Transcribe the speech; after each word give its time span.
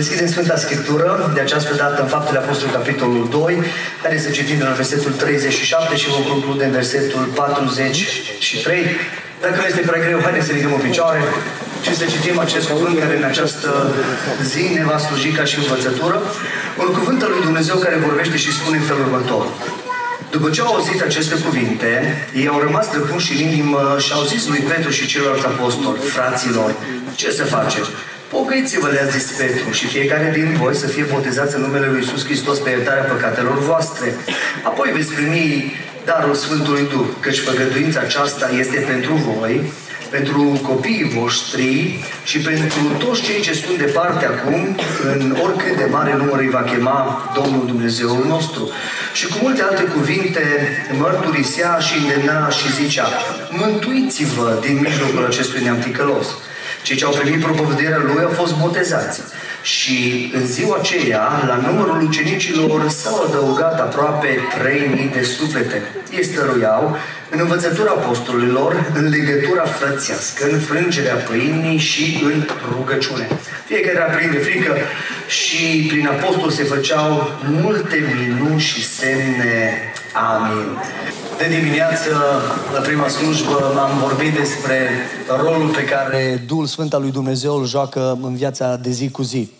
deschidem 0.00 0.28
Sfânta 0.34 0.56
Scriptură, 0.56 1.30
de 1.34 1.40
această 1.40 1.72
dată 1.82 1.98
în 2.02 2.08
Faptele 2.14 2.38
Apostolului, 2.38 2.78
capitolul 2.78 3.24
2, 3.30 3.62
care 4.02 4.16
se 4.24 4.30
citim 4.30 4.58
de 4.58 4.64
la 4.70 4.78
versetul 4.80 5.12
37 5.12 5.96
și 5.96 6.08
vom 6.14 6.24
conclude 6.32 6.64
în 6.64 6.70
versetul 6.80 7.22
43. 7.34 8.86
Dacă 9.44 9.56
nu 9.60 9.66
este 9.66 9.80
prea 9.88 10.00
greu, 10.04 10.18
haideți 10.26 10.46
să 10.46 10.52
ridicăm 10.52 10.74
în 10.78 10.84
picioare 10.88 11.20
și 11.84 11.96
să 11.96 12.04
citim 12.12 12.38
acest 12.38 12.66
cuvânt 12.68 12.98
care 12.98 13.14
în 13.16 13.26
această 13.32 13.70
zi 14.52 14.64
ne 14.78 14.84
va 14.90 14.98
sluji 14.98 15.30
ca 15.38 15.44
și 15.50 15.56
învățătură. 15.58 16.18
Un 16.82 16.90
cuvânt 16.98 17.22
al 17.22 17.30
lui 17.34 17.46
Dumnezeu 17.48 17.76
care 17.76 18.06
vorbește 18.08 18.36
și 18.36 18.56
spune 18.58 18.76
în 18.76 18.86
felul 18.90 19.04
următor. 19.06 19.44
După 20.30 20.50
ce 20.50 20.60
au 20.60 20.74
auzit 20.74 21.00
aceste 21.02 21.34
cuvinte, 21.46 21.90
ei 22.34 22.48
au 22.48 22.58
rămas 22.66 22.86
răpuși 22.92 23.32
în 23.32 23.40
inimă 23.48 23.96
și 24.04 24.12
au 24.12 24.22
zis 24.32 24.42
lui 24.46 24.62
Petru 24.70 24.90
și 24.90 25.06
celorlalți 25.06 25.46
apostoli, 25.46 26.00
fraților, 26.14 26.74
ce 27.14 27.30
să 27.30 27.44
facem? 27.44 27.84
Pocăiți-vă, 28.32 28.88
le-a 28.88 29.08
zis 29.14 29.26
Petru, 29.40 29.70
și 29.70 29.86
fiecare 29.86 30.30
din 30.34 30.56
voi 30.60 30.74
să 30.74 30.86
fie 30.86 31.06
botezați 31.12 31.54
în 31.56 31.60
numele 31.60 31.86
Lui 31.86 32.00
Iisus 32.00 32.24
Hristos 32.24 32.58
pe 32.58 32.70
iertarea 32.70 33.02
păcatelor 33.02 33.58
voastre. 33.58 34.14
Apoi 34.62 34.90
veți 34.94 35.12
primi 35.12 35.72
darul 36.04 36.34
Sfântului 36.34 36.88
Duh, 36.92 37.08
căci 37.20 37.38
făgăduința 37.38 38.00
aceasta 38.00 38.50
este 38.62 38.78
pentru 38.92 39.12
voi, 39.14 39.72
pentru 40.10 40.60
copiii 40.62 41.10
voștri 41.18 41.98
și 42.24 42.38
pentru 42.38 42.82
toți 42.98 43.22
cei 43.22 43.40
ce 43.40 43.52
sunt 43.52 43.78
departe 43.78 44.24
acum, 44.26 44.76
în 45.12 45.36
oricât 45.42 45.76
de 45.76 45.86
mare 45.90 46.14
număr 46.16 46.38
îi 46.38 46.54
va 46.56 46.62
chema 46.62 47.32
Domnul 47.34 47.66
Dumnezeul 47.66 48.24
nostru. 48.28 48.70
Și 49.12 49.26
cu 49.26 49.36
multe 49.42 49.62
alte 49.62 49.82
cuvinte 49.82 50.44
mărturisea 50.98 51.78
și 51.78 51.94
îndemna 51.98 52.48
și 52.48 52.72
zicea, 52.72 53.08
mântuiți-vă 53.50 54.58
din 54.60 54.78
mijlocul 54.80 55.24
acestui 55.24 55.62
neam 55.62 55.78
ticălos. 55.78 56.26
Cei 56.82 56.96
ce 56.96 57.04
au 57.04 57.12
primit 57.12 57.40
propovădirea 57.40 57.98
lui 57.98 58.22
au 58.22 58.30
fost 58.30 58.54
botezați. 58.56 59.22
Și 59.62 60.30
în 60.34 60.46
ziua 60.46 60.76
aceea, 60.76 61.44
la 61.46 61.56
numărul 61.66 62.02
ucenicilor 62.02 62.88
s-au 62.88 63.24
adăugat 63.28 63.80
aproape 63.80 64.38
3000 64.58 65.10
de 65.12 65.22
suflete. 65.22 65.82
Ei 66.16 66.24
stăruiau 66.24 66.96
în 67.30 67.38
învățătura 67.40 67.90
apostolilor, 67.90 68.90
în 68.94 69.08
legătura 69.08 69.62
frățească, 69.62 70.48
în 70.50 70.58
frângerea 70.58 71.14
pâinii 71.14 71.78
și 71.78 72.22
în 72.24 72.46
rugăciune. 72.72 73.28
Fiecare 73.66 73.96
era 73.96 74.04
plin 74.04 74.30
de 74.30 74.38
frică 74.38 74.76
și 75.32 75.86
prin 75.88 76.06
apostol 76.06 76.50
se 76.50 76.64
făceau 76.64 77.22
multe 77.62 77.96
minuni 78.16 78.60
și 78.60 78.84
semne. 78.84 79.72
Amin. 80.14 80.78
De 81.38 81.56
dimineață, 81.60 82.10
la 82.74 82.80
prima 82.80 83.08
slujbă, 83.08 83.74
am 83.78 83.98
vorbit 84.00 84.34
despre 84.34 84.88
rolul 85.42 85.68
pe 85.68 85.84
care 85.84 86.44
Duhul 86.46 86.66
Sfânt 86.66 86.94
al 86.94 87.00
lui 87.00 87.10
Dumnezeu 87.10 87.54
îl 87.54 87.66
joacă 87.66 88.18
în 88.22 88.34
viața 88.34 88.76
de 88.76 88.90
zi 88.90 89.10
cu 89.10 89.22
zi. 89.22 89.50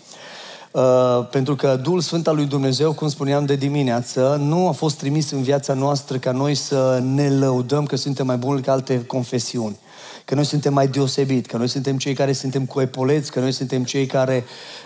Uh, 0.71 0.83
pentru 1.31 1.57
că 1.57 1.79
Duhul 1.83 2.01
Sfânt 2.01 2.27
al 2.27 2.35
lui 2.35 2.47
Dumnezeu, 2.47 2.93
cum 2.93 3.09
spuneam 3.09 3.45
de 3.45 3.57
dimineață, 3.57 4.41
nu 4.41 4.69
a 4.69 4.73
fost 4.73 4.99
trimis 4.99 5.31
în 5.31 5.43
viața 5.43 5.75
noastră 5.75 6.17
ca 6.17 6.33
noi 6.33 6.55
să 6.55 7.03
ne 7.15 7.31
lăudăm 7.31 7.85
că 7.85 7.97
suntem 7.97 8.27
mai 8.27 8.37
buni 8.37 8.63
ca 8.63 8.73
alte 8.73 9.05
confesiuni 9.07 9.77
că 10.25 10.35
noi 10.35 10.45
suntem 10.45 10.73
mai 10.73 10.89
deosebit, 10.89 11.47
că 11.47 11.57
noi 11.57 11.69
suntem 11.69 11.99
cei 11.99 12.15
care 12.15 12.33
suntem 12.33 12.65
cu 12.65 12.81
epoleți, 12.81 13.31
că 13.31 13.41
noi 13.41 13.53
suntem 13.53 13.85
cei 13.85 14.07
care 14.07 14.45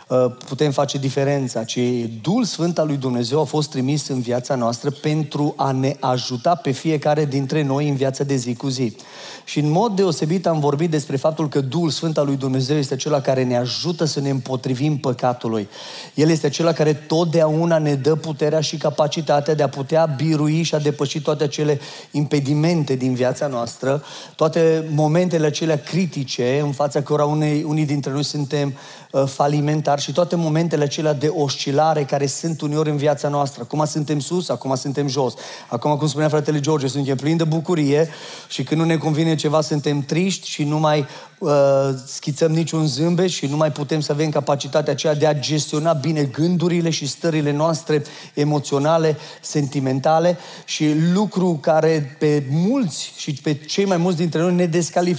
uh, 0.09 0.37
putem 0.47 0.71
face 0.71 0.99
diferența, 0.99 1.65
ci 1.65 1.79
Duhul 2.23 2.45
Sfânt 2.45 2.79
al 2.79 2.87
lui 2.87 2.97
Dumnezeu 2.97 3.41
a 3.41 3.45
fost 3.45 3.71
trimis 3.71 4.09
în 4.09 4.21
viața 4.21 4.55
noastră 4.55 4.91
pentru 4.91 5.55
a 5.57 5.71
ne 5.71 5.97
ajuta 6.01 6.55
pe 6.55 6.71
fiecare 6.71 7.25
dintre 7.25 7.63
noi 7.63 7.89
în 7.89 7.95
viața 7.95 8.25
de 8.25 8.37
zi 8.37 8.55
cu 8.55 8.69
zi. 8.69 8.97
Și 9.45 9.59
în 9.59 9.71
mod 9.71 9.97
deosebit 9.97 10.47
am 10.47 10.61
vorbit 10.61 10.91
despre 10.91 11.17
faptul 11.17 11.49
că 11.49 11.61
Duhul 11.61 11.91
Sfânt 11.91 12.19
al 12.19 12.27
lui 12.27 12.37
Dumnezeu 12.37 12.77
este 12.77 12.95
acela 12.95 13.21
care 13.21 13.45
ne 13.45 13.57
ajută 13.57 14.05
să 14.05 14.21
ne 14.21 14.31
împotrivim 14.31 14.97
păcatului. 14.97 15.69
El 16.15 16.31
este 16.31 16.47
acela 16.47 16.73
care 16.73 16.93
totdeauna 16.93 17.79
ne 17.79 17.95
dă 17.95 18.15
puterea 18.15 18.61
și 18.61 18.77
capacitatea 18.77 19.55
de 19.55 19.63
a 19.63 19.69
putea 19.69 20.05
birui 20.17 20.63
și 20.63 20.75
a 20.75 20.79
depăși 20.79 21.21
toate 21.21 21.45
acele 21.45 21.81
impedimente 22.11 22.95
din 22.95 23.15
viața 23.15 23.47
noastră, 23.47 24.03
toate 24.37 24.89
momentele 24.91 25.26
acelea 25.35 25.79
critice 25.79 26.61
în 26.63 26.73
fața 26.73 27.03
cărora 27.03 27.25
unei, 27.25 27.63
unii 27.63 27.85
dintre 27.85 28.13
noi 28.13 28.25
suntem 28.25 28.75
uh, 29.11 29.25
falimentari 29.27 30.01
și 30.01 30.13
toate 30.13 30.37
momentele 30.37 30.85
acelea 30.85 31.13
de 31.13 31.29
oscilare 31.29 32.05
care 32.05 32.27
sunt 32.27 32.61
uneori 32.61 32.91
în 32.91 32.97
viața 32.97 33.29
noastră. 33.29 33.63
Acum 33.63 33.85
suntem 33.85 34.19
sus, 34.19 34.49
acum 34.49 34.75
suntem 34.75 35.09
jos. 35.09 35.35
Acum, 35.69 35.97
cum 35.97 36.09
spunea 36.09 36.29
fratele 36.29 36.61
George, 36.61 36.87
suntem 36.87 37.17
plini 37.17 37.39
de 37.39 37.45
bucurie 37.45 38.09
și 38.49 38.63
când 38.63 38.81
nu 38.81 38.87
ne 38.87 38.97
convine 38.97 39.35
ceva, 39.35 39.61
suntem 39.61 40.01
triști 40.01 40.49
și 40.49 40.65
nu 40.65 40.79
mai 40.79 41.07
uh, 41.39 41.51
schițăm 42.07 42.53
niciun 42.53 42.87
zâmbet 42.87 43.29
și 43.29 43.47
nu 43.47 43.57
mai 43.57 43.73
putem 43.73 44.01
să 44.01 44.13
avem 44.13 44.31
capacitatea 44.31 44.93
aceea 44.93 45.15
de 45.15 45.27
a 45.27 45.39
gestiona 45.39 45.93
bine 45.93 46.23
gândurile 46.23 46.91
și 46.91 47.07
stările 47.07 47.53
noastre 47.53 48.03
emoționale, 48.35 49.17
sentimentale 49.41 50.37
și 50.65 50.95
lucru 51.13 51.59
care 51.61 52.17
pe 52.19 52.45
mulți 52.51 53.13
și 53.17 53.33
pe 53.33 53.55
cei 53.55 53.85
mai 53.85 53.97
mulți 53.97 54.19
dintre 54.19 54.41
noi 54.41 54.55
ne 54.55 54.67
descalifică. 54.67 55.16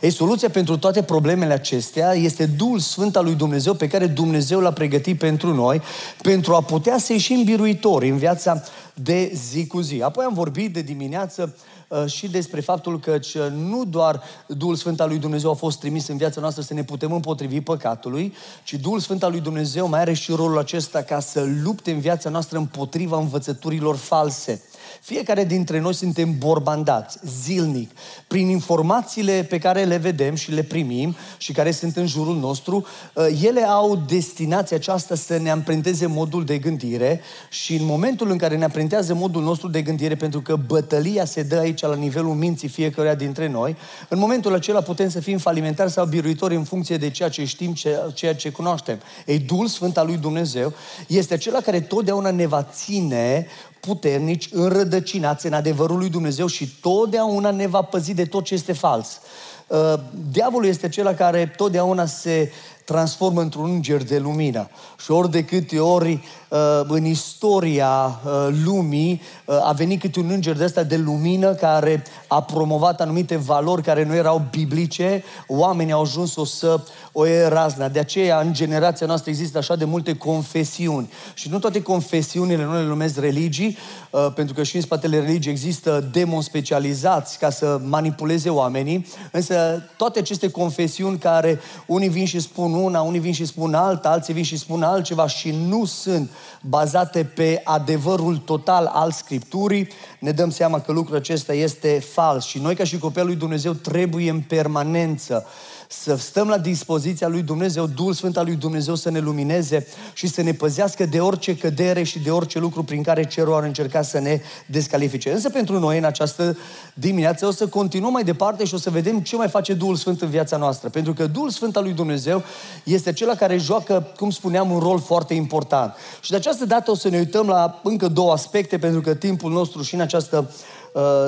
Ei, 0.00 0.10
soluția 0.10 0.50
pentru 0.50 0.78
toate 0.78 1.02
problemele 1.02 1.52
acestea 1.52 2.12
este 2.12 2.46
Duhul 2.46 2.78
Sfânt 2.78 3.16
al 3.16 3.24
lui 3.24 3.34
Dumnezeu 3.34 3.74
pe 3.74 3.88
care 3.88 4.06
Dumnezeu 4.06 4.60
l-a 4.60 4.72
pregătit 4.72 5.18
pentru 5.18 5.54
noi 5.54 5.82
pentru 6.22 6.54
a 6.54 6.62
putea 6.62 6.98
să 6.98 7.12
ieșim 7.12 7.44
biruitori 7.44 8.08
în 8.08 8.16
viața 8.16 8.62
de 8.94 9.32
zi 9.50 9.66
cu 9.66 9.80
zi. 9.80 10.02
Apoi 10.02 10.24
am 10.24 10.34
vorbit 10.34 10.72
de 10.72 10.80
dimineață 10.80 11.54
Uh, 11.88 12.06
și 12.06 12.28
despre 12.28 12.60
faptul 12.60 13.00
că 13.00 13.18
nu 13.50 13.84
doar 13.84 14.22
Duhul 14.46 14.74
Sfânt 14.74 15.00
al 15.00 15.08
lui 15.08 15.18
Dumnezeu 15.18 15.50
a 15.50 15.54
fost 15.54 15.78
trimis 15.78 16.08
în 16.08 16.16
viața 16.16 16.40
noastră 16.40 16.62
să 16.62 16.74
ne 16.74 16.84
putem 16.84 17.12
împotrivi 17.12 17.60
păcatului, 17.60 18.34
ci 18.64 18.74
Duhul 18.74 19.00
Sfânt 19.00 19.22
al 19.22 19.30
lui 19.30 19.40
Dumnezeu 19.40 19.88
mai 19.88 20.00
are 20.00 20.12
și 20.12 20.32
rolul 20.32 20.58
acesta 20.58 21.02
ca 21.02 21.20
să 21.20 21.46
lupte 21.62 21.90
în 21.90 22.00
viața 22.00 22.30
noastră 22.30 22.58
împotriva 22.58 23.18
învățăturilor 23.18 23.96
false. 23.96 24.62
Fiecare 25.06 25.44
dintre 25.44 25.80
noi 25.80 25.94
suntem 25.94 26.38
borbandați 26.38 27.18
zilnic 27.42 27.90
prin 28.26 28.48
informațiile 28.48 29.46
pe 29.48 29.58
care 29.58 29.84
le 29.84 29.96
vedem 29.96 30.34
și 30.34 30.52
le 30.52 30.62
primim 30.62 31.16
și 31.38 31.52
care 31.52 31.70
sunt 31.70 31.96
în 31.96 32.06
jurul 32.06 32.36
nostru. 32.36 32.86
Uh, 33.14 33.26
ele 33.42 33.62
au 33.62 34.02
destinația 34.06 34.76
aceasta 34.76 35.14
să 35.14 35.38
ne 35.38 35.50
amprenteze 35.50 36.06
modul 36.06 36.44
de 36.44 36.58
gândire 36.58 37.20
și 37.50 37.74
în 37.74 37.84
momentul 37.84 38.30
în 38.30 38.36
care 38.36 38.56
ne 38.56 38.64
amprentează 38.64 39.14
modul 39.14 39.42
nostru 39.42 39.68
de 39.68 39.82
gândire, 39.82 40.14
pentru 40.14 40.40
că 40.40 40.56
bătălia 40.56 41.24
se 41.24 41.42
dă 41.42 41.58
aici 41.58 41.80
la 41.80 41.94
nivelul 41.94 42.34
minții 42.34 42.68
fiecăruia 42.68 43.14
dintre 43.14 43.48
noi, 43.48 43.76
în 44.08 44.18
momentul 44.18 44.54
acela 44.54 44.80
putem 44.80 45.08
să 45.08 45.20
fim 45.20 45.38
falimentari 45.38 45.90
sau 45.90 46.06
biruitori 46.06 46.54
în 46.54 46.64
funcție 46.64 46.96
de 46.96 47.10
ceea 47.10 47.28
ce 47.28 47.44
știm, 47.44 47.74
ceea 48.14 48.34
ce 48.34 48.50
cunoaștem. 48.50 48.98
Ei, 49.26 49.38
Duhul 49.38 49.66
Sfânt 49.66 49.96
al 49.96 50.06
lui 50.06 50.16
Dumnezeu 50.16 50.72
este 51.06 51.34
acela 51.34 51.60
care 51.60 51.80
totdeauna 51.80 52.30
ne 52.30 52.46
va 52.46 52.62
ține 52.62 53.46
puternici, 53.86 54.48
înrădăcinați 54.52 55.46
în 55.46 55.52
adevărul 55.52 55.98
lui 55.98 56.08
Dumnezeu 56.08 56.46
și 56.46 56.68
totdeauna 56.80 57.50
ne 57.50 57.66
va 57.66 57.82
păzi 57.82 58.14
de 58.14 58.24
tot 58.24 58.44
ce 58.44 58.54
este 58.54 58.72
fals. 58.72 59.20
Uh, 59.66 59.94
diavolul 60.30 60.68
este 60.68 60.86
acela 60.86 61.14
care 61.14 61.52
totdeauna 61.56 62.06
se 62.06 62.52
transformă 62.84 63.40
într-un 63.40 63.70
înger 63.70 64.04
de 64.04 64.18
lumină. 64.18 64.68
Și 64.96 65.10
ori 65.10 65.30
de 65.30 65.44
câte 65.44 65.78
ori 65.78 66.24
uh, 66.48 66.80
în 66.88 67.04
istoria 67.04 68.20
uh, 68.24 68.48
lumii 68.64 69.20
a 69.62 69.72
venit 69.72 70.00
câte 70.00 70.20
un 70.20 70.30
înger 70.30 70.56
de 70.56 70.64
ăsta 70.64 70.82
de 70.82 70.96
lumină 70.96 71.54
care 71.54 72.02
a 72.26 72.42
promovat 72.42 73.00
anumite 73.00 73.36
valori 73.36 73.82
care 73.82 74.04
nu 74.04 74.14
erau 74.14 74.42
biblice, 74.50 75.24
oamenii 75.48 75.92
au 75.92 76.00
ajuns 76.00 76.36
o 76.36 76.44
să 76.44 76.80
o 77.18 77.26
e 77.26 77.48
razna. 77.48 77.88
De 77.88 77.98
aceea, 77.98 78.40
în 78.40 78.52
generația 78.52 79.06
noastră 79.06 79.30
există 79.30 79.58
așa 79.58 79.76
de 79.76 79.84
multe 79.84 80.14
confesiuni. 80.14 81.10
Și 81.34 81.48
nu 81.48 81.58
toate 81.58 81.82
confesiunile 81.82 82.64
nu 82.64 82.72
le 82.72 82.82
numesc 82.82 83.18
religii, 83.18 83.76
uh, 84.10 84.26
pentru 84.34 84.54
că 84.54 84.62
și 84.62 84.76
în 84.76 84.82
spatele 84.82 85.20
religii 85.20 85.50
există 85.50 86.08
demoni 86.12 86.42
specializați 86.42 87.38
ca 87.38 87.50
să 87.50 87.80
manipuleze 87.84 88.50
oamenii, 88.50 89.06
însă 89.32 89.82
toate 89.96 90.18
aceste 90.18 90.50
confesiuni 90.50 91.18
care 91.18 91.60
unii 91.86 92.08
vin 92.08 92.26
și 92.26 92.40
spun 92.40 92.74
una, 92.74 93.00
unii 93.00 93.20
vin 93.20 93.32
și 93.32 93.44
spun 93.44 93.74
alta, 93.74 94.08
alții 94.08 94.34
vin 94.34 94.44
și 94.44 94.58
spun 94.58 94.82
altceva 94.86 95.26
și 95.26 95.50
nu 95.50 95.84
sunt 95.84 96.30
bazate 96.60 97.24
pe 97.24 97.60
adevărul 97.64 98.36
total 98.36 98.90
al 98.92 99.10
Scripturii, 99.10 99.88
ne 100.20 100.30
dăm 100.30 100.50
seama 100.50 100.80
că 100.80 100.92
lucrul 100.92 101.16
acesta 101.16 101.52
este 101.52 102.04
fals. 102.12 102.44
Și 102.44 102.58
noi, 102.58 102.74
ca 102.74 102.84
și 102.84 102.98
copilul 102.98 103.26
lui 103.26 103.36
Dumnezeu, 103.36 103.72
trebuie 103.72 104.30
în 104.30 104.40
permanență 104.40 105.46
să 105.88 106.16
stăm 106.16 106.48
la 106.48 106.58
dispoziția 106.58 107.28
lui 107.28 107.42
Dumnezeu, 107.42 107.86
Duhul 107.86 108.12
Sfânt 108.12 108.36
al 108.36 108.44
lui 108.44 108.54
Dumnezeu 108.54 108.94
să 108.94 109.10
ne 109.10 109.18
lumineze 109.18 109.86
și 110.12 110.26
să 110.26 110.42
ne 110.42 110.52
păzească 110.52 111.06
de 111.06 111.20
orice 111.20 111.56
cădere 111.56 112.02
și 112.02 112.18
de 112.18 112.30
orice 112.30 112.58
lucru 112.58 112.82
prin 112.82 113.02
care 113.02 113.24
cerul 113.24 113.54
ar 113.54 113.62
încerca 113.62 114.02
să 114.02 114.18
ne 114.18 114.40
descalifice. 114.66 115.32
Însă 115.32 115.50
pentru 115.50 115.78
noi 115.78 115.98
în 115.98 116.04
această 116.04 116.56
dimineață 116.94 117.46
o 117.46 117.50
să 117.50 117.66
continuăm 117.66 118.12
mai 118.12 118.24
departe 118.24 118.64
și 118.64 118.74
o 118.74 118.78
să 118.78 118.90
vedem 118.90 119.20
ce 119.20 119.36
mai 119.36 119.48
face 119.48 119.74
Duhul 119.74 119.96
Sfânt 119.96 120.22
în 120.22 120.28
viața 120.28 120.56
noastră. 120.56 120.88
Pentru 120.88 121.12
că 121.12 121.26
Duhul 121.26 121.50
Sfânt 121.50 121.76
al 121.76 121.82
lui 121.82 121.92
Dumnezeu 121.92 122.42
este 122.84 123.08
acela 123.08 123.34
care 123.34 123.56
joacă, 123.56 124.12
cum 124.16 124.30
spuneam, 124.30 124.70
un 124.70 124.78
rol 124.78 125.00
foarte 125.00 125.34
important. 125.34 125.94
Și 126.20 126.30
de 126.30 126.36
această 126.36 126.66
dată 126.66 126.90
o 126.90 126.94
să 126.94 127.08
ne 127.08 127.18
uităm 127.18 127.46
la 127.46 127.80
încă 127.82 128.08
două 128.08 128.32
aspecte, 128.32 128.78
pentru 128.78 129.00
că 129.00 129.14
timpul 129.14 129.52
nostru 129.52 129.82
și 129.82 129.94
în 129.94 130.00
această 130.00 130.50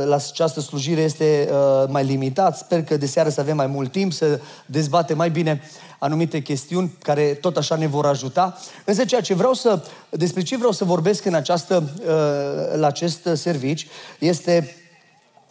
la 0.05 0.15
această 0.15 0.61
slujire 0.61 1.01
este 1.01 1.49
mai 1.89 2.05
limitat. 2.05 2.57
Sper 2.57 2.83
că 2.83 2.97
de 2.97 3.07
seară 3.07 3.29
să 3.29 3.41
avem 3.41 3.57
mai 3.57 3.67
mult 3.67 3.93
timp 3.93 4.13
să 4.13 4.41
dezbatem 4.67 5.17
mai 5.17 5.31
bine 5.31 5.63
anumite 5.99 6.43
chestiuni 6.43 6.97
care 7.03 7.23
tot 7.23 7.57
așa 7.57 7.77
ne 7.77 7.87
vor 7.87 8.07
ajuta. 8.07 8.59
Însă 8.85 9.05
ceea 9.05 9.21
ce 9.21 9.35
vreau 9.35 9.53
să, 9.53 9.83
despre 10.11 10.43
ce 10.43 10.57
vreau 10.57 10.73
să 10.73 10.85
vorbesc 10.85 11.25
în 11.25 11.35
această, 11.35 11.91
la 12.75 12.87
acest 12.87 13.29
servici 13.35 13.87
este 14.19 14.77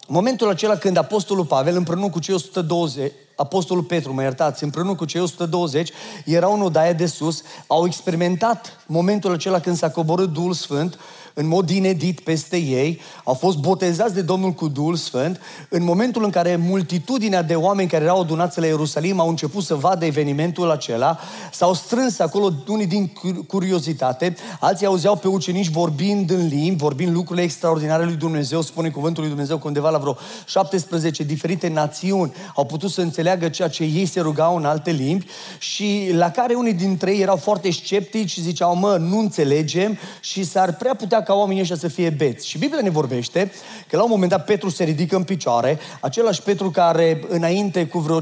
momentul 0.08 0.50
acela 0.50 0.76
când 0.76 0.98
Apostolul 0.98 1.46
Pavel 1.46 1.76
împreună 1.76 2.10
cu 2.10 2.20
cei 2.20 2.34
120, 2.34 3.12
Apostolul 3.36 3.84
Petru, 3.84 4.14
mă 4.14 4.22
iertați, 4.22 4.64
împreună 4.64 4.96
cu 4.96 5.06
cei 5.06 5.22
120, 5.22 5.92
erau 6.26 6.54
în 6.54 6.62
odaie 6.62 6.94
de 6.94 7.06
sus, 7.06 7.42
au 7.68 7.86
experimentat 7.86 8.80
momentul 8.86 9.34
acela 9.34 9.60
când 9.60 9.78
s-a 9.78 9.90
coborât 9.90 10.34
Duhul 10.34 10.54
Sfânt 10.54 10.98
în 11.40 11.48
mod 11.48 11.70
inedit 11.70 12.20
peste 12.20 12.58
ei, 12.58 13.00
au 13.24 13.34
fost 13.34 13.58
botezați 13.58 14.14
de 14.14 14.22
Domnul 14.22 14.52
cu 14.52 14.68
Duhul 14.68 14.96
Sfânt, 14.96 15.40
în 15.70 15.84
momentul 15.84 16.24
în 16.24 16.30
care 16.30 16.56
multitudinea 16.56 17.42
de 17.42 17.56
oameni 17.56 17.90
care 17.90 18.04
erau 18.04 18.20
adunați 18.20 18.60
la 18.60 18.66
Ierusalim 18.66 19.20
au 19.20 19.30
început 19.30 19.64
să 19.64 19.76
vadă 19.76 20.06
evenimentul 20.06 20.72
acela, 20.72 21.20
s-au 21.52 21.74
strâns 21.74 22.20
acolo 22.20 22.54
unii 22.68 22.86
din 22.86 23.12
curiozitate, 23.48 24.36
alții 24.60 24.86
auzeau 24.86 25.16
pe 25.16 25.28
ucenici 25.28 25.70
vorbind 25.70 26.30
în 26.30 26.48
limbi, 26.48 26.82
vorbind 26.82 27.14
lucrurile 27.14 27.46
extraordinare 27.46 28.04
lui 28.06 28.16
Dumnezeu, 28.16 28.62
spune 28.62 28.90
cuvântul 28.90 29.22
lui 29.22 29.32
Dumnezeu 29.32 29.58
că 29.58 29.68
undeva 29.68 29.90
la 29.90 29.98
vreo 29.98 30.18
17 30.46 31.24
diferite 31.24 31.68
națiuni 31.68 32.34
au 32.56 32.66
putut 32.66 32.92
să 32.92 33.02
înțeleagă 33.02 33.50
ceea 33.50 33.68
ce 33.68 33.84
ei 33.84 34.06
se 34.06 34.20
rugau 34.20 34.56
în 34.56 34.66
alte 34.66 34.92
limbi 34.92 35.26
și 35.60 36.10
la 36.14 36.32
care 36.32 36.54
unii 36.54 36.74
dintre 36.74 37.12
ei 37.12 37.22
erau 37.22 37.36
foarte 37.36 37.72
sceptici 37.72 38.30
și 38.30 38.42
ziceau, 38.42 38.76
mă, 38.76 38.98
nu 39.00 39.20
înțelegem. 39.20 39.98
Și 40.20 40.44
s-ar 40.44 40.76
prea 40.76 40.96
putea 40.96 41.26
ca 41.28 41.34
oamenii 41.34 41.62
ăștia 41.62 41.76
să 41.76 41.88
fie 41.88 42.10
beți. 42.10 42.48
Și 42.48 42.58
Biblia 42.58 42.82
ne 42.82 42.90
vorbește 42.90 43.52
că 43.88 43.96
la 43.96 44.04
un 44.04 44.10
moment 44.10 44.32
dat 44.32 44.46
Petru 44.46 44.70
se 44.70 44.84
ridică 44.84 45.16
în 45.16 45.24
picioare, 45.24 45.80
același 46.00 46.42
Petru 46.42 46.70
care 46.70 47.24
înainte 47.28 47.86
cu 47.88 48.00
vreo 48.00 48.22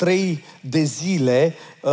53 0.00 0.44
de 0.60 0.82
zile 0.82 1.54
uh, 1.82 1.90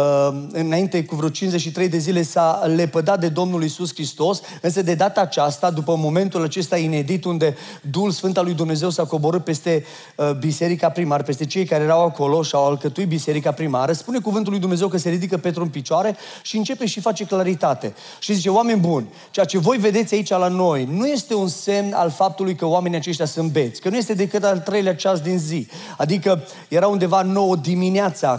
înainte 0.52 1.04
cu 1.04 1.16
vreo 1.16 1.30
53 1.30 1.90
de 1.90 1.98
zile 1.98 2.22
s-a 2.22 2.72
lepădat 2.76 3.20
de 3.20 3.28
Domnul 3.28 3.64
Isus 3.64 3.94
Hristos, 3.94 4.42
însă 4.62 4.82
de 4.82 4.94
data 4.94 5.22
aceasta, 5.22 5.70
după 5.72 5.96
momentul 5.96 6.44
acesta 6.44 6.78
inedit 6.78 7.26
unde 7.26 7.56
Duhul 7.92 8.12
Sfânt 8.12 8.38
al 8.38 8.44
lui 8.44 8.54
Dumnezeu 8.54 8.90
s-a 8.90 9.04
coborât 9.04 9.44
peste 9.44 9.86
uh, 10.16 10.32
biserica 10.32 10.90
primară, 10.90 11.24
peste 11.24 11.46
cei 11.46 11.66
care 11.66 11.84
erau 11.84 12.06
acolo 12.06 12.42
și 12.42 12.56
au 12.56 12.68
alcătuit 12.68 13.08
biserica 13.08 13.52
primară, 13.52 13.92
spune 13.92 14.20
cuvântul 14.20 14.52
lui 14.52 14.62
Dumnezeu 14.62 14.88
că 14.88 14.98
se 14.98 15.10
ridică 15.10 15.38
Petru 15.38 15.62
în 15.62 15.70
picioare 15.70 16.16
și 16.42 16.58
începe 16.58 16.86
și 16.86 17.00
face 17.00 17.26
claritate. 17.26 17.94
Și 18.20 18.34
zice, 18.34 18.50
oameni 18.50 18.80
buni, 18.80 19.08
ceea 19.32 19.46
ce 19.46 19.58
voi 19.58 19.78
vedeți 19.78 20.14
aici 20.14 20.30
la 20.30 20.48
noi 20.48 20.88
nu 20.92 21.08
este 21.08 21.34
un 21.34 21.48
semn 21.48 21.94
al 21.94 22.10
faptului 22.10 22.56
că 22.56 22.66
oamenii 22.66 22.98
aceștia 22.98 23.26
sunt 23.26 23.52
beți, 23.52 23.82
că 23.82 23.90
nu 23.90 23.98
este 23.98 24.14
decât 24.14 24.44
al 24.44 24.60
treilea 24.60 24.96
ceas 24.96 25.20
din 25.20 25.38
zi. 25.38 25.68
Adică 25.98 26.44
era 26.68 26.88
undeva 26.88 27.22
nouă 27.22 27.56
dimineața 27.56 27.96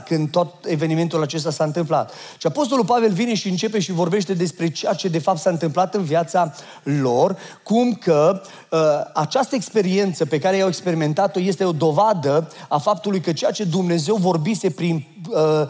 când 0.06 0.30
tot 0.30 0.54
evenimentul 0.64 1.22
acesta 1.22 1.36
acesta 1.38 1.50
s-a 1.50 1.64
întâmplat. 1.64 2.12
Și 2.38 2.46
Apostolul 2.46 2.84
Pavel 2.84 3.12
vine 3.12 3.34
și 3.34 3.48
începe 3.48 3.78
și 3.78 3.92
vorbește 3.92 4.34
despre 4.34 4.68
ceea 4.70 4.92
ce 4.92 5.08
de 5.08 5.18
fapt 5.18 5.38
s-a 5.38 5.50
întâmplat 5.50 5.94
în 5.94 6.02
viața 6.02 6.54
lor, 6.82 7.36
cum 7.62 7.94
că 7.94 8.42
uh, 8.70 8.78
această 9.14 9.54
experiență 9.54 10.24
pe 10.24 10.38
care 10.38 10.56
i-au 10.56 10.68
experimentat-o 10.68 11.40
este 11.40 11.64
o 11.64 11.72
dovadă 11.72 12.52
a 12.68 12.78
faptului 12.78 13.20
că 13.20 13.32
ceea 13.32 13.50
ce 13.50 13.64
Dumnezeu 13.64 14.16
vorbise 14.16 14.70
prin 14.70 15.06
uh, 15.30 15.68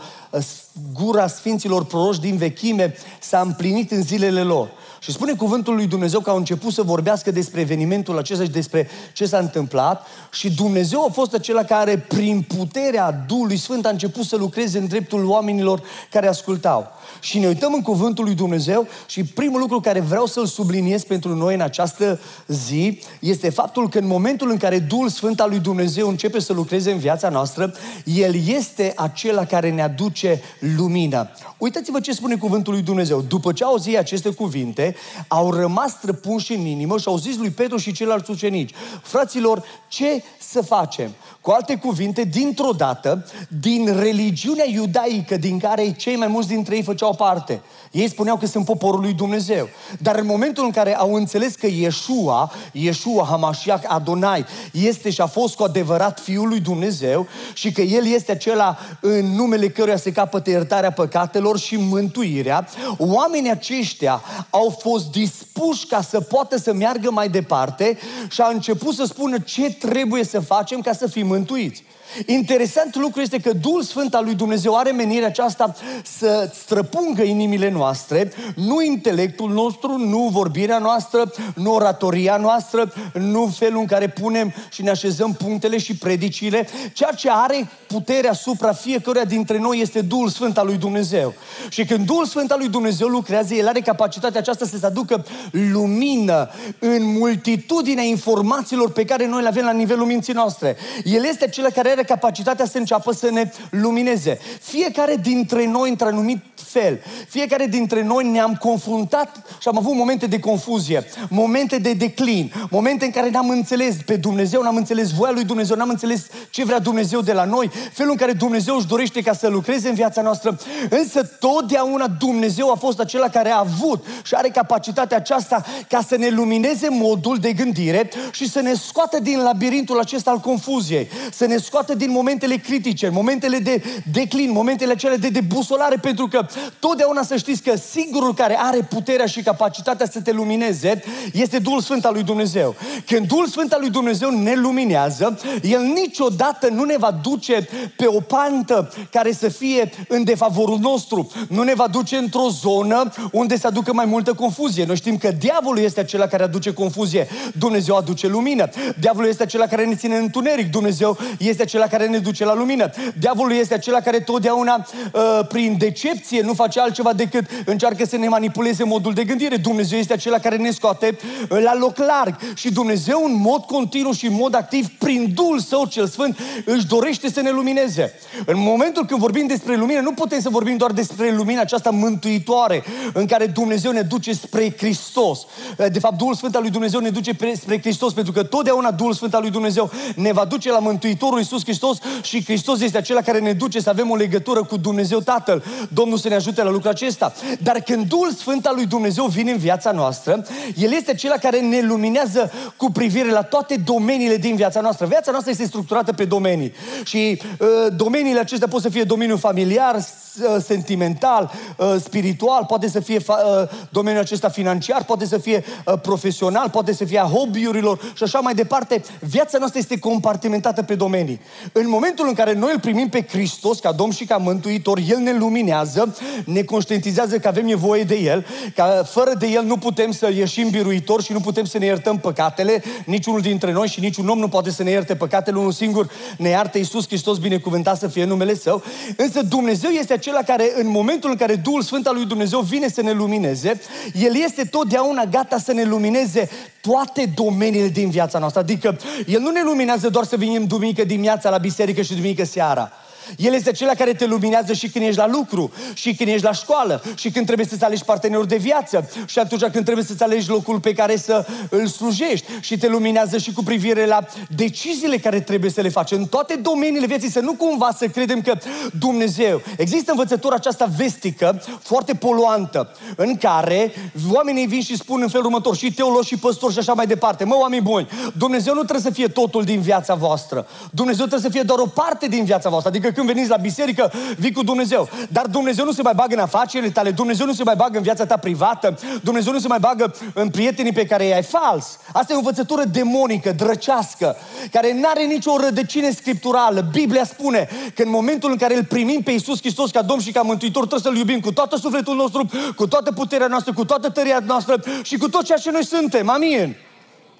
gura 0.93 1.26
Sfinților 1.26 1.85
proroși 1.85 2.20
din 2.20 2.37
vechime 2.37 2.94
s-a 3.20 3.40
împlinit 3.40 3.90
în 3.90 4.02
zilele 4.02 4.43
lor. 4.43 4.69
Și 4.98 5.12
spune 5.12 5.32
cuvântul 5.32 5.74
lui 5.74 5.86
Dumnezeu 5.86 6.20
că 6.20 6.30
au 6.30 6.36
început 6.36 6.72
să 6.72 6.82
vorbească 6.82 7.30
despre 7.30 7.60
evenimentul 7.60 8.18
acesta 8.18 8.42
și 8.42 8.50
despre 8.50 8.88
ce 9.12 9.26
s-a 9.26 9.38
întâmplat 9.38 10.06
și 10.32 10.50
Dumnezeu 10.50 11.04
a 11.04 11.10
fost 11.12 11.34
acela 11.34 11.62
care 11.64 11.98
prin 11.98 12.44
puterea 12.56 13.24
Duhului 13.26 13.56
Sfânt 13.56 13.86
a 13.86 13.88
început 13.88 14.24
să 14.24 14.36
lucreze 14.36 14.78
în 14.78 14.86
dreptul 14.86 15.24
oamenilor 15.24 15.82
care 16.10 16.28
ascultau. 16.28 16.86
Și 17.20 17.38
ne 17.38 17.46
uităm 17.46 17.72
în 17.74 17.82
cuvântul 17.82 18.24
lui 18.24 18.34
Dumnezeu 18.34 18.86
și 19.06 19.24
primul 19.24 19.60
lucru 19.60 19.80
care 19.80 20.00
vreau 20.00 20.26
să-l 20.26 20.46
subliniez 20.46 21.04
pentru 21.04 21.34
noi 21.34 21.54
în 21.54 21.60
această 21.60 22.20
zi 22.46 23.00
este 23.20 23.50
faptul 23.50 23.88
că 23.88 23.98
în 23.98 24.06
momentul 24.06 24.50
în 24.50 24.56
care 24.56 24.78
Duhul 24.78 25.08
Sfânt 25.08 25.40
al 25.40 25.48
lui 25.48 25.58
Dumnezeu 25.58 26.08
începe 26.08 26.40
să 26.40 26.52
lucreze 26.52 26.90
în 26.90 26.98
viața 26.98 27.28
noastră, 27.28 27.74
El 28.04 28.34
este 28.46 28.92
acela 28.96 29.44
care 29.44 29.70
ne 29.70 29.82
aduce 29.82 30.40
lumină. 30.76 31.30
Uitați-vă 31.58 32.00
ce 32.00 32.12
spune 32.12 32.36
cuvântul 32.36 32.72
lui 32.72 32.82
Dumnezeu. 32.82 33.20
După 33.20 33.52
ce 33.52 33.64
au 33.64 33.76
zis 33.76 33.96
aceste 33.96 34.30
cuvinte, 34.30 34.88
au 35.29 35.52
rămas 35.52 35.90
străpunși 35.93 36.52
în 36.52 36.67
inimă 36.67 36.99
și 36.99 37.08
au 37.08 37.17
zis 37.17 37.37
lui 37.37 37.50
Petru 37.50 37.76
și 37.76 37.93
ceilalți 37.93 38.31
ucenici, 38.31 38.75
fraților, 39.02 39.62
ce 39.88 40.23
să 40.38 40.62
facem? 40.62 41.11
Cu 41.48 41.54
alte 41.54 41.76
cuvinte, 41.76 42.22
dintr-o 42.22 42.70
dată, 42.76 43.26
din 43.60 43.98
religiunea 44.00 44.64
iudaică 44.68 45.36
din 45.36 45.58
care 45.58 45.92
cei 45.92 46.16
mai 46.16 46.26
mulți 46.26 46.48
dintre 46.48 46.76
ei 46.76 46.82
făceau 46.82 47.14
parte, 47.14 47.60
ei 47.90 48.08
spuneau 48.08 48.36
că 48.36 48.46
sunt 48.46 48.64
poporul 48.64 49.00
lui 49.00 49.12
Dumnezeu. 49.12 49.68
Dar 49.98 50.18
în 50.18 50.26
momentul 50.26 50.64
în 50.64 50.70
care 50.70 50.96
au 50.96 51.14
înțeles 51.14 51.54
că 51.54 51.66
Iesua, 51.66 52.52
Iesua 52.72 53.26
Hamashiach 53.28 53.84
Adonai, 53.86 54.44
este 54.72 55.10
și 55.10 55.20
a 55.20 55.26
fost 55.26 55.54
cu 55.56 55.62
adevărat 55.62 56.20
Fiul 56.20 56.48
lui 56.48 56.60
Dumnezeu 56.60 57.26
și 57.54 57.72
că 57.72 57.80
El 57.80 58.06
este 58.06 58.32
acela 58.32 58.78
în 59.00 59.34
numele 59.34 59.68
căruia 59.68 59.96
se 59.96 60.12
capătă 60.12 60.50
iertarea 60.50 60.92
păcatelor 60.92 61.58
și 61.58 61.76
mântuirea, 61.76 62.68
oamenii 62.98 63.50
aceștia 63.50 64.22
au 64.50 64.76
fost 64.80 65.10
dispuși 65.10 65.86
ca 65.86 66.02
să 66.02 66.20
poată 66.20 66.58
să 66.58 66.72
meargă 66.72 67.10
mai 67.10 67.28
departe 67.28 67.98
și 68.30 68.40
a 68.40 68.48
început 68.48 68.94
să 68.94 69.04
spună 69.04 69.38
ce 69.38 69.72
trebuie 69.72 70.24
să 70.24 70.40
facem 70.40 70.80
ca 70.80 70.92
să 70.92 71.06
fim 71.06 71.38
mântuiți. 71.38 71.82
Interesant 72.26 72.96
lucru 72.96 73.20
este 73.20 73.38
că 73.38 73.52
Duhul 73.52 73.82
Sfânt 73.82 74.14
al 74.14 74.25
lui 74.25 74.34
Dumnezeu 74.34 74.76
are 74.76 74.90
menirea 74.90 75.26
aceasta 75.26 75.75
să 76.19 76.50
străpungă 76.62 77.22
inimile 77.22 77.70
noastre, 77.70 78.32
nu 78.55 78.82
intelectul 78.82 79.50
nostru, 79.50 79.96
nu 79.96 80.28
vorbirea 80.32 80.78
noastră, 80.78 81.32
nu 81.55 81.75
oratoria 81.75 82.37
noastră, 82.37 82.93
nu 83.12 83.46
felul 83.46 83.81
în 83.81 83.87
care 83.87 84.08
punem 84.08 84.52
și 84.70 84.82
ne 84.82 84.90
așezăm 84.90 85.32
punctele 85.32 85.78
și 85.78 85.96
predicile. 85.96 86.69
Ceea 86.93 87.10
ce 87.10 87.28
are 87.31 87.69
puterea 87.87 88.31
asupra 88.31 88.72
fiecăruia 88.72 89.25
dintre 89.25 89.58
noi 89.58 89.81
este 89.81 90.00
Duhul 90.00 90.28
Sfânt 90.28 90.58
al 90.58 90.66
lui 90.66 90.76
Dumnezeu. 90.76 91.34
Și 91.69 91.84
când 91.84 92.06
Duhul 92.06 92.26
Sfânt 92.26 92.50
al 92.50 92.58
lui 92.58 92.69
Dumnezeu 92.69 93.08
lucrează, 93.08 93.54
El 93.54 93.69
are 93.69 93.81
capacitatea 93.81 94.40
aceasta 94.40 94.66
să 94.66 94.76
se 94.76 94.87
aducă 94.87 95.25
lumină 95.50 96.50
în 96.78 97.19
multitudinea 97.19 98.04
informațiilor 98.04 98.90
pe 98.93 99.04
care 99.04 99.26
noi 99.26 99.43
le 99.43 99.49
avem 99.49 99.64
la 99.64 99.72
nivelul 99.72 100.06
minții 100.06 100.32
noastre. 100.32 100.76
El 101.04 101.25
este 101.25 101.44
acela 101.44 101.69
care 101.69 101.90
are 101.90 101.97
capacitatea 102.02 102.66
să 102.66 102.78
înceapă 102.78 103.12
să 103.12 103.30
ne 103.30 103.50
lumineze. 103.70 104.38
Fiecare 104.60 105.16
dintre 105.16 105.66
noi, 105.66 105.90
într-un 105.90 106.08
anumit 106.08 106.42
fel, 106.70 107.00
fiecare 107.28 107.66
dintre 107.66 108.02
noi 108.02 108.28
ne-am 108.28 108.54
confruntat 108.54 109.42
și 109.60 109.68
am 109.68 109.76
avut 109.76 109.94
momente 109.94 110.26
de 110.26 110.38
confuzie, 110.38 111.06
momente 111.28 111.78
de 111.78 111.92
declin, 111.92 112.52
momente 112.70 113.04
în 113.04 113.10
care 113.10 113.30
n-am 113.30 113.48
înțeles 113.48 113.96
pe 114.06 114.16
Dumnezeu, 114.16 114.62
n-am 114.62 114.76
înțeles 114.76 115.10
voia 115.10 115.32
lui 115.32 115.44
Dumnezeu, 115.44 115.76
n-am 115.76 115.88
înțeles 115.88 116.26
ce 116.50 116.64
vrea 116.64 116.78
Dumnezeu 116.78 117.20
de 117.20 117.32
la 117.32 117.44
noi, 117.44 117.70
felul 117.92 118.10
în 118.12 118.18
care 118.18 118.32
Dumnezeu 118.32 118.76
își 118.76 118.87
dorește 118.87 119.20
ca 119.20 119.32
să 119.32 119.48
lucreze 119.48 119.88
în 119.88 119.94
viața 119.94 120.22
noastră. 120.22 120.58
Însă 120.90 121.22
totdeauna 121.22 122.06
Dumnezeu 122.06 122.70
a 122.70 122.75
fost 122.75 123.00
acela 123.00 123.28
care 123.28 123.50
a 123.50 123.58
avut 123.58 124.04
și 124.22 124.34
are 124.34 124.48
capacitatea 124.48 125.16
aceasta 125.16 125.64
ca 125.88 126.00
să 126.08 126.16
ne 126.16 126.28
lumineze 126.28 126.88
modul 126.90 127.37
de 127.37 127.52
gândire 127.52 128.10
și 128.32 128.48
să 128.48 128.60
ne 128.60 128.75
scoată 128.75 129.20
din 129.20 129.42
labirintul 129.42 129.98
acesta 129.98 130.30
al 130.30 130.38
confuziei, 130.38 131.08
să 131.32 131.46
ne 131.46 131.56
scoată 131.56 131.76
scoată 131.78 132.04
din 132.04 132.10
momentele 132.10 132.56
critice, 132.56 133.08
momentele 133.08 133.58
de 133.58 133.82
declin, 134.12 134.50
momentele 134.50 134.92
acelea 134.92 135.16
de 135.16 135.28
debusolare, 135.28 135.96
pentru 135.96 136.26
că 136.28 136.46
totdeauna 136.78 137.22
să 137.22 137.36
știți 137.36 137.62
că 137.62 137.76
singurul 137.76 138.34
care 138.34 138.58
are 138.60 138.78
puterea 138.90 139.26
și 139.26 139.42
capacitatea 139.42 140.06
să 140.06 140.20
te 140.20 140.32
lumineze 140.32 141.02
este 141.32 141.58
Duhul 141.58 141.80
Sfânt 141.80 142.04
al 142.04 142.12
lui 142.12 142.22
Dumnezeu. 142.22 142.74
Când 143.06 143.26
Duhul 143.26 143.46
Sfânt 143.46 143.72
al 143.72 143.80
lui 143.80 143.90
Dumnezeu 143.90 144.30
ne 144.30 144.54
luminează, 144.54 145.38
El 145.62 145.82
niciodată 145.82 146.68
nu 146.68 146.84
ne 146.84 146.96
va 146.98 147.10
duce 147.22 147.68
pe 147.96 148.06
o 148.06 148.20
pantă 148.20 148.92
care 149.10 149.32
să 149.32 149.48
fie 149.48 149.90
în 150.08 150.24
defavorul 150.24 150.78
nostru. 150.78 151.30
Nu 151.48 151.62
ne 151.62 151.74
va 151.74 151.86
duce 151.86 152.16
într-o 152.16 152.48
zonă 152.48 153.12
unde 153.32 153.58
să 153.58 153.66
aducă 153.66 153.92
mai 153.92 154.04
multă 154.04 154.34
confuzie. 154.34 154.84
Noi 154.84 154.96
știm 154.96 155.16
că 155.16 155.30
diavolul 155.30 155.82
este 155.82 156.00
acela 156.00 156.26
care 156.26 156.42
aduce 156.42 156.72
confuzie. 156.72 157.28
Dumnezeu 157.58 157.96
aduce 157.96 158.26
lumină. 158.26 158.68
Diavolul 159.00 159.28
este 159.28 159.42
acela 159.42 159.66
care 159.66 159.84
ne 159.84 159.94
ține 159.94 160.16
în 160.16 160.22
întuneric. 160.22 160.70
Dumnezeu 160.70 161.18
este 161.38 161.62
acela 161.62 161.86
care 161.86 162.06
ne 162.06 162.18
duce 162.18 162.44
la 162.44 162.54
lumină. 162.54 162.90
Diavolul 163.18 163.52
este 163.52 163.74
acela 163.74 164.00
care 164.00 164.20
totdeauna, 164.20 164.86
uh, 165.12 165.46
prin 165.48 165.76
decepție, 165.78 166.40
nu 166.49 166.55
face 166.55 166.81
altceva 166.81 167.12
decât 167.12 167.45
încearcă 167.64 168.05
să 168.05 168.17
ne 168.17 168.28
manipuleze 168.28 168.85
modul 168.85 169.12
de 169.12 169.25
gândire. 169.25 169.57
Dumnezeu 169.57 169.99
este 169.99 170.12
acela 170.12 170.38
care 170.38 170.57
ne 170.57 170.71
scoate 170.71 171.19
la 171.49 171.75
loc 171.75 171.97
larg. 171.97 172.37
Și 172.55 172.73
Dumnezeu 172.73 173.25
în 173.25 173.40
mod 173.40 173.64
continuu 173.64 174.12
și 174.12 174.26
în 174.26 174.35
mod 174.35 174.55
activ, 174.55 174.87
prin 174.99 175.33
Duhul 175.35 175.61
Său 175.61 175.87
cel 175.87 176.07
Sfânt, 176.07 176.38
își 176.64 176.87
dorește 176.87 177.31
să 177.31 177.40
ne 177.40 177.50
lumineze. 177.50 178.14
În 178.47 178.59
momentul 178.59 179.05
când 179.05 179.21
vorbim 179.21 179.47
despre 179.47 179.76
lumină, 179.76 180.00
nu 180.00 180.12
putem 180.12 180.40
să 180.40 180.49
vorbim 180.49 180.76
doar 180.76 180.90
despre 180.90 181.35
lumina 181.35 181.61
aceasta 181.61 181.90
mântuitoare, 181.90 182.85
în 183.12 183.26
care 183.26 183.47
Dumnezeu 183.47 183.93
ne 183.93 184.00
duce 184.00 184.33
spre 184.33 184.75
Hristos. 184.78 185.47
De 185.93 185.99
fapt, 185.99 186.19
Duhul 186.19 186.35
Sfânt 186.35 186.55
al 186.55 186.62
lui 186.62 186.71
Dumnezeu 186.71 187.00
ne 187.00 187.11
duce 187.11 187.37
spre 187.55 187.81
Hristos, 187.81 188.12
pentru 188.12 188.33
că 188.33 188.43
totdeauna 188.43 188.90
Duhul 188.90 189.12
Sfânt 189.12 189.35
al 189.35 189.40
lui 189.40 189.50
Dumnezeu 189.50 189.90
ne 190.17 190.33
va 190.33 190.45
duce 190.45 190.71
la 190.71 190.78
Mântuitorul 190.78 191.38
Iisus 191.38 191.62
Hristos 191.62 191.99
și 192.23 192.45
Hristos 192.45 192.81
este 192.81 192.99
acela 192.99 193.21
care 193.21 193.38
ne 193.38 193.52
duce 193.52 193.81
să 193.81 193.88
avem 193.88 194.11
o 194.11 194.17
legătură 194.17 194.62
cu 194.64 194.76
Dumnezeu 194.76 195.21
Tatăl. 195.21 195.64
Domnul 195.88 196.19
să 196.19 196.28
ne 196.28 196.35
ajute 196.38 196.62
la 196.62 196.71
lucrul 196.71 196.90
acesta. 196.90 197.33
Dar 197.62 197.80
când 197.80 198.07
Duhul 198.09 198.33
Sfânt 198.33 198.66
al 198.66 198.75
lui 198.75 198.87
Dumnezeu 198.87 199.25
vine 199.25 199.50
în 199.50 199.59
viața 199.59 199.90
noastră, 199.90 200.47
El 200.76 200.92
este 200.92 201.11
acela 201.11 201.37
care 201.37 201.61
ne 201.61 201.80
luminează 201.80 202.52
cu 202.76 202.90
privire 202.90 203.30
la 203.30 203.42
toate 203.42 203.76
domeniile 203.85 204.37
din 204.37 204.57
viața 204.57 204.80
noastră. 204.80 205.07
Viața 205.07 205.30
noastră 205.30 205.50
este 205.50 205.66
structurată 205.66 206.12
pe 206.12 206.25
domenii. 206.25 206.73
Și 207.04 207.40
uh, 207.59 207.68
domeniile 207.97 208.40
acestea 208.40 208.68
pot 208.68 208.83
să 208.83 208.88
fie 208.88 209.02
domeniul 209.02 209.38
familiar, 209.38 209.95
uh, 209.95 210.62
sentimental, 210.64 211.52
uh, 211.76 211.95
spiritual, 212.04 212.64
poate 212.64 212.88
să 212.88 213.00
fie 213.00 213.18
fa- 213.18 213.62
uh, 213.62 213.68
domeniul 213.90 214.23
acesta 214.23 214.49
financiar, 214.49 215.04
poate 215.04 215.26
să 215.26 215.38
fie 215.38 215.64
uh, 215.87 215.95
profesional, 216.02 216.71
poate 216.71 216.92
să 216.92 217.04
fie 217.04 217.18
a 217.18 217.30
hobby-urilor 217.33 218.12
și 218.14 218.23
așa 218.23 218.38
mai 218.38 218.54
departe. 218.54 219.02
Viața 219.21 219.59
noastră 219.59 219.78
este 219.78 219.99
compartimentată 219.99 220.83
pe 220.83 220.95
domenii. 220.95 221.40
În 221.73 221.88
momentul 221.88 222.28
în 222.28 222.35
care 222.35 222.52
noi 222.52 222.71
îl 222.73 222.80
primim 222.80 223.09
pe 223.09 223.26
Hristos 223.30 223.78
ca 223.78 223.92
Domn 223.92 224.11
și 224.11 224.25
ca 224.25 224.37
Mântuitor, 224.37 224.99
El 225.09 225.18
ne 225.18 225.33
luminează, 225.38 226.16
ne 226.44 226.62
conștientizează 226.62 227.38
că 227.38 227.49
avem 227.49 227.66
nevoie 227.66 228.02
de 228.02 228.14
El, 228.14 228.47
că 228.75 229.04
fără 229.11 229.32
de 229.38 229.47
El 229.47 229.64
nu 229.64 229.76
putem 229.76 230.12
să 230.12 230.30
ieșim 230.35 230.70
biruitor 230.70 231.23
și 231.23 231.32
nu 231.32 231.40
putem 231.40 231.64
să 231.64 231.78
ne 231.78 231.85
iertăm 231.85 232.18
păcatele, 232.18 232.82
niciunul 233.04 233.40
dintre 233.40 233.73
noi 233.73 233.88
și 233.88 234.00
niciun 234.00 234.28
om 234.28 234.38
nu 234.38 234.49
poate 234.49 234.70
să 234.70 234.82
ne 234.82 234.90
ierte 234.90 235.16
păcatele, 235.16 235.58
unul 235.58 235.73
singur 235.73 236.11
ne 236.37 236.49
iartă 236.49 236.78
Iisus 236.78 237.06
Hristos, 237.06 237.38
binecuvântat 237.38 237.99
să 237.99 238.08
fie 238.08 238.25
numele 238.25 238.54
Său. 238.54 238.82
Însă 239.16 239.42
Dumnezeu 239.42 239.90
este 239.90 240.12
acela 240.12 240.42
care 240.42 240.73
în 240.75 240.88
momentul 240.90 241.30
în 241.30 241.37
care 241.37 241.54
Duhul 241.54 241.82
Sfânt 241.82 242.06
al 242.06 242.14
lui 242.14 242.26
Dumnezeu 242.26 242.61
vine 242.61 242.88
să 242.88 243.02
ne 243.02 243.12
lumineze, 243.12 243.80
El 244.12 244.37
este 244.37 244.64
totdeauna 244.64 245.25
gata 245.25 245.58
să 245.58 245.73
ne 245.73 245.85
lumineze 245.85 246.49
toate 246.80 247.32
domeniile 247.35 247.88
din 247.88 248.11
viața 248.11 248.38
noastră. 248.38 248.61
Adică 248.61 248.99
El 249.26 249.40
nu 249.40 249.50
ne 249.50 249.62
luminează 249.64 250.08
doar 250.08 250.25
să 250.25 250.37
venim 250.37 250.64
duminică 250.64 251.04
dimineața 251.04 251.50
la 251.50 251.58
biserică 251.58 252.02
și 252.02 252.14
duminică 252.14 252.44
seara. 252.44 252.92
El 253.37 253.54
este 253.54 253.68
acela 253.68 253.94
care 253.94 254.12
te 254.12 254.26
luminează 254.26 254.73
și 254.73 254.88
când 254.88 255.04
ești 255.04 255.18
la 255.18 255.26
lucru, 255.26 255.73
și 255.94 256.14
când 256.14 256.28
ești 256.28 256.44
la 256.44 256.52
școală, 256.52 257.02
și 257.14 257.30
când 257.30 257.47
trebuie 257.47 257.66
să-ți 257.66 257.85
alegi 257.85 258.04
partenerul 258.04 258.47
de 258.47 258.56
viață, 258.56 259.11
și 259.26 259.38
atunci 259.38 259.61
când 259.61 259.85
trebuie 259.85 260.04
să-ți 260.04 260.23
alegi 260.23 260.49
locul 260.49 260.80
pe 260.80 260.92
care 260.92 261.16
să 261.16 261.47
îl 261.70 261.87
slujești, 261.87 262.47
și 262.61 262.78
te 262.78 262.88
luminează 262.88 263.38
și 263.38 263.52
cu 263.52 263.62
privire 263.62 264.06
la 264.06 264.26
deciziile 264.49 265.16
care 265.16 265.40
trebuie 265.40 265.70
să 265.70 265.80
le 265.80 265.88
faci 265.88 266.11
în 266.11 266.26
toate 266.26 266.54
domeniile 266.54 267.06
vieții, 267.06 267.30
să 267.30 267.40
nu 267.40 267.52
cumva 267.52 267.90
să 267.97 268.06
credem 268.06 268.40
că 268.40 268.54
Dumnezeu. 268.99 269.62
Există 269.76 270.11
învățătura 270.11 270.54
aceasta 270.54 270.88
vestică, 270.97 271.62
foarte 271.82 272.14
poluantă, 272.14 272.97
în 273.16 273.37
care 273.37 273.92
oamenii 274.32 274.66
vin 274.66 274.80
și 274.80 274.97
spun 274.97 275.23
în 275.23 275.28
felul 275.28 275.47
următor, 275.47 275.76
și 275.76 275.92
teologi 275.92 276.28
și 276.28 276.37
păstori 276.37 276.73
și 276.73 276.78
așa 276.78 276.92
mai 276.92 277.06
departe, 277.06 277.44
mă, 277.44 277.56
oameni 277.61 277.82
buni, 277.82 278.08
Dumnezeu 278.37 278.75
nu 278.75 278.82
trebuie 278.82 279.02
să 279.02 279.11
fie 279.11 279.28
totul 279.28 279.64
din 279.64 279.80
viața 279.80 280.14
voastră. 280.14 280.66
Dumnezeu 280.90 281.26
trebuie 281.26 281.50
să 281.50 281.56
fie 281.56 281.62
doar 281.62 281.78
o 281.78 281.87
parte 281.87 282.26
din 282.26 282.44
viața 282.44 282.68
voastră. 282.68 282.90
Adică 282.90 283.11
când 283.18 283.32
veniți 283.32 283.50
la 283.50 283.56
biserică, 283.56 284.12
vii 284.37 284.52
cu 284.52 284.62
Dumnezeu. 284.62 285.08
Dar 285.28 285.46
Dumnezeu 285.46 285.84
nu 285.84 285.92
se 285.92 286.02
mai 286.02 286.12
bagă 286.14 286.34
în 286.34 286.40
afacerile 286.40 286.90
tale, 286.90 287.10
Dumnezeu 287.10 287.46
nu 287.46 287.52
se 287.52 287.62
mai 287.62 287.75
bagă 287.76 287.96
în 287.96 288.02
viața 288.02 288.26
ta 288.26 288.37
privată, 288.37 288.98
Dumnezeu 289.22 289.52
nu 289.52 289.58
se 289.58 289.68
mai 289.68 289.78
bagă 289.78 290.14
în 290.34 290.48
prietenii 290.48 290.92
pe 290.92 291.06
care 291.06 291.25
i-ai 291.25 291.42
fals. 291.42 291.98
Asta 292.12 292.32
e 292.32 292.34
o 292.34 292.38
învățătură 292.38 292.84
demonică, 292.84 293.52
drăcească, 293.52 294.37
care 294.70 294.92
nu 294.92 295.08
are 295.08 295.25
nicio 295.25 295.56
rădăcine 295.56 296.10
scripturală. 296.10 296.88
Biblia 296.92 297.25
spune 297.25 297.68
că 297.94 298.02
în 298.02 298.10
momentul 298.10 298.50
în 298.50 298.56
care 298.56 298.76
îl 298.76 298.84
primim 298.84 299.22
pe 299.22 299.30
Iisus 299.30 299.58
Hristos 299.58 299.90
ca 299.90 300.02
Domn 300.02 300.20
și 300.20 300.32
ca 300.32 300.42
Mântuitor, 300.42 300.87
trebuie 300.87 301.12
să-L 301.12 301.16
iubim 301.16 301.40
cu 301.40 301.52
toată 301.52 301.76
sufletul 301.76 302.16
nostru, 302.16 302.48
cu 302.76 302.87
toată 302.87 303.12
puterea 303.12 303.46
noastră, 303.46 303.72
cu 303.72 303.84
toată 303.84 304.08
tăria 304.10 304.42
noastră 304.46 304.80
și 305.02 305.16
cu 305.16 305.28
tot 305.28 305.44
ceea 305.44 305.58
ce 305.58 305.70
noi 305.70 305.84
suntem. 305.84 306.28
Amin. 306.28 306.76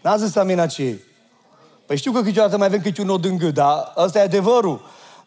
N-a 0.00 0.16
zis 0.16 0.37
amin 0.37 0.58
acei. 0.58 1.06
Păi 1.87 1.97
știu 1.97 2.12
că 2.12 2.23
câteodată 2.23 2.56
mai 2.56 2.66
avem 2.66 2.80
câte 2.80 3.00
un 3.00 3.06
nod 3.06 3.25
în 3.25 3.37
gât, 3.37 3.54
dar 3.54 3.92
ăsta 3.97 4.18
e 4.18 4.23
adevărul. 4.23 4.80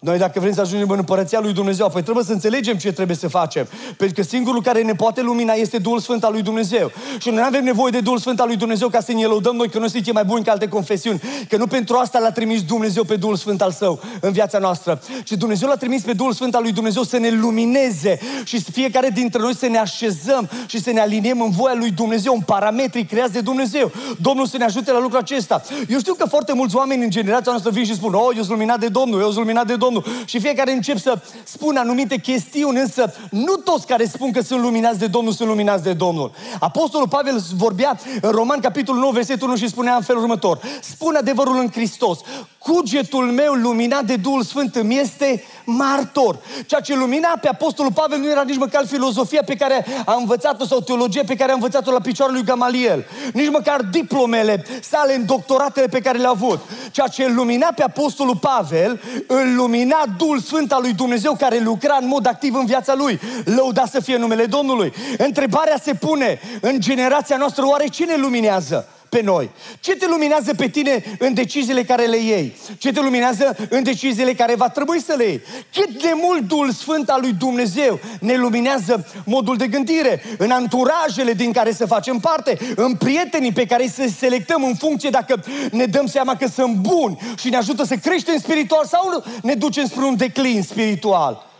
Noi 0.04 0.18
dacă 0.18 0.40
vrem 0.40 0.54
să 0.54 0.62
ajungem 0.62 0.90
în 0.90 0.98
împărăția 0.98 1.40
lui 1.40 1.54
Dumnezeu, 1.54 1.90
păi 1.90 2.04
trebuie 2.04 2.24
să 2.24 2.32
înțelegem 2.32 2.78
ce 2.78 2.92
trebuie 2.92 3.18
să 3.18 3.28
facem. 3.28 3.68
Pentru 3.98 4.22
că 4.22 4.28
singurul 4.28 4.62
care 4.62 4.82
ne 4.82 4.94
poate 4.94 5.22
lumina 5.22 5.54
este 5.54 5.78
Duhul 5.78 6.00
Sfânt 6.00 6.24
al 6.24 6.32
lui 6.32 6.42
Dumnezeu. 6.42 6.92
Și 7.20 7.30
noi 7.30 7.38
nu 7.38 7.44
avem 7.44 7.64
nevoie 7.64 7.92
de 7.92 8.00
Duhul 8.00 8.18
Sfânt 8.20 8.40
al 8.40 8.48
lui 8.48 8.56
Dumnezeu 8.56 8.88
ca 8.88 9.00
să 9.00 9.12
ne 9.12 9.26
lăudăm 9.26 9.56
noi 9.56 9.70
că 9.70 9.80
noi 9.80 9.90
suntem 9.90 10.14
mai 10.14 10.24
buni 10.24 10.44
ca 10.44 10.52
alte 10.52 10.68
confesiuni. 10.68 11.22
Că 11.50 11.58
nu 11.58 11.68
pentru 11.68 11.96
asta 11.96 12.20
l-a 12.20 12.32
trimis 12.32 12.64
Dumnezeu 12.64 13.04
pe 13.04 13.16
Duhul 13.16 13.36
Sfânt 13.36 13.62
al 13.62 13.72
Său 13.72 14.00
în 14.22 14.32
viața 14.32 14.58
noastră. 14.58 15.02
Și 15.24 15.36
Dumnezeu 15.38 15.68
l-a 15.68 15.76
trimis 15.76 16.02
pe 16.02 16.14
Duhul 16.14 16.34
Sfânt 16.34 16.56
al 16.56 16.62
lui 16.62 16.72
Dumnezeu 16.72 17.04
să 17.04 17.18
ne 17.18 17.30
lumineze 17.30 18.20
și 18.44 18.62
fiecare 18.62 19.10
dintre 19.10 19.42
noi 19.42 19.56
să 19.56 19.68
ne 19.68 19.78
așezăm 19.78 20.50
și 20.66 20.82
să 20.82 20.92
ne 20.92 21.00
aliniem 21.00 21.42
în 21.42 21.50
voia 21.50 21.76
lui 21.76 21.92
Dumnezeu, 21.92 22.34
în 22.34 22.42
parametrii 22.42 23.06
creați 23.06 23.34
de 23.34 23.42
Dumnezeu. 23.42 23.92
Domnul 24.22 24.46
să 24.46 24.58
ne 24.58 24.64
ajute 24.64 24.92
la 24.92 25.00
lucrul 25.00 25.20
acesta. 25.20 25.62
Eu 25.90 26.00
știu 26.00 26.14
că 26.14 26.26
foarte 26.26 26.54
mulți 26.54 26.76
oameni 26.76 27.04
în 27.04 27.10
generația 27.10 27.52
noastră 27.52 27.72
vin 27.72 27.86
și 27.86 27.96
spun, 27.96 28.14
oh, 28.14 28.36
eu 28.36 28.44
sunt 28.44 28.50
luminat 28.50 28.80
de 28.80 28.88
Domnul, 28.88 29.20
eu 29.20 29.26
sunt 29.26 29.38
luminat 29.38 29.68
de 29.68 29.76
Domnul. 29.76 29.90
Și 30.26 30.40
fiecare 30.40 30.72
încep 30.72 30.98
să 30.98 31.20
spună 31.44 31.80
anumite 31.80 32.18
chestiuni, 32.18 32.80
însă 32.80 33.14
nu 33.30 33.56
toți 33.56 33.88
care 33.88 34.06
spun 34.06 34.32
că 34.32 34.42
sunt 34.42 34.62
luminați 34.62 35.00
de 35.00 35.08
Domnul 35.08 35.34
sunt 35.34 35.48
luminați 35.48 35.84
de 35.84 35.94
Domnul. 35.94 36.32
Apostolul 36.60 37.08
Pavel 37.08 37.42
vorbea 37.56 38.00
în 38.22 38.32
Roman, 38.32 38.60
capitolul 38.60 39.02
9, 39.02 39.12
versetul 39.12 39.48
1 39.48 39.58
și 39.58 39.70
spunea 39.70 39.96
în 39.96 40.02
felul 40.02 40.22
următor. 40.22 40.60
Spune 40.82 41.18
adevărul 41.18 41.58
în 41.60 41.70
Hristos. 41.72 42.20
Cugetul 42.58 43.26
meu 43.26 43.54
luminat 43.54 44.04
de 44.04 44.16
Duhul 44.16 44.44
Sfânt 44.44 44.76
îmi 44.76 44.98
este 44.98 45.44
martor. 45.66 46.38
Ceea 46.66 46.82
ce 46.82 46.96
lumina 46.96 47.28
pe 47.42 47.48
Apostolul 47.48 47.92
Pavel 47.92 48.20
nu 48.20 48.30
era 48.30 48.42
nici 48.42 48.58
măcar 48.58 48.86
filozofia 48.86 49.42
pe 49.46 49.56
care 49.56 49.86
a 50.06 50.16
învățat-o 50.20 50.66
sau 50.66 50.80
teologia 50.80 51.22
pe 51.26 51.36
care 51.36 51.52
a 51.52 51.54
învățat-o 51.54 51.92
la 51.92 52.00
picioarele 52.00 52.38
lui 52.38 52.48
Gamaliel. 52.48 53.06
Nici 53.34 53.50
măcar 53.50 53.82
diplomele 53.82 54.66
sale 54.82 55.16
în 55.16 55.26
doctoratele 55.26 55.88
pe 55.88 56.00
care 56.00 56.18
le-a 56.18 56.30
avut. 56.30 56.60
Ceea 56.92 57.08
ce 57.08 57.24
îl 57.24 57.36
lumina 57.36 57.68
pe 57.76 57.84
Apostolul 57.84 58.38
Pavel, 58.38 59.02
îl 59.28 59.56
lumina 59.56 59.81
Duhul 60.18 60.40
Sfânt 60.40 60.72
al 60.72 60.82
lui 60.82 60.94
Dumnezeu 60.94 61.36
care 61.36 61.60
lucra 61.60 61.98
în 62.02 62.08
mod 62.08 62.28
activ 62.28 62.56
în 62.56 62.66
viața 62.66 62.94
lui. 62.96 63.20
Lăuda 63.46 63.86
să 63.86 64.00
fie 64.00 64.18
numele 64.18 64.46
Domnului. 64.46 64.94
Întrebarea 65.18 65.78
se 65.84 65.94
pune 65.94 66.40
în 66.62 66.80
generația 66.80 67.38
noastră, 67.38 67.66
oare 67.66 67.88
cine 67.88 68.16
luminează? 68.16 68.88
Pe 69.12 69.22
noi? 69.22 69.50
Ce 69.80 69.96
te 69.96 70.08
luminează 70.08 70.54
pe 70.54 70.68
tine 70.68 71.04
în 71.20 71.34
deciziile 71.34 71.84
care 71.84 72.06
le 72.06 72.18
iei? 72.18 72.56
Ce 72.78 72.92
te 72.92 73.02
luminează 73.02 73.56
în 73.70 73.84
deciziile 73.84 74.34
care 74.34 74.56
va 74.56 74.70
trebui 74.70 75.02
să 75.02 75.14
le 75.18 75.24
iei? 75.24 75.42
Cât 75.74 76.02
de 76.02 76.12
mult 76.22 76.48
Duhul 76.48 76.72
Sfânt 76.72 77.10
al 77.10 77.22
lui 77.22 77.34
Dumnezeu 77.34 78.00
ne 78.20 78.36
luminează 78.36 79.08
modul 79.26 79.58
de 79.58 79.68
gândire, 79.68 80.24
în 80.38 80.52
anturajele 80.52 81.34
din 81.34 81.52
care 81.52 81.74
să 81.74 81.86
facem 81.86 82.20
parte, 82.20 82.58
în 82.76 82.96
prietenii 82.96 83.54
pe 83.54 83.66
care 83.66 83.88
să 83.88 84.10
selectăm 84.18 84.64
în 84.64 84.76
funcție 84.76 85.10
dacă 85.10 85.44
ne 85.72 85.86
dăm 85.86 86.06
seama 86.06 86.36
că 86.36 86.48
sunt 86.48 86.76
buni 86.76 87.18
și 87.40 87.50
ne 87.50 87.58
ajută 87.58 87.84
să 87.84 87.96
creștem 87.96 88.38
spiritual 88.38 88.86
sau 88.86 89.24
ne 89.42 89.54
ducem 89.54 89.86
spre 89.86 90.04
un 90.04 90.16
declin 90.16 90.64
spiritual. 90.64 91.51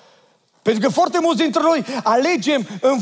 Pentru 0.62 0.82
că 0.82 0.94
foarte 0.94 1.18
mulți 1.22 1.42
dintre 1.42 1.62
noi 1.62 1.86
alegem 2.04 2.68
în, 2.82 2.98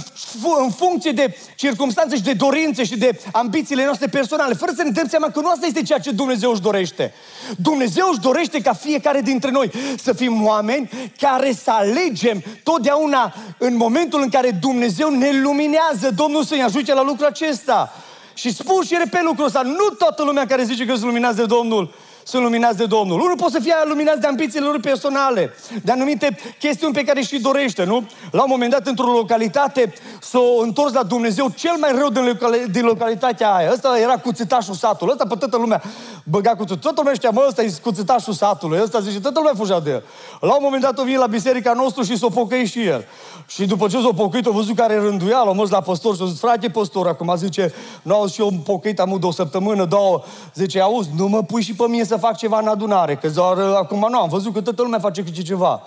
în 0.59 0.69
funcție 0.71 1.11
de 1.11 1.37
circunstanțe 1.55 2.15
și 2.15 2.21
de 2.21 2.33
dorințe 2.33 2.83
și 2.83 2.97
de 2.97 3.21
ambițiile 3.31 3.83
noastre 3.83 4.07
personale, 4.07 4.53
fără 4.53 4.71
să 4.75 4.83
ne 4.83 4.89
dăm 4.89 5.07
seama 5.07 5.29
că 5.29 5.39
nu 5.39 5.49
asta 5.49 5.65
este 5.65 5.81
ceea 5.81 5.99
ce 5.99 6.11
Dumnezeu 6.11 6.51
își 6.51 6.61
dorește. 6.61 7.13
Dumnezeu 7.57 8.07
își 8.09 8.19
dorește 8.19 8.61
ca 8.61 8.73
fiecare 8.73 9.21
dintre 9.21 9.51
noi 9.51 9.71
să 9.97 10.13
fim 10.13 10.45
oameni 10.45 10.89
care 11.19 11.51
să 11.51 11.71
alegem 11.71 12.43
totdeauna 12.63 13.33
în 13.57 13.75
momentul 13.75 14.21
în 14.21 14.29
care 14.29 14.57
Dumnezeu 14.61 15.09
ne 15.09 15.31
luminează. 15.41 16.11
Domnul 16.15 16.43
să 16.43 16.55
ne 16.55 16.63
ajute 16.63 16.93
la 16.93 17.03
lucrul 17.03 17.27
acesta. 17.27 17.93
Și 18.33 18.53
spun 18.53 18.83
și 18.83 18.95
repet 18.97 19.23
lucrul 19.23 19.45
ăsta, 19.45 19.61
nu 19.61 19.95
toată 19.97 20.23
lumea 20.23 20.45
care 20.45 20.63
zice 20.63 20.85
că 20.85 20.95
se 20.95 21.05
luminează 21.05 21.35
de 21.35 21.45
Domnul 21.45 21.93
sunt 22.29 22.43
luminați 22.43 22.77
de 22.77 22.85
Domnul. 22.85 23.19
Unul 23.19 23.35
poate 23.37 23.53
să 23.53 23.59
fie 23.59 23.73
luminați 23.83 24.19
de 24.19 24.27
ambițiile 24.27 24.65
lor 24.65 24.79
personale, 24.79 25.53
de 25.83 25.91
anumite 25.91 26.37
chestiuni 26.59 26.93
pe 26.93 27.03
care 27.03 27.21
și 27.21 27.39
dorește, 27.39 27.83
nu? 27.83 28.07
La 28.31 28.41
un 28.41 28.47
moment 28.49 28.71
dat, 28.71 28.87
într-o 28.87 29.11
localitate, 29.11 29.93
s-a 30.21 30.39
întors 30.61 30.93
la 30.93 31.03
Dumnezeu 31.03 31.49
cel 31.55 31.75
mai 31.79 31.91
rău 31.97 32.09
din, 32.09 32.23
locali- 32.23 32.71
din 32.71 32.85
localitatea 32.85 33.53
aia. 33.53 33.71
Ăsta 33.71 33.99
era 33.99 34.17
cuțitașul 34.17 34.73
satului. 34.73 35.13
Ăsta 35.13 35.25
pe 35.27 35.35
toată 35.35 35.57
lumea 35.57 35.81
băga 36.23 36.55
cu 36.55 36.63
Toată 36.63 36.93
lumea 36.95 37.13
știa, 37.13 37.29
mă, 37.29 37.45
ăsta 37.47 37.61
e 37.61 37.73
cuțitașul 37.81 38.33
satului. 38.33 38.79
Ăsta 38.81 38.99
zice, 38.99 39.19
toată 39.19 39.39
lumea 39.39 39.53
fugea 39.55 39.79
de 39.79 39.89
el. 39.89 40.03
La 40.39 40.53
un 40.53 40.61
moment 40.61 40.81
dat, 40.81 40.97
o 40.97 41.03
vine 41.03 41.17
la 41.17 41.27
biserica 41.27 41.73
nostru 41.73 42.03
și 42.03 42.17
s-o 42.17 42.29
pocăi 42.29 42.65
și 42.65 42.83
el. 42.85 43.05
Și 43.47 43.65
după 43.65 43.87
ce 43.87 44.01
s-a 44.01 44.09
pocăit, 44.15 44.47
a 44.47 44.49
văzut 44.49 44.75
care 44.75 44.95
rânduială, 44.95 45.49
a 45.49 45.53
mers 45.53 45.69
la 45.69 45.81
păstor 45.81 46.15
și 46.15 46.21
a 46.21 46.25
zis, 46.25 46.39
frate 46.39 46.69
păstor, 46.69 47.07
acum 47.07 47.33
zice, 47.35 47.73
nu 48.01 48.13
auzi 48.13 48.33
și 48.33 48.41
eu 48.41 48.51
pocăit, 48.63 48.99
am 48.99 49.17
de 49.19 49.25
o 49.25 49.31
săptămână, 49.31 49.85
două, 49.85 50.23
zice, 50.55 50.81
auzi, 50.81 51.09
nu 51.17 51.27
mă 51.27 51.43
pui 51.43 51.61
și 51.61 51.73
pe 51.73 51.85
mine 51.87 52.03
să 52.03 52.17
fac 52.19 52.37
ceva 52.37 52.59
în 52.59 52.67
adunare, 52.67 53.15
că 53.15 53.29
doar 53.29 53.57
acum 53.59 54.07
nu, 54.09 54.19
am 54.19 54.29
văzut 54.29 54.53
că 54.53 54.61
toată 54.61 54.81
lumea 54.81 54.99
face 54.99 55.23
câte 55.23 55.41
ceva. 55.41 55.81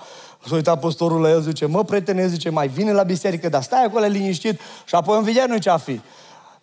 S-a 0.46 0.54
uitat 0.54 0.80
păstorul 0.80 1.20
la 1.20 1.30
el, 1.30 1.40
zice, 1.40 1.66
mă, 1.66 1.84
prietene, 1.84 2.26
zice, 2.26 2.50
mai 2.50 2.68
vine 2.68 2.92
la 2.92 3.02
biserică, 3.02 3.48
dar 3.48 3.62
stai 3.62 3.84
acolo 3.84 4.04
liniștit 4.04 4.60
și 4.84 4.94
apoi 4.94 5.16
în 5.16 5.22
vedea 5.22 5.46
noi 5.46 5.60
ce-a 5.60 5.76
fi. 5.76 6.00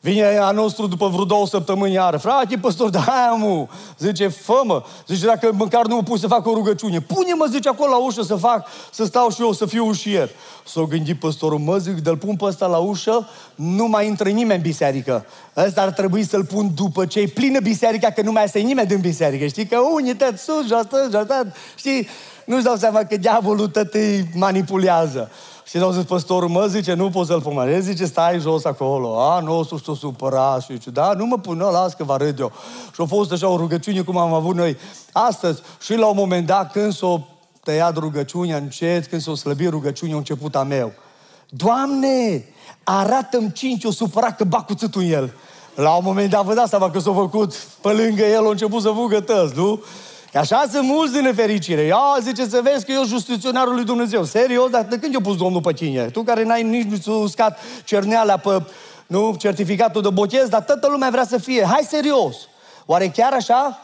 Vine 0.01 0.37
a 0.37 0.51
nostru 0.51 0.87
după 0.87 1.07
vreo 1.07 1.23
două 1.23 1.47
săptămâni 1.47 1.93
iară. 1.93 2.17
Frate, 2.17 2.57
păstor, 2.57 2.89
da, 2.89 2.99
aia, 2.99 3.31
mu. 3.31 3.69
Zice, 3.97 4.27
fă 4.27 4.83
Zice, 5.07 5.25
dacă 5.25 5.49
măcar 5.53 5.85
nu 5.85 5.95
mă 5.95 6.03
pui 6.03 6.19
să 6.19 6.27
fac 6.27 6.45
o 6.47 6.53
rugăciune. 6.53 6.99
Pune-mă, 6.99 7.45
zice, 7.51 7.69
acolo 7.69 7.89
la 7.89 7.97
ușă 7.97 8.21
să 8.21 8.35
fac, 8.35 8.67
să 8.91 9.05
stau 9.05 9.29
și 9.29 9.41
eu, 9.41 9.51
să 9.51 9.65
fiu 9.65 9.87
ușier. 9.87 10.29
S-a 10.65 10.81
gândit 10.81 11.19
păstorul, 11.19 11.59
mă, 11.59 11.77
zic, 11.77 11.99
dă-l 11.99 12.17
pun 12.17 12.35
pe 12.35 12.45
ăsta 12.45 12.65
la 12.65 12.77
ușă, 12.77 13.27
nu 13.55 13.87
mai 13.87 14.07
intră 14.07 14.29
nimeni 14.29 14.55
în 14.55 14.61
biserică. 14.61 15.25
Ăsta 15.55 15.81
ar 15.81 15.89
trebui 15.89 16.23
să-l 16.23 16.45
pun 16.45 16.71
după 16.75 17.05
ce 17.05 17.19
e 17.19 17.27
plină 17.27 17.59
biserica, 17.59 18.09
că 18.09 18.21
nu 18.21 18.31
mai 18.31 18.43
este 18.43 18.59
nimeni 18.59 18.87
din 18.87 18.99
biserică. 18.99 19.45
Știi 19.45 19.65
că 19.65 19.77
unii 19.93 20.15
tăt 20.15 20.37
sus, 20.37 20.67
jos, 20.67 20.85
jos, 21.11 21.25
știi? 21.75 22.07
Nu-și 22.45 22.63
dau 22.63 22.75
seama 22.75 23.03
că 23.03 23.17
diavolul 23.17 23.67
tăt 23.67 23.93
îi 23.93 24.29
manipulează. 24.35 25.31
Și 25.69 25.77
au 25.77 25.91
zis 25.91 26.03
păstorul, 26.03 26.49
mă, 26.49 26.65
zice, 26.65 26.93
nu 26.93 27.09
poți 27.09 27.29
să-l 27.29 27.41
pomanezi, 27.41 27.89
zice, 27.89 28.05
stai 28.05 28.39
jos 28.39 28.65
acolo. 28.65 29.21
A, 29.21 29.39
nu, 29.39 29.57
o 29.57 29.63
să 29.63 29.75
s-o 29.83 29.95
supăra. 29.95 30.57
Și 30.59 30.73
zice, 30.73 30.89
da, 30.89 31.13
nu 31.13 31.25
mă 31.25 31.37
pun, 31.37 31.57
las 31.57 31.93
că 31.93 32.03
vă 32.03 32.13
arăt 32.13 32.39
eu. 32.39 32.51
Și 32.93 33.01
a 33.01 33.05
fost 33.05 33.31
așa 33.31 33.47
o 33.47 33.57
rugăciune 33.57 34.01
cum 34.01 34.17
am 34.17 34.33
avut 34.33 34.55
noi 34.55 34.77
astăzi. 35.11 35.61
Și 35.81 35.95
la 35.95 36.07
un 36.07 36.15
moment 36.15 36.45
dat, 36.45 36.71
când 36.71 36.93
s-o 36.93 37.19
tăiat 37.63 37.97
rugăciunea 37.97 38.57
încet, 38.57 39.05
când 39.05 39.21
s-o 39.21 39.35
slăbit 39.35 39.69
rugăciunea, 39.69 40.15
a 40.15 40.17
început 40.17 40.55
a 40.55 40.63
meu. 40.63 40.91
Doamne, 41.49 42.45
arată-mi 42.83 43.51
cinci, 43.51 43.83
o 43.83 43.91
supărat 43.91 44.35
că 44.35 44.43
bag 44.43 44.65
cuțitul 44.65 45.01
în 45.01 45.11
el. 45.11 45.33
La 45.75 45.91
un 45.91 46.03
moment 46.03 46.29
dat 46.29 46.43
vă 46.43 46.53
dați 46.53 46.69
seama 46.69 46.91
că 46.91 46.99
s-a 46.99 47.13
făcut 47.13 47.53
pe 47.81 47.89
lângă 47.89 48.23
el, 48.23 48.45
a 48.45 48.49
început 48.49 48.81
să 48.81 48.89
fugă 48.95 49.19
tăți, 49.19 49.55
nu? 49.55 49.83
Că 50.31 50.37
așa 50.37 50.65
sunt 50.71 50.87
mulți 50.87 51.13
din 51.13 51.21
nefericire. 51.21 51.81
Ia, 51.81 52.17
zice, 52.21 52.45
să 52.45 52.61
vezi 52.63 52.85
că 52.85 52.91
eu 52.91 53.03
justiționarul 53.03 53.73
lui 53.73 53.83
Dumnezeu. 53.83 54.23
Serios? 54.23 54.69
Dar 54.69 54.83
de 54.83 54.99
când 54.99 55.13
eu 55.13 55.19
pus 55.19 55.37
Domnul 55.37 55.61
pe 55.61 55.73
tine? 55.73 56.03
Tu 56.03 56.23
care 56.23 56.43
n-ai 56.43 56.63
nici 56.63 57.05
uscat 57.05 57.59
cerneala 57.83 58.37
pe 58.37 58.61
nu, 59.07 59.35
certificatul 59.37 60.01
de 60.01 60.09
botez, 60.09 60.47
dar 60.47 60.61
toată 60.63 60.87
lumea 60.87 61.09
vrea 61.09 61.25
să 61.25 61.37
fie. 61.37 61.63
Hai 61.63 61.87
serios! 61.87 62.35
Oare 62.85 63.07
chiar 63.07 63.33
așa? 63.33 63.79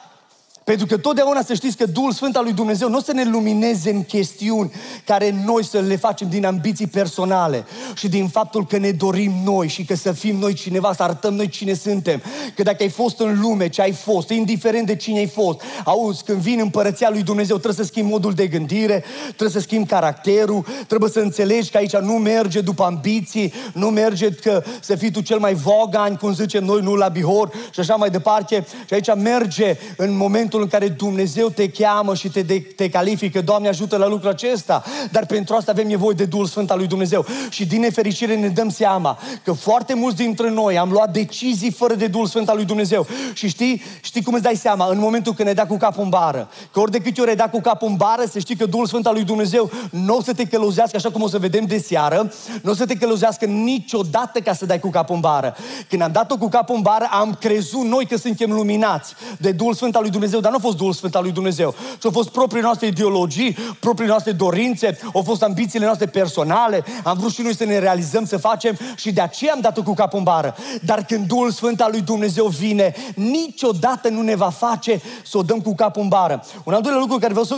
Pentru 0.66 0.86
că 0.86 0.98
totdeauna 0.98 1.42
să 1.42 1.54
știți 1.54 1.78
că 1.78 1.86
Duhul 1.86 2.12
Sfânt 2.12 2.36
al 2.36 2.44
lui 2.44 2.54
Dumnezeu 2.54 2.90
nu 2.90 2.98
o 2.98 3.02
să 3.02 3.14
ne 3.14 3.24
lumineze 3.24 3.90
în 3.90 4.04
chestiuni 4.04 4.72
care 5.06 5.36
noi 5.46 5.64
să 5.64 5.80
le 5.80 5.96
facem 5.96 6.30
din 6.30 6.46
ambiții 6.46 6.88
personale 6.88 7.66
și 7.96 8.08
din 8.08 8.28
faptul 8.28 8.66
că 8.66 8.78
ne 8.78 8.92
dorim 8.92 9.32
noi 9.44 9.68
și 9.68 9.86
că 9.86 9.96
să 9.96 10.12
fim 10.12 10.36
noi 10.38 10.54
cineva, 10.54 10.94
să 10.94 11.04
arătăm 11.04 11.34
noi 11.34 11.48
cine 11.48 11.74
suntem. 11.74 12.22
Că 12.56 12.64
dacă 12.64 12.84
ai 12.84 12.90
fost 12.90 13.20
în 13.20 13.40
lume, 13.42 13.70
ce 13.70 13.82
ai 13.82 13.92
fost, 13.92 14.30
indiferent 14.30 14.86
de 14.86 14.96
cine 14.96 15.18
ai 15.18 15.28
fost, 15.28 15.62
auzi, 15.84 16.24
când 16.24 16.38
vin 16.38 16.60
împărăția 16.60 17.10
lui 17.10 17.24
Dumnezeu, 17.24 17.58
trebuie 17.58 17.86
să 17.86 17.92
schimbi 17.92 18.12
modul 18.12 18.34
de 18.34 18.48
gândire, 18.48 19.04
trebuie 19.26 19.50
să 19.50 19.60
schimbi 19.60 19.88
caracterul, 19.88 20.66
trebuie 20.88 21.10
să 21.10 21.20
înțelegi 21.20 21.70
că 21.72 21.78
aici 21.78 21.96
nu 21.96 22.14
merge 22.14 22.62
după 22.62 22.84
ambiții, 22.84 23.54
nu 23.74 23.88
merge 23.88 24.30
că 24.30 24.64
să 24.82 24.96
fii 24.96 25.12
tu 25.12 25.22
cel 25.22 25.40
mai 25.40 25.54
vogan, 25.54 26.16
cum 26.16 26.34
zicem 26.34 26.64
noi, 26.64 26.82
nu 26.82 26.96
la 26.96 27.08
Bihor 27.08 27.52
și 27.74 27.80
așa 27.80 27.96
mai 27.96 28.10
departe. 28.10 28.66
Și 28.88 28.94
aici 28.94 29.16
merge 29.16 29.78
în 29.98 30.18
momentul 30.18 30.54
momentul 30.56 30.80
în 30.80 30.90
care 30.90 30.98
Dumnezeu 30.98 31.50
te 31.50 31.70
cheamă 31.70 32.16
și 32.16 32.30
te, 32.30 32.42
de, 32.42 32.60
te 32.76 32.90
califică, 32.90 33.42
Doamne 33.42 33.68
ajută 33.68 33.98
la 33.98 34.08
lucrul 34.08 34.30
acesta, 34.30 34.84
dar 35.12 35.26
pentru 35.26 35.56
asta 35.56 35.72
avem 35.72 35.88
nevoie 35.88 36.16
de 36.16 36.26
Duhul 36.26 36.46
Sfânt 36.46 36.72
al 36.72 36.78
lui 36.78 36.88
Dumnezeu. 36.88 37.26
Și 37.50 37.66
din 37.66 37.80
nefericire 37.80 38.36
ne 38.36 38.48
dăm 38.48 38.70
seama 38.70 39.20
că 39.44 39.52
foarte 39.54 39.94
mulți 39.94 40.18
dintre 40.18 40.50
noi 40.50 40.78
am 40.78 40.92
luat 40.92 41.12
decizii 41.12 41.72
fără 41.72 41.94
de 41.94 42.08
Duhul 42.08 42.28
Sfânt 42.28 42.50
al 42.50 42.56
lui 42.56 42.66
Dumnezeu. 42.66 43.08
Și 43.34 43.48
știi, 43.48 43.82
știi 44.02 44.24
cum 44.24 44.34
îți 44.34 44.44
dai 44.44 44.56
seama? 44.56 44.88
În 44.90 45.00
momentul 45.00 45.34
când 45.34 45.48
ne 45.48 45.54
dea 45.54 45.68
cu 45.68 45.78
capul 45.78 46.04
în 46.04 46.10
bară. 46.10 46.50
Că 46.72 46.80
ori 46.80 46.92
de 46.92 47.00
câte 47.00 47.22
ori 47.22 47.36
da 47.36 47.50
cu 47.50 47.62
capul 47.62 47.88
în 47.88 47.96
bară, 47.96 48.24
să 48.32 48.40
știi 48.40 48.56
că 48.56 48.66
Duhul 48.66 48.86
Sfânt 48.86 49.08
al 49.08 49.14
lui 49.14 49.24
Dumnezeu 49.24 49.70
nu 49.92 50.16
o 50.16 50.22
să 50.22 50.34
te 50.34 50.46
călăuzească 50.46 50.98
așa 50.98 51.12
cum 51.12 51.22
o 51.22 51.28
să 51.28 51.38
vedem 51.38 51.66
de 51.66 51.78
seară, 51.78 52.34
nu 52.62 52.72
o 52.72 52.74
să 52.74 52.86
te 52.86 52.96
călăuzească 52.96 53.46
niciodată 53.46 54.40
ca 54.40 54.54
să 54.54 54.66
dai 54.66 54.80
cu 54.80 54.90
capul 54.90 55.16
în 55.16 55.22
bară. 55.22 55.56
Când 55.90 56.02
am 56.02 56.12
dat-o 56.12 56.38
cu 56.38 56.48
capul 56.48 56.76
în 56.76 56.82
bară, 56.82 57.08
am 57.12 57.38
crezut 57.40 57.84
noi 57.84 58.06
că 58.06 58.18
suntem 58.18 58.52
luminați 58.52 59.14
de 59.38 59.52
Duhul 59.52 59.74
Sfânt 59.74 59.96
al 59.96 60.02
lui 60.02 60.12
Dumnezeu, 60.12 60.40
dar 60.46 60.54
nu 60.54 60.60
a 60.60 60.68
fost 60.68 60.78
Duhul 60.78 60.94
Sfânt 60.94 61.16
al 61.16 61.24
lui 61.24 61.32
Dumnezeu, 61.32 61.76
ci 62.00 62.06
au 62.06 62.12
fost 62.12 62.30
proprii 62.30 62.62
noastre 62.62 62.88
ideologii, 62.88 63.58
proprii 63.80 64.08
noastre 64.08 64.32
dorințe, 64.32 65.00
au 65.14 65.22
fost 65.22 65.44
ambițiile 65.44 65.86
noastre 65.86 66.06
personale, 66.06 66.84
am 67.04 67.18
vrut 67.18 67.32
și 67.32 67.42
noi 67.42 67.56
să 67.56 67.66
ne 67.66 67.80
realizăm, 67.80 68.26
să 68.26 68.38
facem 68.38 68.78
și 68.96 69.12
de 69.12 69.22
aceea 69.22 69.54
am 69.54 69.62
dat-o 69.62 69.84
cu 69.84 69.94
capul 69.94 70.18
în 70.18 70.24
bară. 70.24 70.56
Dar 70.82 71.06
când 71.06 71.28
Duhul 71.28 71.52
Sfânt 71.52 71.82
al 71.82 71.92
lui 71.92 72.02
Dumnezeu 72.02 72.46
vine, 72.46 72.96
niciodată 73.16 74.10
nu 74.10 74.22
ne 74.22 74.36
va 74.36 74.50
face 74.50 75.02
să 75.26 75.38
o 75.38 75.42
dăm 75.42 75.60
cu 75.60 75.76
capul 75.76 76.02
în 76.02 76.08
bară. 76.08 76.44
Un 76.64 76.74
al 76.74 76.82
doilea 76.82 77.00
lucru 77.00 77.18
care 77.18 77.32
vreau 77.32 77.46
să 77.46 77.58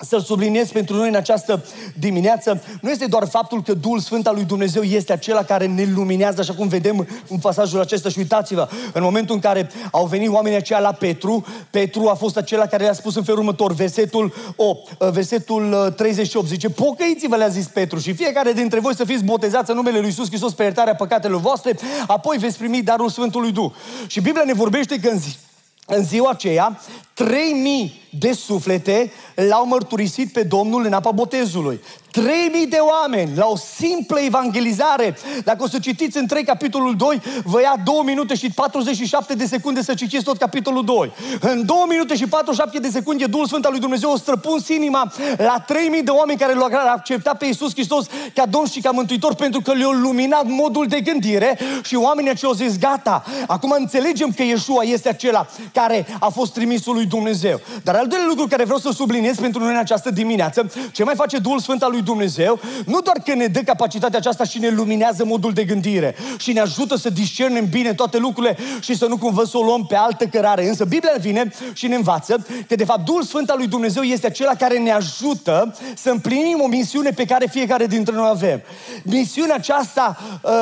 să-l 0.00 0.20
subliniez 0.20 0.68
pentru 0.68 0.96
noi 0.96 1.08
în 1.08 1.14
această 1.14 1.64
dimineață, 1.98 2.62
nu 2.80 2.90
este 2.90 3.06
doar 3.06 3.28
faptul 3.28 3.62
că 3.62 3.74
Duhul 3.74 3.98
Sfânt 3.98 4.26
al 4.26 4.34
lui 4.34 4.44
Dumnezeu 4.44 4.82
este 4.82 5.12
acela 5.12 5.42
care 5.42 5.66
ne 5.66 5.88
luminează, 5.94 6.40
așa 6.40 6.54
cum 6.54 6.68
vedem 6.68 7.06
în 7.28 7.38
pasajul 7.38 7.80
acesta 7.80 8.08
și 8.08 8.18
uitați-vă, 8.18 8.68
în 8.92 9.02
momentul 9.02 9.34
în 9.34 9.40
care 9.40 9.70
au 9.90 10.06
venit 10.06 10.28
oamenii 10.28 10.58
aceia 10.58 10.78
la 10.78 10.92
Petru, 10.92 11.44
Petru 11.70 12.08
a 12.08 12.14
fost 12.14 12.36
acela 12.36 12.66
care 12.66 12.82
le-a 12.82 12.92
spus 12.92 13.16
în 13.16 13.22
felul 13.22 13.40
următor, 13.40 13.72
versetul 13.72 14.34
8, 14.56 14.90
uh, 14.98 15.10
versetul 15.10 15.92
38, 15.96 16.44
uh, 16.44 16.50
zice, 16.50 16.68
pocăiți-vă, 16.68 17.36
le-a 17.36 17.48
zis 17.48 17.66
Petru, 17.66 17.98
și 17.98 18.12
fiecare 18.12 18.52
dintre 18.52 18.80
voi 18.80 18.94
să 18.94 19.04
fiți 19.04 19.24
botezați 19.24 19.70
în 19.70 19.76
numele 19.76 19.98
lui 19.98 20.06
Iisus 20.06 20.28
Hristos 20.28 20.52
pe 20.52 20.62
iertarea 20.62 20.94
păcatelor 20.94 21.40
voastre, 21.40 21.78
apoi 22.06 22.36
veți 22.36 22.58
primi 22.58 22.82
darul 22.82 23.08
Sfântului 23.08 23.52
Duh. 23.52 23.70
Și 24.06 24.20
Biblia 24.20 24.44
ne 24.44 24.52
vorbește 24.52 25.00
că 25.00 25.08
în, 25.08 25.18
zi, 25.18 25.36
în 25.86 26.04
ziua 26.04 26.30
aceea, 26.30 26.80
3000 27.14 28.02
de 28.18 28.32
suflete 28.32 29.12
l-au 29.34 29.66
mărturisit 29.66 30.32
pe 30.32 30.42
Domnul 30.42 30.84
în 30.84 30.92
apa 30.92 31.10
botezului. 31.10 31.80
3000 32.16 32.66
de 32.66 32.78
oameni 32.80 33.36
la 33.36 33.46
o 33.46 33.56
simplă 33.56 34.18
evangelizare. 34.20 35.16
Dacă 35.44 35.62
o 35.62 35.68
să 35.68 35.78
citiți 35.78 36.18
în 36.18 36.26
3 36.26 36.44
capitolul 36.44 36.96
2, 36.96 37.20
vă 37.44 37.60
ia 37.60 37.74
2 37.84 38.00
minute 38.04 38.34
și 38.34 38.50
47 38.50 39.34
de 39.34 39.46
secunde 39.46 39.82
să 39.82 39.94
citiți 39.94 40.24
tot 40.24 40.38
capitolul 40.38 40.84
2. 40.84 41.12
În 41.40 41.66
2 41.66 41.76
minute 41.88 42.16
și 42.16 42.26
47 42.26 42.78
de 42.78 42.88
secunde, 42.88 43.26
Duhul 43.26 43.46
Sfânt 43.46 43.64
al 43.64 43.70
lui 43.70 43.80
Dumnezeu 43.80 44.10
o 44.10 44.16
străpuns 44.16 44.68
inima 44.68 45.12
la 45.36 45.64
3000 45.66 46.02
de 46.02 46.10
oameni 46.10 46.38
care 46.38 46.54
l-au 46.54 46.70
acceptat 46.94 47.38
pe 47.38 47.46
Iisus 47.46 47.72
Hristos 47.72 48.06
ca 48.34 48.46
Domn 48.46 48.66
și 48.66 48.80
ca 48.80 48.90
Mântuitor 48.90 49.34
pentru 49.34 49.60
că 49.60 49.72
le-a 49.72 49.88
luminat 50.02 50.46
modul 50.46 50.86
de 50.86 51.00
gândire 51.00 51.58
și 51.82 51.94
oamenii 51.94 52.30
aceia 52.30 52.50
au 52.50 52.56
zis, 52.56 52.78
gata, 52.78 53.24
acum 53.46 53.74
înțelegem 53.78 54.30
că 54.30 54.42
Iesua 54.42 54.82
este 54.82 55.08
acela 55.08 55.46
care 55.72 56.06
a 56.20 56.28
fost 56.28 56.52
trimisul 56.52 56.94
lui 56.94 57.06
Dumnezeu. 57.06 57.60
Dar 57.82 57.94
al 57.94 58.06
doilea 58.06 58.26
lucru 58.28 58.46
care 58.46 58.64
vreau 58.64 58.78
să 58.78 58.90
subliniez 58.94 59.38
pentru 59.38 59.62
noi 59.62 59.70
în 59.70 59.78
această 59.78 60.10
dimineață, 60.10 60.72
ce 60.92 61.04
mai 61.04 61.14
face 61.14 61.38
Duhul 61.38 61.58
Sfânt 61.58 61.82
al 61.82 61.90
lui 61.90 62.02
Dumnezeu, 62.06 62.60
nu 62.86 63.00
doar 63.00 63.16
că 63.24 63.34
ne 63.34 63.46
dă 63.46 63.60
capacitatea 63.60 64.18
aceasta 64.18 64.44
și 64.44 64.58
ne 64.58 64.68
luminează 64.68 65.24
modul 65.24 65.52
de 65.52 65.64
gândire 65.64 66.14
și 66.38 66.52
ne 66.52 66.60
ajută 66.60 66.96
să 66.96 67.10
discernem 67.10 67.66
bine 67.68 67.94
toate 67.94 68.18
lucrurile 68.18 68.56
și 68.80 68.96
să 68.96 69.06
nu 69.06 69.16
cumva 69.16 69.42
să 69.44 69.58
o 69.58 69.62
luăm 69.62 69.86
pe 69.86 69.96
altă 69.96 70.26
cărare. 70.26 70.68
Însă 70.68 70.84
Biblia 70.84 71.12
vine 71.20 71.52
și 71.72 71.86
ne 71.86 71.94
învață 71.94 72.46
că 72.68 72.74
de 72.74 72.84
fapt 72.84 73.04
Duhul 73.04 73.22
Sfânt 73.22 73.50
al 73.50 73.56
lui 73.58 73.66
Dumnezeu 73.66 74.02
este 74.02 74.26
acela 74.26 74.54
care 74.54 74.78
ne 74.78 74.90
ajută 74.90 75.76
să 75.96 76.10
împlinim 76.10 76.60
o 76.62 76.66
misiune 76.66 77.10
pe 77.10 77.24
care 77.24 77.46
fiecare 77.50 77.86
dintre 77.86 78.14
noi 78.14 78.28
avem. 78.28 78.62
Misiunea 79.02 79.54
aceasta 79.54 80.18
uh, 80.42 80.52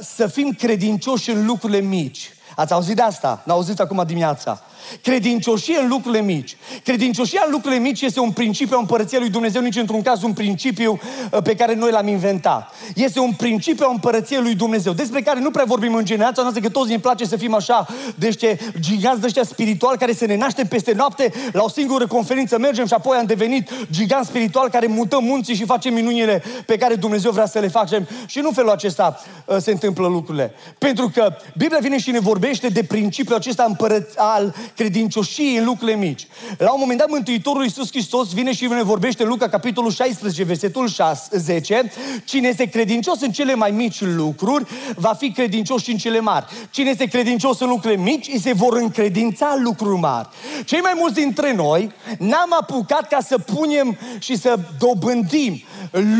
să 0.00 0.26
fim 0.26 0.52
credincioși 0.58 1.30
în 1.30 1.46
lucrurile 1.46 1.80
mici. 1.80 2.30
Ați 2.56 2.72
auzit 2.72 2.96
de 2.96 3.02
asta? 3.02 3.42
N-auziți 3.44 3.80
acum 3.80 4.02
dimineața. 4.06 4.62
Credincioșie 5.02 5.78
în 5.80 5.88
lucrurile 5.88 6.22
mici. 6.22 6.56
Credincioșia 6.84 7.42
în 7.44 7.52
lucrurile 7.52 7.80
mici 7.80 8.00
este 8.00 8.20
un 8.20 8.30
principiu 8.30 8.76
a 8.76 8.80
împărăției 8.80 9.20
lui 9.20 9.30
Dumnezeu, 9.30 9.62
nici 9.62 9.76
într-un 9.76 10.02
caz 10.02 10.22
un 10.22 10.32
principiu 10.32 11.00
uh, 11.32 11.42
pe 11.42 11.54
care 11.54 11.74
noi 11.74 11.90
l-am 11.90 12.08
inventat. 12.08 12.74
Este 12.94 13.20
un 13.20 13.32
principiu 13.32 13.86
a 13.88 13.90
împărăției 13.90 14.40
lui 14.40 14.54
Dumnezeu, 14.54 14.92
despre 14.92 15.22
care 15.22 15.40
nu 15.40 15.50
prea 15.50 15.64
vorbim 15.64 15.94
în 15.94 16.04
generația 16.04 16.42
noastră, 16.42 16.62
că 16.62 16.68
toți 16.68 16.90
ne 16.90 16.98
place 16.98 17.24
să 17.24 17.36
fim 17.36 17.54
așa, 17.54 17.86
de 18.14 18.26
ăștia 18.26 18.56
giganți 18.80 19.20
de 19.20 19.26
ăștia 19.26 19.44
spiritual 19.44 19.96
care 19.96 20.12
se 20.12 20.26
ne 20.26 20.36
naște 20.36 20.64
peste 20.64 20.92
noapte, 20.92 21.32
la 21.52 21.62
o 21.62 21.68
singură 21.68 22.06
conferință 22.06 22.58
mergem 22.58 22.86
și 22.86 22.92
apoi 22.92 23.16
am 23.16 23.26
devenit 23.26 23.70
giganți 23.90 24.28
spiritual 24.28 24.68
care 24.68 24.86
mutăm 24.86 25.24
munții 25.24 25.54
și 25.54 25.64
facem 25.64 25.94
minunile 25.94 26.42
pe 26.66 26.76
care 26.76 26.94
Dumnezeu 26.94 27.30
vrea 27.30 27.46
să 27.46 27.58
le 27.58 27.68
facem. 27.68 28.08
Și 28.26 28.38
nu 28.38 28.50
felul 28.50 28.70
acesta 28.70 29.20
uh, 29.44 29.56
se 29.58 29.70
întâmplă 29.70 30.06
lucrurile. 30.06 30.54
Pentru 30.78 31.10
că 31.14 31.36
Biblia 31.56 31.78
vine 31.80 31.98
și 31.98 32.10
ne 32.10 32.18
vorbește 32.18 32.68
de 32.68 32.82
principiul 32.82 33.36
acesta 33.36 33.76
împărăț- 33.76 34.14
al 34.16 34.54
credincioșie 34.76 35.58
în 35.58 35.64
lucrurile 35.64 35.96
mici. 35.96 36.26
La 36.58 36.72
un 36.72 36.80
moment 36.80 36.98
dat, 36.98 37.08
Mântuitorul 37.08 37.62
Iisus 37.62 37.88
Hristos 37.90 38.32
vine 38.32 38.52
și 38.52 38.66
ne 38.66 38.82
vorbește 38.82 39.22
în 39.22 39.28
Luca, 39.28 39.48
capitolul 39.48 39.90
16, 39.90 40.44
versetul 40.44 40.88
6, 40.88 41.38
10. 41.38 41.92
Cine 42.24 42.48
este 42.48 42.64
credincios 42.64 43.20
în 43.20 43.30
cele 43.30 43.54
mai 43.54 43.70
mici 43.70 44.00
lucruri, 44.00 44.64
va 44.96 45.12
fi 45.12 45.30
credincios 45.30 45.82
și 45.82 45.90
în 45.90 45.96
cele 45.96 46.20
mari. 46.20 46.46
Cine 46.70 46.90
este 46.90 47.06
credincios 47.06 47.60
în 47.60 47.68
lucrurile 47.68 48.02
mici, 48.02 48.28
îi 48.32 48.40
se 48.40 48.52
vor 48.52 48.76
încredința 48.76 49.56
lucruri 49.62 50.00
mari. 50.00 50.28
Cei 50.64 50.80
mai 50.80 50.92
mulți 50.96 51.14
dintre 51.14 51.54
noi 51.54 51.92
n-am 52.18 52.56
apucat 52.60 53.08
ca 53.08 53.18
să 53.20 53.38
punem 53.38 53.98
și 54.18 54.36
să 54.36 54.58
dobândim 54.78 55.62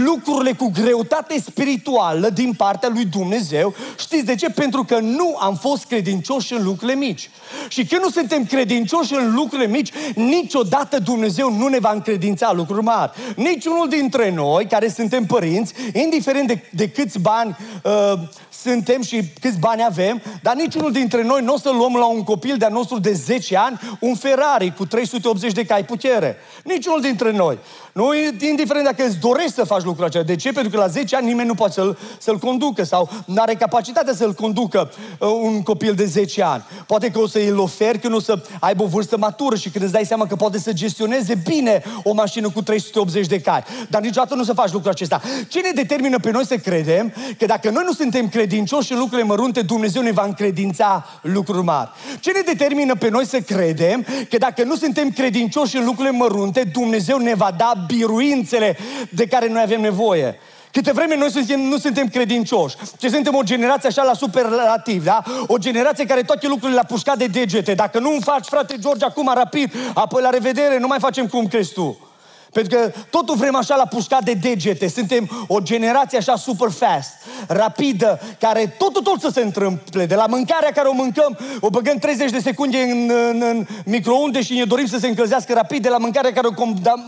lucrurile 0.04 0.52
cu 0.52 0.70
greutate 0.82 1.40
spirituală 1.40 2.28
din 2.28 2.52
partea 2.52 2.88
lui 2.92 3.04
Dumnezeu. 3.04 3.74
Știți 3.98 4.24
de 4.24 4.34
ce? 4.34 4.48
Pentru 4.48 4.84
că 4.84 4.98
nu 4.98 5.36
am 5.40 5.54
fost 5.54 5.84
credincioși 5.84 6.52
în 6.52 6.64
lucrurile 6.64 6.98
mici. 6.98 7.30
Și 7.68 7.86
când 7.86 8.02
nu 8.02 8.10
suntem 8.10 8.44
credincioși 8.44 9.14
în 9.14 9.34
lucrurile 9.34 9.68
mici, 9.68 9.92
niciodată 10.14 10.98
Dumnezeu 10.98 11.52
nu 11.52 11.66
ne 11.68 11.78
va 11.78 11.90
încredința 11.92 12.52
lucruri 12.52 12.82
mari. 12.82 13.12
Niciunul 13.36 13.88
dintre 13.88 14.30
noi 14.30 14.66
care 14.66 14.88
suntem 14.88 15.24
părinți, 15.24 15.74
indiferent 15.92 16.46
de, 16.46 16.62
de 16.70 16.88
câți 16.88 17.18
bani 17.18 17.56
uh, 17.82 17.92
suntem 18.70 19.02
și 19.02 19.22
câți 19.40 19.58
bani 19.58 19.84
avem, 19.84 20.22
dar 20.42 20.54
niciunul 20.54 20.92
dintre 20.92 21.22
noi 21.22 21.42
nu 21.42 21.54
o 21.54 21.58
să 21.58 21.70
luăm 21.70 21.94
la 21.94 22.06
un 22.06 22.22
copil 22.22 22.56
de-a 22.56 22.68
nostru 22.68 22.98
de 22.98 23.12
10 23.12 23.56
ani 23.56 23.80
un 24.00 24.14
Ferrari 24.14 24.74
cu 24.76 24.86
380 24.86 25.52
de 25.52 25.64
cai 25.64 25.84
putere. 25.84 26.36
Niciunul 26.64 27.00
dintre 27.00 27.32
noi. 27.32 27.58
Nu, 27.92 28.14
indiferent 28.48 28.84
dacă 28.84 29.04
îți 29.06 29.18
dorești 29.18 29.52
să 29.52 29.64
faci 29.64 29.82
lucrul 29.82 30.04
acela. 30.04 30.24
De 30.24 30.36
ce? 30.36 30.52
Pentru 30.52 30.70
că 30.70 30.76
la 30.76 30.86
10 30.86 31.16
ani 31.16 31.26
nimeni 31.26 31.48
nu 31.48 31.54
poate 31.54 31.72
să-l, 31.72 31.98
să-l 32.18 32.38
conducă 32.38 32.84
sau 32.84 33.10
nu 33.26 33.40
are 33.40 33.54
capacitatea 33.54 34.14
să-l 34.14 34.32
conducă 34.32 34.90
uh, 35.18 35.28
un 35.42 35.62
copil 35.62 35.94
de 35.94 36.04
10 36.04 36.42
ani. 36.42 36.64
Poate 36.86 37.10
că 37.10 37.18
o 37.18 37.26
să 37.26 37.38
îl 37.38 37.58
oferi 37.58 37.98
când 37.98 38.14
o 38.14 38.20
să 38.20 38.42
aibă 38.60 38.82
o 38.82 38.86
vârstă 38.86 39.16
matură 39.16 39.56
și 39.56 39.70
când 39.70 39.84
îți 39.84 39.92
dai 39.92 40.04
seama 40.04 40.26
că 40.26 40.36
poate 40.36 40.58
să 40.58 40.72
gestioneze 40.72 41.34
bine 41.48 41.82
o 42.02 42.12
mașină 42.12 42.50
cu 42.50 42.62
380 42.62 43.26
de 43.26 43.40
cai. 43.40 43.62
Dar 43.90 44.02
niciodată 44.02 44.34
nu 44.34 44.44
să 44.44 44.52
faci 44.52 44.72
lucrul 44.72 44.90
acesta. 44.90 45.20
Ce 45.48 45.60
ne 45.60 45.70
determină 45.74 46.18
pe 46.18 46.30
noi 46.30 46.46
să 46.46 46.56
credem 46.56 47.12
că 47.38 47.46
dacă 47.46 47.70
noi 47.70 47.82
nu 47.86 47.92
suntem 47.92 48.28
credincioși 48.56 48.92
în 48.92 48.98
lucrurile 48.98 49.26
mărunte, 49.26 49.62
Dumnezeu 49.62 50.02
ne 50.02 50.12
va 50.12 50.24
încredința 50.24 51.06
lucruri 51.22 51.64
mari? 51.64 51.90
Ce 52.20 52.30
ne 52.32 52.40
determină 52.40 52.94
pe 52.94 53.08
noi 53.08 53.26
să 53.26 53.40
credem 53.40 54.06
că 54.30 54.36
dacă 54.38 54.64
nu 54.64 54.76
suntem 54.76 55.10
credincioși 55.10 55.76
în 55.76 55.84
lucrurile 55.84 56.16
mărunte, 56.16 56.62
Dumnezeu 56.72 57.18
ne 57.18 57.34
va 57.34 57.50
da 57.56 57.72
biruințele 57.86 58.76
de 59.10 59.26
care 59.26 59.48
noi 59.48 59.62
avem 59.62 59.80
nevoie. 59.80 60.38
Câte 60.72 60.92
vreme 60.92 61.16
noi 61.16 61.30
suntem, 61.30 61.60
nu 61.60 61.78
suntem 61.78 62.08
credincioși, 62.08 62.76
ce 62.98 63.08
suntem 63.08 63.34
o 63.34 63.42
generație 63.42 63.88
așa 63.88 64.02
la 64.02 64.14
superlativ, 64.14 65.04
da? 65.04 65.22
O 65.46 65.56
generație 65.56 66.06
care 66.06 66.22
toate 66.22 66.46
lucrurile 66.46 66.78
la 66.78 66.84
pușcat 66.84 67.18
de 67.18 67.26
degete. 67.26 67.74
Dacă 67.74 67.98
nu 67.98 68.16
faci, 68.20 68.46
frate 68.46 68.74
George, 68.78 69.04
acum 69.04 69.30
rapid, 69.34 69.72
apoi 69.94 70.22
la 70.22 70.30
revedere, 70.30 70.78
nu 70.78 70.86
mai 70.86 70.98
facem 71.00 71.26
cum 71.26 71.46
crezi 71.46 71.72
tu. 71.72 72.05
Pentru 72.52 72.78
că 72.78 72.92
totul 73.10 73.36
vrem 73.36 73.56
așa 73.56 73.76
la 73.76 73.86
pușcat 73.86 74.24
de 74.24 74.32
degete. 74.32 74.88
Suntem 74.88 75.30
o 75.46 75.60
generație 75.60 76.18
așa 76.18 76.36
super 76.36 76.70
fast, 76.70 77.12
rapidă, 77.46 78.20
care 78.40 78.74
totul 78.78 79.02
tot 79.02 79.20
să 79.20 79.30
se 79.32 79.40
întâmple. 79.40 80.06
De 80.06 80.14
la 80.14 80.26
mâncarea 80.26 80.70
care 80.72 80.88
o 80.88 80.92
mâncăm, 80.92 81.38
o 81.60 81.70
băgăm 81.70 81.96
30 81.96 82.30
de 82.30 82.38
secunde 82.38 82.78
în, 82.78 83.10
în, 83.30 83.42
în 83.42 83.66
microunde 83.84 84.42
și 84.42 84.54
ne 84.54 84.64
dorim 84.64 84.86
să 84.86 84.98
se 84.98 85.06
încălzească 85.06 85.52
rapid. 85.52 85.82
De 85.82 85.88
la 85.88 85.98
mâncarea 85.98 86.32
care 86.32 86.46
o 86.46 86.52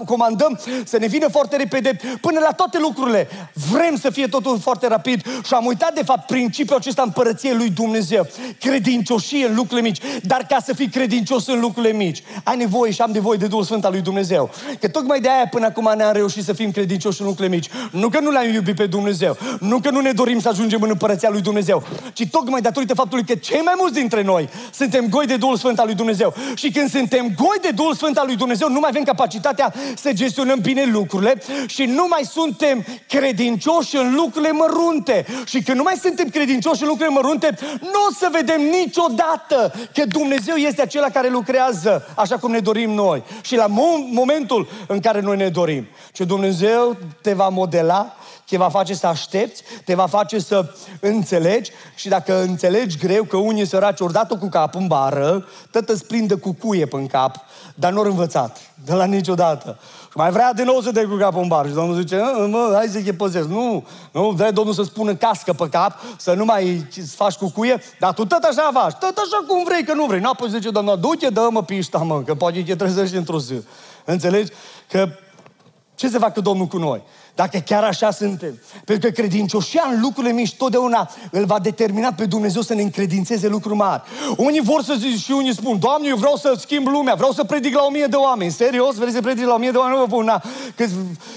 comandăm, 0.05 0.61
să 0.85 0.99
ne 0.99 1.07
vină 1.07 1.29
foarte 1.29 1.57
repede, 1.57 1.99
până 2.21 2.41
la 2.41 2.53
toate 2.53 2.79
lucrurile. 2.79 3.29
Vrem 3.71 3.97
să 3.97 4.11
fie 4.11 4.27
totul 4.27 4.59
foarte 4.59 4.89
rapid 4.89 5.23
și 5.45 5.55
am 5.55 5.67
uitat 5.67 5.95
de 5.95 6.03
fapt 6.05 6.27
principiul 6.27 6.77
acesta 6.77 7.03
împărăției 7.03 7.55
lui 7.55 7.71
Dumnezeu. 7.71 8.27
Credincioșie 8.61 9.47
în 9.47 9.55
lucrurile 9.55 9.89
mici. 9.89 10.01
Dar 10.23 10.47
ca 10.49 10.59
să 10.65 10.75
fii 10.75 10.89
credincios 10.89 11.47
în 11.47 11.61
lucrurile 11.61 11.93
mici, 11.93 12.23
ai 12.43 12.57
nevoie 12.57 12.93
și 12.93 13.01
am 13.01 13.11
nevoie 13.11 13.39
de 13.39 13.47
Duhul 13.47 13.65
Sfânt 13.65 13.85
al 13.85 13.93
lui 13.93 14.01
Dumnezeu. 14.01 14.51
Că 14.81 14.89
tocmai 14.89 15.21
de 15.21 15.28
aia 15.29 15.47
până 15.51 15.67
acum 15.67 15.93
ne-am 15.97 16.13
reușit 16.13 16.45
să 16.45 16.53
fim 16.53 16.71
credincioși 16.71 17.21
în 17.21 17.27
lucrurile 17.27 17.55
mici. 17.55 17.69
Nu 17.91 18.09
că 18.09 18.21
nu 18.21 18.31
l-am 18.31 18.49
iubit 18.49 18.77
pe 18.77 18.87
Dumnezeu, 18.87 19.37
nu 19.61 19.79
că 19.79 19.91
nu 19.91 20.01
ne 20.01 20.13
dorim 20.13 20.41
să 20.41 20.49
ajungem 20.49 20.83
în 20.83 20.89
împărăția 20.89 21.29
lui 21.31 21.41
Dumnezeu, 21.41 21.83
ci 22.13 22.27
tocmai 22.31 22.61
datorită 22.61 22.95
faptului 22.95 23.25
că 23.25 23.35
cei 23.35 23.61
mai 23.65 23.75
mulți 23.79 23.95
dintre 23.95 24.23
noi 24.23 24.49
suntem 24.73 25.09
goi 25.09 25.27
de 25.27 25.37
Duhul 25.37 25.57
Sfânt 25.57 25.79
al 25.79 25.87
lui 25.87 25.95
Dumnezeu. 25.95 26.35
Și 26.55 26.71
când 26.71 26.91
suntem 26.91 27.35
goi 27.37 27.57
de 27.63 27.71
Duhul 27.71 27.95
Sfânt 27.95 28.17
al 28.17 28.27
lui 28.27 28.37
Dumnezeu, 28.37 28.69
nu 28.69 28.81
mai 28.81 28.89
avem 28.93 29.03
capacitatea 29.03 29.75
să 29.97 30.13
gestionăm 30.13 30.59
bine 30.61 30.85
lucrurile 30.85 31.43
și 31.67 31.85
nu 31.85 32.07
mai 32.09 32.23
suntem 32.31 32.85
credincioși 33.09 33.97
în 33.97 34.15
lucrurile 34.15 34.53
mărunte. 34.53 35.27
Și 35.45 35.63
când 35.63 35.77
nu 35.77 35.83
mai 35.83 35.95
suntem 36.03 36.29
credincioși 36.29 36.83
în 36.83 36.89
lucrurile 36.89 37.15
mărunte, 37.15 37.59
nu 37.81 38.01
o 38.09 38.13
să 38.19 38.29
vedem 38.33 38.61
niciodată 38.61 39.75
că 39.95 40.05
Dumnezeu 40.05 40.55
este 40.55 40.83
acela 40.83 41.09
care 41.09 41.29
lucrează 41.29 42.09
așa 42.17 42.37
cum 42.37 42.51
ne 42.51 42.59
dorim 42.59 42.91
noi. 42.91 43.23
Și 43.43 43.57
la 43.57 43.67
momentul 44.13 44.69
în 44.87 45.01
care 45.01 45.18
noi 45.21 45.37
ne 45.37 45.49
dorim. 45.49 45.87
Ce 46.13 46.25
Dumnezeu 46.25 46.97
te 47.23 47.33
va 47.33 47.49
modela, 47.49 48.17
te 48.49 48.57
va 48.57 48.69
face 48.69 48.95
să 48.95 49.07
aștepți, 49.07 49.63
te 49.85 49.95
va 49.95 50.07
face 50.07 50.39
să 50.39 50.75
înțelegi 51.01 51.71
și 51.95 52.09
dacă 52.09 52.41
înțelegi 52.41 52.99
greu 52.99 53.25
că 53.25 53.37
unii 53.37 53.67
săraci 53.67 54.01
ori 54.01 54.13
dat-o 54.13 54.37
cu 54.37 54.49
capul 54.49 54.81
în 54.81 54.87
bară, 54.87 55.47
tot 55.71 55.89
îți 55.89 56.07
prindă 56.07 56.37
cu 56.37 56.57
cuie 56.61 56.87
pe 56.87 57.07
cap, 57.07 57.37
dar 57.75 57.93
nu 57.93 58.01
ori 58.01 58.09
învățat, 58.09 58.61
de 58.85 58.93
la 58.93 59.05
niciodată. 59.05 59.79
Și 60.11 60.17
mai 60.17 60.31
vrea 60.31 60.53
din 60.53 60.65
nou 60.65 60.81
să 60.81 60.93
te 60.93 61.05
cu 61.05 61.17
capul 61.17 61.43
în 61.43 61.49
bară. 61.49 61.69
Și 61.69 61.75
Domnul 61.75 61.97
zice, 61.97 62.17
mă, 62.51 62.73
hai 62.75 62.87
să-i 62.87 63.13
păzesc. 63.13 63.49
Nu, 63.49 63.87
nu, 64.13 64.31
vrea 64.31 64.51
Domnul 64.51 64.75
să 64.75 64.83
spună 64.83 65.15
cască 65.15 65.53
pe 65.53 65.69
cap, 65.69 65.93
să 66.17 66.35
nu 66.35 66.45
mai 66.45 66.87
faci 67.15 67.35
cu 67.35 67.51
cuie, 67.51 67.83
dar 67.99 68.13
tu 68.13 68.25
tot 68.25 68.43
așa 68.43 68.71
faci, 68.73 68.93
tot 68.93 69.17
așa 69.17 69.45
cum 69.49 69.65
vrei, 69.65 69.85
că 69.85 69.95
nu 69.95 70.05
vrei. 70.05 70.21
Nu, 70.21 70.31
apoi 70.31 70.51
zice 70.51 70.71
Domnul, 70.71 70.99
du-te, 71.01 71.29
dă-mă 71.29 71.63
pișta, 71.63 71.99
mă, 71.99 72.23
că 72.23 72.35
poate 72.35 72.63
te 72.63 72.75
trezești 72.75 73.17
într-o 73.17 73.39
zi. 73.39 73.55
Înțelegi? 74.11 74.53
Că 74.89 75.09
ce 75.95 76.09
se 76.09 76.19
facă 76.19 76.41
Domnul 76.41 76.67
cu 76.67 76.77
noi? 76.77 77.03
Dacă 77.35 77.59
chiar 77.59 77.85
așa 77.85 78.11
suntem. 78.11 78.61
Pentru 78.85 79.09
că 79.09 79.15
credincioșia 79.15 79.83
în 79.93 80.01
lucrurile 80.01 80.33
mici 80.33 80.55
totdeauna 80.55 81.11
îl 81.31 81.45
va 81.45 81.59
determina 81.59 82.13
pe 82.13 82.25
Dumnezeu 82.25 82.63
să 82.63 82.75
ne 82.75 82.83
încredințeze 82.83 83.49
lucruri 83.49 83.77
mari. 83.77 84.03
Unii 84.37 84.61
vor 84.61 84.83
să 84.83 84.95
zic 84.99 85.17
și 85.17 85.31
unii 85.31 85.55
spun, 85.55 85.79
Doamne, 85.79 86.09
eu 86.09 86.17
vreau 86.17 86.37
să 86.37 86.55
schimb 86.59 86.87
lumea, 86.87 87.15
vreau 87.15 87.33
să 87.33 87.45
predic 87.45 87.75
la 87.75 87.83
o 87.85 87.91
mie 87.91 88.07
de 88.07 88.17
oameni. 88.17 88.51
Serios? 88.51 88.95
Vrei 88.95 89.13
să 89.13 89.21
predic 89.21 89.45
la 89.45 89.55
o 89.55 89.59
mie 89.59 89.71
de 89.71 89.77
oameni? 89.77 89.99
Nu 89.99 90.05
vă 90.05 90.17
pun, 90.17 90.25
na, 90.25 90.43
că, 90.75 90.85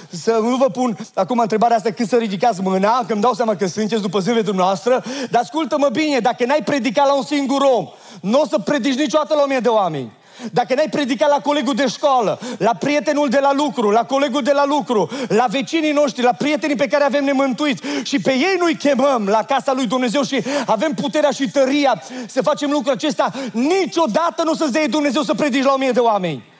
să, 0.10 0.40
nu 0.42 0.56
vă 0.56 0.70
pun 0.70 0.98
acum 1.14 1.40
întrebarea 1.40 1.78
asta 1.78 1.92
când 1.92 2.10
să 2.10 2.16
ridicați 2.16 2.62
mâna, 2.62 3.04
că 3.08 3.14
îmi 3.14 3.22
dau 3.22 3.34
seama 3.34 3.56
că 3.56 3.68
sunteți 3.68 4.02
după 4.02 4.20
zilele 4.20 4.42
dumneavoastră, 4.42 5.04
dar 5.30 5.42
ascultă-mă 5.42 5.90
bine, 5.92 6.20
dacă 6.20 6.46
n-ai 6.46 6.62
predicat 6.66 7.06
la 7.06 7.16
un 7.16 7.24
singur 7.24 7.62
om, 7.62 7.88
nu 8.22 8.40
o 8.40 8.46
să 8.48 8.60
predici 8.60 9.00
niciodată 9.00 9.34
la 9.36 9.42
o 9.42 9.48
mie 9.48 9.60
de 9.60 9.70
oameni. 9.70 10.12
Dacă 10.52 10.74
n-ai 10.76 10.90
predicat 10.90 11.30
la 11.30 11.40
colegul 11.40 11.74
de 11.74 11.88
școală, 11.88 12.40
la 12.58 12.74
prietenul 12.80 13.30
de 13.30 13.40
la 13.40 13.54
lucru, 13.54 13.90
la 13.90 14.04
colegul 14.04 14.42
de 14.42 14.52
la 14.52 14.66
lucru, 14.66 15.10
la 15.28 15.46
vecinii 15.50 15.92
noștri, 15.92 16.24
la 16.24 16.34
prietenii 16.34 16.76
pe 16.76 16.88
care 16.88 17.04
avem 17.04 17.24
nemântuiți 17.24 17.82
și 18.04 18.20
pe 18.20 18.32
ei 18.32 18.56
nu-i 18.60 18.76
chemăm 18.76 19.28
la 19.28 19.44
casa 19.44 19.74
lui 19.74 19.88
Dumnezeu 19.88 20.24
și 20.24 20.44
avem 20.66 20.94
puterea 20.94 21.30
și 21.30 21.50
tăria 21.50 22.04
să 22.28 22.42
facem 22.42 22.72
lucrul 22.72 22.94
acesta, 22.94 23.32
niciodată 23.52 24.44
nu 24.44 24.54
să-ți 24.54 24.72
dea 24.72 24.88
Dumnezeu 24.88 25.22
să 25.22 25.34
predici 25.34 25.64
la 25.64 25.74
o 25.74 25.78
mie 25.78 25.92
de 25.92 26.00
oameni. 26.00 26.51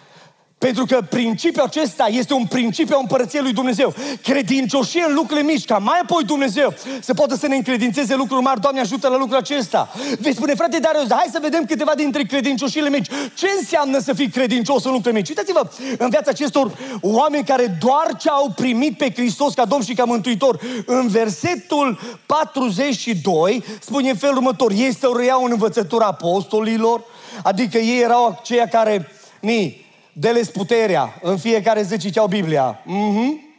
Pentru 0.66 0.86
că 0.86 1.02
principiul 1.10 1.66
acesta 1.66 2.08
este 2.10 2.34
un 2.34 2.46
principiu 2.46 2.96
a 2.96 3.00
împărăției 3.00 3.42
lui 3.42 3.54
Dumnezeu. 3.54 3.94
Credincioșie 4.24 5.06
în 5.08 5.14
lucrurile 5.14 5.52
mici, 5.52 5.66
ca 5.66 5.78
mai 5.78 6.00
apoi 6.02 6.24
Dumnezeu 6.24 6.74
să 7.02 7.14
poată 7.14 7.36
să 7.36 7.48
ne 7.48 7.56
încredințeze 7.56 8.16
lucruri 8.16 8.44
mari. 8.44 8.62
Doamne, 8.62 8.80
ajută 8.80 9.08
la 9.08 9.18
lucrul 9.18 9.38
acesta. 9.38 9.92
Vei 10.20 10.36
spune, 10.36 10.54
frate 10.56 10.80
Darius, 10.80 11.12
hai 11.12 11.28
să 11.32 11.40
vedem 11.42 11.66
câteva 11.66 11.96
dintre 11.96 12.24
credincioșiile 12.24 12.90
mici. 12.90 13.08
Ce 13.34 13.48
înseamnă 13.58 14.00
să 14.00 14.14
fii 14.14 14.30
credincios 14.30 14.84
în 14.84 14.92
lucrurile 14.92 15.20
mici? 15.20 15.30
Uitați-vă 15.30 15.70
în 15.98 16.10
viața 16.10 16.30
acestor 16.30 16.72
oameni 17.02 17.44
care 17.44 17.78
doar 17.80 18.16
ce 18.18 18.30
au 18.30 18.54
primit 18.56 18.98
pe 18.98 19.12
Hristos 19.16 19.54
ca 19.54 19.66
Domn 19.66 19.84
și 19.84 19.94
ca 19.94 20.04
Mântuitor. 20.04 20.60
În 20.86 21.08
versetul 21.08 22.00
42 22.26 23.64
spune 23.80 24.10
în 24.10 24.16
felul 24.16 24.36
următor, 24.36 24.72
ei 24.72 24.94
să 24.94 25.12
reiau 25.16 25.44
în 25.44 25.52
învățătura 25.52 26.06
apostolilor, 26.06 27.04
adică 27.44 27.78
ei 27.78 28.02
erau 28.02 28.38
aceia 28.40 28.68
care, 28.68 29.12
ni, 29.40 29.81
Dele 30.14 30.42
puterea. 30.54 31.20
În 31.22 31.38
fiecare 31.38 31.82
zi 31.82 31.98
citeau 31.98 32.28
Biblia. 32.28 32.80
Mm-hmm. 32.84 33.50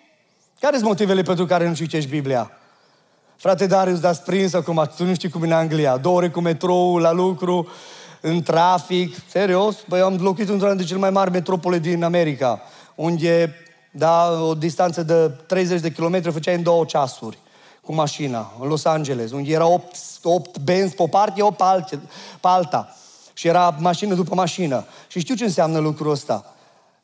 Care 0.60 0.76
sunt 0.76 0.88
motivele 0.88 1.22
pentru 1.22 1.46
care 1.46 1.68
nu 1.68 1.74
citești 1.74 2.10
Biblia? 2.10 2.50
Frate 3.36 3.66
Darius, 3.66 4.00
dar 4.00 4.16
prins 4.16 4.52
acum, 4.52 4.90
tu 4.96 5.04
nu 5.04 5.14
știi 5.14 5.28
cum 5.28 5.42
e 5.42 5.46
în 5.46 5.52
Anglia. 5.52 5.96
Două 5.96 6.16
ore 6.16 6.28
cu 6.28 6.40
metrou 6.40 6.96
la 6.96 7.12
lucru, 7.12 7.68
în 8.20 8.42
trafic. 8.42 9.16
Serios? 9.28 9.76
Păi 9.88 10.00
am 10.00 10.16
locuit 10.20 10.48
într-una 10.48 10.68
dintre 10.68 10.86
cele 10.86 11.00
mai 11.00 11.10
mari 11.10 11.30
metropole 11.30 11.78
din 11.78 12.02
America, 12.02 12.60
unde, 12.94 13.54
da, 13.90 14.42
o 14.48 14.54
distanță 14.54 15.02
de 15.02 15.28
30 15.46 15.80
de 15.80 15.92
kilometri 15.92 16.32
făceai 16.32 16.54
în 16.54 16.62
două 16.62 16.84
ceasuri 16.84 17.38
cu 17.80 17.94
mașina, 17.94 18.52
în 18.60 18.68
Los 18.68 18.84
Angeles, 18.84 19.30
unde 19.30 19.52
era 19.52 19.66
8, 19.66 19.96
8 20.22 20.58
benzi 20.58 20.94
pe 20.94 21.02
o 21.02 21.06
parte, 21.06 21.42
8 21.42 21.56
pe, 21.56 21.98
pe 22.40 22.48
alta. 22.48 22.96
Și 23.32 23.48
era 23.48 23.76
mașină 23.78 24.14
după 24.14 24.34
mașină. 24.34 24.84
Și 25.08 25.18
știu 25.18 25.34
ce 25.34 25.44
înseamnă 25.44 25.78
lucrul 25.78 26.10
ăsta. 26.10 26.54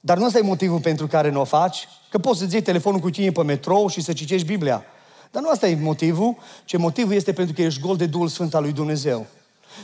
Dar 0.00 0.18
nu 0.18 0.24
ăsta 0.24 0.38
e 0.38 0.42
motivul 0.42 0.80
pentru 0.80 1.06
care 1.06 1.30
nu 1.30 1.40
o 1.40 1.44
faci. 1.44 1.88
Că 2.10 2.18
poți 2.18 2.38
să-ți 2.38 2.52
iei 2.52 2.62
telefonul 2.62 3.00
cu 3.00 3.10
tine 3.10 3.32
pe 3.32 3.42
metrou 3.42 3.88
și 3.88 4.00
să 4.00 4.12
citești 4.12 4.46
Biblia. 4.46 4.84
Dar 5.30 5.42
nu 5.42 5.50
asta 5.50 5.68
e 5.68 5.78
motivul, 5.80 6.36
ce 6.64 6.76
motivul 6.76 7.14
este 7.14 7.32
pentru 7.32 7.54
că 7.54 7.62
ești 7.62 7.80
gol 7.80 7.96
de 7.96 8.06
Duhul 8.06 8.28
Sfânt 8.28 8.54
al 8.54 8.62
lui 8.62 8.72
Dumnezeu. 8.72 9.26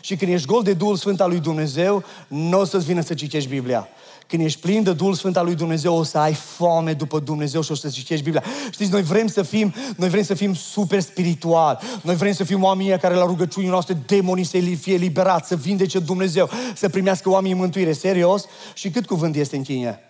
Și 0.00 0.16
când 0.16 0.33
ești 0.33 0.46
gol 0.46 0.62
de 0.62 0.72
Duhul 0.72 0.96
Sfânt 0.96 1.20
al 1.20 1.28
lui 1.28 1.40
Dumnezeu, 1.40 2.04
nu 2.28 2.61
o 2.61 2.64
să-ți 2.64 2.87
vină 2.87 3.00
să 3.00 3.14
citești 3.14 3.48
Biblia. 3.48 3.88
Când 4.26 4.42
ești 4.42 4.60
plin 4.60 4.82
de 4.82 4.92
Duhul 4.92 5.14
Sfânt 5.14 5.37
al 5.37 5.44
lui 5.44 5.54
Dumnezeu, 5.54 5.94
o 5.94 6.02
să 6.02 6.18
ai 6.18 6.34
foame 6.34 6.92
după 6.92 7.18
Dumnezeu 7.18 7.62
și 7.62 7.72
o 7.72 7.74
să 7.74 7.88
citești 7.88 8.24
Biblia. 8.24 8.44
Știți, 8.70 8.90
noi 8.90 9.02
vrem 9.02 9.26
să 9.26 9.42
fim, 9.42 9.74
noi 9.96 10.08
vrem 10.08 10.22
să 10.22 10.34
fim 10.34 10.54
super 10.54 11.00
spiritual. 11.00 11.80
Noi 12.02 12.14
vrem 12.14 12.32
să 12.32 12.44
fim 12.44 12.62
oamenii 12.62 12.98
care 12.98 13.14
la 13.14 13.24
rugăciunii 13.24 13.68
noastre 13.68 13.96
demonii 14.06 14.44
să 14.44 14.58
fie 14.80 14.96
liberați, 14.96 15.48
să 15.48 15.56
vindece 15.56 15.98
Dumnezeu, 15.98 16.50
să 16.74 16.88
primească 16.88 17.28
oamenii 17.28 17.56
mântuire. 17.56 17.92
Serios? 17.92 18.44
Și 18.74 18.90
cât 18.90 19.06
cuvânt 19.06 19.37
este 19.37 19.56
în 19.56 19.62
tine? 19.62 20.00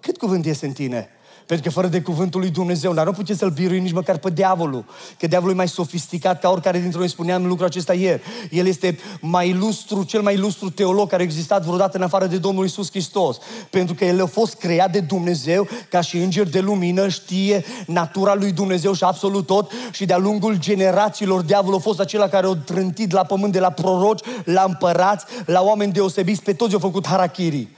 Cât 0.00 0.16
cuvânt 0.16 0.46
este 0.46 0.66
în 0.66 0.72
tine? 0.72 1.08
Pentru 1.52 1.70
că 1.70 1.76
fără 1.76 1.88
de 1.92 2.00
cuvântul 2.00 2.40
lui 2.40 2.50
Dumnezeu, 2.50 2.92
dar 2.92 3.06
nu 3.06 3.12
puteți 3.12 3.38
să-l 3.38 3.50
birui 3.50 3.80
nici 3.80 3.92
măcar 3.92 4.18
pe 4.18 4.30
diavolul. 4.30 4.84
Că 5.18 5.26
diavolul 5.26 5.54
e 5.54 5.56
mai 5.56 5.68
sofisticat 5.68 6.40
ca 6.40 6.50
oricare 6.50 6.78
dintre 6.78 6.98
noi 6.98 7.08
spuneam 7.08 7.46
lucrul 7.46 7.66
acesta 7.66 7.94
ieri. 7.94 8.22
El 8.50 8.66
este 8.66 8.98
mai 9.20 9.48
ilustru, 9.48 10.02
cel 10.02 10.22
mai 10.22 10.34
ilustru 10.34 10.70
teolog 10.70 11.08
care 11.08 11.22
a 11.22 11.24
existat 11.24 11.62
vreodată 11.64 11.96
în 11.96 12.02
afară 12.02 12.26
de 12.26 12.38
Domnul 12.38 12.64
Isus 12.64 12.90
Hristos. 12.90 13.38
Pentru 13.70 13.94
că 13.94 14.04
el 14.04 14.22
a 14.22 14.26
fost 14.26 14.54
creat 14.54 14.92
de 14.92 15.00
Dumnezeu 15.00 15.68
ca 15.88 16.00
și 16.00 16.16
înger 16.16 16.48
de 16.48 16.60
lumină, 16.60 17.08
știe 17.08 17.64
natura 17.86 18.34
lui 18.34 18.52
Dumnezeu 18.52 18.92
și 18.92 19.04
absolut 19.04 19.46
tot. 19.46 19.70
Și 19.90 20.04
de-a 20.04 20.18
lungul 20.18 20.58
generațiilor, 20.58 21.40
diavolul 21.40 21.78
a 21.78 21.82
fost 21.82 22.00
acela 22.00 22.28
care 22.28 22.46
a 22.46 22.54
trântit 22.54 23.12
la 23.12 23.24
pământ 23.24 23.52
de 23.52 23.60
la 23.60 23.70
proroci, 23.70 24.24
la 24.44 24.64
împărați, 24.66 25.24
la 25.46 25.62
oameni 25.62 25.92
deosebiți, 25.92 26.42
pe 26.42 26.52
toți 26.52 26.72
au 26.72 26.78
făcut 26.78 27.06
harakiri. 27.06 27.68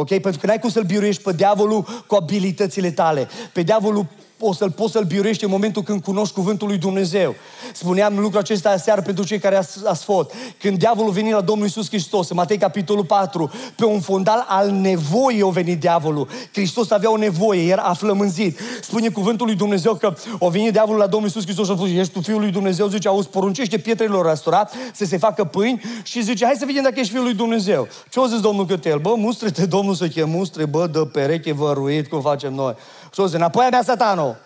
Ok? 0.00 0.08
Pentru 0.08 0.40
că 0.40 0.46
n-ai 0.46 0.58
cum 0.58 0.70
să-l 0.70 0.82
biruiești 0.82 1.22
pe 1.22 1.32
diavolul 1.32 2.04
cu 2.06 2.14
abilitățile 2.14 2.90
tale. 2.90 3.28
Pe 3.52 3.62
diavolul 3.62 4.06
o 4.40 4.52
să-l 4.52 4.70
poți 4.70 4.92
să-l 4.92 5.04
biurești 5.04 5.44
în 5.44 5.50
momentul 5.50 5.82
când 5.82 6.02
cunoști 6.02 6.34
cuvântul 6.34 6.68
lui 6.68 6.78
Dumnezeu. 6.78 7.34
Spuneam 7.72 8.18
lucrul 8.18 8.40
acesta 8.40 8.70
aseară 8.70 9.00
pentru 9.00 9.24
cei 9.24 9.38
care 9.38 9.56
ați 9.86 10.04
fost. 10.04 10.32
Când 10.58 10.78
diavolul 10.78 11.12
veni 11.12 11.32
la 11.32 11.40
Domnul 11.40 11.66
Isus 11.66 11.88
Hristos, 11.88 12.28
în 12.28 12.36
Matei 12.36 12.58
capitolul 12.58 13.04
4, 13.04 13.50
pe 13.76 13.84
un 13.84 14.00
fondal 14.00 14.44
al 14.48 14.70
nevoii 14.70 15.42
a 15.42 15.48
venit 15.48 15.80
diavolul. 15.80 16.28
Hristos 16.52 16.90
avea 16.90 17.12
o 17.12 17.16
nevoie, 17.16 17.70
era 17.70 17.82
aflămânzit. 17.82 18.58
Spune 18.80 19.08
cuvântul 19.08 19.46
lui 19.46 19.54
Dumnezeu 19.54 19.94
că 19.94 20.14
o 20.38 20.48
venit 20.48 20.72
diavolul 20.72 21.00
la 21.00 21.06
Domnul 21.06 21.28
Isus 21.28 21.42
Hristos 21.42 21.66
și 21.66 21.72
a 21.72 21.74
spus, 21.74 21.88
ești 21.88 22.12
tu 22.12 22.20
Fiul 22.20 22.40
lui 22.40 22.50
Dumnezeu? 22.50 22.86
Zice, 22.88 23.08
auzi, 23.08 23.28
poruncește 23.28 23.78
pietrelor 23.78 24.26
răstura 24.26 24.68
să 24.92 25.04
se 25.04 25.16
facă 25.16 25.44
pâini 25.44 25.82
și 26.02 26.22
zice, 26.22 26.44
hai 26.44 26.54
să 26.58 26.64
vedem 26.66 26.82
dacă 26.82 27.00
ești 27.00 27.12
Fiul 27.12 27.24
lui 27.24 27.34
Dumnezeu. 27.34 27.88
Ce-o 28.10 28.26
zis 28.26 28.40
Domnul 28.40 28.66
Cătel? 28.66 28.98
Bă, 28.98 29.14
mustre-te, 29.16 29.66
Domnul 29.66 29.94
să 29.94 30.08
chem 30.08 30.30
mustre, 30.30 30.64
bă, 30.64 30.86
dă 30.86 31.04
pereche 31.04 31.52
văruit, 31.52 32.08
cum 32.08 32.20
facem 32.20 32.54
noi. 32.54 32.74
Și 33.12 33.20
o 33.20 33.26
zi, 33.26 33.34
înapoi 33.34 33.64
a 33.64 33.68
mea 33.68 33.82
satanul. 33.82 34.36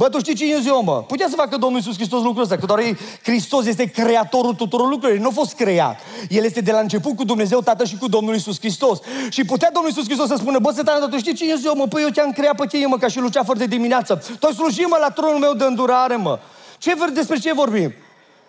Bă, 0.00 0.08
tu 0.08 0.18
știi 0.18 0.34
cine 0.34 0.50
e 0.50 0.62
eu, 0.66 0.82
mă? 0.82 1.04
Putea 1.06 1.26
să 1.28 1.34
facă 1.36 1.56
Domnul 1.56 1.78
Iisus 1.78 1.94
Hristos 1.94 2.22
lucrul 2.22 2.42
ăsta, 2.42 2.56
că 2.56 2.66
doar 2.66 2.78
ei, 2.78 2.96
Hristos 3.22 3.66
este 3.66 3.84
creatorul 3.84 4.54
tuturor 4.54 4.88
lucrurilor, 4.88 5.20
nu 5.22 5.28
a 5.28 5.30
fost 5.34 5.54
creat. 5.54 6.00
El 6.28 6.44
este 6.44 6.60
de 6.60 6.72
la 6.72 6.78
început 6.78 7.16
cu 7.16 7.24
Dumnezeu 7.24 7.60
Tatăl 7.60 7.86
și 7.86 7.96
cu 7.96 8.08
Domnul 8.08 8.34
Iisus 8.34 8.58
Hristos. 8.58 8.98
Și 9.28 9.44
putea 9.44 9.70
Domnul 9.72 9.90
Iisus 9.90 10.04
Hristos 10.04 10.28
să 10.28 10.34
spună, 10.38 10.58
bă, 10.58 10.72
să 10.74 11.08
tu 11.10 11.18
știi 11.18 11.34
cine 11.34 11.52
e 11.52 11.60
eu, 11.64 11.74
mă? 11.76 11.86
Păi 11.86 12.02
eu 12.02 12.08
te-am 12.08 12.32
creat 12.32 12.56
pe 12.56 12.66
tine, 12.66 12.86
mă, 12.86 12.96
ca 12.96 13.08
și 13.08 13.18
Luceafăr 13.18 13.56
de 13.56 13.66
dimineață. 13.66 14.24
Tu 14.38 14.46
ai 14.46 14.52
slujit, 14.52 14.88
mă, 14.88 14.96
la 15.00 15.10
tronul 15.10 15.38
meu 15.38 15.54
de 15.54 15.64
îndurare, 15.64 16.16
mă. 16.16 16.38
Ce, 16.78 16.94
despre 17.12 17.38
ce 17.38 17.52
vorbim? 17.52 17.92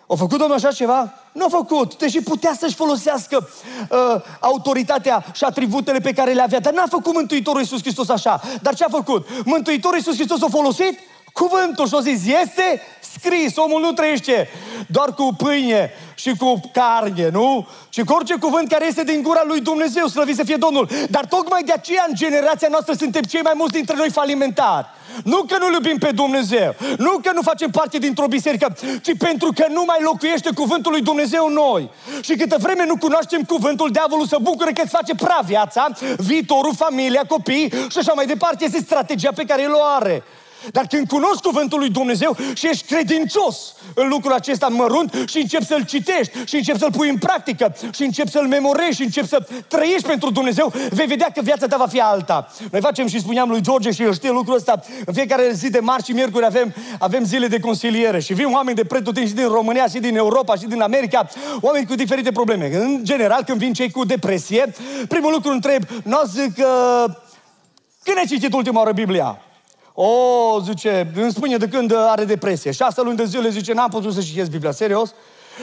A 0.06 0.14
făcut 0.14 0.38
Domnul 0.38 0.56
așa 0.56 0.72
ceva? 0.72 1.12
Nu 1.32 1.44
a 1.44 1.48
făcut, 1.48 1.96
deși 1.96 2.20
putea 2.20 2.54
să-și 2.58 2.74
folosească 2.74 3.48
uh, 3.90 4.22
autoritatea 4.40 5.24
și 5.32 5.44
atributele 5.44 5.98
pe 5.98 6.12
care 6.12 6.32
le 6.32 6.42
avea, 6.42 6.60
dar 6.60 6.72
n-a 6.72 6.86
făcut 6.88 7.14
Mântuitorul 7.14 7.60
Iisus 7.60 7.80
Hristos 7.80 8.08
așa. 8.08 8.40
Dar 8.62 8.74
ce 8.74 8.84
a 8.84 8.88
făcut? 8.88 9.26
Mântuitorul 9.44 9.96
Iisus 9.96 10.14
Hristos 10.14 10.42
a 10.42 10.46
folosit 10.50 10.98
cuvântul 11.32 11.86
și 11.86 11.94
a 11.94 12.00
zis, 12.00 12.26
este 12.42 12.82
scris, 13.18 13.56
omul 13.56 13.80
nu 13.80 13.92
trăiește 13.92 14.48
doar 14.86 15.14
cu 15.14 15.34
pâine 15.36 15.90
și 16.14 16.36
cu 16.36 16.60
carne, 16.72 17.28
nu? 17.32 17.68
Și 17.88 18.02
cu 18.02 18.12
orice 18.12 18.34
cuvânt 18.34 18.68
care 18.68 18.86
este 18.86 19.04
din 19.04 19.22
gura 19.22 19.42
lui 19.46 19.60
Dumnezeu, 19.60 20.06
slăvit 20.06 20.36
să 20.36 20.44
fie 20.44 20.56
Domnul. 20.56 20.88
Dar 21.10 21.24
tocmai 21.24 21.62
de 21.62 21.72
aceea 21.72 22.04
în 22.08 22.14
generația 22.14 22.68
noastră 22.70 22.94
suntem 22.94 23.22
cei 23.22 23.40
mai 23.42 23.52
mulți 23.56 23.72
dintre 23.72 23.96
noi 23.96 24.10
falimentari. 24.10 24.86
Nu 25.24 25.42
că 25.42 25.56
nu 25.58 25.72
iubim 25.72 25.98
pe 25.98 26.10
Dumnezeu, 26.14 26.74
nu 26.98 27.10
că 27.22 27.30
nu 27.34 27.42
facem 27.42 27.70
parte 27.70 27.98
dintr-o 27.98 28.26
biserică, 28.26 28.76
ci 29.02 29.16
pentru 29.18 29.52
că 29.54 29.66
nu 29.68 29.84
mai 29.86 29.98
locuiește 30.02 30.50
cuvântul 30.54 30.92
lui 30.92 31.02
Dumnezeu 31.02 31.46
în 31.46 31.52
noi. 31.52 31.90
Și 32.20 32.36
câtă 32.36 32.56
vreme 32.60 32.86
nu 32.86 32.96
cunoaștem 32.96 33.42
cuvântul, 33.42 33.90
diavolul 33.90 34.26
să 34.26 34.36
bucură 34.42 34.70
că 34.70 34.82
îți 34.82 34.90
face 34.90 35.14
pra 35.14 35.38
viața, 35.44 35.88
viitorul, 36.16 36.74
familia, 36.74 37.22
copii 37.28 37.72
și 37.90 37.98
așa 37.98 38.12
mai 38.12 38.26
departe. 38.26 38.64
Este 38.64 38.78
strategia 38.78 39.30
pe 39.34 39.44
care 39.44 39.62
el 39.62 39.72
o 39.72 39.82
are. 39.98 40.22
Dar 40.70 40.86
când 40.86 41.08
cunoști 41.08 41.42
cuvântul 41.42 41.78
lui 41.78 41.90
Dumnezeu 41.90 42.36
și 42.54 42.68
ești 42.68 42.86
credincios 42.86 43.74
în 43.94 44.08
lucrul 44.08 44.32
acesta 44.32 44.66
mărunt 44.66 45.14
și 45.26 45.38
începi 45.38 45.64
să-l 45.64 45.84
citești 45.84 46.32
și 46.44 46.56
începi 46.56 46.78
să-l 46.78 46.90
pui 46.90 47.08
în 47.08 47.18
practică 47.18 47.74
și 47.94 48.02
începi 48.02 48.30
să-l 48.30 48.46
memorezi 48.46 48.96
și 48.96 49.02
începi 49.02 49.28
să 49.28 49.46
trăiești 49.68 50.06
pentru 50.06 50.30
Dumnezeu, 50.30 50.72
vei 50.90 51.06
vedea 51.06 51.30
că 51.34 51.40
viața 51.40 51.66
ta 51.66 51.76
va 51.76 51.86
fi 51.86 52.00
alta. 52.00 52.48
Noi 52.70 52.80
facem 52.80 53.06
și 53.06 53.20
spuneam 53.20 53.48
lui 53.48 53.60
George 53.60 53.90
și 53.90 54.02
el 54.02 54.14
știe 54.14 54.30
lucrul 54.30 54.54
ăsta. 54.54 54.80
În 55.06 55.14
fiecare 55.14 55.50
zi 55.52 55.70
de 55.70 55.78
marți 55.78 56.06
și 56.06 56.12
miercuri 56.12 56.44
avem, 56.44 56.74
avem 56.98 57.24
zile 57.24 57.46
de 57.46 57.60
consiliere 57.60 58.20
și 58.20 58.34
vin 58.34 58.52
oameni 58.52 58.76
de 58.76 58.84
pretutini 58.84 59.26
și 59.26 59.34
din 59.34 59.48
România 59.48 59.86
și 59.86 59.98
din 59.98 60.16
Europa 60.16 60.54
și 60.54 60.66
din 60.66 60.80
America, 60.80 61.28
oameni 61.60 61.86
cu 61.86 61.94
diferite 61.94 62.32
probleme. 62.32 62.76
În 62.76 63.00
general, 63.02 63.42
când 63.44 63.58
vin 63.58 63.72
cei 63.72 63.90
cu 63.90 64.04
depresie, 64.04 64.74
primul 65.08 65.32
lucru 65.32 65.50
întreb, 65.50 65.82
nu 66.04 66.20
zic 66.34 66.54
că... 66.54 67.04
Când 68.04 68.16
ai 68.16 68.24
citit 68.26 68.52
ultima 68.52 68.78
oară 68.78 68.92
Biblia? 68.92 69.40
O, 69.94 70.60
zice, 70.64 71.12
îmi 71.14 71.32
spune 71.32 71.56
de 71.56 71.68
când 71.68 71.92
are 71.94 72.24
depresie. 72.24 72.70
Șase 72.70 73.02
luni 73.02 73.16
de 73.16 73.24
zile, 73.24 73.50
zice, 73.50 73.72
n-am 73.72 73.90
putut 73.90 74.14
să 74.14 74.20
citesc 74.20 74.50
Biblia, 74.50 74.70
serios? 74.70 75.14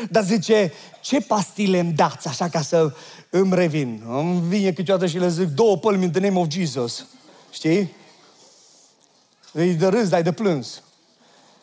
Dar 0.09 0.23
zice, 0.23 0.73
ce 1.01 1.21
pastile 1.21 1.79
îmi 1.79 1.91
dați 1.91 2.27
așa 2.27 2.47
ca 2.47 2.61
să 2.61 2.93
îmi 3.29 3.55
revin? 3.55 4.03
Îmi 4.07 4.41
vine 4.47 4.71
câteodată 4.71 5.07
și 5.07 5.17
le 5.17 5.29
zic, 5.29 5.47
două 5.47 5.77
pălmi 5.77 6.03
in 6.03 6.11
the 6.11 6.19
name 6.19 6.39
of 6.39 6.47
Jesus. 6.49 7.05
Știi? 7.51 7.93
Îi 9.51 9.73
de 9.73 9.87
râs, 9.87 10.09
dar 10.09 10.21
de 10.21 10.31
plâns. 10.31 10.81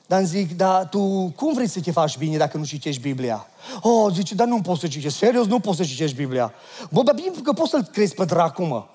Dar 0.07 0.19
îmi 0.19 0.29
zic, 0.29 0.57
dar 0.57 0.89
tu 0.89 1.33
cum 1.37 1.55
vrei 1.55 1.69
să 1.69 1.81
te 1.81 1.91
faci 1.91 2.19
bine 2.19 2.37
dacă 2.37 2.57
nu 2.57 2.65
citești 2.65 3.01
Biblia? 3.01 3.47
Oh, 3.81 4.13
zice, 4.15 4.35
dar 4.35 4.47
nu 4.47 4.61
poți 4.61 4.81
să 4.81 4.87
citești. 4.87 5.19
Serios, 5.19 5.47
nu 5.47 5.61
poți 5.61 5.77
să 5.77 5.85
citești 5.85 6.17
Biblia. 6.17 6.53
Bă, 6.91 7.03
dar 7.03 7.15
bine 7.15 7.31
că 7.43 7.53
poți 7.53 7.71
să-l 7.71 7.83
crezi 7.93 8.15
pe 8.15 8.25
dracu, 8.25 8.63
mă 8.65 8.87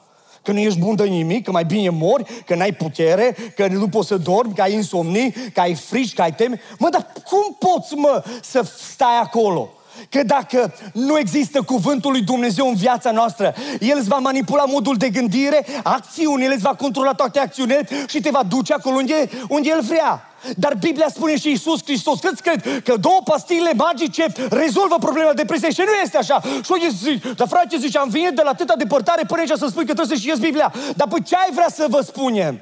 că 0.44 0.52
nu 0.52 0.60
ești 0.60 0.80
bun 0.80 0.96
de 0.96 1.04
nimic, 1.04 1.44
că 1.44 1.52
mai 1.52 1.66
bine 1.66 1.90
mori, 1.90 2.44
că 2.46 2.56
n-ai 2.56 2.74
putere, 2.74 3.36
că 3.56 3.68
nu 3.68 3.88
poți 3.88 4.08
să 4.08 4.18
dormi, 4.18 4.54
că 4.54 4.62
ai 4.62 4.74
insomnii, 4.74 5.34
că 5.54 5.60
ai 5.60 5.74
frici, 5.74 6.14
că 6.14 6.22
ai 6.22 6.34
teme. 6.34 6.60
Mă, 6.80 6.90
dar 6.90 7.08
cum 7.30 7.58
poți, 7.60 7.94
mă, 7.94 8.24
să 8.42 8.62
stai 8.94 9.20
acolo? 9.22 9.70
Că 10.10 10.24
dacă 10.24 10.74
nu 10.94 11.18
există 11.18 11.62
cuvântul 11.62 12.12
lui 12.12 12.22
Dumnezeu 12.22 12.68
în 12.68 12.76
viața 12.76 13.12
noastră, 13.12 13.56
El 13.80 13.98
îți 13.98 14.08
va 14.08 14.18
manipula 14.18 14.64
modul 14.66 14.96
de 14.96 15.10
gândire, 15.10 15.66
acțiunile, 15.84 16.54
îți 16.54 16.64
va 16.64 16.76
controla 16.76 17.14
toate 17.14 17.40
acțiunile 17.40 17.88
și 18.08 18.22
te 18.22 18.30
va 18.30 18.44
duce 18.44 18.74
acolo 18.74 18.96
unde, 18.96 19.30
unde 19.50 19.70
El 19.70 19.82
vrea. 19.82 20.26
Dar 20.58 20.76
Biblia 20.80 21.08
spune 21.10 21.38
și 21.38 21.50
Iisus 21.50 21.84
Hristos, 21.84 22.20
câți 22.20 22.42
cred 22.42 22.84
că 22.84 22.96
două 22.98 23.22
pastile 23.24 23.72
magice 23.74 24.26
rezolvă 24.50 24.96
problema 25.00 25.34
depresiei 25.34 25.74
și 25.74 25.82
nu 25.86 25.92
este 26.04 26.18
așa. 26.18 26.42
Și 26.64 26.72
eu 26.82 26.90
zic, 26.90 27.36
dar 27.36 27.48
frate, 27.48 27.78
zice, 27.78 27.98
am 27.98 28.10
venit 28.10 28.32
de 28.32 28.42
la 28.42 28.50
atâta 28.50 28.76
depărtare 28.76 29.24
până 29.28 29.40
aici 29.40 29.58
să 29.58 29.68
spui 29.70 29.86
că 29.86 29.94
trebuie 29.94 30.18
să 30.18 30.24
știți 30.24 30.40
Biblia. 30.40 30.74
Dar 30.96 31.08
păi 31.08 31.24
ce 31.24 31.36
ai 31.36 31.50
vrea 31.54 31.70
să 31.74 31.86
vă 31.90 32.02
spunem? 32.02 32.62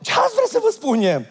Ce 0.00 0.10
ați 0.10 0.34
vrea 0.34 0.48
să 0.50 0.58
vă 0.62 0.70
spunem? 0.72 1.26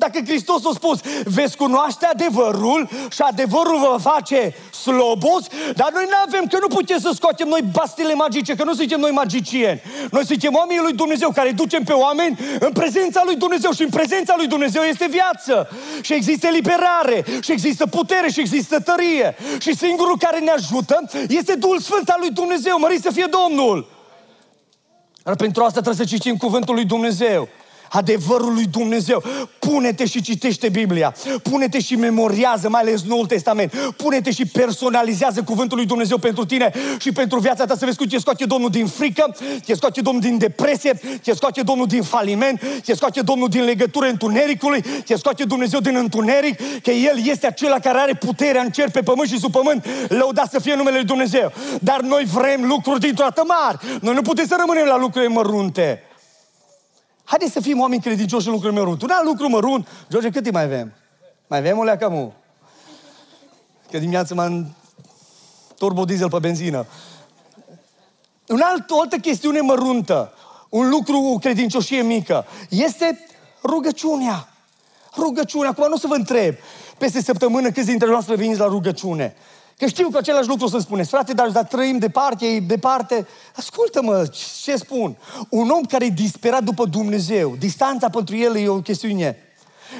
Dacă 0.00 0.18
Hristos 0.26 0.64
a 0.64 0.70
spus, 0.74 0.98
veți 1.24 1.56
cunoaște 1.56 2.06
adevărul 2.06 2.88
și 3.10 3.22
adevărul 3.22 3.78
vă 3.78 3.96
face 4.10 4.54
slobos, 4.82 5.42
dar 5.74 5.90
noi 5.92 6.06
nu 6.08 6.16
avem, 6.26 6.44
că 6.46 6.58
nu 6.60 6.66
putem 6.66 6.98
să 6.98 7.10
scoatem 7.14 7.48
noi 7.48 7.62
bastile 7.72 8.14
magice, 8.14 8.54
că 8.54 8.64
nu 8.64 8.74
suntem 8.74 9.00
noi 9.00 9.10
magicieni. 9.10 9.82
Noi 10.10 10.26
suntem 10.26 10.54
oamenii 10.54 10.82
lui 10.82 10.92
Dumnezeu 10.92 11.30
care 11.30 11.50
ducem 11.50 11.82
pe 11.82 11.92
oameni 11.92 12.38
în 12.60 12.72
prezența 12.72 13.22
lui 13.24 13.36
Dumnezeu 13.36 13.70
și 13.72 13.82
în 13.82 13.88
prezența 13.88 14.34
lui 14.36 14.46
Dumnezeu 14.46 14.82
este 14.82 15.06
viață. 15.10 15.68
Și 16.00 16.12
există 16.12 16.48
liberare, 16.48 17.24
și 17.40 17.52
există 17.52 17.86
putere, 17.86 18.28
și 18.30 18.40
există 18.40 18.80
tărie. 18.80 19.36
Și 19.58 19.76
singurul 19.76 20.18
care 20.18 20.38
ne 20.38 20.50
ajută 20.50 21.10
este 21.28 21.54
Duhul 21.54 21.80
Sfânt 21.80 22.08
al 22.08 22.16
lui 22.20 22.30
Dumnezeu. 22.30 22.78
Mărit 22.78 23.02
să 23.02 23.10
fie 23.10 23.28
Domnul! 23.30 23.98
Dar 25.22 25.36
pentru 25.36 25.62
asta 25.62 25.80
trebuie 25.80 26.06
să 26.06 26.14
citim 26.14 26.36
cuvântul 26.36 26.74
lui 26.74 26.84
Dumnezeu 26.84 27.48
adevărul 27.90 28.54
lui 28.54 28.66
Dumnezeu. 28.70 29.22
Pune-te 29.58 30.06
și 30.06 30.22
citește 30.22 30.68
Biblia. 30.68 31.14
Pune-te 31.42 31.80
și 31.80 31.96
memoriază, 31.96 32.68
mai 32.68 32.80
ales 32.80 33.02
Noul 33.02 33.26
Testament. 33.26 33.74
Pune-te 33.96 34.30
și 34.30 34.46
personalizează 34.46 35.42
cuvântul 35.42 35.76
lui 35.76 35.86
Dumnezeu 35.86 36.18
pentru 36.18 36.44
tine 36.44 36.72
și 36.98 37.12
pentru 37.12 37.38
viața 37.38 37.64
ta 37.64 37.76
să 37.76 37.84
vezi 37.84 37.96
cum 37.96 38.06
te 38.06 38.18
scoate 38.18 38.44
Domnul 38.44 38.70
din 38.70 38.86
frică, 38.86 39.36
te 39.66 39.74
scoate 39.74 40.00
Domnul 40.00 40.22
din 40.22 40.38
depresie, 40.38 41.00
te 41.22 41.34
scoate 41.34 41.62
Domnul 41.62 41.86
din 41.86 42.02
faliment, 42.02 42.60
te 42.84 42.94
scoate 42.94 43.20
Domnul 43.20 43.48
din 43.48 43.64
legătură 43.64 44.06
întunericului, 44.06 44.84
te 45.06 45.16
scoate 45.16 45.44
Dumnezeu 45.44 45.80
din 45.80 45.96
întuneric, 45.96 46.82
că 46.82 46.90
El 46.90 47.20
este 47.24 47.46
acela 47.46 47.78
care 47.78 47.98
are 47.98 48.14
puterea 48.14 48.62
în 48.62 48.70
cer, 48.70 48.90
pe 48.90 49.00
pământ 49.00 49.28
și 49.28 49.38
sub 49.38 49.52
pământ. 49.52 49.86
Lăudat 50.08 50.50
să 50.50 50.60
fie 50.60 50.74
numele 50.74 50.96
lui 50.96 51.06
Dumnezeu. 51.06 51.52
Dar 51.80 52.00
noi 52.00 52.24
vrem 52.32 52.64
lucruri 52.66 53.00
dintr-o 53.00 53.24
dată 53.24 53.42
mari. 53.46 54.00
Noi 54.00 54.14
nu 54.14 54.22
putem 54.22 54.46
să 54.46 54.56
rămânem 54.58 54.86
la 54.86 54.98
lucruri 54.98 55.28
mărunte. 55.28 56.04
Haideți 57.30 57.52
să 57.52 57.60
fim 57.60 57.80
oameni 57.80 58.02
credincioși 58.02 58.46
în 58.46 58.52
lucruri 58.52 58.74
mărunt. 58.74 59.02
Un 59.02 59.10
alt 59.10 59.24
lucru 59.24 59.48
mărunt. 59.48 59.88
George, 60.10 60.30
cât 60.30 60.42
timp 60.42 60.54
mai 60.54 60.62
avem? 60.62 60.92
Mai 61.46 61.58
avem 61.58 61.78
o 61.78 61.82
leacă 61.82 62.34
Că 63.90 63.98
dimineața 63.98 64.34
m-am 64.34 64.74
turbo 65.78 66.04
diesel 66.04 66.30
pe 66.30 66.38
benzină. 66.38 66.86
Un 68.48 68.60
alt, 68.60 68.90
o 68.90 69.00
altă 69.00 69.16
chestiune 69.16 69.60
măruntă, 69.60 70.32
un 70.68 70.88
lucru, 70.88 71.16
o 71.16 71.38
credincioșie 71.38 72.02
mică, 72.02 72.46
este 72.68 73.26
rugăciunea. 73.64 74.48
Rugăciunea. 75.16 75.70
Acum 75.70 75.84
nu 75.88 75.94
o 75.94 75.98
să 75.98 76.06
vă 76.06 76.14
întreb, 76.14 76.54
peste 76.98 77.22
săptămână 77.22 77.70
câți 77.70 77.86
dintre 77.86 78.08
noastre 78.08 78.34
veniți 78.34 78.58
la 78.58 78.66
rugăciune. 78.66 79.36
Că 79.80 79.86
știu 79.86 80.08
că 80.08 80.18
același 80.18 80.48
lucru 80.48 80.66
să 80.66 80.78
spuneți, 80.78 81.08
frate, 81.08 81.32
dar, 81.32 81.50
dar 81.50 81.64
trăim 81.64 81.98
departe, 81.98 82.46
e 82.46 82.60
departe. 82.60 83.26
Ascultă-mă 83.56 84.30
ce 84.62 84.76
spun. 84.76 85.16
Un 85.48 85.68
om 85.68 85.82
care 85.82 86.04
e 86.04 86.08
disperat 86.08 86.62
după 86.62 86.84
Dumnezeu, 86.84 87.56
distanța 87.58 88.08
pentru 88.08 88.36
el 88.36 88.56
e 88.56 88.68
o 88.68 88.80
chestiune 88.80 89.36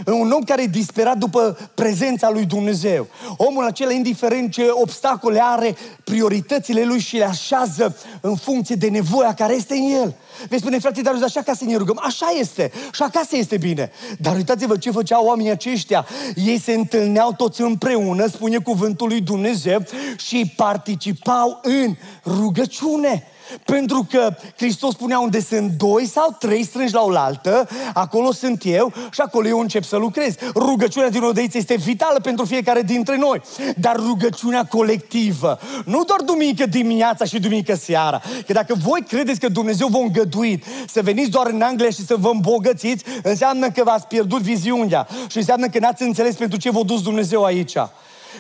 un 0.07 0.31
om 0.31 0.43
care 0.43 0.63
e 0.63 0.67
disperat 0.67 1.17
după 1.17 1.71
prezența 1.75 2.31
lui 2.31 2.45
Dumnezeu. 2.45 3.07
Omul 3.37 3.65
acela, 3.65 3.93
indiferent 3.93 4.53
ce 4.53 4.69
obstacole 4.71 5.41
are, 5.43 5.77
prioritățile 6.05 6.85
lui 6.85 7.01
și 7.01 7.17
le 7.17 7.25
așează 7.25 7.97
în 8.21 8.37
funcție 8.37 8.75
de 8.75 8.89
nevoia 8.89 9.35
care 9.35 9.55
este 9.55 9.75
în 9.75 9.91
el. 9.91 10.15
Vei 10.49 10.59
spune, 10.59 10.79
frate, 10.79 11.01
dar 11.01 11.15
așa 11.25 11.43
ca 11.43 11.55
să 11.55 11.65
ne 11.65 11.77
rugăm. 11.77 12.01
Așa 12.03 12.27
este. 12.41 12.73
Și 12.93 13.03
acasă 13.03 13.37
este 13.37 13.57
bine. 13.57 13.91
Dar 14.19 14.37
uitați-vă 14.37 14.77
ce 14.77 14.91
făceau 14.91 15.25
oamenii 15.25 15.51
aceștia. 15.51 16.07
Ei 16.35 16.61
se 16.61 16.73
întâlneau 16.73 17.33
toți 17.33 17.61
împreună, 17.61 18.27
spune 18.27 18.59
cuvântul 18.59 19.09
lui 19.09 19.21
Dumnezeu, 19.21 19.83
și 20.17 20.53
participau 20.57 21.61
în 21.63 21.95
rugăciune. 22.25 23.25
Pentru 23.65 24.07
că 24.11 24.35
Hristos 24.57 24.93
spunea 24.93 25.19
unde 25.19 25.41
sunt 25.41 25.71
doi 25.71 26.07
sau 26.07 26.37
trei 26.39 26.65
strângi 26.65 26.95
la 26.95 27.03
oaltă, 27.03 27.69
acolo 27.95 28.33
sunt 28.33 28.63
eu 28.65 28.93
și 29.11 29.21
acolo 29.21 29.49
eu 29.49 29.59
încep 29.59 29.85
să 29.85 29.97
lucrez. 29.97 30.35
Rugăciunea 30.55 31.11
din 31.11 31.23
odeiță 31.23 31.59
este 31.59 31.75
vitală 31.75 32.21
pentru 32.21 32.45
fiecare 32.45 32.83
dintre 32.83 33.17
noi. 33.17 33.41
Dar 33.77 33.97
rugăciunea 33.97 34.65
colectivă, 34.65 35.59
nu 35.85 36.05
doar 36.05 36.21
duminică 36.21 36.67
dimineața 36.67 37.25
și 37.25 37.41
duminică 37.41 37.75
seara. 37.75 38.23
Că 38.47 38.53
dacă 38.53 38.75
voi 38.85 39.05
credeți 39.09 39.41
că 39.41 39.49
Dumnezeu 39.49 39.87
vă 39.87 39.99
îngăduit 39.99 40.65
să 40.89 41.03
veniți 41.03 41.31
doar 41.31 41.47
în 41.47 41.63
Anglia 41.63 41.91
și 41.91 42.07
să 42.07 42.17
vă 42.19 42.31
îmbogățiți, 42.33 43.05
înseamnă 43.23 43.71
că 43.71 43.85
v-ați 43.85 44.07
pierdut 44.07 44.41
viziunea 44.41 45.09
și 45.29 45.37
înseamnă 45.37 45.69
că 45.69 45.79
n-ați 45.79 46.03
înțeles 46.03 46.35
pentru 46.35 46.59
ce 46.59 46.71
vă 46.71 46.83
dus 46.83 47.03
Dumnezeu 47.03 47.45
aici. 47.45 47.77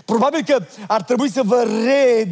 Probabil 0.04 0.42
că 0.46 0.64
ar 0.86 1.02
trebui 1.02 1.30
să 1.30 1.42
vă 1.44 1.64
re 1.84 2.28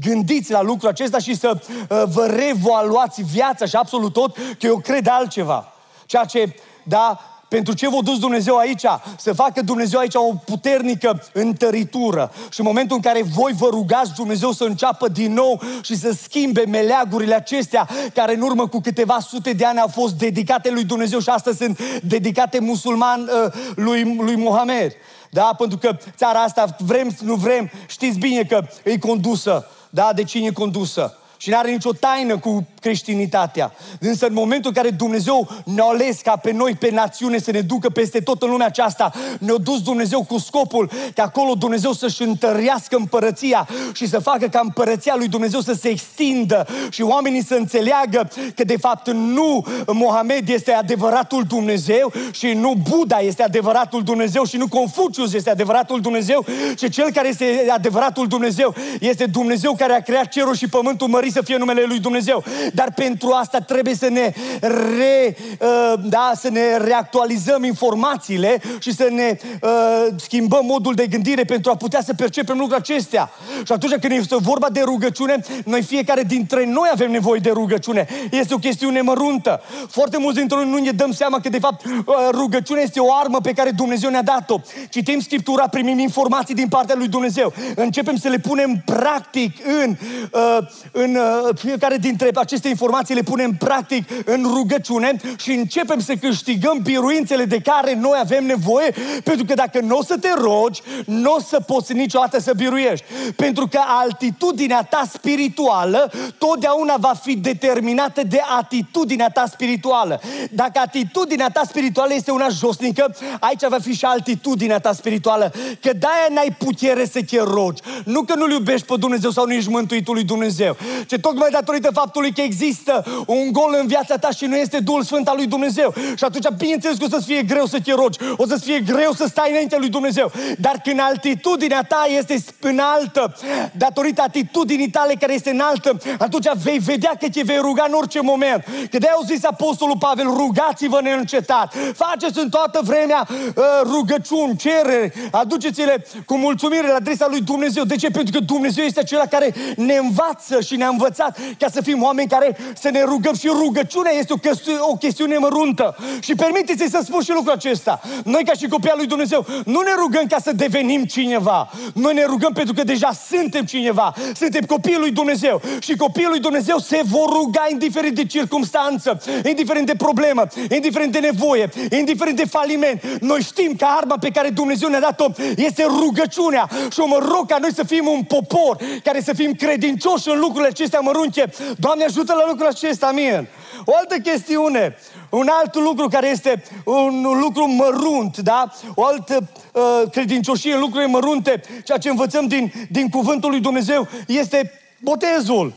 gândiți 0.00 0.50
la 0.50 0.62
lucrul 0.62 0.88
acesta 0.88 1.18
și 1.18 1.36
să 1.36 1.60
uh, 1.60 2.02
vă 2.06 2.26
revaluați 2.26 3.22
viața 3.22 3.66
și 3.66 3.76
absolut 3.76 4.12
tot, 4.12 4.36
că 4.36 4.66
eu 4.66 4.78
cred 4.78 5.06
altceva. 5.06 5.72
Ceea 6.06 6.24
ce, 6.24 6.54
da, 6.82 7.33
pentru 7.54 7.74
ce 7.74 7.88
v-a 7.88 7.98
dus 8.02 8.18
Dumnezeu 8.18 8.56
aici? 8.56 8.84
Să 9.18 9.32
facă 9.32 9.62
Dumnezeu 9.62 9.98
aici 9.98 10.14
o 10.14 10.34
puternică 10.44 11.22
întăritură. 11.32 12.32
Și 12.50 12.60
în 12.60 12.66
momentul 12.66 12.96
în 12.96 13.02
care 13.02 13.22
voi 13.22 13.52
vă 13.58 13.68
rugați 13.70 14.12
Dumnezeu 14.14 14.52
să 14.52 14.64
înceapă 14.64 15.08
din 15.08 15.32
nou 15.32 15.60
și 15.82 15.96
să 15.96 16.12
schimbe 16.22 16.64
meleagurile 16.68 17.34
acestea 17.34 17.88
care 18.14 18.34
în 18.34 18.40
urmă 18.40 18.68
cu 18.68 18.80
câteva 18.80 19.18
sute 19.20 19.52
de 19.52 19.64
ani 19.64 19.78
au 19.78 19.88
fost 19.88 20.14
dedicate 20.14 20.70
lui 20.70 20.84
Dumnezeu 20.84 21.18
și 21.18 21.28
astăzi 21.28 21.56
sunt 21.56 21.80
dedicate 22.02 22.58
musulman 22.58 23.20
uh, 23.20 23.52
lui, 23.74 24.16
lui 24.16 24.36
Mohamed. 24.36 24.92
Da? 25.30 25.54
Pentru 25.58 25.78
că 25.78 25.96
țara 26.16 26.42
asta, 26.42 26.76
vrem, 26.78 27.16
nu 27.20 27.34
vrem, 27.34 27.70
știți 27.86 28.18
bine 28.18 28.42
că 28.42 28.66
e 28.84 28.98
condusă 28.98 29.66
da, 29.90 30.10
de 30.14 30.22
cine 30.22 30.46
e 30.46 30.50
condusă. 30.50 31.18
Și 31.44 31.50
nu 31.50 31.56
are 31.56 31.70
nicio 31.70 31.92
taină 31.92 32.38
cu 32.38 32.66
creștinitatea. 32.80 33.72
Însă 34.00 34.26
în 34.26 34.32
momentul 34.32 34.70
în 34.74 34.82
care 34.82 34.94
Dumnezeu 34.94 35.48
ne-a 35.64 35.84
ales 35.84 36.20
ca 36.20 36.36
pe 36.36 36.52
noi, 36.52 36.74
pe 36.74 36.90
națiune, 36.90 37.38
să 37.38 37.50
ne 37.50 37.60
ducă 37.60 37.88
peste 37.88 38.20
tot 38.20 38.42
în 38.42 38.50
lumea 38.50 38.66
aceasta, 38.66 39.12
ne-a 39.38 39.54
dus 39.54 39.82
Dumnezeu 39.82 40.24
cu 40.24 40.38
scopul 40.38 40.90
ca 41.14 41.22
acolo 41.22 41.54
Dumnezeu 41.54 41.92
să-și 41.92 42.22
întărească 42.22 42.96
împărăția 42.96 43.68
și 43.92 44.08
să 44.08 44.18
facă 44.18 44.46
ca 44.46 44.60
împărăția 44.62 45.14
lui 45.16 45.28
Dumnezeu 45.28 45.60
să 45.60 45.72
se 45.72 45.88
extindă 45.88 46.66
și 46.90 47.02
oamenii 47.02 47.44
să 47.44 47.54
înțeleagă 47.54 48.30
că 48.54 48.64
de 48.64 48.76
fapt 48.76 49.10
nu 49.10 49.66
Mohamed 49.86 50.48
este 50.48 50.72
adevăratul 50.72 51.42
Dumnezeu 51.48 52.12
și 52.30 52.46
nu 52.46 52.74
Buddha 52.90 53.18
este 53.18 53.42
adevăratul 53.42 54.02
Dumnezeu 54.02 54.44
și 54.44 54.56
nu 54.56 54.68
Confucius 54.68 55.32
este 55.32 55.50
adevăratul 55.50 56.00
Dumnezeu, 56.00 56.44
ci 56.76 56.90
cel 56.90 57.10
care 57.12 57.28
este 57.28 57.66
adevăratul 57.70 58.26
Dumnezeu 58.26 58.74
este 59.00 59.26
Dumnezeu 59.26 59.74
care 59.74 59.92
a 59.92 60.02
creat 60.02 60.28
cerul 60.28 60.54
și 60.54 60.68
pământul 60.68 61.08
mărit 61.08 61.32
să 61.34 61.42
fie 61.42 61.56
numele 61.56 61.84
lui 61.86 61.98
Dumnezeu. 61.98 62.44
Dar 62.72 62.92
pentru 62.94 63.30
asta 63.30 63.58
trebuie 63.58 63.94
să 63.94 64.08
ne, 64.08 64.32
re, 64.60 65.36
uh, 65.60 65.92
da, 66.04 66.32
să 66.36 66.48
ne 66.48 66.76
reactualizăm 66.76 67.64
informațiile 67.64 68.60
și 68.78 68.94
să 68.94 69.08
ne 69.10 69.38
uh, 69.62 70.06
schimbăm 70.16 70.64
modul 70.64 70.94
de 70.94 71.06
gândire 71.06 71.44
pentru 71.44 71.70
a 71.70 71.76
putea 71.76 72.02
să 72.02 72.14
percepem 72.14 72.56
lucrurile 72.58 72.92
acestea. 72.94 73.30
Și 73.64 73.72
atunci 73.72 73.94
când 73.94 74.12
este 74.12 74.36
vorba 74.36 74.68
de 74.70 74.80
rugăciune, 74.80 75.40
noi 75.64 75.82
fiecare 75.82 76.22
dintre 76.22 76.64
noi 76.66 76.88
avem 76.92 77.10
nevoie 77.10 77.40
de 77.40 77.50
rugăciune. 77.50 78.06
Este 78.30 78.54
o 78.54 78.58
chestiune 78.58 79.00
măruntă. 79.00 79.62
Foarte 79.88 80.18
mulți 80.18 80.38
dintre 80.38 80.56
noi 80.56 80.70
nu 80.70 80.78
ne 80.78 80.90
dăm 80.90 81.12
seama 81.12 81.40
că 81.40 81.48
de 81.48 81.58
fapt 81.58 81.84
uh, 81.84 82.14
rugăciunea 82.30 82.82
este 82.82 83.00
o 83.00 83.14
armă 83.22 83.40
pe 83.40 83.52
care 83.52 83.70
Dumnezeu 83.70 84.10
ne-a 84.10 84.22
dat-o. 84.22 84.60
Citim 84.88 85.20
Scriptura, 85.20 85.68
primim 85.68 85.98
informații 85.98 86.54
din 86.54 86.68
partea 86.68 86.94
lui 86.98 87.08
Dumnezeu. 87.08 87.52
Începem 87.74 88.16
să 88.16 88.28
le 88.28 88.38
punem 88.38 88.82
practic 88.84 89.56
în, 89.82 89.96
uh, 90.32 90.58
în 90.92 91.14
uh, 91.14 91.23
fiecare 91.54 91.96
dintre 91.96 92.30
aceste 92.34 92.68
informații 92.68 93.14
le 93.14 93.22
punem 93.22 93.52
practic 93.52 94.08
în 94.24 94.46
rugăciune 94.54 95.16
și 95.36 95.50
începem 95.50 96.00
să 96.00 96.14
câștigăm 96.14 96.78
biruințele 96.82 97.44
de 97.44 97.58
care 97.58 97.94
noi 97.94 98.18
avem 98.20 98.46
nevoie, 98.46 98.94
pentru 99.24 99.44
că 99.44 99.54
dacă 99.54 99.80
nu 99.80 99.96
o 99.96 100.02
să 100.02 100.16
te 100.20 100.28
rogi, 100.36 100.82
nu 101.06 101.32
o 101.32 101.40
să 101.40 101.60
poți 101.66 101.92
niciodată 101.92 102.40
să 102.40 102.52
biruiești. 102.56 103.04
Pentru 103.36 103.66
că 103.66 103.80
altitudinea 103.86 104.82
ta 104.82 105.02
spirituală 105.12 106.12
totdeauna 106.38 106.94
va 106.98 107.12
fi 107.22 107.36
determinată 107.36 108.22
de 108.22 108.40
atitudinea 108.58 109.28
ta 109.28 109.44
spirituală. 109.52 110.20
Dacă 110.50 110.80
atitudinea 110.84 111.48
ta 111.48 111.62
spirituală 111.68 112.14
este 112.14 112.30
una 112.30 112.48
josnică, 112.48 113.16
aici 113.40 113.68
va 113.68 113.78
fi 113.78 113.92
și 113.94 114.04
altitudinea 114.04 114.78
ta 114.78 114.92
spirituală. 114.92 115.52
Că 115.80 115.92
de-aia 115.92 116.28
n-ai 116.30 116.56
putere 116.58 117.06
să 117.06 117.20
te 117.30 117.42
rogi. 117.42 117.82
Nu 118.04 118.22
că 118.22 118.34
nu-L 118.34 118.50
iubești 118.50 118.86
pe 118.86 118.94
Dumnezeu 118.98 119.30
sau 119.30 119.46
nu 119.46 119.52
ești 119.52 119.70
mântuitul 119.70 120.14
lui 120.14 120.24
Dumnezeu, 120.24 120.76
ce 121.06 121.18
tocmai 121.18 121.50
datorită 121.50 121.90
faptului 121.92 122.32
că 122.32 122.40
există 122.40 123.04
un 123.26 123.52
gol 123.52 123.76
în 123.80 123.86
viața 123.86 124.16
ta 124.16 124.30
și 124.30 124.44
nu 124.44 124.56
este 124.56 124.78
Duhul 124.78 125.02
Sfânt 125.02 125.28
al 125.28 125.36
lui 125.36 125.46
Dumnezeu. 125.46 125.94
Și 126.16 126.24
atunci, 126.24 126.48
bineînțeles 126.58 126.96
că 126.96 127.04
o 127.04 127.08
să-ți 127.08 127.26
fie 127.26 127.42
greu 127.42 127.66
să 127.66 127.78
te 127.84 127.92
rogi, 127.92 128.18
o 128.36 128.46
să-ți 128.46 128.64
fie 128.64 128.80
greu 128.80 129.12
să 129.12 129.26
stai 129.28 129.50
înainte 129.50 129.76
lui 129.78 129.88
Dumnezeu. 129.88 130.32
Dar 130.58 130.80
când 130.84 131.00
altitudinea 131.00 131.82
ta 131.82 132.06
este 132.08 132.44
înaltă, 132.60 133.36
datorită 133.72 134.22
atitudinii 134.22 134.90
tale 134.90 135.14
care 135.20 135.34
este 135.34 135.50
înaltă, 135.50 135.96
atunci 136.18 136.46
vei 136.62 136.78
vedea 136.78 137.12
că 137.20 137.28
te 137.28 137.42
vei 137.44 137.58
ruga 137.60 137.84
în 137.88 137.94
orice 137.94 138.20
moment. 138.20 138.64
Că 138.90 138.98
de-aia 138.98 139.14
au 139.16 139.24
zis 139.26 139.44
Apostolul 139.44 139.96
Pavel, 139.98 140.26
rugați-vă 140.26 141.00
neîncetat. 141.02 141.74
Faceți 141.94 142.38
în 142.38 142.48
toată 142.48 142.80
vremea 142.84 143.28
uh, 143.30 143.64
rugăciuni, 143.82 144.56
cereri, 144.56 145.12
aduceți-le 145.30 146.06
cu 146.26 146.36
mulțumire 146.36 146.86
la 146.86 146.94
adresa 146.94 147.26
lui 147.28 147.40
Dumnezeu. 147.40 147.84
De 147.84 147.96
ce? 147.96 148.10
Pentru 148.10 148.38
că 148.38 148.44
Dumnezeu 148.44 148.84
este 148.84 149.00
acela 149.00 149.26
care 149.26 149.54
ne 149.76 149.94
învață 149.94 150.60
și 150.60 150.76
ne-a 150.76 150.88
învățat 150.94 151.38
ca 151.58 151.68
să 151.72 151.80
fim 151.80 152.02
oameni 152.02 152.28
care 152.28 152.56
să 152.74 152.88
ne 152.90 153.02
rugăm 153.02 153.34
și 153.34 153.48
rugăciunea 153.48 154.12
este 154.12 154.32
o 154.32 154.36
chestiune, 154.36 154.78
o 154.80 154.96
chestiune 154.96 155.36
măruntă. 155.36 155.96
Și 156.20 156.34
permiteți-i 156.34 156.90
să 156.90 157.00
spun 157.04 157.22
și 157.22 157.30
lucrul 157.30 157.52
acesta. 157.52 158.00
Noi 158.24 158.44
ca 158.44 158.52
și 158.52 158.66
copii 158.68 158.90
al 158.90 158.96
lui 158.96 159.06
Dumnezeu 159.06 159.46
nu 159.64 159.80
ne 159.80 159.94
rugăm 159.96 160.26
ca 160.26 160.38
să 160.42 160.52
devenim 160.52 161.04
cineva. 161.04 161.70
Noi 161.94 162.14
ne 162.14 162.24
rugăm 162.24 162.52
pentru 162.52 162.74
că 162.74 162.84
deja 162.84 163.10
suntem 163.28 163.64
cineva. 163.64 164.14
Suntem 164.34 164.60
copiii 164.60 164.98
lui 164.98 165.10
Dumnezeu. 165.10 165.60
Și 165.80 165.96
copiii 165.96 166.26
lui 166.26 166.40
Dumnezeu 166.40 166.78
se 166.78 167.00
vor 167.04 167.28
ruga 167.32 167.66
indiferent 167.70 168.14
de 168.14 168.24
circunstanță, 168.24 169.22
indiferent 169.48 169.86
de 169.86 169.94
problemă, 169.96 170.46
indiferent 170.70 171.12
de 171.12 171.18
nevoie, 171.18 171.68
indiferent 171.98 172.36
de 172.36 172.44
faliment. 172.44 173.02
Noi 173.20 173.40
știm 173.40 173.74
că 173.76 173.86
arma 173.88 174.16
pe 174.18 174.28
care 174.28 174.48
Dumnezeu 174.48 174.88
ne-a 174.88 175.00
dat-o 175.00 175.26
este 175.56 175.84
rugăciunea. 175.84 176.68
Și 176.92 177.00
o 177.00 177.06
mă 177.06 177.18
rog 177.34 177.46
ca 177.46 177.58
noi 177.60 177.72
să 177.74 177.82
fim 177.84 178.06
un 178.06 178.22
popor 178.22 178.76
care 179.04 179.20
să 179.20 179.32
fim 179.32 179.52
credincioși 179.52 180.28
în 180.28 180.38
lucrurile 180.38 180.68
acestea 180.68 180.83
mărunte. 181.00 181.52
Doamne 181.78 182.04
ajută 182.04 182.32
la 182.32 182.44
lucrul 182.48 182.66
acesta, 182.66 183.06
amin. 183.06 183.48
O 183.84 183.92
altă 183.96 184.16
chestiune, 184.16 184.96
un 185.30 185.48
alt 185.60 185.74
lucru 185.74 186.08
care 186.08 186.28
este 186.28 186.62
un 186.84 187.26
lucru 187.40 187.66
mărunt, 187.66 188.38
da? 188.38 188.72
O 188.94 189.04
altă 189.04 189.48
uh, 189.72 190.10
credincioșie 190.10 190.74
în 190.74 190.80
lucrurile 190.80 191.10
mărunte, 191.10 191.60
ceea 191.84 191.98
ce 191.98 192.08
învățăm 192.08 192.46
din, 192.46 192.72
din 192.90 193.08
cuvântul 193.08 193.50
lui 193.50 193.60
Dumnezeu, 193.60 194.08
este 194.26 194.72
botezul. 195.00 195.72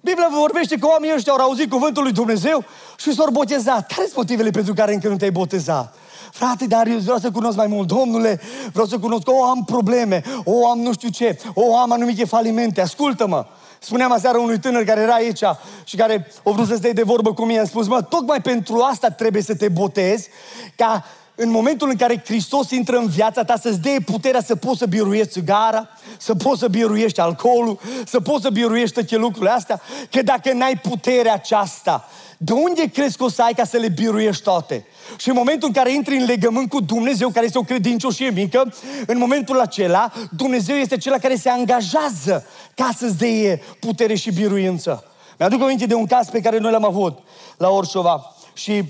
Biblia 0.00 0.28
vorbește 0.32 0.76
că 0.76 0.86
oamenii 0.86 1.14
ăștia 1.14 1.32
au 1.32 1.38
auzit 1.38 1.70
cuvântul 1.70 2.02
lui 2.02 2.12
Dumnezeu 2.12 2.64
și 2.96 3.14
s-au 3.14 3.30
botezat. 3.30 3.86
Care 3.86 4.02
sunt 4.02 4.16
motivele 4.16 4.50
pentru 4.50 4.74
care 4.74 4.92
încă 4.92 5.08
nu 5.08 5.16
te-ai 5.16 5.30
botezat? 5.30 5.96
Frate, 6.32 6.66
dar 6.66 6.86
eu 6.86 6.98
vreau 6.98 7.18
să 7.18 7.30
cunosc 7.30 7.56
mai 7.56 7.66
mult. 7.66 7.86
Domnule, 7.86 8.40
vreau 8.72 8.86
să 8.86 8.98
cunosc. 8.98 9.28
O, 9.28 9.44
am 9.44 9.64
probleme. 9.64 10.22
O, 10.44 10.68
am 10.68 10.78
nu 10.80 10.92
știu 10.92 11.08
ce. 11.08 11.38
O, 11.54 11.76
am 11.76 11.92
anumite 11.92 12.24
falimente. 12.24 12.80
Ascultă-mă. 12.80 13.46
Spuneam 13.84 14.12
aseară 14.12 14.38
unui 14.38 14.58
tânăr 14.58 14.84
care 14.84 15.00
era 15.00 15.14
aici 15.14 15.42
și 15.84 15.96
care 15.96 16.26
a 16.44 16.50
vrut 16.50 16.66
să 16.66 16.74
stai 16.74 16.92
de 16.92 17.02
vorbă 17.02 17.34
cu 17.34 17.44
mine. 17.44 17.60
A 17.60 17.64
spus, 17.64 17.86
mă, 17.86 18.02
tocmai 18.02 18.40
pentru 18.40 18.80
asta 18.80 19.10
trebuie 19.10 19.42
să 19.42 19.54
te 19.54 19.68
botezi, 19.68 20.28
ca 20.76 21.04
în 21.34 21.50
momentul 21.50 21.88
în 21.88 21.96
care 21.96 22.22
Hristos 22.24 22.70
intră 22.70 22.96
în 22.96 23.06
viața 23.06 23.44
ta, 23.44 23.56
să-ți 23.56 23.80
dea 23.80 23.96
puterea 24.06 24.42
să 24.42 24.56
poți 24.56 24.78
să 24.78 24.86
biruiești 24.86 25.32
țigara, 25.32 25.88
să 26.16 26.34
poți 26.34 26.60
să 26.60 26.68
biruiești 26.68 27.20
alcoolul, 27.20 27.80
să 28.06 28.20
poți 28.20 28.42
să 28.42 28.50
biruiești 28.50 28.94
toate 28.94 29.16
lucrurile 29.16 29.50
astea, 29.50 29.80
că 30.10 30.22
dacă 30.22 30.52
n-ai 30.52 30.76
puterea 30.76 31.32
aceasta, 31.32 32.08
de 32.44 32.52
unde 32.52 32.90
crezi 32.92 33.16
că 33.16 33.24
o 33.24 33.28
să 33.28 33.42
ai 33.42 33.52
ca 33.52 33.64
să 33.64 33.76
le 33.76 33.88
biruiești 33.88 34.42
toate? 34.42 34.86
Și 35.16 35.28
în 35.28 35.34
momentul 35.34 35.68
în 35.68 35.74
care 35.74 35.92
intri 35.92 36.16
în 36.16 36.24
legământ 36.24 36.68
cu 36.68 36.80
Dumnezeu, 36.80 37.28
care 37.28 37.46
este 37.46 37.58
o 37.58 37.62
credincioșie 37.62 38.30
mică, 38.30 38.74
în 39.06 39.18
momentul 39.18 39.60
acela, 39.60 40.12
Dumnezeu 40.36 40.76
este 40.76 40.96
cel 40.96 41.18
care 41.18 41.36
se 41.36 41.48
angajează 41.48 42.46
ca 42.74 42.90
să-ți 42.96 43.18
dea 43.18 43.58
putere 43.80 44.14
și 44.14 44.32
biruință. 44.32 45.04
Mi-aduc 45.38 45.62
aminte 45.62 45.86
de 45.86 45.94
un 45.94 46.06
caz 46.06 46.28
pe 46.28 46.40
care 46.40 46.58
noi 46.58 46.70
l-am 46.70 46.84
avut 46.84 47.18
la 47.56 47.68
Orșova. 47.68 48.34
Și 48.52 48.84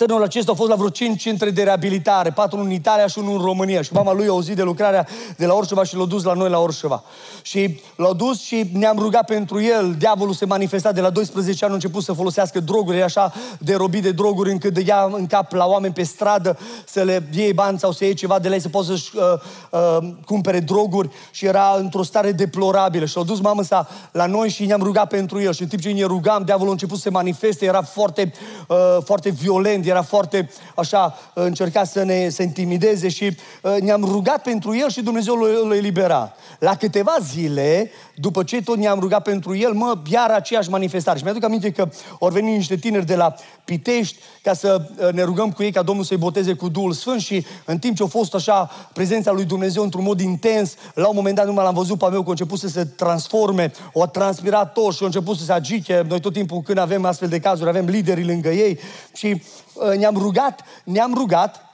Tânărul 0.00 0.24
acesta 0.24 0.52
a 0.52 0.54
fost 0.54 0.68
la 0.68 0.76
vreo 0.76 0.88
5 0.88 1.20
centre 1.20 1.50
de 1.50 1.62
reabilitare, 1.62 2.30
patru 2.30 2.58
în 2.58 2.70
Italia 2.70 3.06
și 3.06 3.18
unul 3.18 3.38
în 3.38 3.44
România. 3.44 3.82
Și 3.82 3.92
mama 3.92 4.12
lui 4.12 4.26
a 4.26 4.30
auzit 4.30 4.56
de 4.56 4.62
lucrarea 4.62 5.06
de 5.36 5.46
la 5.46 5.54
Orșova 5.54 5.84
și 5.84 5.96
l-a 5.96 6.04
dus 6.04 6.22
la 6.22 6.32
noi 6.32 6.50
la 6.50 6.58
Orșova. 6.58 7.02
Și 7.42 7.80
l-a 7.96 8.12
dus 8.12 8.40
și 8.40 8.70
ne-am 8.72 8.98
rugat 8.98 9.24
pentru 9.24 9.62
el. 9.62 9.94
Diavolul 9.98 10.34
se 10.34 10.44
manifesta 10.44 10.92
de 10.92 11.00
la 11.00 11.10
12 11.10 11.64
ani, 11.64 11.72
a 11.72 11.74
început 11.74 12.02
să 12.02 12.12
folosească 12.12 12.60
droguri, 12.60 12.96
era 12.96 13.04
așa 13.04 13.32
de 13.58 13.74
robit 13.74 14.02
de 14.02 14.10
droguri 14.10 14.50
încât 14.50 14.74
de 14.74 14.82
ia 14.86 15.10
în 15.12 15.26
cap 15.26 15.52
la 15.52 15.66
oameni 15.66 15.94
pe 15.94 16.02
stradă 16.02 16.58
să 16.86 17.02
le 17.02 17.28
iei 17.32 17.52
bani 17.52 17.78
sau 17.78 17.92
să 17.92 18.04
iei 18.04 18.14
ceva 18.14 18.38
de 18.38 18.48
la 18.48 18.54
ei, 18.54 18.60
să 18.60 18.68
poată 18.68 18.86
să-și 18.86 19.10
uh, 19.16 19.22
uh, 19.70 20.08
cumpere 20.24 20.60
droguri 20.60 21.08
și 21.30 21.46
era 21.46 21.74
într-o 21.78 22.02
stare 22.02 22.32
deplorabilă. 22.32 23.04
Și 23.04 23.16
l-a 23.16 23.22
dus 23.22 23.40
mama 23.40 23.62
sa 23.62 23.88
la 24.12 24.26
noi 24.26 24.48
și 24.48 24.64
ne-am 24.64 24.82
rugat 24.82 25.08
pentru 25.08 25.40
el. 25.40 25.52
Și 25.52 25.62
în 25.62 25.68
timp 25.68 25.82
ce 25.82 25.90
ne 25.90 26.04
rugam, 26.04 26.42
diavolul 26.44 26.68
a 26.68 26.72
început 26.72 26.96
să 26.96 27.02
se 27.02 27.10
manifeste, 27.10 27.64
era 27.64 27.82
foarte, 27.82 28.32
uh, 28.68 28.76
foarte 29.04 29.30
violent, 29.30 29.88
era 29.90 30.02
foarte 30.02 30.50
așa, 30.76 31.18
încerca 31.34 31.84
să 31.84 32.02
ne 32.02 32.28
să 32.28 32.42
intimideze 32.42 33.08
și 33.08 33.36
uh, 33.62 33.76
ne-am 33.80 34.04
rugat 34.04 34.42
pentru 34.42 34.76
el 34.76 34.90
și 34.90 35.02
Dumnezeu 35.02 35.34
l-a 35.34 35.76
eliberat. 35.76 36.36
La 36.58 36.76
câteva 36.76 37.16
zile, 37.22 37.90
după 38.14 38.42
ce 38.42 38.62
tot 38.62 38.76
ne-am 38.76 39.00
rugat 39.00 39.22
pentru 39.22 39.56
el, 39.56 39.72
mă, 39.72 39.98
iar 40.10 40.30
aceeași 40.30 40.70
manifestare. 40.70 41.18
Și 41.18 41.24
mi-aduc 41.24 41.44
aminte 41.44 41.70
că 41.70 41.88
au 42.20 42.28
venit 42.28 42.56
niște 42.56 42.76
tineri 42.76 43.06
de 43.06 43.16
la 43.16 43.34
Pitești 43.64 44.18
ca 44.42 44.52
să 44.52 44.82
uh, 44.98 45.12
ne 45.12 45.22
rugăm 45.22 45.50
cu 45.50 45.62
ei 45.62 45.72
ca 45.72 45.82
Domnul 45.82 46.04
să-i 46.04 46.16
boteze 46.16 46.52
cu 46.52 46.68
Duhul 46.68 46.92
Sfânt 46.92 47.20
și 47.20 47.46
în 47.64 47.78
timp 47.78 47.96
ce 47.96 48.02
a 48.02 48.06
fost 48.06 48.34
așa 48.34 48.70
prezența 48.92 49.32
lui 49.32 49.44
Dumnezeu 49.44 49.82
într-un 49.82 50.04
mod 50.04 50.20
intens, 50.20 50.74
la 50.94 51.08
un 51.08 51.14
moment 51.14 51.34
dat 51.34 51.46
numai 51.46 51.64
l-am 51.64 51.74
văzut 51.74 51.98
pe 51.98 52.06
meu 52.10 52.20
că 52.20 52.28
a 52.28 52.30
început 52.30 52.58
să 52.58 52.68
se 52.68 52.84
transforme, 52.84 53.72
o 53.92 54.02
a 54.02 54.06
transpirat 54.06 54.72
tot 54.72 54.94
și 54.94 55.02
a 55.02 55.06
început 55.06 55.36
să 55.36 55.44
se 55.44 55.52
agite. 55.52 56.04
Noi 56.08 56.20
tot 56.20 56.32
timpul 56.32 56.60
când 56.60 56.78
avem 56.78 57.04
astfel 57.04 57.28
de 57.28 57.40
cazuri, 57.40 57.68
avem 57.68 57.84
liderii 57.84 58.26
lângă 58.26 58.48
ei 58.48 58.78
și 59.12 59.42
uh, 59.74 59.79
ne-am 59.96 60.16
rugat, 60.16 60.64
ne-am 60.84 61.14
rugat 61.14 61.70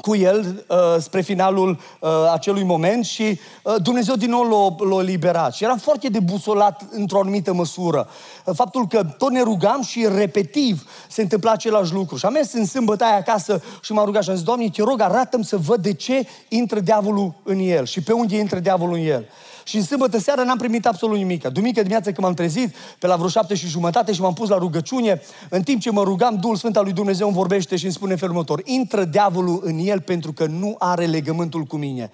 cu 0.00 0.16
el 0.16 0.64
uh, 0.68 0.76
spre 0.98 1.20
finalul 1.20 1.78
uh, 2.00 2.10
acelui 2.32 2.62
moment 2.62 3.04
și 3.04 3.40
uh, 3.62 3.74
Dumnezeu 3.82 4.14
din 4.14 4.30
nou 4.30 4.42
l-a, 4.42 4.88
l-a 4.88 5.02
liberat. 5.02 5.54
Și 5.54 5.64
eram 5.64 5.78
foarte 5.78 6.08
debusolat 6.08 6.82
într-o 6.90 7.18
anumită 7.18 7.52
măsură. 7.52 8.08
Uh, 8.44 8.54
faptul 8.54 8.86
că 8.86 9.04
tot 9.18 9.30
ne 9.30 9.42
rugam 9.42 9.82
și 9.82 10.06
repetiv 10.14 10.90
se 11.08 11.22
întâmpla 11.22 11.50
același 11.50 11.92
lucru. 11.92 12.16
Și 12.16 12.26
am 12.26 12.32
mers 12.32 12.52
în 12.52 12.66
sâmbătă 12.66 13.04
aia 13.04 13.16
acasă 13.16 13.62
și 13.82 13.92
m-am 13.92 14.04
rugat 14.04 14.22
și 14.22 14.28
am 14.28 14.36
zis, 14.36 14.44
Doamne, 14.44 14.68
te 14.68 14.82
rog, 14.82 15.00
arată 15.00 15.38
să 15.42 15.56
văd 15.56 15.82
de 15.82 15.92
ce 15.92 16.26
intră 16.48 16.80
diavolul 16.80 17.32
în 17.42 17.58
el 17.58 17.86
și 17.86 18.02
pe 18.02 18.12
unde 18.12 18.36
intră 18.36 18.58
diavolul 18.58 18.96
în 18.96 19.06
el. 19.06 19.28
Și 19.66 19.76
în 19.76 19.82
sâmbătă 19.82 20.18
seara 20.18 20.42
n-am 20.42 20.58
primit 20.58 20.86
absolut 20.86 21.16
nimic. 21.16 21.46
Duminică 21.46 21.80
dimineața 21.80 22.04
când 22.04 22.26
m-am 22.26 22.34
trezit, 22.34 22.74
pe 22.98 23.06
la 23.06 23.16
vreo 23.16 23.28
șapte 23.28 23.54
și 23.54 23.66
jumătate 23.66 24.12
și 24.12 24.20
m-am 24.20 24.32
pus 24.32 24.48
la 24.48 24.58
rugăciune, 24.58 25.20
în 25.48 25.62
timp 25.62 25.80
ce 25.80 25.90
mă 25.90 26.02
rugam, 26.02 26.36
Duhul 26.40 26.56
Sfânt 26.56 26.76
al 26.76 26.84
lui 26.84 26.92
Dumnezeu 26.92 27.26
îmi 27.26 27.36
vorbește 27.36 27.76
și 27.76 27.84
îmi 27.84 27.92
spune 27.92 28.12
în 28.12 28.18
felul 28.18 28.34
următor, 28.34 28.60
intră 28.64 29.04
diavolul 29.04 29.60
în 29.64 29.78
el 29.78 30.00
pentru 30.00 30.32
că 30.32 30.46
nu 30.46 30.74
are 30.78 31.06
legământul 31.06 31.62
cu 31.62 31.76
mine. 31.76 32.10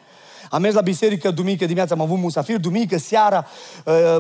Am 0.51 0.61
mers 0.61 0.75
la 0.75 0.81
biserică 0.81 1.31
duminică 1.31 1.65
dimineața, 1.65 1.95
am 1.95 2.01
avut 2.01 2.19
musafir, 2.19 2.59
duminică 2.59 2.99
seara, 2.99 3.47
uh, 3.85 4.17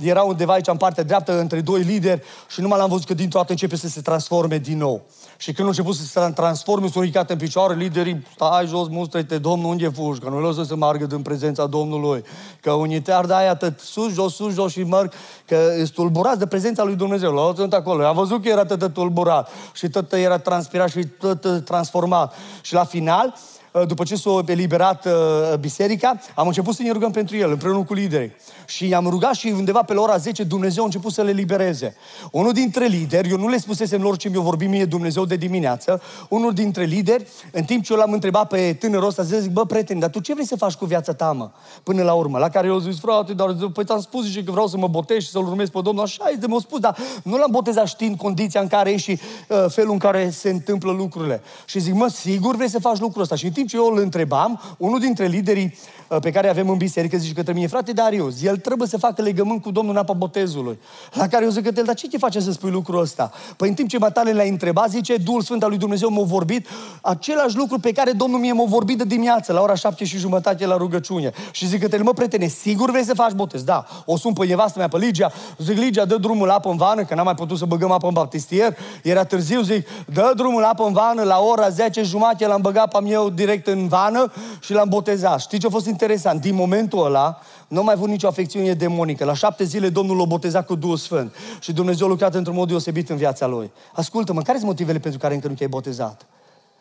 era 0.00 0.22
undeva 0.22 0.52
aici 0.52 0.68
în 0.68 0.76
partea 0.76 1.04
dreaptă 1.04 1.40
între 1.40 1.60
doi 1.60 1.82
lideri 1.82 2.22
și 2.48 2.60
numai 2.60 2.78
l-am 2.78 2.88
văzut 2.88 3.06
că 3.06 3.14
dintr-o 3.14 3.38
dată 3.38 3.52
începe 3.52 3.76
să 3.76 3.88
se 3.88 4.00
transforme 4.00 4.58
din 4.58 4.78
nou. 4.78 5.02
Și 5.42 5.52
când 5.52 5.66
a 5.66 5.70
început 5.70 5.94
să 5.94 6.02
se 6.04 6.32
transforme, 6.34 6.88
s-au 6.88 7.02
ridicat 7.02 7.30
în 7.30 7.36
picioare, 7.36 7.74
liderii, 7.74 8.26
stai 8.34 8.66
jos, 8.66 8.88
mustră-te, 8.88 9.38
Domnul, 9.38 9.70
unde 9.70 9.88
fugi? 9.88 10.20
Că 10.20 10.28
nu 10.28 10.40
lăsă 10.40 10.62
să 10.62 10.76
meargă 10.76 11.06
din 11.06 11.22
prezența 11.22 11.66
Domnului. 11.66 12.24
Că 12.60 12.72
unitar 12.72 13.26
de 13.26 13.34
aia 13.34 13.54
tot 13.54 13.78
sus, 13.78 14.12
jos, 14.12 14.34
sus, 14.34 14.54
jos 14.54 14.72
și 14.72 14.82
merg, 14.82 15.12
că 15.46 15.72
sunt 15.76 15.90
tulburați 15.90 16.38
de 16.38 16.46
prezența 16.46 16.84
lui 16.84 16.94
Dumnezeu. 16.94 17.32
L-au 17.32 17.54
sunt 17.54 17.72
acolo. 17.72 18.04
Am 18.04 18.14
văzut 18.14 18.42
că 18.42 18.48
era 18.48 18.64
tot 18.64 18.92
tulburat 18.92 19.50
și 19.72 19.88
tot 19.88 20.12
era 20.12 20.38
transpirat 20.38 20.90
și 20.90 21.06
tot 21.06 21.64
transformat. 21.64 22.34
Și 22.60 22.74
la 22.74 22.84
final, 22.84 23.34
Uh, 23.72 23.86
după 23.86 24.04
ce 24.04 24.16
s-a 24.16 24.42
eliberat 24.46 25.06
uh, 25.06 25.12
biserica, 25.60 26.18
am 26.34 26.46
început 26.46 26.74
să 26.74 26.82
ne 26.82 26.92
rugăm 26.92 27.10
pentru 27.10 27.36
el, 27.36 27.50
împreună 27.50 27.82
cu 27.82 27.94
liderii. 27.94 28.32
Și 28.74 28.88
i-am 28.88 29.06
rugat 29.06 29.34
și 29.34 29.54
undeva 29.56 29.82
pe 29.82 29.94
la 29.94 30.00
ora 30.00 30.16
10 30.16 30.42
Dumnezeu 30.42 30.82
a 30.82 30.84
început 30.84 31.12
să 31.12 31.22
le 31.22 31.30
libereze. 31.30 31.96
Unul 32.30 32.52
dintre 32.52 32.86
lideri, 32.86 33.30
eu 33.30 33.36
nu 33.36 33.48
le 33.48 33.58
spusesem 33.58 34.02
lor 34.02 34.16
ce 34.16 34.28
mi-a 34.28 34.40
vorbit 34.40 34.68
mie 34.68 34.84
Dumnezeu 34.84 35.24
de 35.24 35.36
dimineață, 35.36 36.02
unul 36.28 36.52
dintre 36.52 36.84
lideri, 36.84 37.26
în 37.52 37.62
timp 37.62 37.84
ce 37.84 37.92
eu 37.92 37.98
l-am 37.98 38.12
întrebat 38.12 38.48
pe 38.48 38.76
tânărul 38.80 39.06
ăsta, 39.06 39.22
zic, 39.22 39.50
bă, 39.50 39.66
prieten, 39.66 39.98
dar 39.98 40.10
tu 40.10 40.20
ce 40.20 40.32
vrei 40.32 40.46
să 40.46 40.56
faci 40.56 40.74
cu 40.74 40.84
viața 40.84 41.12
ta, 41.12 41.32
mă, 41.32 41.50
până 41.82 42.02
la 42.02 42.12
urmă? 42.12 42.38
La 42.38 42.48
care 42.48 42.66
eu 42.66 42.78
zis, 42.78 42.98
frate, 43.00 43.32
dar 43.32 43.54
păi 43.72 43.84
ți-am 43.84 44.00
spus 44.00 44.30
și 44.30 44.42
că 44.42 44.50
vreau 44.50 44.66
să 44.66 44.76
mă 44.76 44.88
botez 44.88 45.22
și 45.22 45.30
să-L 45.30 45.46
urmez 45.46 45.68
pe 45.68 45.80
Domnul. 45.82 46.04
Așa 46.04 46.28
este, 46.32 46.46
mi-a 46.46 46.58
spus, 46.60 46.80
dar 46.80 46.96
nu 47.22 47.36
l-am 47.36 47.50
botezat 47.50 47.86
știind 47.86 48.16
condiția 48.16 48.60
în 48.60 48.68
care 48.68 48.90
e 48.90 48.96
și 48.96 49.10
uh, 49.48 49.64
felul 49.68 49.92
în 49.92 49.98
care 49.98 50.30
se 50.30 50.50
întâmplă 50.50 50.92
lucrurile. 50.92 51.42
Și 51.64 51.78
zic, 51.78 51.94
mă, 51.94 52.08
sigur 52.08 52.56
vrei 52.56 52.68
să 52.68 52.80
faci 52.80 52.98
lucrul 52.98 53.22
ăsta? 53.22 53.34
Și 53.34 53.44
în 53.44 53.52
timp 53.52 53.68
ce 53.68 53.76
eu 53.76 53.86
îl 53.86 53.98
întrebam, 53.98 54.60
unul 54.78 54.98
dintre 54.98 55.26
liderii 55.26 55.74
uh, 56.08 56.18
pe 56.20 56.30
care 56.30 56.48
avem 56.48 56.68
în 56.68 56.76
biserică 56.76 57.16
zice 57.16 57.32
către 57.32 57.52
mine, 57.52 57.66
frate 57.66 57.92
Darius, 57.92 58.42
el 58.42 58.60
trebuie 58.62 58.88
să 58.88 58.98
facă 58.98 59.22
legământ 59.22 59.62
cu 59.62 59.70
Domnul 59.70 59.94
în 59.94 59.98
apa 60.00 60.12
botezului. 60.12 60.78
La 61.12 61.26
care 61.26 61.44
eu 61.44 61.50
zic 61.50 61.62
că 61.62 61.70
el, 61.76 61.84
dar 61.84 61.94
ce 61.94 62.08
te 62.08 62.18
face 62.18 62.40
să 62.40 62.52
spui 62.52 62.70
lucrul 62.70 63.00
ăsta? 63.00 63.32
Păi 63.56 63.68
în 63.68 63.74
timp 63.74 63.88
ce 63.88 63.98
Matale 63.98 64.32
le-a 64.32 64.44
întrebat, 64.44 64.90
zice, 64.90 65.16
Duhul 65.16 65.42
Sfânt 65.42 65.62
al 65.62 65.68
lui 65.68 65.78
Dumnezeu 65.78 66.10
m-a 66.10 66.22
vorbit 66.22 66.66
același 67.00 67.56
lucru 67.56 67.78
pe 67.78 67.92
care 67.92 68.12
Domnul 68.12 68.38
mie 68.38 68.52
m-a 68.52 68.64
vorbit 68.64 68.98
de 68.98 69.04
dimineață, 69.04 69.52
la 69.52 69.60
ora 69.60 69.74
șapte 69.74 70.04
și 70.04 70.18
jumătate 70.18 70.66
la 70.66 70.76
rugăciune. 70.76 71.32
Și 71.50 71.66
zic 71.66 71.88
că 71.88 72.02
mă, 72.02 72.12
prietene, 72.12 72.46
sigur 72.46 72.90
vrei 72.90 73.04
să 73.04 73.14
faci 73.14 73.32
botez? 73.32 73.62
Da. 73.62 73.84
O 74.04 74.16
sun 74.16 74.32
pe 74.32 74.46
nevastă 74.46 74.78
mea, 74.78 74.88
pe 74.88 74.98
Ligia, 74.98 75.32
zic, 75.58 75.76
Ligia, 75.78 76.04
dă 76.04 76.16
drumul 76.16 76.46
la 76.46 76.54
apă 76.54 76.70
în 76.70 76.76
vană, 76.76 77.04
că 77.04 77.14
n-am 77.14 77.24
mai 77.24 77.34
putut 77.34 77.58
să 77.58 77.64
băgăm 77.64 77.90
apă 77.90 78.06
în 78.06 78.12
baptistier, 78.12 78.76
era 79.02 79.24
târziu, 79.24 79.62
zic, 79.62 79.88
dă 80.12 80.32
drumul 80.36 80.60
la 80.60 80.68
apă 80.68 80.84
în 80.84 80.92
vană, 80.92 81.22
la 81.22 81.38
ora 81.38 81.68
10 81.68 82.02
jumate 82.02 82.46
l-am 82.46 82.60
băgat 82.60 82.90
pe 82.90 83.00
meu 83.00 83.30
direct 83.30 83.66
în 83.66 83.88
vană 83.88 84.32
și 84.60 84.72
l-am 84.72 84.88
botezat. 84.88 85.40
Știi 85.40 85.58
ce 85.58 85.66
a 85.66 85.70
fost 85.70 85.86
interesant? 85.86 86.40
Din 86.40 86.54
momentul 86.54 87.04
ăla, 87.04 87.40
nu 87.72 87.78
am 87.78 87.84
mai 87.84 87.94
avut 87.94 88.08
nicio 88.08 88.26
afecțiune 88.26 88.72
demonică. 88.72 89.24
La 89.24 89.34
șapte 89.34 89.64
zile 89.64 89.88
Domnul 89.88 90.16
l-a 90.16 90.24
botezat 90.24 90.66
cu 90.66 90.74
Duhul 90.74 90.96
Sfânt. 90.96 91.34
Și 91.60 91.72
Dumnezeu 91.72 92.06
a 92.06 92.08
lucrat 92.08 92.34
într-un 92.34 92.54
mod 92.54 92.68
deosebit 92.68 93.10
în 93.10 93.16
viața 93.16 93.46
lui. 93.46 93.70
Ascultă-mă, 93.92 94.42
care 94.42 94.56
sunt 94.58 94.68
motivele 94.70 94.98
pentru 94.98 95.20
care 95.20 95.34
încă 95.34 95.48
nu 95.48 95.54
te-ai 95.54 95.68
botezat? 95.68 96.26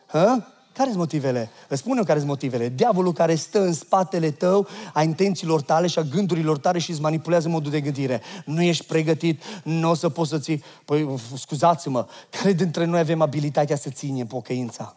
Hă? 0.07 0.43
Care 0.73 0.87
sunt 0.87 0.97
motivele? 0.97 1.49
Îți 1.67 1.79
spune 1.79 2.03
care 2.03 2.17
sunt 2.17 2.29
motivele. 2.29 2.69
Diavolul 2.69 3.13
care 3.13 3.35
stă 3.35 3.61
în 3.61 3.73
spatele 3.73 4.31
tău 4.31 4.67
a 4.93 5.03
intențiilor 5.03 5.61
tale 5.61 5.87
și 5.87 5.99
a 5.99 6.01
gândurilor 6.01 6.57
tale 6.57 6.79
și 6.79 6.91
îți 6.91 7.01
manipulează 7.01 7.49
modul 7.49 7.71
de 7.71 7.81
gândire. 7.81 8.21
Nu 8.45 8.61
ești 8.61 8.85
pregătit, 8.85 9.41
nu 9.63 9.89
o 9.89 9.93
să 9.93 10.09
poți 10.09 10.29
să 10.29 10.37
ții... 10.37 10.63
Păi, 10.85 11.19
scuzați-mă, 11.37 12.05
care 12.29 12.53
dintre 12.53 12.85
noi 12.85 12.99
avem 12.99 13.21
abilitatea 13.21 13.75
să 13.75 13.89
ținem 13.89 14.27
pocăința? 14.27 14.95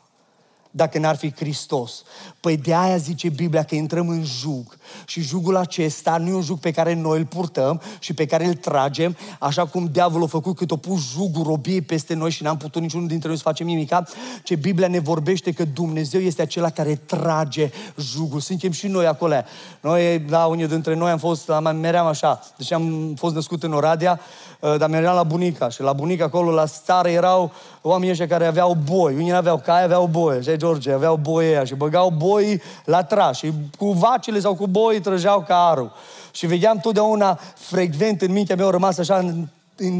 Dacă 0.76 0.98
n-ar 0.98 1.16
fi 1.16 1.32
Hristos. 1.34 2.02
Păi 2.40 2.56
de 2.56 2.74
aia 2.74 2.96
zice 2.96 3.28
Biblia 3.28 3.62
că 3.62 3.74
intrăm 3.74 4.08
în 4.08 4.24
jug. 4.24 4.76
Și 5.06 5.20
jugul 5.20 5.56
acesta 5.56 6.16
nu 6.16 6.28
e 6.28 6.32
un 6.32 6.42
jug 6.42 6.58
pe 6.58 6.70
care 6.70 6.94
noi 6.94 7.18
îl 7.18 7.24
purtăm 7.24 7.80
și 7.98 8.14
pe 8.14 8.26
care 8.26 8.44
îl 8.44 8.54
tragem, 8.54 9.16
așa 9.40 9.66
cum 9.66 9.88
diavolul 9.92 10.26
a 10.26 10.28
făcut 10.28 10.56
cât 10.56 10.70
o 10.70 10.76
pus 10.76 11.12
jugul 11.12 11.42
robiei 11.42 11.80
peste 11.80 12.14
noi 12.14 12.30
și 12.30 12.42
n-am 12.42 12.56
putut 12.56 12.82
niciunul 12.82 13.08
dintre 13.08 13.28
noi 13.28 13.36
să 13.36 13.42
facem 13.42 13.66
nimica, 13.66 14.04
ce 14.42 14.54
Biblia 14.54 14.88
ne 14.88 14.98
vorbește 14.98 15.52
că 15.52 15.64
Dumnezeu 15.64 16.20
este 16.20 16.42
acela 16.42 16.70
care 16.70 16.94
trage 16.94 17.70
jugul. 17.98 18.40
Suntem 18.40 18.70
și 18.70 18.86
noi 18.86 19.06
acolo. 19.06 19.34
Noi, 19.80 20.24
la 20.28 20.46
unii 20.46 20.66
dintre 20.66 20.94
noi 20.94 21.10
am 21.10 21.18
fost, 21.18 21.50
am, 21.50 21.76
meream 21.76 22.06
așa, 22.06 22.40
deci 22.56 22.72
am 22.72 23.14
fost 23.16 23.34
născut 23.34 23.62
în 23.62 23.72
Oradea, 23.72 24.20
uh, 24.20 24.53
dar 24.78 24.88
meream 24.88 25.14
la 25.14 25.22
bunica 25.22 25.68
și 25.68 25.82
la 25.82 25.92
bunica 25.92 26.24
acolo, 26.24 26.50
la 26.50 26.66
stare, 26.66 27.10
erau 27.10 27.52
oamenii 27.82 28.10
ăștia 28.10 28.26
care 28.26 28.46
aveau 28.46 28.76
boi. 28.84 29.14
Unii 29.14 29.32
aveau 29.32 29.58
cai, 29.58 29.82
aveau 29.82 30.06
boi. 30.06 30.42
Și 30.42 30.56
George, 30.56 30.92
aveau 30.92 31.16
boi 31.16 31.46
aia 31.46 31.64
și 31.64 31.74
băgau 31.74 32.10
boi 32.10 32.62
la 32.84 33.02
traș. 33.02 33.38
Și 33.38 33.52
cu 33.78 33.90
vacile 33.90 34.40
sau 34.40 34.54
cu 34.54 34.66
boi 34.66 35.00
trăgeau 35.00 35.44
carul. 35.48 35.92
Și 36.30 36.46
vedeam 36.46 36.78
totdeauna 36.78 37.38
frecvent 37.54 38.22
în 38.22 38.32
mintea 38.32 38.56
mea, 38.56 38.64
au 38.64 38.70
rămas 38.70 38.98
așa 38.98 39.46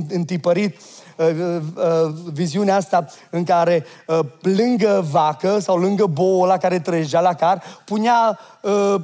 întipărit 0.08 0.76
uh, 1.16 1.26
uh, 1.26 1.60
uh, 1.76 2.14
viziunea 2.32 2.76
asta 2.76 3.06
în 3.30 3.44
care 3.44 3.84
uh, 4.06 4.18
lângă 4.40 5.06
vacă 5.10 5.58
sau 5.58 5.78
lângă 5.78 6.06
boul 6.06 6.46
la 6.46 6.56
care 6.56 6.80
trăgea 6.80 7.20
la 7.20 7.34
car, 7.34 7.62
punea, 7.84 8.38
uh, 8.62 8.94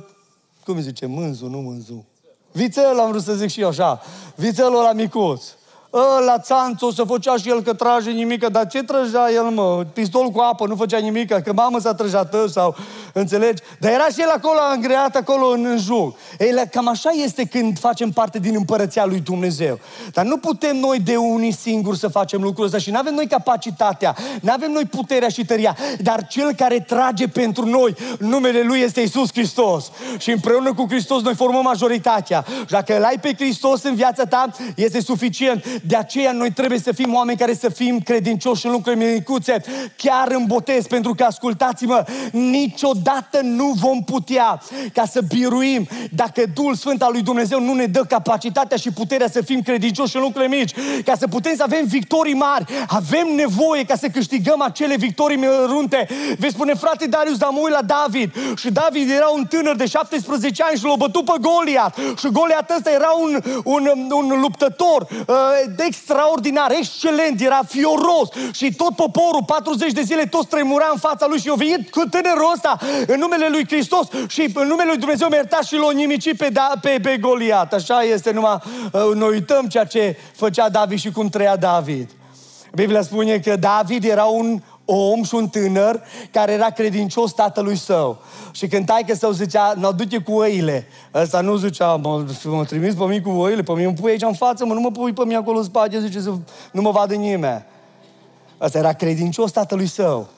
cum 0.65 0.81
zice, 0.81 1.07
mânzu, 1.07 1.47
nu 1.47 1.59
mânzu. 1.59 2.05
Vițel, 2.53 2.99
am 3.01 3.11
vrut 3.11 3.23
să 3.23 3.33
zic 3.33 3.51
și 3.51 3.61
eu 3.61 3.69
așa. 3.69 4.01
Vițelul 4.35 4.79
ăla 4.79 4.93
micuț. 4.93 5.43
Ăla 5.93 6.39
țanțo 6.39 6.91
să 6.91 7.05
făcea 7.05 7.37
și 7.37 7.49
el 7.49 7.63
că 7.63 7.73
trage 7.73 8.11
nimică, 8.11 8.49
dar 8.49 8.67
ce 8.67 8.83
trăgea 8.83 9.31
el, 9.31 9.43
mă? 9.43 9.85
Pistol 9.93 10.29
cu 10.29 10.41
apă, 10.41 10.67
nu 10.67 10.77
făcea 10.77 10.99
nimică, 10.99 11.41
că 11.45 11.53
mamă 11.53 11.79
s-a 11.79 11.95
trăjat 11.95 12.35
sau, 12.51 12.77
înțelegi? 13.13 13.63
Dar 13.79 13.93
era 13.93 14.07
și 14.13 14.21
el 14.21 14.31
acolo 14.37 14.59
îngreat, 14.75 15.17
acolo 15.17 15.47
în, 15.47 15.65
în 15.65 15.79
joc. 15.79 16.17
Ei, 16.39 16.63
cam 16.71 16.89
așa 16.89 17.11
este 17.25 17.45
când 17.45 17.79
facem 17.79 18.11
parte 18.11 18.39
din 18.39 18.55
împărăția 18.57 19.05
lui 19.05 19.21
Dumnezeu. 19.21 19.79
Dar 20.13 20.25
nu 20.25 20.37
putem 20.37 20.77
noi 20.77 20.99
de 20.99 21.17
unii 21.17 21.53
singuri 21.53 21.99
să 21.99 22.09
facem 22.09 22.43
lucrul 22.43 22.65
ăsta 22.65 22.79
și 22.79 22.91
nu 22.91 22.99
avem 22.99 23.15
noi 23.15 23.27
capacitatea, 23.27 24.17
nu 24.41 24.53
avem 24.53 24.71
noi 24.71 24.85
puterea 24.85 25.29
și 25.29 25.45
tăria, 25.45 25.77
dar 26.03 26.27
cel 26.27 26.55
care 26.55 26.81
trage 26.81 27.29
pentru 27.29 27.67
noi, 27.67 27.95
numele 28.19 28.63
lui 28.63 28.81
este 28.81 29.01
Isus 29.01 29.29
Hristos. 29.33 29.91
Și 30.19 30.31
împreună 30.31 30.75
cu 30.75 30.87
Hristos 30.89 31.23
noi 31.23 31.35
formăm 31.35 31.63
majoritatea. 31.63 32.45
Și 32.59 32.71
dacă 32.71 32.97
îl 32.97 33.05
ai 33.05 33.19
pe 33.19 33.35
Hristos 33.39 33.83
în 33.83 33.95
viața 33.95 34.25
ta, 34.25 34.51
este 34.77 35.01
suficient. 35.01 35.81
De 35.81 35.97
aceea 35.97 36.33
noi 36.33 36.53
trebuie 36.53 36.79
să 36.79 36.93
fim 36.93 37.15
oameni 37.15 37.39
care 37.39 37.55
să 37.55 37.69
fim 37.69 38.01
credincioși 38.01 38.67
în 38.67 38.73
lucruri 38.73 38.97
micuțe, 38.97 39.63
chiar 39.97 40.31
în 40.31 40.45
botez, 40.47 40.87
pentru 40.87 41.15
că, 41.15 41.25
ascultați-mă, 41.25 42.05
niciodată 42.33 42.99
nu 43.43 43.73
vom 43.81 44.05
putea 44.05 44.61
ca 44.93 45.05
să 45.05 45.21
biruim 45.29 45.89
dacă 46.11 46.43
Duhul 46.55 46.75
Sfânt 46.75 47.03
al 47.03 47.13
lui 47.13 47.23
Dumnezeu 47.23 47.61
nu 47.61 47.75
ne 47.75 47.87
dă 47.87 48.05
capacitatea 48.09 48.77
și 48.77 48.91
puterea 48.91 49.29
să 49.29 49.41
fim 49.43 49.61
credincioși 49.63 50.17
în 50.17 50.23
lucrurile 50.23 50.57
mici, 50.57 50.75
ca 51.05 51.15
să 51.19 51.27
putem 51.27 51.57
să 51.57 51.63
avem 51.63 51.85
victorii 51.87 52.35
mari. 52.35 52.65
Avem 52.87 53.27
nevoie 53.35 53.85
ca 53.85 53.97
să 53.97 54.09
câștigăm 54.09 54.63
acele 54.63 54.97
victorii 54.97 55.37
mărunte. 55.37 56.09
Vei 56.39 56.53
spune, 56.53 56.75
frate 56.75 57.07
Darius, 57.07 57.37
dar 57.37 57.49
mă 57.53 57.59
uit 57.63 57.73
la 57.73 57.83
David. 57.83 58.33
Și 58.57 58.71
David 58.71 59.11
era 59.11 59.29
un 59.29 59.45
tânăr 59.45 59.77
de 59.77 59.87
17 59.87 60.63
ani 60.63 60.79
și 60.79 60.85
l-a 60.85 60.95
bătut 60.97 61.25
pe 61.25 61.33
Goliat. 61.41 61.97
Și 62.19 62.29
Goliat 62.33 62.71
ăsta 62.77 62.91
era 62.91 63.11
un, 63.21 63.43
un, 63.65 64.11
un 64.11 64.41
luptător 64.41 65.07
uh, 65.27 65.37
extraordinar, 65.77 66.71
excelent, 66.71 67.41
era 67.41 67.61
fioros 67.69 68.29
și 68.53 68.75
tot 68.75 68.95
poporul, 68.97 69.43
40 69.47 69.93
de 69.93 70.03
zile, 70.03 70.25
tot 70.27 70.49
tremura 70.49 70.89
în 70.93 70.99
fața 70.99 71.27
lui 71.29 71.39
și 71.39 71.51
a 71.51 71.55
venit 71.55 71.91
cu 71.91 72.03
tânărul 72.11 72.51
ăsta 72.55 72.79
în 73.07 73.19
numele 73.19 73.49
lui 73.49 73.67
Hristos 73.67 74.09
și 74.29 74.51
în 74.55 74.67
numele 74.67 74.89
lui 74.89 74.99
Dumnezeu 74.99 75.29
mi 75.29 75.67
și 75.67 75.77
l-a 75.77 75.91
nimicit 75.93 76.37
pe, 76.37 76.49
da, 76.53 76.73
pe, 76.81 76.99
pe 77.03 77.17
Goliat. 77.21 77.73
Așa 77.73 78.03
este, 78.03 78.31
numai 78.31 78.59
uh, 78.93 79.15
noi 79.15 79.29
uităm 79.29 79.67
ceea 79.67 79.85
ce 79.85 80.17
făcea 80.35 80.69
David 80.69 80.99
și 80.99 81.11
cum 81.11 81.29
trăia 81.29 81.57
David. 81.57 82.11
Biblia 82.75 83.03
spune 83.03 83.39
că 83.39 83.57
David 83.57 84.05
era 84.05 84.25
un 84.25 84.61
om 84.85 85.23
și 85.23 85.35
un 85.35 85.49
tânăr 85.49 86.03
care 86.31 86.53
era 86.53 86.71
credincios 86.71 87.33
tatălui 87.33 87.77
său. 87.77 88.19
Și 88.53 88.67
când 88.67 88.87
taică 88.87 89.15
său 89.15 89.31
zicea, 89.31 89.75
nu 89.77 89.93
duce 89.93 90.19
cu 90.19 90.33
oile. 90.33 90.87
Ăsta 91.15 91.41
nu 91.41 91.57
zicea, 91.57 91.95
mă, 91.95 92.25
mă 92.45 92.65
trimis 92.65 92.95
pe 92.95 93.05
mine 93.05 93.21
cu 93.21 93.31
oile, 93.31 93.63
pe 93.63 93.73
mine 93.73 93.85
îmi 93.85 93.95
pui 93.95 94.11
aici 94.11 94.23
în 94.23 94.35
față, 94.35 94.65
mă, 94.65 94.75
nu 94.75 94.81
mă 94.81 94.91
pui 94.91 95.13
pe 95.13 95.23
mine 95.25 95.37
acolo 95.37 95.59
în 95.59 95.65
spate, 95.65 96.01
zice 96.01 96.21
să 96.21 96.33
nu 96.73 96.81
mă 96.83 96.91
vadă 96.91 97.15
nimeni. 97.15 97.65
Ăsta 98.61 98.79
era 98.79 98.93
credincios 98.93 99.51
tatălui 99.51 99.87
său. 99.87 100.29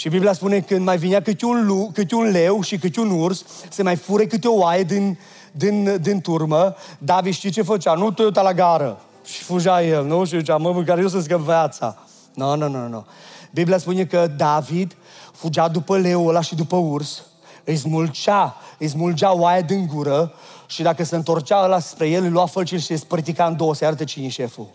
Și 0.00 0.08
Biblia 0.08 0.32
spune 0.32 0.60
că 0.60 0.74
când 0.74 0.84
mai 0.84 0.98
vinea 0.98 1.22
câte 1.22 1.44
un, 1.44 1.66
lu, 1.66 1.90
câte 1.92 2.14
un 2.14 2.30
leu 2.30 2.62
și 2.62 2.78
câte 2.78 3.00
un 3.00 3.10
urs, 3.10 3.44
se 3.68 3.82
mai 3.82 3.96
fure 3.96 4.26
câte 4.26 4.48
o 4.48 4.58
oaie 4.58 4.82
din, 4.82 5.18
din, 5.52 5.98
din 6.00 6.20
turmă, 6.20 6.74
David 6.98 7.32
știi 7.32 7.50
ce 7.50 7.62
făcea? 7.62 7.94
Nu 7.94 8.10
te 8.10 8.22
uita 8.22 8.42
la 8.42 8.52
gară. 8.52 9.00
Și 9.24 9.42
fugea 9.42 9.82
el, 9.82 10.04
nu? 10.04 10.24
Și 10.24 10.38
zicea, 10.38 10.56
mă, 10.56 10.82
care 10.82 11.00
eu 11.00 11.08
să 11.08 11.20
scăp 11.20 11.40
viața. 11.40 11.98
Nu, 12.34 12.56
nu, 12.56 12.68
nu, 12.68 12.88
nu. 12.88 13.06
Biblia 13.50 13.78
spune 13.78 14.04
că 14.04 14.26
David 14.36 14.96
fugea 15.32 15.68
după 15.68 15.98
leul 15.98 16.28
ăla 16.28 16.40
și 16.40 16.54
după 16.54 16.76
urs, 16.76 17.26
îi 17.64 17.76
smulcea, 17.76 18.56
îi 18.78 18.88
smulgea 18.88 19.34
oaia 19.34 19.60
din 19.60 19.86
gură 19.86 20.32
și 20.66 20.82
dacă 20.82 21.04
se 21.04 21.16
întorcea 21.16 21.64
ăla 21.64 21.78
spre 21.78 22.08
el, 22.08 22.22
îi 22.22 22.30
lua 22.30 22.46
fălcil 22.46 22.78
și 22.78 22.90
îi 22.90 22.98
spărtica 22.98 23.46
în 23.46 23.56
două, 23.56 23.74
să 23.74 23.84
arată 23.84 24.04
cine 24.04 24.28
șeful. 24.28 24.68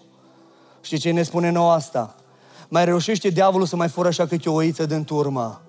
Știi 0.82 0.97
ce 0.97 1.11
ne 1.11 1.23
spune 1.23 1.49
nou 1.49 1.69
asta? 1.69 2.15
Mai 2.68 2.86
reușește 2.86 3.30
diavolul 3.30 3.68
să 3.68 3.76
mai 3.76 3.88
fură 3.88 4.07
așa 4.07 4.26
câte 4.26 4.49
o 4.49 4.53
oiță 4.53 4.86
din 4.86 5.03
turmă. 5.03 5.61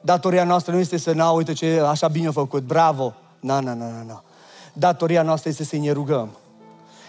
Datoria 0.00 0.44
noastră 0.44 0.72
nu 0.72 0.78
este 0.78 0.96
să, 0.96 1.12
na, 1.12 1.30
uite 1.30 1.52
ce 1.52 1.80
așa 1.80 2.08
bine 2.08 2.30
făcut, 2.30 2.62
bravo. 2.62 3.14
Na, 3.40 3.60
na, 3.60 3.74
na, 3.74 3.90
na, 3.90 4.02
na. 4.02 4.24
Datoria 4.72 5.22
noastră 5.22 5.48
este 5.48 5.64
să 5.64 5.76
ne 5.76 5.90
rugăm. 5.90 6.36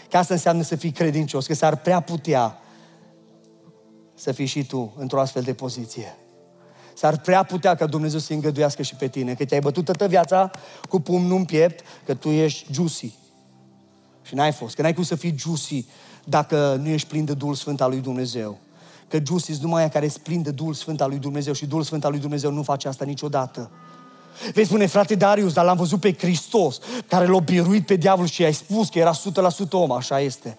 Că 0.09 0.17
asta 0.17 0.33
înseamnă 0.33 0.63
să 0.63 0.75
fii 0.75 0.91
credincios, 0.91 1.45
că 1.45 1.53
s-ar 1.53 1.75
prea 1.75 1.99
putea 1.99 2.59
să 4.15 4.31
fii 4.31 4.45
și 4.45 4.65
tu 4.65 4.93
într-o 4.97 5.19
astfel 5.19 5.41
de 5.41 5.53
poziție. 5.53 6.17
S-ar 6.93 7.19
prea 7.19 7.43
putea 7.43 7.75
ca 7.75 7.85
Dumnezeu 7.85 8.19
să 8.19 8.33
îngăduiască 8.33 8.81
și 8.81 8.95
pe 8.95 9.07
tine, 9.07 9.33
că 9.33 9.45
te-ai 9.45 9.61
bătut 9.61 9.85
toată 9.85 10.07
viața 10.07 10.51
cu 10.89 10.99
pumnul 10.99 11.37
în 11.37 11.45
piept, 11.45 11.83
că 12.05 12.13
tu 12.13 12.29
ești 12.29 12.73
juicy. 12.73 13.13
Și 14.21 14.35
n-ai 14.35 14.51
fost, 14.51 14.75
că 14.75 14.81
n-ai 14.81 14.93
cum 14.93 15.03
să 15.03 15.15
fii 15.15 15.35
juicy 15.37 15.85
dacă 16.23 16.79
nu 16.81 16.87
ești 16.87 17.07
plin 17.07 17.25
de 17.25 17.33
Duhul 17.33 17.55
Sfânt 17.55 17.81
al 17.81 17.89
lui 17.89 17.99
Dumnezeu. 17.99 18.57
Că 19.09 19.19
juicy 19.25 19.51
sunt 19.51 19.61
numai 19.61 19.79
aia 19.79 19.89
care 19.89 20.07
sunt 20.07 20.23
plin 20.23 20.41
de 20.41 20.51
Duhul 20.51 20.73
Sfânt 20.73 21.01
al 21.01 21.09
lui 21.09 21.17
Dumnezeu 21.17 21.53
și 21.53 21.65
Duhul 21.65 21.83
Sfânt 21.83 22.05
al 22.05 22.11
lui 22.11 22.19
Dumnezeu 22.19 22.51
nu 22.51 22.63
face 22.63 22.87
asta 22.87 23.05
niciodată. 23.05 23.69
Vei 24.53 24.65
spune, 24.65 24.85
frate 24.85 25.15
Darius, 25.15 25.53
dar 25.53 25.65
l-am 25.65 25.77
văzut 25.77 25.99
pe 25.99 26.13
Hristos, 26.13 26.79
care 27.07 27.25
l-a 27.25 27.39
biruit 27.39 27.85
pe 27.85 27.95
diavol 27.95 28.25
și 28.25 28.41
i-ai 28.41 28.53
spus 28.53 28.89
că 28.89 28.99
era 28.99 29.11
100% 29.13 29.15
om, 29.71 29.91
așa 29.91 30.19
este. 30.19 30.57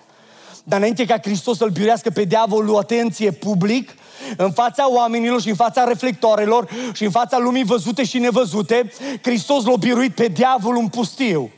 Dar 0.64 0.78
înainte 0.78 1.04
ca 1.04 1.18
Hristos 1.18 1.56
să-l 1.56 1.70
biurească 1.70 2.10
pe 2.10 2.24
diavolul, 2.24 2.76
atenție, 2.76 3.30
public, 3.30 3.94
în 4.36 4.50
fața 4.50 4.92
oamenilor 4.92 5.40
și 5.40 5.48
în 5.48 5.54
fața 5.54 5.84
reflectoarelor 5.84 6.68
și 6.92 7.04
în 7.04 7.10
fața 7.10 7.38
lumii 7.38 7.64
văzute 7.64 8.04
și 8.04 8.18
nevăzute, 8.18 8.92
Hristos 9.22 9.64
l-a 9.64 9.76
biruit 9.76 10.14
pe 10.14 10.26
diavolul 10.26 10.80
în 10.80 10.88
pustiu 10.88 11.50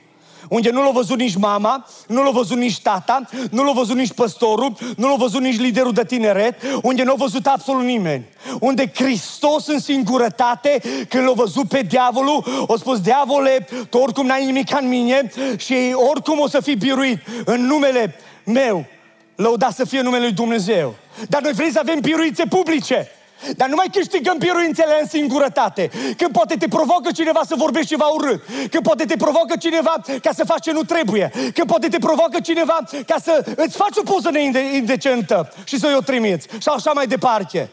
unde 0.51 0.71
nu 0.71 0.83
l-a 0.83 0.91
văzut 0.91 1.19
nici 1.19 1.37
mama, 1.37 1.87
nu 2.07 2.23
l-a 2.23 2.31
văzut 2.31 2.57
nici 2.57 2.81
tata, 2.81 3.23
nu 3.51 3.65
l-a 3.65 3.73
văzut 3.73 3.97
nici 3.97 4.13
păstorul, 4.13 4.73
nu 4.97 5.09
l-a 5.09 5.17
văzut 5.17 5.41
nici 5.41 5.59
liderul 5.59 5.93
de 5.93 6.05
tineret, 6.05 6.55
unde 6.83 7.03
nu 7.03 7.13
a 7.13 7.15
văzut 7.15 7.47
absolut 7.47 7.85
nimeni. 7.85 8.25
Unde 8.61 8.91
Hristos 8.95 9.67
în 9.67 9.79
singurătate, 9.79 10.81
când 11.09 11.25
l-a 11.25 11.33
văzut 11.33 11.69
pe 11.69 11.83
diavolul, 11.83 12.67
a 12.69 12.75
spus, 12.79 13.01
diavole, 13.01 13.69
tu 13.91 13.99
oricum 13.99 14.27
n-ai 14.27 14.45
nimic 14.45 14.81
în 14.81 14.89
mine 14.89 15.33
și 15.57 15.75
oricum 16.11 16.39
o 16.39 16.49
să 16.49 16.61
fii 16.61 16.77
biruit 16.77 17.19
în 17.45 17.67
numele 17.67 18.15
meu 18.45 18.87
Lăuda 19.41 19.71
să 19.71 19.85
fie 19.85 20.01
numele 20.01 20.23
lui 20.23 20.33
Dumnezeu. 20.33 20.95
Dar 21.29 21.43
noi 21.43 21.53
vrem 21.53 21.71
să 21.71 21.79
avem 21.79 22.01
biruințe 22.01 22.45
publice. 22.45 23.09
Dar 23.57 23.69
nu 23.69 23.75
mai 23.75 23.87
câștigăm 23.93 24.37
biruințele 24.39 24.99
în 25.01 25.07
singurătate. 25.07 25.91
Când 26.17 26.33
poate 26.33 26.55
te 26.55 26.69
provocă 26.69 27.11
cineva 27.15 27.41
să 27.47 27.55
vorbești 27.59 27.89
ceva 27.89 28.05
urât. 28.05 28.43
Când 28.71 28.83
poate 28.83 29.05
te 29.05 29.17
provocă 29.17 29.57
cineva 29.59 29.95
ca 30.23 30.31
să 30.35 30.45
faci 30.45 30.63
ce 30.63 30.73
nu 30.73 30.83
trebuie. 30.83 31.31
Când 31.55 31.67
poate 31.67 31.89
te 31.89 31.99
provocă 31.99 32.41
cineva 32.41 32.79
ca 33.07 33.17
să 33.23 33.45
îți 33.57 33.77
faci 33.77 33.97
o 33.97 34.13
poză 34.13 34.31
indecentă 34.73 35.53
și 35.65 35.79
să 35.79 35.95
o 35.97 36.01
trimiți. 36.01 36.49
Și 36.49 36.69
așa 36.69 36.93
mai 36.93 37.07
departe. 37.07 37.71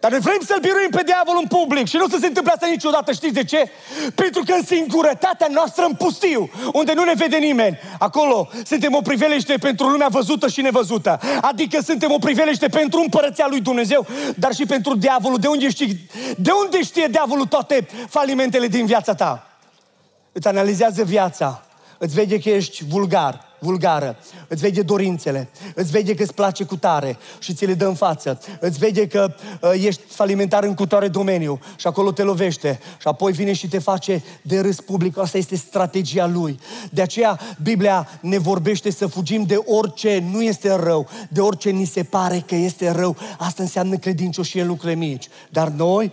Dar 0.00 0.10
noi 0.10 0.20
vrem 0.20 0.40
să-l 0.46 0.60
biruim 0.60 0.88
pe 0.90 1.02
diavol 1.04 1.38
în 1.40 1.46
public 1.46 1.86
și 1.86 1.96
nu 1.96 2.08
să 2.08 2.16
se 2.20 2.26
întâmple 2.26 2.52
asta 2.52 2.66
niciodată. 2.66 3.12
Știți 3.12 3.32
de 3.32 3.44
ce? 3.44 3.70
Pentru 4.14 4.42
că 4.46 4.52
în 4.52 4.62
singurătatea 4.64 5.46
noastră 5.50 5.84
în 5.84 5.94
pustiu, 5.94 6.50
unde 6.72 6.92
nu 6.92 7.04
ne 7.04 7.12
vede 7.16 7.36
nimeni, 7.36 7.78
acolo 7.98 8.48
suntem 8.64 8.94
o 8.94 9.00
priveliște 9.00 9.56
pentru 9.56 9.88
lumea 9.88 10.08
văzută 10.08 10.48
și 10.48 10.60
nevăzută. 10.60 11.20
Adică 11.40 11.80
suntem 11.80 12.12
o 12.12 12.18
priveliște 12.18 12.68
pentru 12.68 13.00
împărăția 13.00 13.46
lui 13.48 13.60
Dumnezeu, 13.60 14.06
dar 14.36 14.54
și 14.54 14.66
pentru 14.66 14.96
diavolul. 14.96 15.38
De 15.38 15.46
unde, 15.46 15.70
știi, 15.70 16.08
de 16.36 16.50
unde 16.64 16.82
știe 16.82 17.06
diavolul 17.10 17.46
toate 17.46 17.88
falimentele 18.08 18.66
din 18.66 18.86
viața 18.86 19.14
ta? 19.14 19.46
Îți 20.32 20.48
analizează 20.48 21.04
viața, 21.04 21.62
îți 21.98 22.14
vede 22.14 22.38
că 22.38 22.48
ești 22.48 22.84
vulgar, 22.84 23.48
vulgară, 23.58 24.16
îți 24.48 24.60
vede 24.60 24.82
dorințele, 24.82 25.48
îți 25.74 25.90
vede 25.90 26.14
că 26.14 26.22
îți 26.22 26.34
place 26.34 26.64
cu 26.64 26.76
tare 26.76 27.18
și 27.38 27.54
ți 27.54 27.66
le 27.66 27.74
dă 27.74 27.86
în 27.86 27.94
față, 27.94 28.40
îți 28.60 28.78
vede 28.78 29.06
că 29.06 29.34
uh, 29.60 29.70
ești 29.84 30.02
falimentar 30.06 30.64
în 30.64 30.74
cutare 30.74 31.08
domeniu 31.08 31.60
și 31.76 31.86
acolo 31.86 32.12
te 32.12 32.22
lovește 32.22 32.80
și 33.00 33.08
apoi 33.08 33.32
vine 33.32 33.52
și 33.52 33.68
te 33.68 33.78
face 33.78 34.22
de 34.42 34.60
râs 34.60 34.80
public. 34.80 35.18
Asta 35.18 35.38
este 35.38 35.56
strategia 35.56 36.26
lui. 36.26 36.60
De 36.90 37.02
aceea 37.02 37.40
Biblia 37.62 38.08
ne 38.20 38.38
vorbește 38.38 38.90
să 38.90 39.06
fugim 39.06 39.42
de 39.42 39.56
orice 39.66 40.24
nu 40.30 40.42
este 40.42 40.74
rău, 40.74 41.08
de 41.28 41.40
orice 41.40 41.70
ni 41.70 41.84
se 41.84 42.02
pare 42.02 42.44
că 42.46 42.54
este 42.54 42.90
rău. 42.90 43.16
Asta 43.38 43.62
înseamnă 43.62 43.96
credincioșie 43.96 44.60
în 44.60 44.66
lucrurile 44.66 44.98
mici. 44.98 45.28
Dar 45.50 45.68
noi 45.68 46.12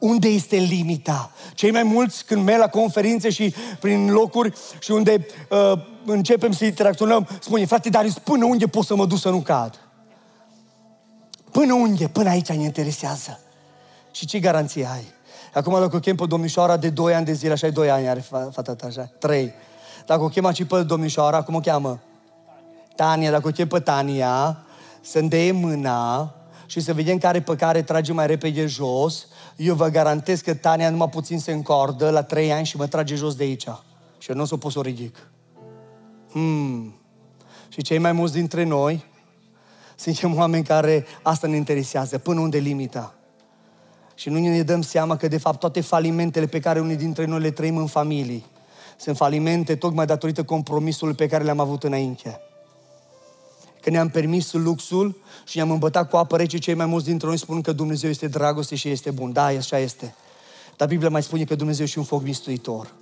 unde 0.00 0.28
este 0.28 0.56
limita? 0.56 1.30
Cei 1.54 1.70
mai 1.70 1.82
mulți 1.82 2.24
când 2.24 2.44
merg 2.44 2.58
la 2.58 2.68
conferințe 2.68 3.30
și 3.30 3.54
prin 3.80 4.10
locuri 4.10 4.52
și 4.78 4.90
unde 4.90 5.26
uh, 5.50 5.72
începem 6.04 6.52
să 6.52 6.64
interacționăm, 6.64 7.28
spune, 7.40 7.64
frate 7.64 7.88
Darius, 7.88 8.18
până 8.18 8.44
unde 8.44 8.66
pot 8.66 8.84
să 8.84 8.94
mă 8.94 9.06
duc 9.06 9.18
să 9.18 9.30
nu 9.30 9.40
cad? 9.40 9.78
Până 11.50 11.72
unde? 11.72 12.08
Până 12.08 12.28
aici 12.28 12.48
ne 12.48 12.62
interesează. 12.62 13.40
Și 14.10 14.26
ce 14.26 14.38
garanție 14.38 14.88
ai? 14.92 15.04
Acum 15.54 15.80
dacă 15.80 15.96
o 15.96 15.98
chem 15.98 16.16
pe 16.16 16.26
domnișoara 16.26 16.76
de 16.76 16.90
2 16.90 17.14
ani 17.14 17.24
de 17.24 17.32
zile, 17.32 17.52
așa 17.52 17.68
2 17.68 17.90
ani 17.90 18.08
are 18.08 18.24
fata 18.52 18.74
ta, 18.74 18.86
așa, 18.86 19.10
3. 19.18 19.52
Dacă 20.06 20.22
o 20.22 20.28
chem 20.28 20.52
și 20.52 20.64
pe 20.64 20.82
domnișoara, 20.82 21.42
cum 21.42 21.54
o 21.54 21.60
cheamă? 21.60 22.00
Tania. 22.96 23.30
Dacă 23.30 23.48
o 23.48 23.50
chem 23.50 23.66
pe 23.66 23.78
Tania, 23.78 24.58
să 25.00 25.18
îndeie 25.18 25.52
mâna 25.52 26.34
și 26.66 26.80
să 26.80 26.92
vedem 26.92 27.18
care 27.18 27.40
pe 27.40 27.56
care 27.56 27.82
trage 27.82 28.12
mai 28.12 28.26
repede 28.26 28.66
jos, 28.66 29.26
eu 29.56 29.74
vă 29.74 29.88
garantez 29.88 30.40
că 30.40 30.54
Tania 30.54 30.90
numai 30.90 31.08
puțin 31.08 31.38
se 31.38 31.52
încordă 31.52 32.10
la 32.10 32.22
3 32.22 32.52
ani 32.52 32.66
și 32.66 32.76
mă 32.76 32.86
trage 32.86 33.14
jos 33.14 33.34
de 33.34 33.42
aici. 33.42 33.68
Și 34.18 34.30
eu 34.30 34.36
nu 34.36 34.42
o 34.42 34.44
să 34.44 34.56
pot 34.56 34.72
să 34.72 34.78
o 34.78 34.82
ridic. 34.82 35.28
Hmm. 36.30 36.94
Și 37.68 37.82
cei 37.82 37.98
mai 37.98 38.12
mulți 38.12 38.34
dintre 38.34 38.64
noi 38.64 39.04
suntem 39.96 40.36
oameni 40.36 40.64
care 40.64 41.06
asta 41.22 41.46
ne 41.46 41.56
interesează, 41.56 42.18
până 42.18 42.40
unde 42.40 42.58
limita. 42.58 43.14
Și 44.14 44.28
nu 44.28 44.38
ne 44.38 44.62
dăm 44.62 44.82
seama 44.82 45.16
că, 45.16 45.28
de 45.28 45.38
fapt, 45.38 45.58
toate 45.58 45.80
falimentele 45.80 46.46
pe 46.46 46.60
care 46.60 46.80
unii 46.80 46.96
dintre 46.96 47.24
noi 47.24 47.40
le 47.40 47.50
trăim 47.50 47.76
în 47.76 47.86
familii 47.86 48.44
sunt 48.96 49.16
falimente 49.16 49.76
tocmai 49.76 50.06
datorită 50.06 50.42
compromisului 50.42 51.14
pe 51.14 51.26
care 51.26 51.44
le-am 51.44 51.60
avut 51.60 51.82
înainte. 51.82 52.40
Că 53.84 53.90
ne-am 53.90 54.08
permis 54.08 54.52
luxul 54.52 55.16
și 55.46 55.56
ne-am 55.56 55.70
îmbătat 55.70 56.10
cu 56.10 56.16
apă 56.16 56.36
rece, 56.36 56.58
cei 56.58 56.74
mai 56.74 56.86
mulți 56.86 57.06
dintre 57.06 57.26
noi 57.26 57.38
spun 57.38 57.60
că 57.60 57.72
Dumnezeu 57.72 58.10
este 58.10 58.28
dragoste 58.28 58.74
și 58.74 58.88
este 58.88 59.10
bun. 59.10 59.32
Da, 59.32 59.44
așa 59.44 59.78
este. 59.78 60.14
Dar 60.76 60.88
Biblia 60.88 61.08
mai 61.08 61.22
spune 61.22 61.44
că 61.44 61.54
Dumnezeu 61.54 61.86
și 61.86 61.98
un 61.98 62.04
foc 62.04 62.22
mistuitor. 62.22 62.92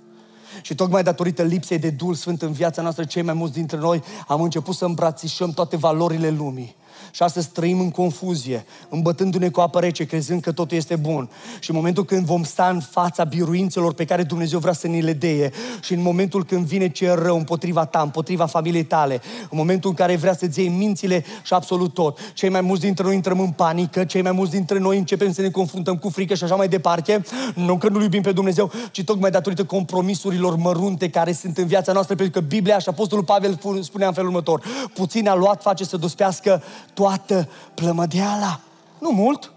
Și 0.61 0.75
tocmai 0.75 1.03
datorită 1.03 1.43
lipsei 1.43 1.79
de 1.79 1.89
Duh 1.89 2.15
Sfânt 2.15 2.41
în 2.41 2.51
viața 2.51 2.81
noastră, 2.81 3.03
cei 3.03 3.21
mai 3.21 3.33
mulți 3.33 3.53
dintre 3.53 3.77
noi 3.77 4.03
am 4.27 4.41
început 4.41 4.75
să 4.75 4.85
îmbrățișăm 4.85 5.51
toate 5.51 5.77
valorile 5.77 6.29
lumii. 6.29 6.75
Și 7.15 7.23
astăzi 7.23 7.49
trăim 7.49 7.79
în 7.79 7.91
confuzie, 7.91 8.65
îmbătându-ne 8.89 9.49
cu 9.49 9.59
apă 9.59 9.79
rece, 9.79 10.05
crezând 10.05 10.41
că 10.41 10.51
totul 10.51 10.77
este 10.77 10.95
bun. 10.95 11.29
Și 11.59 11.69
în 11.69 11.75
momentul 11.75 12.05
când 12.05 12.25
vom 12.25 12.43
sta 12.43 12.69
în 12.69 12.79
fața 12.79 13.23
biruințelor 13.23 13.93
pe 13.93 14.05
care 14.05 14.23
Dumnezeu 14.23 14.59
vrea 14.59 14.73
să 14.73 14.87
ni 14.87 15.01
le 15.01 15.13
deie 15.13 15.51
și 15.81 15.93
în 15.93 16.01
momentul 16.01 16.45
când 16.45 16.65
vine 16.65 16.89
ce 16.89 17.11
rău 17.11 17.37
împotriva 17.37 17.85
ta, 17.85 18.01
împotriva 18.01 18.45
familiei 18.45 18.83
tale, 18.83 19.21
în 19.41 19.57
momentul 19.57 19.89
în 19.89 19.95
care 19.95 20.15
vrea 20.15 20.35
să-ți 20.35 20.59
iei 20.59 20.69
mințile 20.69 21.23
și 21.43 21.53
absolut 21.53 21.93
tot, 21.93 22.19
cei 22.33 22.49
mai 22.49 22.61
mulți 22.61 22.81
dintre 22.81 23.03
noi 23.03 23.15
intrăm 23.15 23.39
în 23.39 23.51
panică, 23.51 24.03
cei 24.03 24.21
mai 24.21 24.31
mulți 24.31 24.51
dintre 24.51 24.79
noi 24.79 24.97
începem 24.97 25.31
să 25.33 25.41
ne 25.41 25.49
confruntăm 25.49 25.97
cu 25.97 26.09
frică 26.09 26.33
și 26.33 26.43
așa 26.43 26.55
mai 26.55 26.67
departe, 26.67 27.23
nu 27.55 27.77
că 27.77 27.89
nu 27.89 28.01
iubim 28.01 28.21
pe 28.21 28.31
Dumnezeu, 28.31 28.71
ci 28.91 29.03
tocmai 29.03 29.31
datorită 29.31 29.63
compromisurilor 29.63 30.55
mărunte 30.55 31.09
care 31.09 31.31
sunt 31.31 31.57
în 31.57 31.65
viața 31.65 31.91
noastră, 31.91 32.15
pentru 32.15 32.39
că 32.39 32.47
Biblia 32.47 32.79
și 32.79 32.89
Apostolul 32.89 33.23
Pavel 33.23 33.59
spunea 33.81 34.07
în 34.07 34.13
felul 34.13 34.29
următor, 34.29 34.61
puțin 34.93 35.27
a 35.27 35.35
luat 35.35 35.61
face 35.61 35.83
să 35.83 35.97
dospească 35.97 36.63
toată 37.03 37.49
plămădeala. 37.73 38.59
Nu 38.99 39.09
mult, 39.09 39.53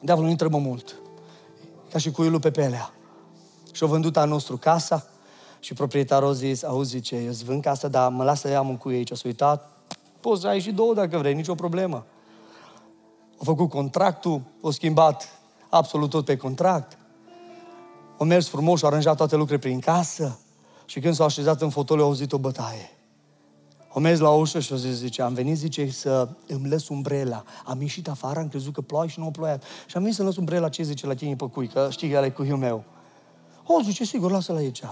diavolul 0.00 0.24
nu 0.24 0.30
întrebă 0.30 0.58
mult. 0.58 0.94
Ca 1.90 1.98
și 1.98 2.10
cuiul 2.10 2.40
pe 2.40 2.50
pelea. 2.50 2.92
Și 3.72 3.82
au 3.82 3.88
vândut 3.88 4.16
a 4.16 4.24
nostru 4.24 4.56
casa 4.56 5.06
și 5.60 5.74
proprietarul 5.74 6.28
a 6.28 6.32
zis, 6.32 6.62
auzi, 6.62 6.90
zice, 6.90 7.16
eu 7.16 7.28
îți 7.28 7.44
vând 7.44 7.62
casa, 7.62 7.88
dar 7.88 8.10
mă 8.10 8.24
lasă 8.24 8.46
să 8.46 8.52
iau 8.52 8.68
un 8.68 8.76
cui 8.76 8.94
aici. 8.94 9.10
O 9.10 9.14
să 9.14 9.22
uitat, 9.26 9.70
poți 10.20 10.40
să 10.40 10.46
ai 10.46 10.60
și 10.60 10.72
două 10.72 10.94
dacă 10.94 11.18
vrei, 11.18 11.34
nicio 11.34 11.54
problemă. 11.54 12.04
Au 13.38 13.44
făcut 13.44 13.68
contractul, 13.68 14.40
au 14.62 14.70
schimbat 14.70 15.28
absolut 15.68 16.10
tot 16.10 16.24
pe 16.24 16.36
contract. 16.36 16.98
Au 18.18 18.26
mers 18.26 18.48
frumos 18.48 18.78
și 18.78 18.84
au 18.84 18.90
aranjat 18.90 19.16
toate 19.16 19.36
lucrurile 19.36 19.68
prin 19.68 19.80
casă. 19.80 20.38
Și 20.84 21.00
când 21.00 21.14
s-au 21.14 21.26
așezat 21.26 21.60
în 21.62 21.70
fotoliu, 21.70 22.02
au 22.02 22.08
auzit 22.08 22.32
o 22.32 22.38
bătaie. 22.38 22.93
O 23.96 24.00
mers 24.00 24.18
la 24.18 24.30
ușă 24.30 24.60
și 24.60 24.72
o 24.72 24.76
zis, 24.76 24.96
zice, 24.96 25.22
am 25.22 25.34
venit, 25.34 25.56
zice, 25.56 25.90
să 25.90 26.28
îmi 26.46 26.68
lăs 26.68 26.88
umbrela. 26.88 27.44
Am 27.64 27.80
ieșit 27.80 28.08
afară, 28.08 28.40
am 28.40 28.48
crezut 28.48 28.72
că 28.72 28.80
ploaie 28.80 29.08
și 29.08 29.18
nu 29.18 29.26
a 29.26 29.30
ploiat. 29.30 29.62
Și 29.86 29.96
am 29.96 30.02
venit 30.02 30.16
să 30.16 30.22
lăs 30.22 30.36
umbrela, 30.36 30.68
ce 30.68 30.82
zice 30.82 31.06
la 31.06 31.14
tine 31.14 31.36
pe 31.36 31.44
cui, 31.44 31.66
că 31.66 31.88
știi 31.90 32.10
că 32.10 32.16
ăla 32.16 32.26
e 32.26 32.30
cuiul 32.30 32.58
meu. 32.58 32.84
O, 33.66 33.80
zice, 33.82 34.04
sigur, 34.04 34.30
lasă-l 34.30 34.56
aici. 34.56 34.82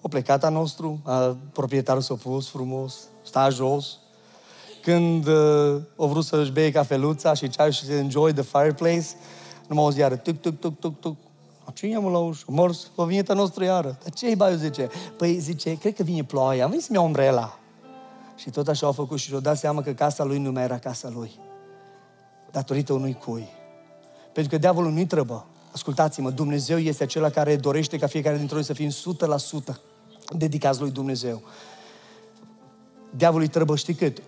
O 0.00 0.08
plecat 0.08 0.44
a 0.44 0.48
nostru, 0.48 1.00
a, 1.04 1.36
proprietarul 1.52 2.02
s-a 2.02 2.14
pus 2.14 2.48
frumos, 2.48 2.94
sta 3.22 3.48
jos. 3.48 3.98
Când 4.82 5.26
uh, 5.26 5.80
o 5.96 6.06
vrut 6.06 6.24
să-și 6.24 6.50
bea 6.50 6.70
cafeluța 6.70 7.34
și 7.34 7.48
ceai 7.48 7.72
și 7.72 7.84
să 7.84 7.92
enjoy 7.92 8.32
the 8.32 8.42
fireplace, 8.42 9.06
nu 9.68 9.74
m-a 9.74 9.82
auzit 9.82 10.00
iară, 10.00 10.16
tuc, 10.16 10.40
tuc, 10.40 10.60
tuc, 10.60 10.78
tuc, 10.78 11.00
tuc. 11.00 11.16
Cine 11.74 11.94
am 11.94 12.06
la 12.06 12.18
ușă? 12.18 12.44
Mors, 12.46 12.90
o 12.94 13.04
vinietă 13.04 13.32
noastră 13.32 13.64
iară. 13.64 13.98
Dar 14.02 14.12
ce-i 14.12 14.36
bai, 14.36 14.56
zice? 14.56 14.88
Păi 15.16 15.38
zice, 15.38 15.78
cred 15.78 15.94
că 15.94 16.02
vine 16.02 16.24
ploaia, 16.24 16.64
am 16.64 16.70
venit 16.70 16.84
să-mi 16.84 16.98
iau 16.98 17.06
umbrela. 17.06 17.56
Și 18.42 18.50
tot 18.50 18.68
așa 18.68 18.86
au 18.86 18.92
făcut 18.92 19.18
și 19.18 19.28
și-au 19.28 19.40
dat 19.40 19.58
seama 19.58 19.82
că 19.82 19.92
casa 19.92 20.24
lui 20.24 20.38
nu 20.38 20.52
mai 20.52 20.62
era 20.62 20.78
casa 20.78 21.08
lui. 21.08 21.30
Datorită 22.50 22.92
unui 22.92 23.14
cui. 23.14 23.48
Pentru 24.32 24.52
că 24.52 24.58
diavolul 24.58 24.92
nu-i 24.92 25.06
trăbă. 25.06 25.46
Ascultați-mă, 25.72 26.30
Dumnezeu 26.30 26.78
este 26.78 27.02
acela 27.02 27.30
care 27.30 27.56
dorește 27.56 27.98
ca 27.98 28.06
fiecare 28.06 28.36
dintre 28.36 28.54
noi 28.54 28.64
să 28.64 28.72
fim 28.72 28.90
100% 28.90 28.92
dedicați 30.36 30.80
lui 30.80 30.90
Dumnezeu. 30.90 31.42
Diavolul 33.16 33.44
îi 33.44 33.52
trăbă, 33.52 33.76
știi 33.76 33.94
cât? 33.94 34.20
1% 34.20 34.22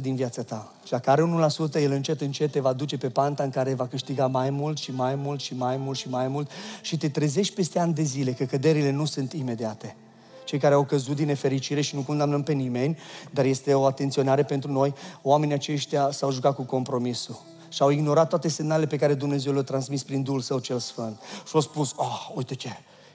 din 0.00 0.14
viața 0.14 0.42
ta. 0.42 0.72
Și 0.84 0.90
dacă 0.90 1.10
are 1.10 1.48
1%, 1.70 1.74
el 1.74 1.92
încet, 1.92 2.20
încet 2.20 2.50
te 2.50 2.60
va 2.60 2.72
duce 2.72 2.96
pe 2.98 3.08
panta 3.08 3.42
în 3.42 3.50
care 3.50 3.74
va 3.74 3.86
câștiga 3.86 4.26
mai 4.26 4.50
mult 4.50 4.78
și 4.78 4.90
mai 4.90 5.14
mult 5.14 5.40
și 5.40 5.54
mai 5.54 5.76
mult 5.76 5.98
și 5.98 6.08
mai 6.08 6.28
mult 6.28 6.50
și 6.82 6.96
te 6.96 7.08
trezești 7.08 7.54
peste 7.54 7.78
ani 7.78 7.94
de 7.94 8.02
zile 8.02 8.32
că 8.32 8.44
căderile 8.44 8.90
nu 8.90 9.04
sunt 9.04 9.32
imediate 9.32 9.96
cei 10.44 10.58
care 10.58 10.74
au 10.74 10.84
căzut 10.84 11.16
din 11.16 11.26
nefericire 11.26 11.80
și 11.80 11.94
nu 11.94 12.00
condamnăm 12.00 12.42
pe 12.42 12.52
nimeni, 12.52 12.98
dar 13.30 13.44
este 13.44 13.74
o 13.74 13.84
atenționare 13.84 14.42
pentru 14.42 14.72
noi, 14.72 14.94
oamenii 15.22 15.54
aceștia 15.54 16.10
s-au 16.10 16.30
jucat 16.30 16.54
cu 16.54 16.62
compromisul 16.62 17.40
și 17.68 17.82
au 17.82 17.90
ignorat 17.90 18.28
toate 18.28 18.48
semnalele 18.48 18.86
pe 18.86 18.96
care 18.96 19.14
Dumnezeu 19.14 19.52
le-a 19.52 19.62
transmis 19.62 20.02
prin 20.02 20.22
Duhul 20.22 20.40
Său 20.40 20.58
cel 20.58 20.78
Sfânt. 20.78 21.20
Și 21.46 21.50
au 21.54 21.60
spus, 21.60 21.92
oh, 21.96 22.30
uite 22.34 22.54
ce, 22.54 22.70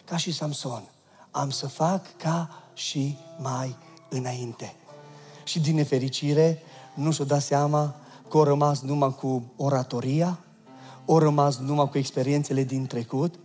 ca 0.05 0.17
și 0.17 0.33
Samson, 0.33 0.83
am 1.31 1.49
să 1.49 1.67
fac 1.67 2.17
ca 2.17 2.63
și 2.73 3.17
mai 3.39 3.75
înainte. 4.09 4.75
Și 5.43 5.59
din 5.59 5.75
nefericire 5.75 6.61
nu 6.93 7.11
și-o 7.11 7.25
dat 7.25 7.41
seama 7.41 7.95
că 8.29 8.37
au 8.37 8.43
rămas 8.43 8.81
numai 8.81 9.15
cu 9.15 9.51
oratoria, 9.55 10.39
au 11.05 11.19
rămas 11.19 11.57
numai 11.57 11.89
cu 11.89 11.97
experiențele 11.97 12.63
din 12.63 12.85
trecut 12.85 13.35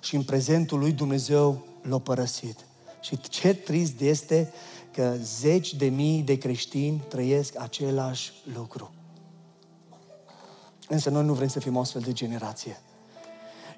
și 0.00 0.14
în 0.14 0.22
prezentul 0.22 0.78
lui 0.78 0.92
Dumnezeu 0.92 1.64
l-a 1.82 1.98
părăsit. 1.98 2.56
Și 3.00 3.20
ce 3.20 3.54
trist 3.54 4.00
este 4.00 4.52
că 4.92 5.14
zeci 5.22 5.74
de 5.74 5.86
mii 5.86 6.22
de 6.22 6.38
creștini 6.38 7.02
trăiesc 7.08 7.60
același 7.60 8.32
lucru. 8.54 8.92
Însă 10.88 11.10
noi 11.10 11.24
nu 11.24 11.32
vrem 11.32 11.48
să 11.48 11.60
fim 11.60 11.76
o 11.76 11.80
astfel 11.80 12.02
de 12.02 12.12
generație. 12.12 12.80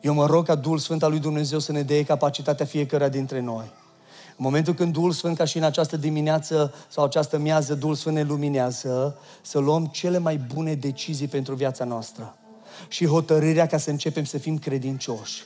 Eu 0.00 0.14
mă 0.14 0.26
rog 0.26 0.46
ca 0.46 0.54
Duhul 0.54 0.78
Sfânt 0.78 1.02
al 1.02 1.10
lui 1.10 1.20
Dumnezeu 1.20 1.58
să 1.58 1.72
ne 1.72 1.82
dea 1.82 2.04
capacitatea 2.04 2.66
fiecăruia 2.66 3.08
dintre 3.08 3.40
noi. 3.40 3.72
În 4.36 4.48
momentul 4.48 4.74
când 4.74 4.92
Duhul 4.92 5.12
Sfânt, 5.12 5.36
ca 5.36 5.44
și 5.44 5.56
în 5.56 5.62
această 5.62 5.96
dimineață 5.96 6.74
sau 6.88 7.04
această 7.04 7.38
miază, 7.38 7.74
Duhul 7.74 7.94
Sfânt 7.94 8.14
ne 8.14 8.22
luminează, 8.22 9.18
să 9.42 9.58
luăm 9.58 9.86
cele 9.86 10.18
mai 10.18 10.36
bune 10.36 10.74
decizii 10.74 11.28
pentru 11.28 11.54
viața 11.54 11.84
noastră. 11.84 12.36
Și 12.88 13.06
hotărârea 13.06 13.66
ca 13.66 13.78
să 13.78 13.90
începem 13.90 14.24
să 14.24 14.38
fim 14.38 14.58
credincioși 14.58 15.44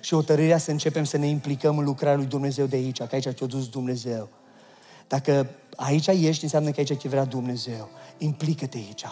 și 0.00 0.14
hotărârea 0.14 0.58
să 0.58 0.70
începem 0.70 1.04
să 1.04 1.16
ne 1.16 1.26
implicăm 1.26 1.78
în 1.78 1.84
lucrarea 1.84 2.16
lui 2.16 2.26
Dumnezeu 2.26 2.66
de 2.66 2.76
aici, 2.76 2.98
că 2.98 3.08
aici 3.10 3.28
te-a 3.28 3.46
dus 3.46 3.68
Dumnezeu. 3.68 4.28
Dacă 5.08 5.50
aici 5.76 6.06
ești, 6.06 6.44
înseamnă 6.44 6.70
că 6.70 6.80
aici 6.80 6.96
te 6.96 7.08
vrea 7.08 7.24
Dumnezeu. 7.24 7.88
Implică-te 8.18 8.76
aici. 8.76 9.04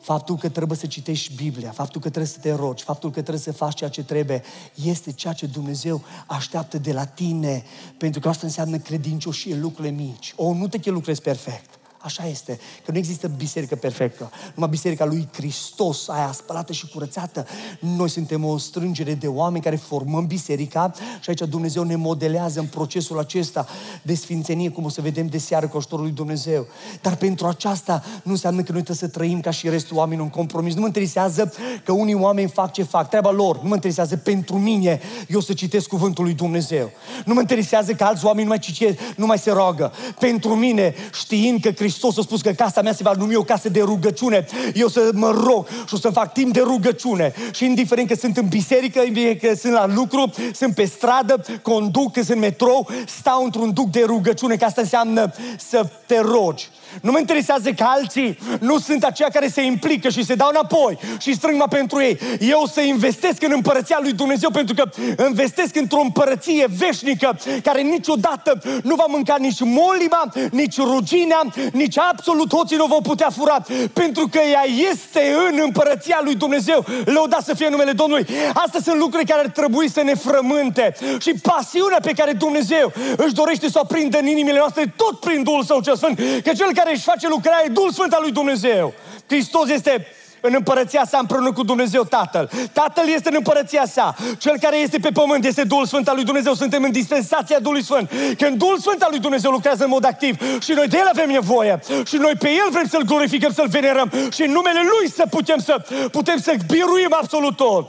Faptul 0.00 0.36
că 0.36 0.48
trebuie 0.48 0.78
să 0.78 0.86
citești 0.86 1.34
Biblia, 1.34 1.70
faptul 1.70 2.00
că 2.00 2.08
trebuie 2.08 2.32
să 2.32 2.38
te 2.38 2.52
rogi, 2.52 2.84
faptul 2.84 3.10
că 3.10 3.20
trebuie 3.20 3.42
să 3.42 3.52
faci 3.52 3.74
ceea 3.74 3.90
ce 3.90 4.04
trebuie, 4.04 4.42
este 4.84 5.12
ceea 5.12 5.32
ce 5.32 5.46
Dumnezeu 5.46 6.02
așteaptă 6.26 6.78
de 6.78 6.92
la 6.92 7.04
tine. 7.04 7.64
Pentru 7.98 8.20
că 8.20 8.28
asta 8.28 8.46
înseamnă 8.46 8.78
credincioșie, 8.78 9.54
lucrurile 9.54 9.94
mici. 9.94 10.32
O, 10.36 10.54
nu 10.54 10.68
te 10.68 10.90
lucrezi 10.90 11.20
perfect. 11.20 11.78
Așa 12.04 12.26
este, 12.26 12.58
că 12.84 12.92
nu 12.92 12.98
există 12.98 13.28
biserică 13.28 13.74
perfectă. 13.74 14.30
Numai 14.54 14.70
biserica 14.70 15.04
lui 15.04 15.28
Hristos, 15.32 16.08
aia 16.08 16.32
spălată 16.32 16.72
și 16.72 16.88
curățată. 16.88 17.46
Noi 17.80 18.08
suntem 18.08 18.44
o 18.44 18.58
strângere 18.58 19.14
de 19.14 19.26
oameni 19.26 19.62
care 19.62 19.76
formăm 19.76 20.26
biserica 20.26 20.92
și 21.20 21.28
aici 21.28 21.40
Dumnezeu 21.40 21.82
ne 21.82 21.96
modelează 21.96 22.60
în 22.60 22.66
procesul 22.66 23.18
acesta 23.18 23.66
de 24.02 24.14
sfințenie, 24.14 24.68
cum 24.68 24.84
o 24.84 24.88
să 24.88 25.00
vedem 25.00 25.26
de 25.26 25.38
seară 25.38 25.68
cu 25.68 25.76
ajutorul 25.76 26.04
lui 26.04 26.14
Dumnezeu. 26.14 26.66
Dar 27.02 27.16
pentru 27.16 27.46
aceasta 27.46 28.02
nu 28.22 28.32
înseamnă 28.32 28.62
că 28.62 28.72
noi 28.72 28.82
trebuie 28.82 29.08
să 29.08 29.16
trăim 29.18 29.40
ca 29.40 29.50
și 29.50 29.68
restul 29.68 29.96
oamenilor 29.96 30.26
în 30.26 30.32
compromis. 30.32 30.74
Nu 30.74 30.80
mă 30.80 30.86
interesează 30.86 31.52
că 31.84 31.92
unii 31.92 32.14
oameni 32.14 32.48
fac 32.48 32.72
ce 32.72 32.82
fac, 32.82 33.08
treaba 33.08 33.30
lor. 33.30 33.62
Nu 33.62 33.68
mă 33.68 33.74
interesează 33.74 34.16
pentru 34.16 34.58
mine 34.58 35.00
eu 35.28 35.40
să 35.40 35.52
citesc 35.52 35.88
cuvântul 35.88 36.24
lui 36.24 36.34
Dumnezeu. 36.34 36.90
Nu 37.24 37.34
mă 37.34 37.40
interesează 37.40 37.92
că 37.92 38.04
alți 38.04 38.24
oameni 38.24 38.42
nu 38.42 38.48
mai, 38.48 38.58
citesc, 38.58 38.98
nu 39.16 39.26
mai 39.26 39.38
se 39.38 39.50
roagă. 39.50 39.92
Pentru 40.18 40.54
mine, 40.54 40.94
știind 41.12 41.60
că 41.60 41.70
Hristos 41.70 41.92
Hristos 41.94 42.18
a 42.18 42.22
spus 42.22 42.40
că 42.40 42.50
casa 42.50 42.82
mea 42.82 42.92
se 42.92 43.02
va 43.02 43.12
numi 43.18 43.34
o 43.34 43.42
casă 43.42 43.68
de 43.68 43.80
rugăciune. 43.80 44.46
Eu 44.74 44.88
să 44.88 45.10
mă 45.12 45.30
rog 45.44 45.66
și 45.68 45.94
o 45.94 45.96
să 45.96 46.10
fac 46.10 46.32
timp 46.32 46.52
de 46.52 46.60
rugăciune. 46.60 47.34
Și 47.52 47.64
indiferent 47.64 48.08
că 48.08 48.14
sunt 48.14 48.36
în 48.36 48.48
biserică, 48.48 49.02
că 49.40 49.54
sunt 49.54 49.72
la 49.72 49.86
lucru, 49.86 50.30
sunt 50.54 50.74
pe 50.74 50.84
stradă, 50.84 51.44
conduc, 51.62 52.12
că 52.12 52.22
sunt 52.22 52.34
în 52.34 52.38
metrou, 52.38 52.88
stau 53.06 53.44
într-un 53.44 53.72
duc 53.72 53.90
de 53.90 54.02
rugăciune, 54.06 54.56
că 54.56 54.64
asta 54.64 54.80
înseamnă 54.80 55.32
să 55.68 55.88
te 56.06 56.20
rogi. 56.20 56.68
Nu 57.02 57.10
mă 57.10 57.18
interesează 57.18 57.70
că 57.70 57.84
alții 57.86 58.38
nu 58.60 58.78
sunt 58.78 59.04
aceia 59.04 59.28
care 59.32 59.48
se 59.48 59.62
implică 59.62 60.08
și 60.08 60.24
se 60.24 60.34
dau 60.34 60.48
înapoi 60.50 60.98
și 61.18 61.34
strâng 61.34 61.58
mă 61.58 61.66
pentru 61.70 62.02
ei. 62.02 62.18
Eu 62.40 62.70
să 62.72 62.80
investesc 62.80 63.42
în 63.42 63.52
împărăția 63.54 63.98
lui 64.00 64.12
Dumnezeu 64.12 64.50
pentru 64.50 64.74
că 64.74 64.90
investesc 65.26 65.76
într-o 65.76 66.00
împărăție 66.00 66.66
veșnică 66.78 67.38
care 67.62 67.80
niciodată 67.80 68.58
nu 68.82 68.94
va 68.94 69.04
mânca 69.08 69.36
nici 69.38 69.60
molima, 69.60 70.32
nici 70.50 70.76
ruginea, 70.76 71.40
nici 71.72 71.98
absolut 71.98 72.54
hoții 72.54 72.76
nu 72.76 72.86
vă 72.86 72.98
putea 73.02 73.30
fura 73.30 73.64
pentru 73.92 74.28
că 74.30 74.38
ea 74.52 74.64
este 74.90 75.34
în 75.48 75.60
împărăția 75.64 76.20
lui 76.24 76.34
Dumnezeu. 76.34 76.84
Lăuda 77.04 77.38
să 77.44 77.54
fie 77.54 77.68
numele 77.68 77.92
Domnului. 77.92 78.26
Astea 78.54 78.80
sunt 78.84 78.98
lucruri 78.98 79.26
care 79.26 79.40
ar 79.40 79.48
trebui 79.48 79.90
să 79.90 80.02
ne 80.02 80.14
frământe 80.14 80.94
și 81.20 81.32
pasiunea 81.42 81.98
pe 82.02 82.12
care 82.12 82.32
Dumnezeu 82.32 82.92
își 83.16 83.34
dorește 83.34 83.68
să 83.70 83.78
o 83.82 83.84
prindă 83.84 84.18
în 84.18 84.26
inimile 84.26 84.58
noastre 84.58 84.94
tot 84.96 85.20
prin 85.20 85.42
Duhul 85.42 85.64
Său 85.64 85.80
cel 85.80 85.96
Sfânt. 85.96 86.16
Că 86.44 86.52
cel 86.56 86.72
care 86.74 86.83
își 86.92 87.02
face 87.02 87.28
lucrarea 87.28 87.64
e 87.64 87.68
Duhul 87.68 87.92
Sfânt 87.92 88.12
al 88.12 88.22
lui 88.22 88.32
Dumnezeu. 88.32 88.94
Hristos 89.26 89.68
este 89.68 90.06
în 90.46 90.52
împărăția 90.54 91.04
sa 91.08 91.18
împreună 91.18 91.52
cu 91.52 91.62
Dumnezeu 91.62 92.02
Tatăl. 92.02 92.50
Tatăl 92.72 93.08
este 93.08 93.28
în 93.28 93.34
împărăția 93.36 93.84
sa. 93.86 94.14
Cel 94.38 94.58
care 94.60 94.76
este 94.76 94.98
pe 94.98 95.10
pământ 95.10 95.44
este 95.44 95.64
Duhul 95.64 95.86
Sfânt 95.86 96.08
al 96.08 96.14
lui 96.14 96.24
Dumnezeu. 96.24 96.54
Suntem 96.54 96.82
în 96.82 96.92
dispensația 96.92 97.58
Duhului 97.58 97.82
Sfânt. 97.82 98.10
Când 98.38 98.58
Duhul 98.58 98.78
Sfânt 98.78 99.02
al 99.02 99.08
lui 99.10 99.18
Dumnezeu 99.18 99.50
lucrează 99.50 99.84
în 99.84 99.88
mod 99.88 100.04
activ 100.04 100.60
și 100.62 100.72
noi 100.72 100.88
de 100.88 100.96
El 100.96 101.08
avem 101.08 101.30
nevoie 101.30 101.80
și 102.06 102.16
noi 102.16 102.32
pe 102.38 102.48
El 102.48 102.68
vrem 102.70 102.86
să-L 102.88 103.02
glorificăm, 103.02 103.52
să-L 103.52 103.68
venerăm 103.68 104.12
și 104.32 104.42
în 104.42 104.50
numele 104.50 104.80
Lui 104.80 105.10
să 105.10 105.24
putem 105.30 105.58
să, 105.58 105.84
putem 106.10 106.38
să 106.38 106.54
biruim 106.66 107.14
absolut 107.20 107.56
tot. 107.56 107.88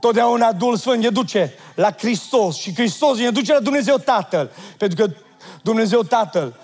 Totdeauna 0.00 0.52
Duhul 0.52 0.76
Sfânt 0.76 1.02
ne 1.02 1.08
duce 1.08 1.54
la 1.74 1.92
Hristos 1.98 2.56
și 2.56 2.74
Hristos 2.74 3.18
ne 3.18 3.30
duce 3.30 3.52
la 3.52 3.60
Dumnezeu 3.60 3.96
Tatăl. 3.96 4.50
Pentru 4.76 5.04
că 5.04 5.12
Dumnezeu 5.62 6.02
Tatăl 6.02 6.54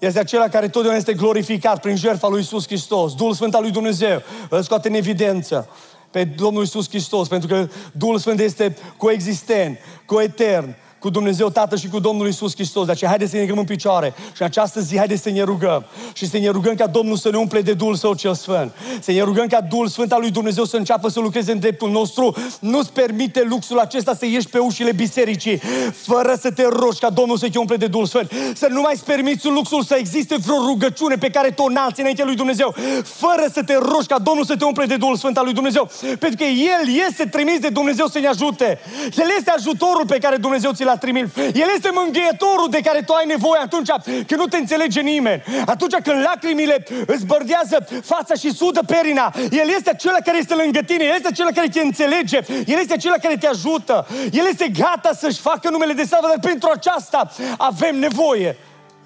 este 0.00 0.18
acela 0.18 0.48
care 0.48 0.68
totdeauna 0.68 0.98
este 0.98 1.14
glorificat 1.14 1.80
prin 1.80 1.96
jertfa 1.96 2.28
lui 2.28 2.40
Isus 2.40 2.66
Hristos. 2.66 3.14
Duhul 3.14 3.34
Sfânt 3.34 3.54
al 3.54 3.62
lui 3.62 3.70
Dumnezeu 3.70 4.22
îl 4.48 4.62
scoate 4.62 4.88
în 4.88 4.94
evidență 4.94 5.68
pe 6.10 6.24
Domnul 6.24 6.62
Isus 6.62 6.88
Hristos, 6.88 7.28
pentru 7.28 7.48
că 7.48 7.68
Duhul 7.92 8.18
Sfânt 8.18 8.40
este 8.40 8.76
coexistent, 8.96 9.78
coetern, 10.04 10.74
cu 11.00 11.10
Dumnezeu 11.10 11.48
Tatăl 11.48 11.78
și 11.78 11.88
cu 11.88 11.98
Domnul 11.98 12.28
Isus 12.28 12.54
Hristos. 12.54 12.84
De 12.86 12.92
aceea, 12.92 13.10
haideți 13.10 13.30
să 13.30 13.36
ne 13.36 13.42
ridicăm 13.42 13.62
în 13.62 13.68
picioare 13.68 14.14
și 14.16 14.40
în 14.42 14.46
această 14.46 14.80
zi, 14.80 14.96
haideți 14.96 15.22
să 15.22 15.30
ne 15.30 15.42
rugăm 15.42 15.84
și 16.12 16.28
să 16.28 16.38
ne 16.38 16.48
rugăm 16.48 16.74
ca 16.74 16.86
Domnul 16.86 17.16
să 17.16 17.30
ne 17.30 17.36
umple 17.36 17.60
de 17.60 17.72
Duhul 17.72 17.94
Său 17.94 18.14
cel 18.14 18.34
Sfânt. 18.34 18.72
Să 19.00 19.12
ne 19.12 19.22
rugăm 19.22 19.46
ca 19.46 19.60
Duhul 19.60 19.88
Sfânt 19.88 20.12
al 20.12 20.20
lui 20.20 20.30
Dumnezeu 20.30 20.64
să 20.64 20.76
înceapă 20.76 21.08
să 21.08 21.20
lucreze 21.20 21.52
în 21.52 21.58
dreptul 21.58 21.90
nostru. 21.90 22.36
Nu-ți 22.60 22.92
permite 22.92 23.42
luxul 23.48 23.78
acesta 23.78 24.14
să 24.14 24.26
ieși 24.26 24.48
pe 24.48 24.58
ușile 24.58 24.92
bisericii 24.92 25.60
fără 25.92 26.36
să 26.40 26.50
te 26.50 26.62
rogi 26.62 26.98
ca 26.98 27.10
Domnul 27.10 27.36
să 27.36 27.48
te 27.52 27.58
umple 27.58 27.76
de 27.76 27.86
Duhul 27.86 28.06
Sfânt. 28.06 28.32
Să 28.54 28.66
nu 28.70 28.80
mai 28.80 29.00
permiți 29.04 29.46
luxul 29.46 29.82
să 29.82 29.94
existe 29.98 30.36
vreo 30.36 30.56
rugăciune 30.56 31.14
pe 31.14 31.30
care 31.30 31.50
tu 31.50 31.62
o 31.62 31.66
înalți 31.66 32.00
înaintea 32.00 32.24
lui 32.24 32.34
Dumnezeu 32.34 32.74
fără 33.04 33.44
să 33.52 33.62
te 33.62 33.74
rogi 33.74 34.06
ca 34.06 34.18
Domnul 34.18 34.44
să 34.44 34.56
te 34.56 34.64
umple 34.64 34.84
de 34.84 34.96
Duhul 34.96 35.16
Sfânt 35.16 35.36
al 35.38 35.44
lui 35.44 35.52
Dumnezeu. 35.52 35.90
Pentru 36.00 36.36
că 36.36 36.44
El 36.44 37.06
este 37.08 37.24
trimis 37.24 37.58
de 37.58 37.68
Dumnezeu 37.68 38.06
să 38.06 38.18
ne 38.18 38.26
ajute. 38.26 38.78
El 39.16 39.28
este 39.38 39.50
ajutorul 39.50 40.06
pe 40.06 40.18
care 40.18 40.36
Dumnezeu 40.36 40.72
ți 40.72 40.88
l-a 40.90 40.96
trimis. 40.96 41.36
El 41.36 41.68
este 41.76 41.90
mângâietorul 41.92 42.68
de 42.70 42.80
care 42.80 43.00
tu 43.02 43.12
ai 43.12 43.26
nevoie 43.26 43.60
atunci 43.60 43.90
când 44.04 44.40
nu 44.40 44.46
te 44.46 44.56
înțelege 44.56 45.00
nimeni. 45.00 45.42
Atunci 45.66 45.94
când 46.02 46.22
lacrimile 46.22 46.84
îți 47.06 47.26
bărdează 47.26 47.86
fața 48.02 48.34
și 48.34 48.52
sudă 48.52 48.80
perina. 48.86 49.34
El 49.50 49.68
este 49.76 49.90
acela 49.90 50.18
care 50.24 50.38
este 50.38 50.54
lângă 50.54 50.80
tine. 50.80 51.04
El 51.04 51.14
este 51.14 51.28
acela 51.28 51.50
care 51.54 51.68
te 51.68 51.80
înțelege. 51.80 52.38
El 52.66 52.78
este 52.78 52.92
acela 52.92 53.16
care 53.22 53.36
te 53.36 53.46
ajută. 53.46 54.06
El 54.32 54.46
este 54.48 54.68
gata 54.68 55.10
să-și 55.18 55.40
facă 55.40 55.70
numele 55.70 55.92
de 55.92 56.04
slavă, 56.04 56.26
dar 56.26 56.38
pentru 56.40 56.70
aceasta 56.72 57.30
avem 57.58 57.98
nevoie 57.98 58.56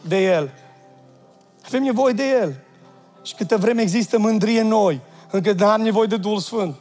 de 0.01 0.17
El. 0.23 0.51
Avem 1.67 1.83
nevoie 1.83 2.13
de 2.13 2.25
El. 2.41 2.55
Și 3.23 3.35
câtă 3.35 3.57
vreme 3.57 3.83
există 3.83 4.19
mândrie 4.19 4.61
în 4.61 4.67
noi, 4.67 5.01
încă 5.31 5.55
nu 5.59 5.67
am 5.67 5.81
nevoie 5.81 6.07
de 6.07 6.17
Duhul 6.17 6.39
Sfânt, 6.39 6.77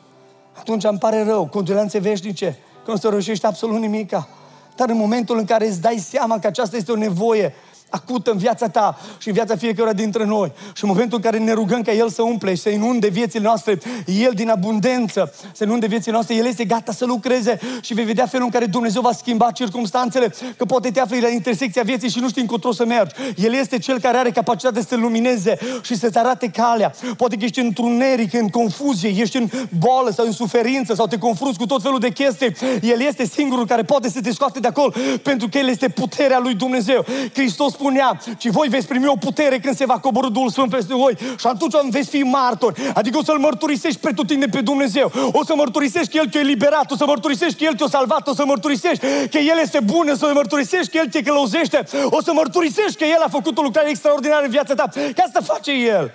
atunci 0.54 0.84
îmi 0.84 0.97
pare 0.97 1.24
rău, 1.24 1.45
condulanțe 1.45 1.99
veșnice, 1.99 2.58
că 2.86 2.91
nu 2.91 2.97
se 2.97 3.10
reușește 3.10 3.47
absolut 3.47 3.80
nimica. 3.80 4.28
Dar 4.76 4.89
în 4.89 4.97
momentul 4.97 5.38
în 5.38 5.45
care 5.45 5.67
îți 5.67 5.82
dai 5.82 5.97
seama 5.97 6.39
că 6.39 6.47
aceasta 6.47 6.78
este 6.78 6.91
o 6.91 6.95
nevoie 6.95 7.53
acută 7.93 8.31
în 8.31 8.37
viața 8.37 8.69
ta 8.69 8.99
și 9.17 9.27
în 9.27 9.33
viața 9.33 9.55
fiecare 9.55 9.93
dintre 9.93 10.25
noi. 10.25 10.51
Și 10.73 10.83
în 10.83 10.89
momentul 10.89 11.17
în 11.17 11.23
care 11.23 11.43
ne 11.43 11.53
rugăm 11.53 11.81
ca 11.81 11.91
El 11.91 12.09
să 12.09 12.21
umple 12.21 12.55
și 12.55 12.61
să 12.61 12.69
inunde 12.69 13.07
viețile 13.07 13.43
noastre, 13.43 13.77
El 14.05 14.31
din 14.35 14.49
abundență, 14.49 15.33
să 15.53 15.63
inunde 15.63 15.87
viețile 15.87 16.11
noastre, 16.11 16.35
El 16.35 16.45
este 16.45 16.65
gata 16.65 16.91
să 16.91 17.05
lucreze 17.05 17.59
și 17.81 17.93
vei 17.93 18.03
vedea 18.03 18.25
felul 18.25 18.45
în 18.45 18.51
care 18.51 18.65
Dumnezeu 18.65 19.01
va 19.01 19.11
schimba 19.11 19.51
circumstanțele, 19.51 20.33
că 20.57 20.65
poate 20.65 20.91
te 20.91 20.99
afli 20.99 21.21
la 21.21 21.27
intersecția 21.27 21.83
vieții 21.83 22.09
și 22.09 22.19
nu 22.19 22.29
știi 22.29 22.41
încotro 22.41 22.71
să 22.71 22.85
mergi. 22.85 23.15
El 23.35 23.53
este 23.53 23.77
Cel 23.77 23.99
care 23.99 24.17
are 24.17 24.31
capacitatea 24.31 24.81
să 24.81 24.95
lumineze 24.95 25.57
și 25.81 25.97
să-ți 25.97 26.17
arate 26.17 26.47
calea. 26.47 26.93
Poate 27.17 27.35
că 27.35 27.43
ești 27.43 27.59
într-un 27.59 27.97
neric, 27.97 28.33
în 28.33 28.49
confuzie, 28.49 29.09
ești 29.09 29.37
în 29.37 29.49
boală 29.79 30.09
sau 30.09 30.25
în 30.25 30.31
suferință 30.31 30.93
sau 30.93 31.07
te 31.07 31.17
confrunți 31.17 31.57
cu 31.57 31.65
tot 31.65 31.81
felul 31.81 31.99
de 31.99 32.09
chestii. 32.09 32.55
El 32.81 33.01
este 33.01 33.25
singurul 33.25 33.65
care 33.65 33.83
poate 33.83 34.09
să 34.09 34.21
te 34.21 34.31
scoate 34.31 34.59
de 34.59 34.67
acolo 34.67 34.93
pentru 35.23 35.47
că 35.49 35.57
El 35.57 35.67
este 35.67 35.89
puterea 35.89 36.39
lui 36.39 36.53
Dumnezeu. 36.53 37.05
Hristos 37.33 37.75
spunea, 37.84 38.19
ci 38.38 38.49
voi 38.49 38.67
veți 38.67 38.88
primi 38.88 39.07
o 39.07 39.15
putere 39.15 39.59
când 39.59 39.75
se 39.75 39.86
va 39.86 39.99
coborâ 39.99 40.29
Duhul 40.29 40.49
Sfânt 40.49 40.69
peste 40.69 40.95
voi 40.95 41.17
și 41.38 41.47
atunci 41.47 41.73
veți 41.89 42.09
fi 42.09 42.21
martori. 42.21 42.91
Adică 42.93 43.17
o 43.17 43.23
să-L 43.23 43.38
mărturisești 43.38 43.99
pe 43.99 44.13
tine 44.27 44.45
pe 44.45 44.61
Dumnezeu. 44.61 45.11
O 45.31 45.43
să 45.43 45.53
mărturisești 45.55 46.11
că 46.11 46.17
El 46.17 46.27
te-a 46.27 46.41
eliberat, 46.41 46.91
o 46.91 46.95
să 46.95 47.05
mărturisești 47.05 47.57
că 47.57 47.63
El 47.63 47.73
te-a 47.73 47.88
salvat, 47.88 48.27
o 48.27 48.34
să 48.34 48.43
mărturisești 48.45 49.05
că 49.31 49.38
El 49.38 49.57
este 49.61 49.79
bun, 49.84 50.09
o 50.11 50.15
să 50.15 50.31
mărturisești 50.34 50.91
că 50.91 50.97
El 50.97 51.07
te 51.07 51.21
călăuzește, 51.21 51.84
o 52.09 52.21
să 52.21 52.31
mărturisești 52.34 52.95
că 52.97 53.05
El 53.05 53.21
a 53.21 53.29
făcut 53.29 53.57
o 53.57 53.61
lucrare 53.61 53.89
extraordinară 53.89 54.43
în 54.43 54.51
viața 54.51 54.73
ta. 54.73 54.89
Că 54.93 55.23
asta 55.25 55.39
face 55.53 55.71
El. 55.71 56.11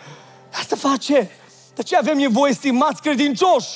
Asta 0.52 0.76
face. 0.76 1.30
De 1.74 1.82
ce 1.82 1.96
avem 1.96 2.16
nevoie, 2.16 2.52
stimați 2.52 3.02
credincioși, 3.02 3.68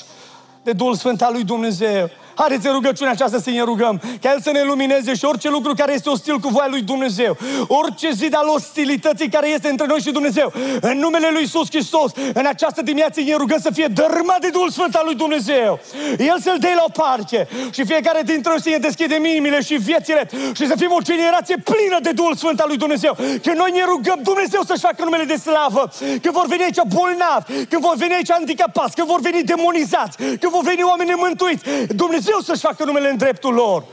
de 0.63 0.71
Duhul 0.71 0.95
Sfânt 0.95 1.21
al 1.21 1.33
lui 1.33 1.43
Dumnezeu. 1.43 2.09
Haideți 2.35 2.67
în 2.67 2.73
rugăciunea 2.73 3.11
aceasta 3.11 3.39
să 3.39 3.49
ne 3.49 3.61
rugăm, 3.61 4.01
ca 4.21 4.31
El 4.31 4.41
să 4.41 4.51
ne 4.51 4.63
lumineze 4.63 5.13
și 5.13 5.25
orice 5.25 5.49
lucru 5.49 5.73
care 5.73 5.93
este 5.93 6.09
ostil 6.09 6.37
cu 6.39 6.47
voia 6.47 6.67
lui 6.69 6.81
Dumnezeu, 6.81 7.37
orice 7.67 8.11
zid 8.11 8.35
al 8.35 8.47
ostilității 8.47 9.29
care 9.29 9.47
este 9.49 9.69
între 9.69 9.85
noi 9.85 9.99
și 9.99 10.11
Dumnezeu, 10.11 10.53
în 10.81 10.97
numele 10.97 11.29
lui 11.31 11.41
Iisus 11.41 11.67
Hristos, 11.69 12.11
în 12.33 12.45
această 12.45 12.81
dimineață 12.81 13.21
ne 13.21 13.35
rugăm 13.35 13.59
să 13.59 13.69
fie 13.73 13.87
dărâmat 13.93 14.39
de 14.39 14.49
Duhul 14.49 14.69
Sfânt 14.69 14.95
al 14.95 15.01
lui 15.05 15.15
Dumnezeu. 15.15 15.79
El 16.17 16.37
să-L 16.41 16.57
dea 16.59 16.73
la 16.75 16.83
o 16.87 16.91
parte 17.03 17.47
și 17.71 17.85
fiecare 17.85 18.21
dintre 18.25 18.49
noi 18.49 18.61
să 18.61 18.69
ne 18.69 18.77
deschidem 18.77 19.25
inimile 19.25 19.61
și 19.61 19.75
viețile 19.75 20.29
și 20.53 20.67
să 20.67 20.75
fim 20.77 20.91
o 20.91 21.01
generație 21.01 21.57
plină 21.63 21.97
de 22.01 22.11
Duhul 22.11 22.35
Sfânt 22.35 22.59
al 22.59 22.67
lui 22.67 22.77
Dumnezeu. 22.77 23.13
Că 23.43 23.51
noi 23.55 23.71
ne 23.71 23.83
rugăm 23.85 24.19
Dumnezeu 24.23 24.61
să-și 24.67 24.85
facă 24.87 25.03
numele 25.03 25.23
de 25.23 25.35
slavă, 25.35 25.91
că 26.21 26.29
vor 26.31 26.45
veni 26.47 26.63
aici 26.63 26.81
bolnavi, 26.87 27.65
că 27.69 27.77
vor 27.79 27.95
veni 27.95 28.13
aici 28.13 28.31
handicapați, 28.31 28.95
că 28.95 29.03
vor 29.05 29.19
veni 29.19 29.43
demonizați, 29.43 30.17
că 30.17 30.47
vor 30.49 30.63
veni 30.63 30.83
oameni 30.83 31.09
nemântuiți. 31.09 31.63
Dumnezeu 31.95 32.22
Dumnezeu 32.23 32.55
să-și 32.55 32.65
facă 32.65 32.83
numele 32.85 33.09
în 33.09 33.17
dreptul 33.17 33.53
lor. 33.53 33.83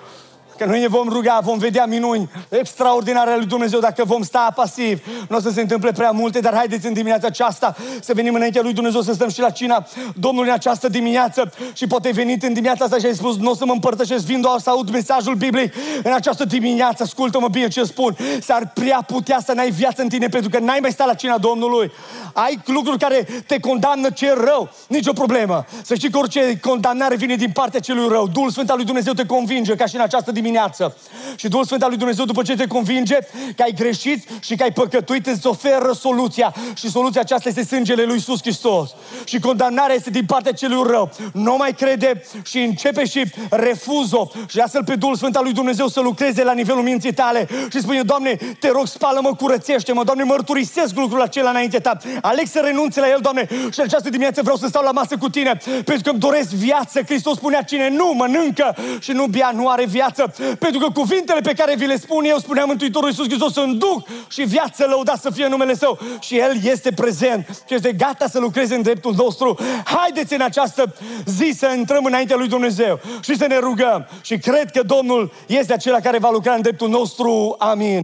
Că 0.60 0.66
noi 0.66 0.80
ne 0.80 0.88
vom 0.88 1.08
ruga, 1.08 1.40
vom 1.42 1.58
vedea 1.58 1.86
minuni 1.86 2.30
extraordinare 2.48 3.30
ale 3.30 3.38
lui 3.38 3.46
Dumnezeu 3.46 3.80
dacă 3.80 4.04
vom 4.04 4.22
sta 4.22 4.52
pasiv. 4.54 5.06
Nu 5.28 5.36
o 5.36 5.40
să 5.40 5.50
se 5.50 5.60
întâmple 5.60 5.92
prea 5.92 6.10
multe, 6.10 6.40
dar 6.40 6.54
haideți 6.54 6.86
în 6.86 6.92
dimineața 6.92 7.26
aceasta 7.26 7.76
să 8.00 8.14
venim 8.14 8.34
înaintea 8.34 8.62
lui 8.62 8.72
Dumnezeu 8.72 9.00
să 9.00 9.12
stăm 9.12 9.28
și 9.28 9.40
la 9.40 9.50
cina 9.50 9.86
Domnului 10.14 10.48
în 10.48 10.54
această 10.54 10.88
dimineață 10.88 11.52
și 11.72 11.86
poate 11.86 12.10
venit 12.10 12.42
în 12.42 12.52
dimineața 12.52 12.84
asta 12.84 12.98
și 12.98 13.06
ai 13.06 13.14
spus, 13.14 13.36
nu 13.36 13.50
o 13.50 13.54
să 13.54 13.64
mă 13.64 13.72
împărtășesc, 13.72 14.24
vin 14.24 14.40
doar 14.40 14.58
să 14.58 14.70
aud 14.70 14.90
mesajul 14.90 15.34
Bibliei 15.34 15.72
în 16.02 16.12
această 16.12 16.44
dimineață, 16.44 17.02
ascultă-mă 17.02 17.48
bine 17.48 17.68
ce 17.68 17.82
spun, 17.82 18.16
s-ar 18.40 18.70
prea 18.74 19.04
putea 19.06 19.40
să 19.44 19.52
n-ai 19.52 19.70
viață 19.70 20.02
în 20.02 20.08
tine 20.08 20.28
pentru 20.28 20.50
că 20.50 20.58
n-ai 20.58 20.78
mai 20.80 20.90
stat 20.90 21.06
la 21.06 21.14
cina 21.14 21.38
Domnului. 21.38 21.90
Ai 22.32 22.60
lucruri 22.66 22.98
care 22.98 23.42
te 23.46 23.60
condamnă 23.60 24.10
ce 24.10 24.34
rău, 24.44 24.70
nicio 24.88 25.12
problemă. 25.12 25.64
Să 25.82 25.94
știi 25.94 26.10
că 26.10 26.18
orice 26.18 26.58
condamnare 26.60 27.16
vine 27.16 27.34
din 27.34 27.50
partea 27.52 27.80
celui 27.80 28.08
rău. 28.08 28.28
Duhul 28.28 28.50
Sfânt 28.50 28.70
al 28.70 28.76
lui 28.76 28.84
Dumnezeu 28.84 29.12
te 29.12 29.26
convinge 29.26 29.74
ca 29.74 29.86
și 29.86 29.94
în 29.94 30.00
această 30.00 30.32
dimineață 30.32 30.48
dimineață. 30.50 30.96
Și 31.36 31.48
Duhul 31.48 31.64
Sfânt 31.64 31.82
al 31.82 31.88
lui 31.88 31.98
Dumnezeu, 31.98 32.24
după 32.24 32.42
ce 32.42 32.56
te 32.56 32.66
convinge 32.66 33.18
că 33.56 33.62
ai 33.62 33.72
greșit 33.72 34.28
și 34.40 34.54
că 34.56 34.62
ai 34.62 34.72
păcătuit, 34.72 35.26
îți 35.26 35.46
oferă 35.46 35.92
soluția. 35.92 36.54
Și 36.74 36.90
soluția 36.90 37.20
aceasta 37.20 37.48
este 37.48 37.64
sângele 37.64 38.02
lui 38.02 38.14
Iisus 38.14 38.40
Hristos. 38.40 38.90
Și 39.24 39.38
condamnarea 39.38 39.94
este 39.94 40.10
din 40.10 40.24
partea 40.24 40.52
celui 40.52 40.82
rău. 40.90 41.10
Nu 41.32 41.56
mai 41.56 41.72
crede 41.72 42.22
și 42.44 42.58
începe 42.58 43.04
și 43.04 43.24
refuză 43.50 44.30
și 44.48 44.56
lasă-L 44.56 44.84
pe 44.84 44.94
Duhul 44.94 45.16
Sfânt 45.16 45.36
al 45.36 45.42
lui 45.42 45.52
Dumnezeu 45.52 45.88
să 45.88 46.00
lucreze 46.00 46.44
la 46.44 46.52
nivelul 46.52 46.82
minții 46.82 47.12
tale 47.12 47.48
și 47.70 47.80
spune, 47.80 48.02
Doamne, 48.02 48.38
te 48.60 48.68
rog, 48.68 48.86
spală-mă, 48.86 49.34
curățește-mă, 49.34 50.04
Doamne, 50.04 50.22
mărturisesc 50.24 50.94
lucrul 50.96 51.20
acela 51.20 51.50
înainte 51.50 51.78
ta. 51.78 51.96
Aleg 52.20 52.46
să 52.46 52.60
renunțe 52.64 53.00
la 53.00 53.08
el, 53.08 53.18
Doamne, 53.22 53.46
și 53.50 53.78
în 53.78 53.84
această 53.84 54.08
dimineață 54.08 54.42
vreau 54.42 54.56
să 54.56 54.66
stau 54.66 54.82
la 54.82 54.90
masă 54.90 55.16
cu 55.16 55.28
tine, 55.28 55.60
pentru 55.84 56.02
că 56.02 56.10
îmi 56.10 56.18
doresc 56.18 56.50
viață. 56.50 57.02
Hristos 57.02 57.36
spunea, 57.36 57.62
cine 57.62 57.88
nu 57.88 58.12
mănâncă 58.16 58.76
și 59.00 59.12
nu 59.12 59.26
bea, 59.26 59.50
nu 59.54 59.68
are 59.68 59.84
viață. 59.84 60.34
Pentru 60.58 60.80
că 60.80 60.90
cuvintele 60.90 61.40
pe 61.40 61.52
care 61.52 61.74
vi 61.76 61.86
le 61.86 61.96
spun 61.96 62.24
eu, 62.24 62.38
spunea 62.38 62.64
Mântuitorul 62.64 63.08
Iisus 63.08 63.26
Hristos, 63.26 63.52
sunt 63.52 63.78
duc 63.78 64.08
și 64.28 64.42
viață 64.42 64.86
lăuda 64.86 65.16
să 65.16 65.30
fie 65.30 65.46
numele 65.46 65.74
Său. 65.74 65.98
Și 66.20 66.38
El 66.38 66.52
este 66.62 66.92
prezent 66.92 67.64
și 67.68 67.74
este 67.74 67.92
gata 67.92 68.26
să 68.28 68.38
lucreze 68.38 68.74
în 68.74 68.82
dreptul 68.82 69.14
nostru. 69.14 69.58
Haideți 69.84 70.34
în 70.34 70.40
această 70.40 70.94
zi 71.24 71.52
să 71.56 71.74
intrăm 71.76 72.04
înaintea 72.04 72.36
lui 72.36 72.48
Dumnezeu 72.48 73.00
și 73.22 73.36
să 73.36 73.46
ne 73.46 73.58
rugăm. 73.58 74.08
Și 74.22 74.38
cred 74.38 74.70
că 74.70 74.82
Domnul 74.82 75.32
este 75.46 75.72
acela 75.72 76.00
care 76.00 76.18
va 76.18 76.30
lucra 76.30 76.52
în 76.52 76.62
dreptul 76.62 76.88
nostru. 76.88 77.54
Amin. 77.58 78.00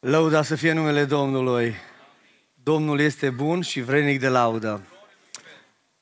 Lăuda 0.00 0.42
să 0.42 0.54
fie 0.54 0.72
numele 0.72 1.04
Domnului. 1.04 1.74
Domnul 2.62 3.00
este 3.00 3.30
bun 3.30 3.60
și 3.60 3.80
vrenic 3.80 4.20
de 4.20 4.28
laudă. 4.28 4.87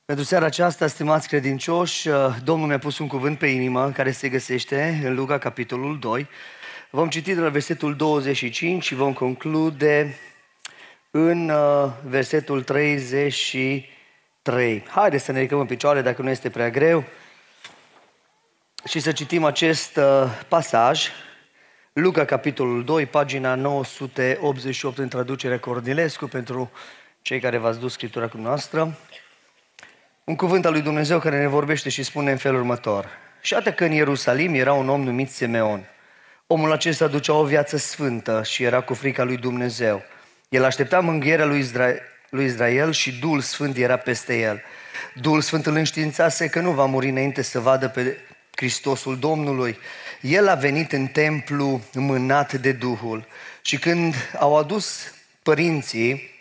Pentru 0.07 0.25
seara 0.25 0.45
aceasta, 0.45 0.87
stimați 0.87 1.27
credincioși, 1.27 2.09
Domnul 2.43 2.67
mi-a 2.67 2.79
pus 2.79 2.97
un 2.97 3.07
cuvânt 3.07 3.37
pe 3.37 3.47
inimă 3.47 3.91
care 3.91 4.11
se 4.11 4.29
găsește 4.29 5.01
în 5.03 5.15
Luca, 5.15 5.37
capitolul 5.37 5.99
2. 5.99 6.27
Vom 6.89 7.09
citi 7.09 7.33
de 7.33 7.39
la 7.39 7.49
versetul 7.49 7.95
25 7.95 8.83
și 8.83 8.95
vom 8.95 9.13
conclude 9.13 10.17
în 11.11 11.49
uh, 11.49 11.91
versetul 12.05 12.63
33. 12.63 14.83
Haideți 14.87 15.23
să 15.23 15.31
ne 15.31 15.37
ridicăm 15.37 15.59
în 15.59 15.65
picioare 15.65 16.01
dacă 16.01 16.21
nu 16.21 16.29
este 16.29 16.49
prea 16.49 16.69
greu 16.69 17.03
și 18.85 18.99
să 18.99 19.11
citim 19.11 19.43
acest 19.43 19.97
uh, 19.97 20.23
pasaj 20.47 21.07
Luca, 21.93 22.25
capitolul 22.25 22.83
2, 22.83 23.05
pagina 23.05 23.55
988 23.55 24.97
în 24.97 25.07
traducerea 25.07 25.59
Cornilescu 25.59 26.25
pentru 26.25 26.71
cei 27.21 27.39
care 27.39 27.57
v-ați 27.57 27.79
dus 27.79 27.93
scriptura 27.93 28.27
cu 28.27 28.37
noastră. 28.37 28.97
Un 30.27 30.35
cuvânt 30.35 30.65
al 30.65 30.71
lui 30.71 30.81
Dumnezeu 30.81 31.19
care 31.19 31.39
ne 31.39 31.47
vorbește 31.47 31.89
și 31.89 32.03
spune 32.03 32.31
în 32.31 32.37
felul 32.37 32.59
următor. 32.59 33.09
Și 33.41 33.53
atât 33.53 33.75
că 33.75 33.83
în 33.83 33.91
Ierusalim 33.91 34.53
era 34.53 34.73
un 34.73 34.89
om 34.89 35.03
numit 35.03 35.29
Simeon. 35.31 35.89
Omul 36.47 36.71
acesta 36.71 37.07
ducea 37.07 37.33
o 37.33 37.43
viață 37.43 37.77
sfântă 37.77 38.43
și 38.45 38.63
era 38.63 38.81
cu 38.81 38.93
frica 38.93 39.23
lui 39.23 39.37
Dumnezeu. 39.37 40.01
El 40.49 40.63
aștepta 40.63 40.99
mângâierea 40.99 41.45
lui, 41.45 41.59
Isra- 41.59 42.01
lui 42.29 42.45
Israel 42.45 42.91
și 42.91 43.19
Duhul 43.19 43.41
Sfânt 43.41 43.77
era 43.77 43.97
peste 43.97 44.39
el. 44.39 44.61
Duhul 45.13 45.41
Sfânt 45.41 45.65
îl 45.65 45.75
înștiințase 45.75 46.47
că 46.47 46.59
nu 46.59 46.71
va 46.71 46.85
muri 46.85 47.09
înainte 47.09 47.41
să 47.41 47.59
vadă 47.59 47.87
pe 47.87 48.17
Hristosul 48.55 49.19
Domnului. 49.19 49.77
El 50.21 50.47
a 50.47 50.55
venit 50.55 50.91
în 50.91 51.05
templu 51.05 51.81
mânat 51.93 52.53
de 52.53 52.71
Duhul 52.71 53.25
și 53.61 53.79
când 53.79 54.15
au 54.39 54.57
adus 54.57 55.13
părinții 55.43 56.36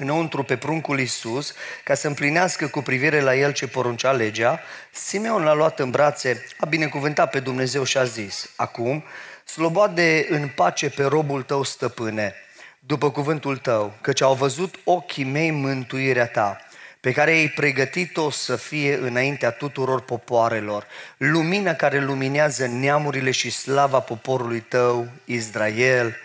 înăuntru 0.00 0.42
pe 0.42 0.56
pruncul 0.56 0.98
Iisus, 0.98 1.54
ca 1.84 1.94
să 1.94 2.06
împlinească 2.06 2.66
cu 2.66 2.82
privire 2.82 3.20
la 3.20 3.34
el 3.34 3.52
ce 3.52 3.66
poruncea 3.66 4.12
legea, 4.12 4.60
Simeon 4.92 5.42
l-a 5.42 5.54
luat 5.54 5.78
în 5.78 5.90
brațe, 5.90 6.46
a 6.58 6.66
binecuvântat 6.66 7.30
pe 7.30 7.40
Dumnezeu 7.40 7.84
și 7.84 7.98
a 7.98 8.04
zis, 8.04 8.50
Acum, 8.56 9.04
sloboade 9.44 10.26
în 10.28 10.48
pace 10.48 10.88
pe 10.88 11.04
robul 11.04 11.42
tău, 11.42 11.62
stăpâne, 11.62 12.34
după 12.78 13.10
cuvântul 13.10 13.56
tău, 13.56 13.92
căci 14.00 14.22
au 14.22 14.34
văzut 14.34 14.74
ochii 14.84 15.24
mei 15.24 15.50
mântuirea 15.50 16.26
ta 16.26 16.60
pe 17.00 17.12
care 17.12 17.30
ai 17.30 17.48
pregătit-o 17.48 18.30
să 18.30 18.56
fie 18.56 18.94
înaintea 18.94 19.50
tuturor 19.50 20.00
popoarelor, 20.00 20.86
lumina 21.16 21.74
care 21.74 22.00
luminează 22.00 22.66
neamurile 22.66 23.30
și 23.30 23.50
slava 23.50 24.00
poporului 24.00 24.60
tău, 24.60 25.08
Israel. 25.24 26.16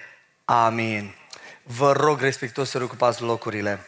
Amin. 0.46 1.14
Vă 1.68 1.92
rog 1.92 2.20
respectuos 2.20 2.70
să 2.70 2.84
ocupați 2.84 3.22
locurile. 3.22 3.80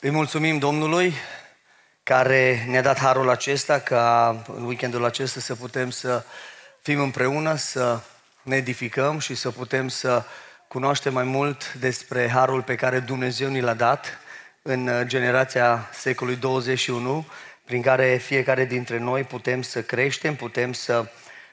Îi 0.00 0.10
mulțumim 0.10 0.58
Domnului 0.58 1.14
care 2.02 2.64
ne-a 2.68 2.82
dat 2.82 2.98
harul 2.98 3.28
acesta 3.28 3.80
ca 3.80 4.28
în 4.46 4.64
weekendul 4.64 5.04
acesta 5.04 5.40
să 5.40 5.54
putem 5.54 5.90
să 5.90 6.24
fim 6.82 7.00
împreună, 7.00 7.54
să 7.54 8.00
ne 8.42 8.56
edificăm 8.56 9.18
și 9.18 9.34
să 9.34 9.50
putem 9.50 9.88
să 9.88 10.24
cunoaștem 10.68 11.12
mai 11.12 11.24
mult 11.24 11.72
despre 11.72 12.28
harul 12.28 12.62
pe 12.62 12.74
care 12.74 12.98
Dumnezeu 12.98 13.48
ni 13.48 13.60
l-a 13.60 13.74
dat 13.74 14.18
în 14.62 14.90
generația 15.06 15.88
secolului 15.92 16.40
21, 16.40 17.26
prin 17.70 17.82
care 17.82 18.16
fiecare 18.16 18.64
dintre 18.64 18.98
noi 18.98 19.22
putem 19.22 19.62
să 19.62 19.82
creștem, 19.82 20.34
putem 20.34 20.72
să 20.72 21.08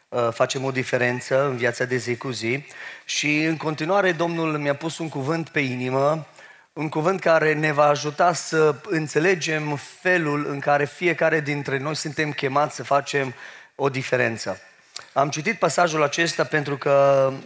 uh, 0.10 0.28
facem 0.32 0.64
o 0.64 0.72
diferență 0.72 1.46
în 1.46 1.58
viața 1.58 1.86
de 1.86 1.98
zi 1.98 2.16
cu 2.16 2.30
zi. 2.30 2.66
Și 3.06 3.44
în 3.44 3.58
continuare 3.58 4.12
Domnul 4.12 4.58
mi-a 4.58 4.76
pus 4.76 4.98
un 4.98 5.10
cuvânt 5.10 5.50
pe 5.50 5.60
inimă, 5.60 6.28
un 6.74 6.90
cuvânt 6.90 7.20
care 7.20 7.54
ne 7.54 7.72
va 7.72 7.86
ajuta 7.88 8.34
să 8.34 8.76
înțelegem 8.90 9.80
felul 10.00 10.46
în 10.50 10.60
care 10.60 10.86
fiecare 10.86 11.40
dintre 11.40 11.78
noi 11.78 11.96
suntem 11.96 12.32
chemați 12.32 12.76
să 12.76 12.84
facem 12.84 13.34
o 13.76 13.90
diferență. 13.90 14.62
Am 15.14 15.30
citit 15.30 15.60
pasajul 15.60 16.04
acesta 16.04 16.44
pentru 16.44 16.78
că 16.78 17.28
uh, 17.32 17.38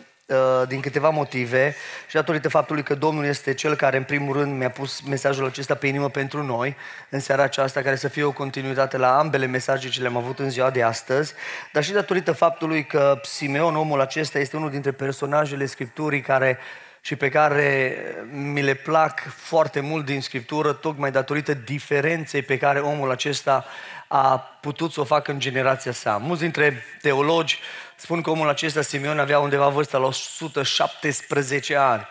din 0.67 0.79
câteva 0.79 1.09
motive 1.09 1.75
și 2.07 2.15
datorită 2.15 2.49
faptului 2.49 2.83
că 2.83 2.95
Domnul 2.95 3.25
este 3.25 3.53
Cel 3.53 3.75
care 3.75 3.97
în 3.97 4.03
primul 4.03 4.37
rând 4.37 4.57
mi-a 4.57 4.69
pus 4.69 5.01
mesajul 5.01 5.45
acesta 5.45 5.75
pe 5.75 5.87
inimă 5.87 6.09
pentru 6.09 6.43
noi 6.43 6.75
în 7.09 7.19
seara 7.19 7.43
aceasta, 7.43 7.81
care 7.81 7.95
să 7.95 8.07
fie 8.07 8.23
o 8.23 8.31
continuitate 8.31 8.97
la 8.97 9.17
ambele 9.17 9.45
mesaje 9.45 9.89
ce 9.89 10.01
le-am 10.01 10.17
avut 10.17 10.39
în 10.39 10.49
ziua 10.49 10.69
de 10.69 10.83
astăzi, 10.83 11.33
dar 11.71 11.83
și 11.83 11.91
datorită 11.91 12.31
faptului 12.31 12.85
că 12.85 13.19
Simeon, 13.23 13.75
omul 13.75 14.01
acesta, 14.01 14.39
este 14.39 14.57
unul 14.57 14.69
dintre 14.69 14.91
personajele 14.91 15.65
Scripturii 15.65 16.21
care 16.21 16.59
și 17.01 17.15
pe 17.15 17.29
care 17.29 17.95
mi 18.31 18.61
le 18.61 18.73
plac 18.73 19.19
foarte 19.35 19.79
mult 19.79 20.05
din 20.05 20.21
Scriptură, 20.21 20.73
tocmai 20.73 21.11
datorită 21.11 21.53
diferenței 21.53 22.41
pe 22.41 22.57
care 22.57 22.79
omul 22.79 23.11
acesta 23.11 23.65
a 24.07 24.37
putut 24.61 24.91
să 24.91 24.99
o 24.99 25.03
facă 25.03 25.31
în 25.31 25.39
generația 25.39 25.91
sa. 25.91 26.17
Mulți 26.17 26.41
dintre 26.41 26.83
teologi 27.01 27.59
spun 28.01 28.21
că 28.21 28.29
omul 28.29 28.49
acesta, 28.49 28.81
Simeon, 28.81 29.19
avea 29.19 29.39
undeva 29.39 29.67
vârsta 29.67 29.97
la 29.97 30.05
117 30.05 31.75
ani. 31.75 32.07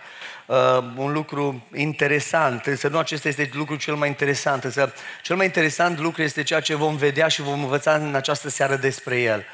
Uh, 0.46 0.56
un 0.96 1.12
lucru 1.12 1.66
interesant, 1.74 2.66
însă 2.66 2.88
nu 2.88 2.98
acesta 2.98 3.28
este 3.28 3.50
lucrul 3.52 3.78
cel 3.78 3.94
mai 3.94 4.08
interesant, 4.08 4.64
însă 4.64 4.92
cel 5.22 5.36
mai 5.36 5.46
interesant 5.46 5.98
lucru 5.98 6.22
este 6.22 6.42
ceea 6.42 6.60
ce 6.60 6.74
vom 6.74 6.96
vedea 6.96 7.28
și 7.28 7.42
vom 7.42 7.62
învăța 7.62 7.94
în 7.94 8.14
această 8.14 8.48
seară 8.48 8.76
despre 8.76 9.20
el. 9.20 9.44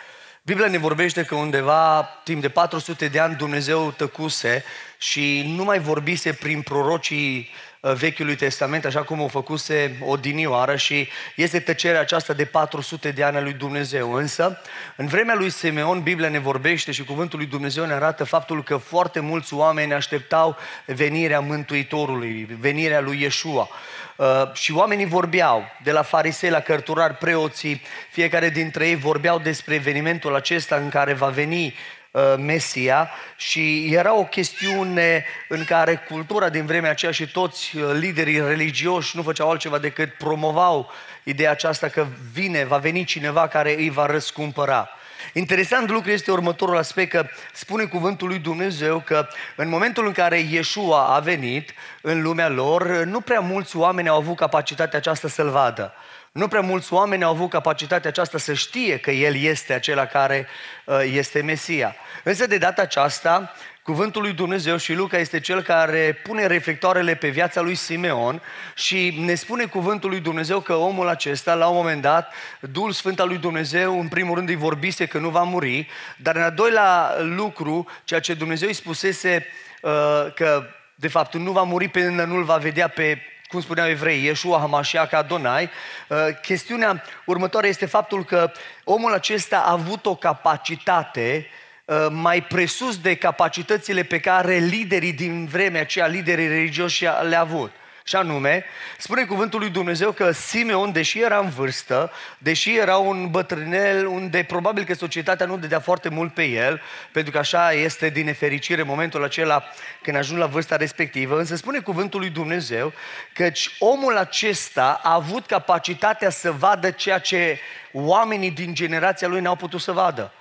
Biblia 0.42 0.68
ne 0.68 0.78
vorbește 0.78 1.24
că 1.24 1.34
undeva, 1.34 2.08
timp 2.24 2.40
de 2.40 2.48
400 2.48 3.08
de 3.08 3.18
ani, 3.18 3.36
Dumnezeu 3.36 3.90
tăcuse 3.90 4.64
și 4.98 5.52
nu 5.56 5.64
mai 5.64 5.78
vorbise 5.78 6.32
prin 6.32 6.62
prorocii 6.62 7.50
Uh, 7.75 7.75
Vechiului 7.80 8.34
Testament, 8.34 8.84
așa 8.84 9.02
cum 9.02 9.20
o 9.20 9.28
făcuse 9.28 9.96
odinioară 10.00 10.76
și 10.76 11.08
este 11.34 11.60
tăcerea 11.60 12.00
aceasta 12.00 12.32
de 12.32 12.44
400 12.44 13.10
de 13.10 13.22
ani 13.22 13.36
a 13.36 13.40
lui 13.40 13.52
Dumnezeu. 13.52 14.12
Însă, 14.12 14.60
în 14.96 15.06
vremea 15.06 15.34
lui 15.34 15.50
Simeon, 15.50 16.02
Biblia 16.02 16.28
ne 16.28 16.38
vorbește 16.38 16.92
și 16.92 17.04
cuvântul 17.04 17.38
lui 17.38 17.48
Dumnezeu 17.48 17.84
ne 17.84 17.92
arată 17.92 18.24
faptul 18.24 18.62
că 18.62 18.76
foarte 18.76 19.20
mulți 19.20 19.54
oameni 19.54 19.92
așteptau 19.92 20.56
venirea 20.86 21.40
Mântuitorului, 21.40 22.48
venirea 22.60 23.00
lui 23.00 23.20
Iesua. 23.20 23.68
Uh, 24.16 24.26
și 24.52 24.72
oamenii 24.72 25.06
vorbeau, 25.06 25.64
de 25.82 25.92
la 25.92 26.02
farisei 26.02 26.50
la 26.50 26.60
cărturari, 26.60 27.14
preoții, 27.14 27.82
fiecare 28.10 28.48
dintre 28.48 28.88
ei 28.88 28.96
vorbeau 28.96 29.38
despre 29.38 29.74
evenimentul 29.74 30.34
acesta 30.34 30.76
în 30.76 30.88
care 30.88 31.12
va 31.12 31.26
veni 31.26 31.64
Uh, 31.66 31.95
Mesia 32.38 33.10
și 33.36 33.94
era 33.94 34.14
o 34.14 34.24
chestiune 34.24 35.24
în 35.48 35.64
care 35.64 36.04
cultura 36.08 36.48
din 36.48 36.66
vremea 36.66 36.90
aceea 36.90 37.12
și 37.12 37.30
toți 37.30 37.76
uh, 37.76 37.90
liderii 37.92 38.40
religioși 38.40 39.16
nu 39.16 39.22
făceau 39.22 39.50
altceva 39.50 39.78
decât 39.78 40.12
promovau 40.12 40.90
ideea 41.22 41.50
aceasta 41.50 41.88
că 41.88 42.06
vine, 42.32 42.64
va 42.64 42.76
veni 42.76 43.04
cineva 43.04 43.48
care 43.48 43.74
îi 43.76 43.90
va 43.90 44.06
răscumpăra. 44.06 44.88
Interesant 45.32 45.90
lucru 45.90 46.10
este 46.10 46.30
următorul 46.30 46.76
aspect 46.76 47.10
că 47.10 47.26
spune 47.52 47.84
cuvântul 47.84 48.28
lui 48.28 48.38
Dumnezeu 48.38 49.02
că 49.06 49.28
în 49.56 49.68
momentul 49.68 50.06
în 50.06 50.12
care 50.12 50.38
Iesua 50.38 51.14
a 51.14 51.20
venit 51.20 51.74
în 52.00 52.22
lumea 52.22 52.48
lor, 52.48 53.04
nu 53.04 53.20
prea 53.20 53.40
mulți 53.40 53.76
oameni 53.76 54.08
au 54.08 54.16
avut 54.16 54.36
capacitatea 54.36 54.98
aceasta 54.98 55.28
să-L 55.28 55.50
vadă. 55.50 55.94
Nu 56.36 56.48
prea 56.48 56.60
mulți 56.60 56.92
oameni 56.92 57.24
au 57.24 57.30
avut 57.30 57.50
capacitatea 57.50 58.10
aceasta 58.10 58.38
să 58.38 58.52
știe 58.52 58.98
că 58.98 59.10
El 59.10 59.36
este 59.36 59.72
acela 59.72 60.06
care 60.06 60.46
uh, 60.84 61.00
este 61.12 61.42
Mesia. 61.42 61.96
Însă 62.22 62.46
de 62.46 62.58
data 62.58 62.82
aceasta, 62.82 63.54
cuvântul 63.82 64.22
lui 64.22 64.32
Dumnezeu 64.32 64.76
și 64.76 64.92
Luca 64.92 65.18
este 65.18 65.40
cel 65.40 65.62
care 65.62 66.20
pune 66.22 66.46
reflectoarele 66.46 67.14
pe 67.14 67.28
viața 67.28 67.60
lui 67.60 67.74
Simeon 67.74 68.42
și 68.74 69.18
ne 69.24 69.34
spune 69.34 69.64
cuvântul 69.64 70.10
lui 70.10 70.20
Dumnezeu 70.20 70.60
că 70.60 70.74
omul 70.74 71.08
acesta, 71.08 71.54
la 71.54 71.68
un 71.68 71.76
moment 71.76 72.02
dat, 72.02 72.32
Duhul 72.60 72.92
Sfânt 72.92 73.20
al 73.20 73.28
lui 73.28 73.38
Dumnezeu, 73.38 74.00
în 74.00 74.08
primul 74.08 74.34
rând 74.34 74.48
îi 74.48 74.56
vorbise 74.56 75.06
că 75.06 75.18
nu 75.18 75.28
va 75.28 75.42
muri, 75.42 75.88
dar 76.16 76.36
în 76.36 76.42
al 76.42 76.52
doilea 76.52 77.16
lucru, 77.20 77.86
ceea 78.04 78.20
ce 78.20 78.34
Dumnezeu 78.34 78.68
îi 78.68 78.74
spusese 78.74 79.46
uh, 79.82 79.92
că 80.34 80.66
de 80.94 81.08
fapt 81.08 81.34
nu 81.34 81.52
va 81.52 81.62
muri 81.62 81.88
până 81.88 82.24
nu-l 82.24 82.44
va 82.44 82.56
vedea 82.56 82.88
pe 82.88 83.18
cum 83.48 83.60
spuneau 83.60 83.88
evrei, 83.88 84.24
Iesua 84.24 84.58
Hamashiach 84.58 85.12
Adonai, 85.12 85.70
uh, 86.08 86.16
chestiunea 86.42 87.02
următoare 87.24 87.68
este 87.68 87.86
faptul 87.86 88.24
că 88.24 88.52
omul 88.84 89.12
acesta 89.12 89.58
a 89.58 89.70
avut 89.70 90.06
o 90.06 90.14
capacitate 90.14 91.46
uh, 91.84 92.06
mai 92.10 92.42
presus 92.42 92.98
de 92.98 93.14
capacitățile 93.14 94.02
pe 94.02 94.20
care 94.20 94.56
liderii 94.56 95.12
din 95.12 95.46
vremea 95.46 95.80
aceea, 95.80 96.06
liderii 96.06 96.48
religioși 96.48 97.04
le-a 97.28 97.40
avut. 97.40 97.72
Și 98.08 98.16
anume, 98.16 98.64
spune 98.98 99.24
cuvântul 99.24 99.60
lui 99.60 99.68
Dumnezeu 99.68 100.12
că 100.12 100.30
Simeon, 100.30 100.92
deși 100.92 101.20
era 101.20 101.38
în 101.38 101.48
vârstă, 101.48 102.12
deși 102.38 102.76
era 102.76 102.96
un 102.96 103.30
bătrânel 103.30 104.06
unde 104.06 104.42
probabil 104.42 104.84
că 104.84 104.94
societatea 104.94 105.46
nu 105.46 105.56
dădea 105.56 105.80
foarte 105.80 106.08
mult 106.08 106.34
pe 106.34 106.44
el, 106.44 106.80
pentru 107.12 107.32
că 107.32 107.38
așa 107.38 107.72
este 107.72 108.08
din 108.08 108.24
nefericire 108.24 108.82
momentul 108.82 109.24
acela 109.24 109.64
când 110.02 110.16
ajung 110.16 110.38
la 110.38 110.46
vârsta 110.46 110.76
respectivă, 110.76 111.38
însă 111.38 111.56
spune 111.56 111.78
cuvântul 111.78 112.20
lui 112.20 112.30
Dumnezeu 112.30 112.92
căci 113.32 113.76
omul 113.78 114.16
acesta 114.16 115.00
a 115.02 115.14
avut 115.14 115.46
capacitatea 115.46 116.30
să 116.30 116.52
vadă 116.52 116.90
ceea 116.90 117.18
ce 117.18 117.58
oamenii 117.92 118.50
din 118.50 118.74
generația 118.74 119.28
lui 119.28 119.40
n-au 119.40 119.56
putut 119.56 119.80
să 119.80 119.92
vadă. 119.92 120.32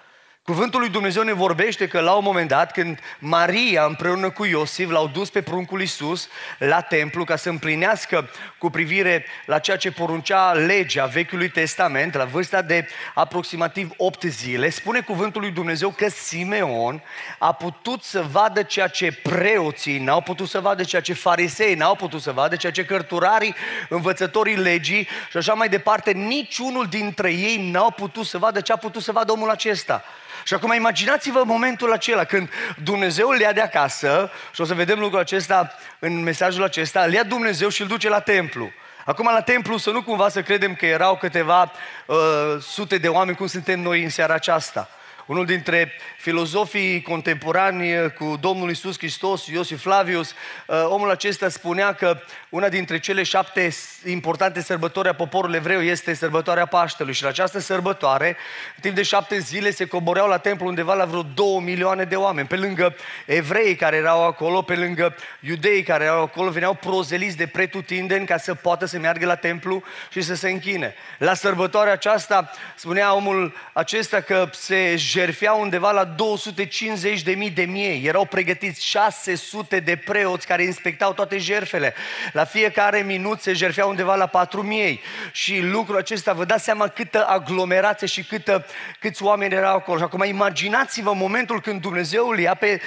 Cuvântul 0.46 0.80
lui 0.80 0.90
Dumnezeu 0.90 1.24
ne 1.24 1.34
vorbește 1.34 1.88
că 1.88 2.00
la 2.00 2.14
un 2.14 2.24
moment 2.24 2.48
dat, 2.48 2.72
când 2.72 3.00
Maria 3.20 3.86
împreună 3.86 4.30
cu 4.30 4.46
Iosif 4.46 4.90
l-au 4.90 5.08
dus 5.08 5.30
pe 5.30 5.42
pruncul 5.42 5.80
Iisus 5.80 6.28
la 6.58 6.82
templu 6.82 7.24
ca 7.24 7.36
să 7.36 7.50
împlinească 7.50 8.30
cu 8.58 8.70
privire 8.70 9.26
la 9.46 9.60
ceea 9.60 9.78
ce 9.78 9.92
poruncea 9.92 10.52
legea 10.52 11.06
Vechiului 11.06 11.50
Testament, 11.50 12.14
la 12.14 12.26
vârsta 12.26 12.62
de 12.62 12.88
aproximativ 13.14 13.92
8 13.98 14.24
zile, 14.24 14.70
spune 14.70 15.00
cuvântul 15.00 15.42
lui 15.42 15.52
Dumnezeu 15.52 15.90
că 15.90 16.10
Simeon 16.10 17.02
a 17.40 17.52
putut 17.52 18.04
să 18.04 18.26
vadă 18.32 18.64
ceea 18.64 18.88
ce 18.88 19.20
preoții 19.24 20.00
n-au 20.00 20.22
putut 20.22 20.50
să 20.50 20.60
vadă, 20.60 20.84
ceea 20.84 21.02
ce 21.02 21.14
farisei 21.14 21.76
n-au 21.76 21.96
putut 21.96 22.22
să 22.22 22.32
vadă, 22.32 22.56
ceea 22.56 22.72
ce 22.72 22.86
cărturarii, 22.86 23.56
învățătorii 23.90 24.58
legii 24.58 25.08
și 25.30 25.38
așa 25.38 25.54
mai 25.54 25.70
departe, 25.70 26.12
niciunul 26.12 26.86
dintre 26.86 27.32
ei 27.32 27.70
n-au 27.72 27.92
putut 27.92 28.26
să 28.26 28.38
vadă 28.38 28.62
ce 28.62 28.72
a 28.72 28.78
putut 28.78 29.02
să 29.02 29.12
vadă 29.12 29.32
omul 29.32 29.50
acesta. 29.50 30.04
Și 30.46 30.54
acum 30.54 30.74
imaginați-vă 30.74 31.44
momentul 31.46 31.92
acela 31.92 32.24
când 32.24 32.50
Dumnezeu 32.84 33.30
îl 33.30 33.40
ia 33.40 33.54
de 33.54 33.62
acasă, 33.62 34.32
și 34.54 34.62
o 34.62 34.66
să 34.66 34.74
vedem 34.74 35.00
lucrul 35.00 35.20
acesta 35.20 35.76
în 36.00 36.24
mesajul 36.24 36.64
acesta, 36.64 37.02
îl 37.02 37.14
ia 37.14 37.24
Dumnezeu 37.24 37.70
și 37.70 37.82
îl 37.82 37.88
duce 37.88 38.10
la 38.10 38.20
templu. 38.20 38.72
Acum 39.06 39.30
la 39.34 39.42
templu 39.42 39.78
să 39.78 39.90
nu 39.90 40.04
cumva 40.04 40.30
să 40.30 40.42
credem 40.42 40.76
că 40.76 40.86
erau 40.86 41.18
câteva 41.18 41.72
uh, 42.06 42.16
sute 42.62 42.98
de 42.98 43.08
oameni 43.08 43.38
cum 43.38 43.48
suntem 43.48 43.80
noi 43.80 44.04
în 44.04 44.10
seara 44.10 44.34
aceasta. 44.34 44.90
Unul 45.26 45.46
dintre 45.46 45.92
filozofii 46.18 47.02
contemporani 47.02 48.12
cu 48.14 48.38
Domnul 48.40 48.70
Isus 48.70 48.98
Hristos, 48.98 49.46
Iosif 49.46 49.82
Flavius, 49.82 50.30
uh, 50.68 50.86
omul 50.88 51.10
acesta 51.10 51.50
spunea 51.50 51.94
că 51.94 52.18
una 52.56 52.70
dintre 52.70 53.00
cele 53.00 53.24
șapte 53.24 53.70
importante 54.06 54.62
sărbători 54.62 55.08
a 55.08 55.14
poporului 55.14 55.58
evreu 55.58 55.82
este 55.82 56.14
sărbătoarea 56.14 56.66
Paștelui 56.66 57.14
și 57.14 57.24
la 57.24 57.30
această 57.30 57.60
sărbătoare, 57.60 58.28
în 58.76 58.82
timp 58.82 58.96
de 58.96 59.04
șapte 59.04 59.40
zile, 59.40 59.72
se 59.72 59.86
coboreau 59.86 60.28
la 60.28 60.38
templu 60.38 60.68
undeva 60.68 60.94
la 60.94 61.06
vreo 61.06 61.22
două 61.22 61.62
milioane 61.62 62.04
de 62.04 62.16
oameni. 62.16 62.48
Pe 62.48 62.56
lângă 62.56 62.96
evrei 63.26 63.76
care 63.76 63.96
erau 63.96 64.26
acolo, 64.26 64.62
pe 64.62 64.76
lângă 64.76 65.16
iudei 65.40 65.84
care 65.84 66.04
erau 66.04 66.22
acolo, 66.22 66.50
veneau 66.50 66.74
prozeliți 66.74 67.38
de 67.38 67.48
pretutindeni 67.48 68.26
ca 68.26 68.38
să 68.38 68.54
poată 68.54 68.86
să 68.86 69.00
meargă 69.00 69.26
la 69.26 69.36
templu 69.36 69.84
și 70.12 70.22
să 70.22 70.36
se 70.36 70.50
închine. 70.50 70.96
La 71.18 71.34
sărbătoarea 71.34 71.94
aceasta, 71.94 72.52
spunea 72.76 73.16
omul 73.16 73.56
acesta 73.74 74.22
că 74.22 74.50
se 74.54 74.96
jerfeau 74.98 75.62
undeva 75.62 75.92
la 75.92 76.04
250 76.04 77.22
de 77.22 77.32
mii 77.32 77.52
de 77.52 77.64
miei. 77.64 78.06
Erau 78.06 78.26
pregătiți 78.26 78.86
600 78.86 79.80
de 79.80 79.96
preoți 79.96 80.48
care 80.48 80.64
inspectau 80.64 81.14
toate 81.14 81.38
jerfele. 81.38 81.94
La 82.32 82.44
fiecare 82.46 83.02
minut 83.02 83.42
se 83.42 83.54
jerfeau 83.54 83.90
undeva 83.90 84.16
la 84.16 84.26
4 84.26 84.62
miei. 84.62 85.02
Și 85.32 85.60
lucrul 85.62 85.98
acesta, 85.98 86.34
vă 86.34 86.46
dați 86.46 86.64
seama 86.64 86.88
câtă 86.88 87.28
aglomerație 87.28 88.08
și 88.08 88.24
câtă, 88.24 88.66
câți 89.00 89.24
oameni 89.24 89.54
erau 89.54 89.76
acolo. 89.76 89.98
Și 89.98 90.04
acum 90.04 90.24
imaginați-vă 90.24 91.14
momentul 91.14 91.62
când 91.62 91.82
Dumnezeu 91.82 92.28
îl 92.28 92.40
ia 92.40 92.54
pe, 92.54 92.82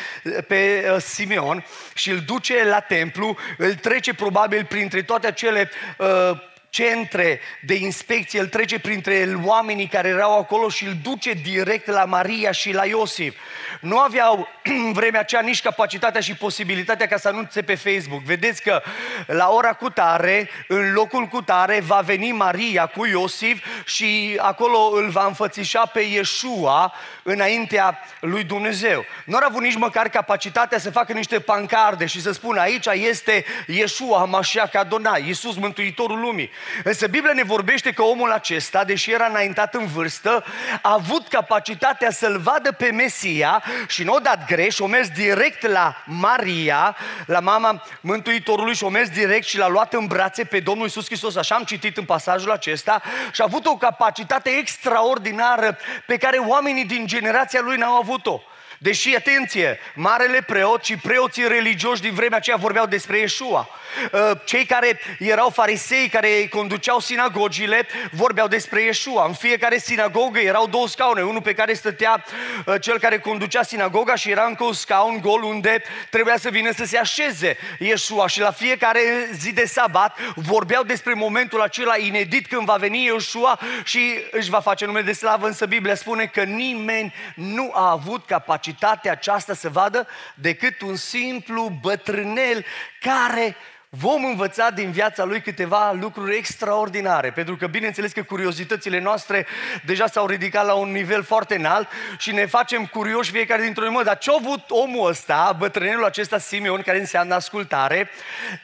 pe 0.48 0.90
uh, 0.94 1.00
Simeon 1.00 1.64
și 1.94 2.10
îl 2.10 2.18
duce 2.18 2.64
la 2.64 2.80
templu, 2.80 3.36
îl 3.56 3.74
trece 3.74 4.14
probabil 4.14 4.64
printre 4.64 5.02
toate 5.02 5.26
acele 5.26 5.70
uh, 5.98 6.46
centre 6.70 7.40
de 7.62 7.74
inspecție, 7.74 8.40
îl 8.40 8.46
trece 8.46 8.78
printre 8.78 9.38
oamenii 9.44 9.86
care 9.86 10.08
erau 10.08 10.38
acolo 10.38 10.68
și 10.68 10.84
îl 10.84 10.96
duce 11.02 11.32
direct 11.32 11.86
la 11.86 12.04
Maria 12.04 12.50
și 12.50 12.72
la 12.72 12.84
Iosif. 12.84 13.34
Nu 13.80 13.98
aveau 13.98 14.48
în 14.62 14.92
vremea 14.98 15.20
aceea 15.20 15.40
nici 15.40 15.62
capacitatea 15.62 16.20
și 16.20 16.34
posibilitatea 16.34 17.06
ca 17.06 17.16
să 17.16 17.28
anunțe 17.28 17.62
pe 17.62 17.74
Facebook. 17.74 18.22
Vedeți 18.22 18.62
că 18.62 18.82
la 19.26 19.48
ora 19.50 19.72
cu 19.72 19.90
tare, 19.90 20.50
în 20.68 20.92
locul 20.92 21.26
cu 21.26 21.42
tare, 21.42 21.80
va 21.80 22.00
veni 22.00 22.32
Maria 22.32 22.86
cu 22.86 23.06
Iosif 23.06 23.64
și 23.84 24.38
acolo 24.40 24.78
îl 24.78 25.08
va 25.08 25.26
înfățișa 25.26 25.86
pe 25.86 26.00
Iesua 26.00 26.94
înaintea 27.22 27.98
lui 28.20 28.44
Dumnezeu. 28.44 29.04
Nu 29.24 29.36
au 29.36 29.46
avut 29.48 29.62
nici 29.62 29.76
măcar 29.76 30.08
capacitatea 30.08 30.78
să 30.78 30.90
facă 30.90 31.12
niște 31.12 31.40
pancarde 31.40 32.06
și 32.06 32.20
să 32.20 32.32
spună 32.32 32.60
aici 32.60 32.86
este 32.86 33.44
Iesua, 33.66 34.24
Mașia 34.24 34.70
Adonai, 34.72 35.26
Iisus 35.26 35.56
Mântuitorul 35.56 36.20
Lumii. 36.20 36.50
Însă 36.84 37.06
Biblia 37.06 37.32
ne 37.32 37.42
vorbește 37.42 37.92
că 37.92 38.02
omul 38.02 38.30
acesta, 38.30 38.84
deși 38.84 39.12
era 39.12 39.26
înaintat 39.26 39.74
în 39.74 39.86
vârstă, 39.86 40.44
a 40.82 40.92
avut 40.92 41.28
capacitatea 41.28 42.10
să-l 42.10 42.38
vadă 42.38 42.72
pe 42.72 42.90
Mesia 42.90 43.62
și 43.88 44.04
nu 44.04 44.12
o 44.12 44.18
dat 44.18 44.46
greș, 44.46 44.78
o 44.78 44.86
mers 44.86 45.08
direct 45.08 45.66
la 45.66 46.02
Maria, 46.04 46.96
la 47.26 47.40
mama 47.40 47.82
Mântuitorului 48.00 48.74
și 48.74 48.84
o 48.84 48.88
mers 48.88 49.08
direct 49.08 49.46
și 49.46 49.58
l-a 49.58 49.68
luat 49.68 49.94
în 49.94 50.06
brațe 50.06 50.44
pe 50.44 50.60
Domnul 50.60 50.84
Iisus 50.84 51.06
Hristos, 51.06 51.36
așa 51.36 51.54
am 51.54 51.64
citit 51.64 51.96
în 51.96 52.04
pasajul 52.04 52.50
acesta, 52.50 53.02
și 53.32 53.40
a 53.40 53.44
avut 53.44 53.66
o 53.66 53.76
capacitate 53.76 54.50
extraordinară 54.50 55.78
pe 56.06 56.16
care 56.16 56.36
oamenii 56.36 56.84
din 56.84 57.06
generația 57.06 57.60
lui 57.60 57.76
n-au 57.76 57.96
avut-o. 57.96 58.40
Deși, 58.80 59.14
atenție, 59.14 59.78
marele 59.94 60.42
preot 60.46 60.84
și 60.84 60.96
preoții 60.96 61.48
religioși 61.48 62.00
din 62.00 62.14
vremea 62.14 62.36
aceea 62.36 62.56
vorbeau 62.56 62.86
despre 62.86 63.18
Iesua. 63.18 63.68
Uh, 64.12 64.30
cei 64.44 64.64
care 64.64 65.00
erau 65.18 65.50
farisei, 65.50 66.08
care 66.08 66.46
conduceau 66.46 67.00
sinagogile, 67.00 67.86
vorbeau 68.10 68.48
despre 68.48 68.82
Iesua. 68.82 69.26
În 69.26 69.32
fiecare 69.32 69.78
sinagogă 69.78 70.38
erau 70.38 70.66
două 70.66 70.88
scaune, 70.88 71.22
unul 71.22 71.42
pe 71.42 71.54
care 71.54 71.72
stătea 71.72 72.24
uh, 72.66 72.74
cel 72.80 72.98
care 72.98 73.18
conducea 73.18 73.62
sinagoga 73.62 74.14
și 74.14 74.30
era 74.30 74.44
încă 74.44 74.64
un 74.64 74.72
scaun 74.72 75.20
gol 75.20 75.42
unde 75.42 75.82
trebuia 76.10 76.36
să 76.36 76.48
vină 76.48 76.70
să 76.72 76.84
se 76.84 76.98
așeze 76.98 77.56
Iesua. 77.78 78.26
Și 78.26 78.40
la 78.40 78.50
fiecare 78.50 79.00
zi 79.32 79.52
de 79.52 79.64
sabat 79.64 80.18
vorbeau 80.34 80.82
despre 80.82 81.14
momentul 81.14 81.60
acela 81.60 81.96
inedit 81.96 82.46
când 82.46 82.64
va 82.64 82.74
veni 82.74 83.04
Iesua 83.04 83.58
și 83.84 84.00
își 84.30 84.50
va 84.50 84.60
face 84.60 84.84
numele 84.84 85.04
de 85.04 85.12
slavă, 85.12 85.46
însă 85.46 85.66
Biblia 85.66 85.94
spune 85.94 86.24
că 86.24 86.42
nimeni 86.42 87.14
nu 87.34 87.70
a 87.74 87.90
avut 87.90 88.24
capacitatea 88.68 89.12
aceasta 89.12 89.54
să 89.54 89.68
vadă 89.68 90.06
decât 90.34 90.80
un 90.80 90.96
simplu 90.96 91.78
bătrânel 91.80 92.64
care 93.00 93.56
vom 93.90 94.24
învăța 94.24 94.70
din 94.70 94.90
viața 94.90 95.24
lui 95.24 95.40
câteva 95.40 95.92
lucruri 95.92 96.36
extraordinare, 96.36 97.30
pentru 97.30 97.56
că 97.56 97.66
bineînțeles 97.66 98.12
că 98.12 98.22
curiozitățile 98.22 99.00
noastre 99.00 99.46
deja 99.84 100.06
s-au 100.06 100.26
ridicat 100.26 100.66
la 100.66 100.74
un 100.74 100.92
nivel 100.92 101.22
foarte 101.22 101.54
înalt 101.54 101.88
și 102.18 102.32
ne 102.32 102.46
facem 102.46 102.86
curioși 102.86 103.30
fiecare 103.30 103.62
dintre 103.62 103.82
noi, 103.82 103.92
mă, 103.92 104.02
dar 104.02 104.18
ce-a 104.18 104.34
avut 104.38 104.70
omul 104.70 105.08
ăsta, 105.08 105.54
bătrânelul 105.58 106.04
acesta 106.04 106.38
Simeon, 106.38 106.82
care 106.82 106.98
înseamnă 106.98 107.34
ascultare, 107.34 108.10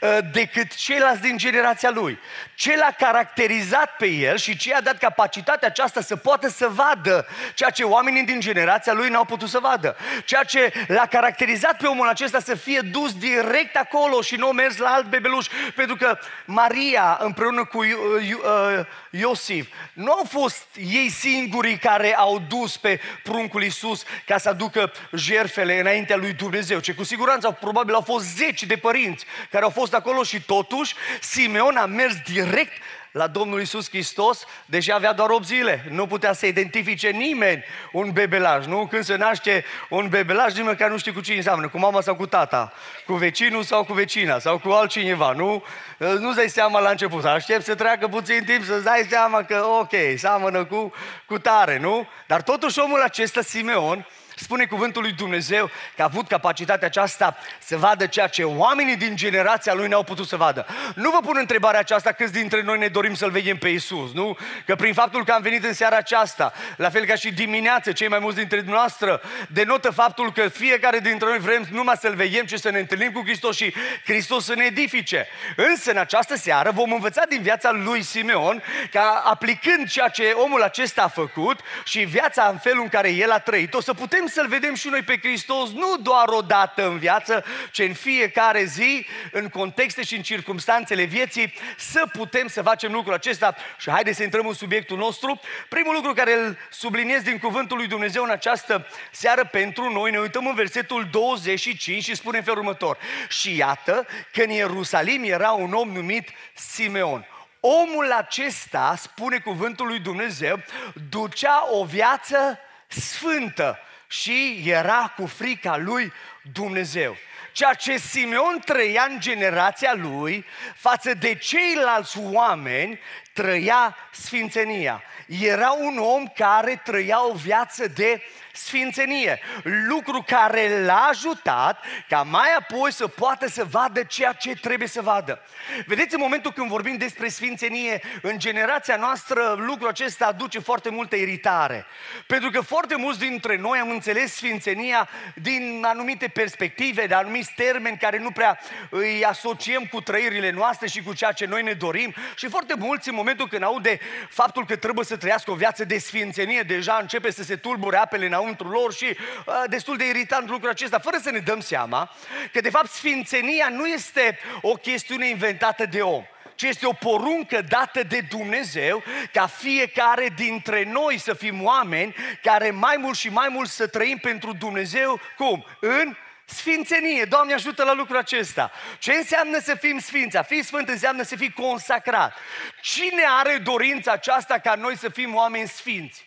ă, 0.03 0.21
decât 0.33 0.75
ceilalți 0.75 1.21
din 1.21 1.37
generația 1.37 1.91
lui? 1.91 2.19
Ce 2.55 2.77
l-a 2.77 2.95
caracterizat 2.99 3.97
pe 3.97 4.07
el 4.07 4.37
și 4.37 4.57
ce 4.57 4.75
a 4.75 4.81
dat 4.81 4.99
capacitatea 4.99 5.69
aceasta 5.69 6.01
să 6.01 6.17
poată 6.17 6.49
să 6.49 6.69
vadă 6.69 7.27
ceea 7.55 7.71
ce 7.71 7.85
oamenii 7.85 8.25
din 8.25 8.41
generația 8.41 8.93
lui 8.93 9.09
n-au 9.09 9.25
putut 9.25 9.49
să 9.49 9.59
vadă? 9.59 9.97
Ceea 10.25 10.43
ce 10.43 10.73
l-a 10.87 11.07
caracterizat 11.07 11.77
pe 11.77 11.87
omul 11.87 12.09
acesta 12.09 12.41
să 12.41 12.55
fie 12.55 12.81
dus 12.81 13.15
direct 13.15 13.77
acolo 13.77 14.21
și 14.21 14.37
nu 14.37 14.47
mers 14.47 14.77
la 14.77 14.89
alt 14.89 15.13
bebeluș, 15.15 15.47
pentru 15.75 15.97
că 15.97 16.19
Maria 16.45 17.19
împreună 17.21 17.65
cu 17.65 17.79
uh, 17.79 18.87
Iosif 19.11 19.67
nu 19.93 20.13
au 20.13 20.25
fost 20.29 20.67
ei 20.77 21.09
singurii 21.09 21.79
care 21.79 22.17
au 22.17 22.43
dus 22.49 22.77
pe 22.77 23.01
pruncul 23.23 23.63
Iisus 23.63 24.03
ca 24.27 24.39
să 24.39 24.49
aducă 24.49 24.93
jerfele 25.13 25.81
înaintea 25.81 26.17
lui 26.17 26.33
Dumnezeu, 26.33 26.79
ce 26.79 26.95
cu 26.95 27.05
siguranță 27.05 27.51
probabil 27.61 27.95
au 27.95 28.01
fost 28.01 28.37
zeci 28.37 28.63
de 28.63 28.77
părinți 28.77 29.25
care 29.51 29.65
au 29.65 29.71
fost 29.71 29.95
acolo 29.95 30.23
și 30.23 30.43
totuși 30.43 30.95
Simeon 31.21 31.77
a 31.77 31.87
mers 31.87 32.15
direct 32.33 32.73
la 33.15 33.27
Domnul 33.27 33.61
Isus 33.61 33.89
Hristos, 33.89 34.45
deși 34.67 34.93
avea 34.93 35.13
doar 35.13 35.31
8 35.31 35.47
zile. 35.47 35.85
Nu 35.91 36.07
putea 36.07 36.33
să 36.33 36.47
identifice 36.47 37.09
nimeni 37.09 37.65
un 37.93 38.11
bebelaj, 38.13 38.67
nu? 38.67 38.87
Când 38.87 39.05
se 39.05 39.17
naște 39.17 39.65
un 39.89 40.09
bebelaj, 40.09 40.55
nimeni 40.57 40.77
care 40.77 40.91
nu 40.91 40.99
știe 40.99 41.13
cu 41.13 41.21
cine 41.21 41.37
înseamnă, 41.37 41.69
cu 41.69 41.79
mama 41.79 42.01
sau 42.01 42.15
cu 42.15 42.27
tata, 42.27 42.73
cu 43.07 43.15
vecinul 43.15 43.63
sau 43.63 43.85
cu 43.85 43.93
vecina, 43.93 44.39
sau 44.39 44.59
cu 44.59 44.69
altcineva, 44.69 45.33
nu? 45.33 45.65
Nu-ți 45.99 46.37
dai 46.37 46.49
seama 46.49 46.81
la 46.81 46.91
început, 46.91 47.25
aștept 47.25 47.65
să 47.65 47.75
treacă 47.75 48.09
puțin 48.09 48.45
timp 48.45 48.65
să-ți 48.65 48.85
dai 48.85 49.07
seama 49.09 49.43
că, 49.43 49.65
ok, 49.81 49.93
seamănă 50.17 50.65
cu, 50.65 50.93
cu 51.27 51.39
tare, 51.39 51.79
nu? 51.79 52.09
Dar 52.27 52.43
totuși 52.43 52.79
omul 52.79 53.03
acesta, 53.03 53.41
Simeon, 53.43 54.07
Spune 54.37 54.65
cuvântul 54.65 55.03
lui 55.03 55.13
Dumnezeu 55.13 55.71
că 55.97 56.03
a 56.03 56.05
avut 56.05 56.29
capacitatea 56.29 56.87
aceasta 56.87 57.37
să 57.59 57.77
vadă 57.77 58.07
ceea 58.07 58.27
ce 58.27 58.43
oamenii 58.45 58.97
din 58.97 59.17
generația 59.17 59.75
lui 59.75 59.89
n-au 59.89 60.03
putut 60.03 60.27
să 60.27 60.37
vadă. 60.37 60.67
Nu 60.95 61.11
vă 61.11 61.19
pun 61.21 61.37
întrebarea 61.39 61.81
aceasta 61.81 62.13
câți 62.13 62.33
dintre 62.33 62.63
noi 62.63 62.79
ne 62.79 62.87
dorim 62.87 63.15
să-L 63.15 63.31
vedem 63.31 63.57
pe 63.57 63.69
Isus, 63.69 64.13
nu? 64.13 64.37
Că 64.67 64.75
prin 64.77 64.95
faptul 64.95 65.25
că 65.25 65.33
am 65.33 65.43
venit 65.43 65.65
în 65.65 65.73
seara 65.73 65.97
aceasta, 65.97 66.53
la 66.77 66.91
fel 66.91 67.05
ca 67.05 67.15
și 67.15 67.33
dimineață, 67.33 67.93
cei 67.93 68.09
mai 68.09 68.19
mulți 68.19 68.39
dintre 68.39 68.63
noastre, 68.67 69.21
denotă 69.49 69.91
faptul 69.91 70.33
că 70.33 70.49
fiecare 70.49 70.99
dintre 70.99 71.29
noi 71.29 71.39
vrem 71.39 71.67
numai 71.71 71.95
să-L 72.01 72.15
vedem 72.15 72.47
și 72.47 72.59
să 72.59 72.71
ne 72.71 72.79
întâlnim 72.79 73.13
cu 73.13 73.23
Hristos 73.25 73.57
și 73.57 73.75
Hristos 74.05 74.45
să 74.45 74.55
ne 74.55 74.65
edifice. 74.65 75.27
Însă 75.57 75.91
în 75.91 75.97
această 75.97 76.37
seară 76.37 76.71
vom 76.71 76.93
învăța 76.93 77.23
din 77.29 77.43
viața 77.43 77.71
lui 77.71 78.03
Simeon 78.03 78.63
ca 78.91 79.23
aplicând 79.25 79.91
ceea 79.91 80.09
ce 80.09 80.33
omul 80.35 80.63
acesta 80.63 81.03
a 81.03 81.09
făcut 81.09 81.61
și 81.85 81.99
viața 81.99 82.49
în 82.53 82.59
felul 82.59 82.83
în 82.83 82.89
care 82.89 83.11
el 83.13 83.31
a 83.31 83.39
trăit, 83.39 83.75
o 83.75 83.81
să 83.81 83.95
putem 83.95 84.24
să-L 84.27 84.49
vedem 84.49 84.75
și 84.75 84.89
noi 84.89 85.03
pe 85.03 85.19
Hristos 85.19 85.71
nu 85.71 85.97
doar 86.03 86.29
o 86.29 86.41
dată 86.41 86.87
în 86.87 86.99
viață, 86.99 87.45
ci 87.71 87.79
în 87.79 87.93
fiecare 87.93 88.65
zi, 88.65 89.07
în 89.33 89.49
contexte 89.49 90.03
și 90.03 90.17
în 90.17 90.23
circunstanțele 90.23 91.03
vieții, 91.03 91.55
să 91.77 92.09
putem 92.13 92.47
să 92.47 92.63
facem 92.63 92.93
lucrul 92.93 93.15
acesta. 93.15 93.55
Și 93.79 93.91
haideți 93.91 94.17
să 94.17 94.23
intrăm 94.23 94.47
în 94.47 94.55
subiectul 94.55 94.97
nostru. 94.97 95.41
Primul 95.69 95.95
lucru 95.95 96.13
care 96.13 96.35
îl 96.35 96.59
subliniez 96.71 97.23
din 97.23 97.39
cuvântul 97.39 97.77
lui 97.77 97.87
Dumnezeu 97.87 98.23
în 98.23 98.31
această 98.31 98.87
seară 99.11 99.45
pentru 99.45 99.93
noi, 99.93 100.11
ne 100.11 100.19
uităm 100.19 100.47
în 100.47 100.55
versetul 100.55 101.09
25 101.11 102.03
și 102.03 102.15
spune 102.15 102.39
în 102.39 102.45
felul 102.45 102.59
următor. 102.59 102.99
Și 103.29 103.57
iată 103.57 104.07
că 104.33 104.43
în 104.43 104.51
Ierusalim 104.51 105.23
era 105.25 105.51
un 105.51 105.73
om 105.73 105.89
numit 105.89 106.29
Simeon. 106.55 107.27
Omul 107.61 108.13
acesta, 108.13 108.95
spune 108.99 109.39
cuvântul 109.39 109.87
lui 109.87 109.99
Dumnezeu, 109.99 110.63
ducea 111.09 111.69
o 111.71 111.85
viață 111.85 112.59
sfântă 112.89 113.79
și 114.07 114.63
era 114.67 115.13
cu 115.17 115.27
frica 115.27 115.77
lui 115.77 116.13
Dumnezeu. 116.53 117.17
Ceea 117.53 117.75
ce 117.75 117.97
Simeon 117.97 118.61
trăia 118.65 119.07
în 119.11 119.21
generația 119.21 119.95
lui, 119.95 120.45
față 120.77 121.15
de 121.15 121.35
ceilalți 121.35 122.19
oameni, 122.19 122.99
trăia 123.33 123.97
sfințenia. 124.13 125.03
Era 125.41 125.71
un 125.71 125.99
om 125.99 126.27
care 126.27 126.81
trăia 126.85 127.27
o 127.27 127.33
viață 127.33 127.89
de 127.89 128.23
sfințenie. 128.57 129.41
Lucru 129.89 130.25
care 130.27 130.85
l-a 130.85 131.09
ajutat 131.11 131.85
ca 132.09 132.23
mai 132.23 132.49
apoi 132.59 132.93
să 132.93 133.07
poată 133.07 133.49
să 133.49 133.65
vadă 133.65 134.03
ceea 134.03 134.33
ce 134.33 134.55
trebuie 134.55 134.89
să 134.89 135.03
vadă. 135.03 135.43
Vedeți, 135.87 136.15
în 136.15 136.21
momentul 136.21 136.53
când 136.53 136.69
vorbim 136.69 136.97
despre 136.97 137.29
sfințenie, 137.29 138.03
în 138.23 138.39
generația 138.39 138.97
noastră 138.97 139.55
lucrul 139.59 139.89
acesta 139.89 140.27
aduce 140.27 140.59
foarte 140.59 140.91
multă 140.91 141.17
iritare. 141.17 141.87
Pentru 142.27 142.51
că 142.51 142.61
foarte 142.61 142.97
mulți 142.97 143.19
dintre 143.19 143.57
noi 143.57 143.79
am 143.79 143.91
înțeles 143.91 144.35
sfințenia 144.35 145.09
din 145.35 145.85
anumite 145.87 146.29
perspective, 146.29 147.07
de 147.07 147.15
anumiți 147.15 147.53
termeni 147.57 147.99
care 147.99 148.19
nu 148.19 148.31
prea 148.31 148.59
îi 148.91 149.25
asociem 149.25 149.83
cu 149.91 150.01
trăirile 150.01 150.51
noastre 150.51 150.87
și 150.87 151.03
cu 151.03 151.15
ceea 151.15 151.33
ce 151.33 151.47
noi 151.47 151.63
ne 151.63 151.73
dorim. 151.73 152.15
Și 152.37 152.49
foarte 152.49 152.75
mulți, 152.79 153.09
în 153.09 153.15
momentul 153.15 153.49
când 153.49 153.63
aude 153.63 154.01
faptul 154.29 154.67
că 154.67 154.77
trebuie 154.77 155.05
să 155.05 155.17
trăiască 155.17 155.51
o 155.51 155.55
viață 155.55 155.85
de 155.85 155.99
sfințenie, 155.99 156.61
deja 156.61 156.99
începe 157.01 157.31
să 157.31 157.43
se 157.43 157.57
tulbure 157.57 157.97
apele 157.97 158.27
în 158.27 158.33
înăuntru 158.45 158.69
lor 158.69 158.93
și 158.93 159.05
uh, 159.47 159.63
destul 159.69 159.97
de 159.97 160.09
irritant 160.09 160.49
lucrul 160.49 160.71
acesta, 160.71 160.99
fără 160.99 161.19
să 161.23 161.31
ne 161.31 161.39
dăm 161.39 161.61
seama 161.61 162.11
că 162.53 162.61
de 162.61 162.71
fapt 162.71 162.91
sfințenia 162.91 163.69
nu 163.69 163.87
este 163.87 164.39
o 164.61 164.73
chestiune 164.73 165.29
inventată 165.29 165.87
de 165.87 166.01
om 166.01 166.25
ci 166.55 166.63
este 166.63 166.87
o 166.87 166.93
poruncă 166.93 167.63
dată 167.69 168.03
de 168.03 168.21
Dumnezeu 168.21 169.03
ca 169.33 169.47
fiecare 169.47 170.29
dintre 170.37 170.85
noi 170.85 171.19
să 171.19 171.35
fim 171.35 171.65
oameni 171.65 172.15
care 172.43 172.71
mai 172.71 172.97
mult 172.97 173.17
și 173.17 173.29
mai 173.29 173.49
mult 173.49 173.69
să 173.69 173.87
trăim 173.87 174.17
pentru 174.17 174.53
Dumnezeu, 174.53 175.21
cum? 175.37 175.67
În 175.81 176.17
Sfințenie, 176.47 177.25
Doamne 177.25 177.55
ajută 177.55 177.85
la 177.85 177.93
lucrul 177.93 178.17
acesta. 178.17 178.73
Ce 178.99 179.13
înseamnă 179.13 179.59
să 179.59 179.75
fim 179.75 179.99
sfinți? 179.99 180.37
A 180.37 180.43
fi 180.43 180.63
sfânt 180.63 180.89
înseamnă 180.89 181.23
să 181.23 181.37
fii 181.37 181.53
consacrat. 181.53 182.37
Cine 182.81 183.23
are 183.39 183.59
dorința 183.59 184.13
aceasta 184.13 184.59
ca 184.59 184.75
noi 184.75 184.97
să 184.97 185.09
fim 185.09 185.35
oameni 185.35 185.69
sfinți? 185.69 186.27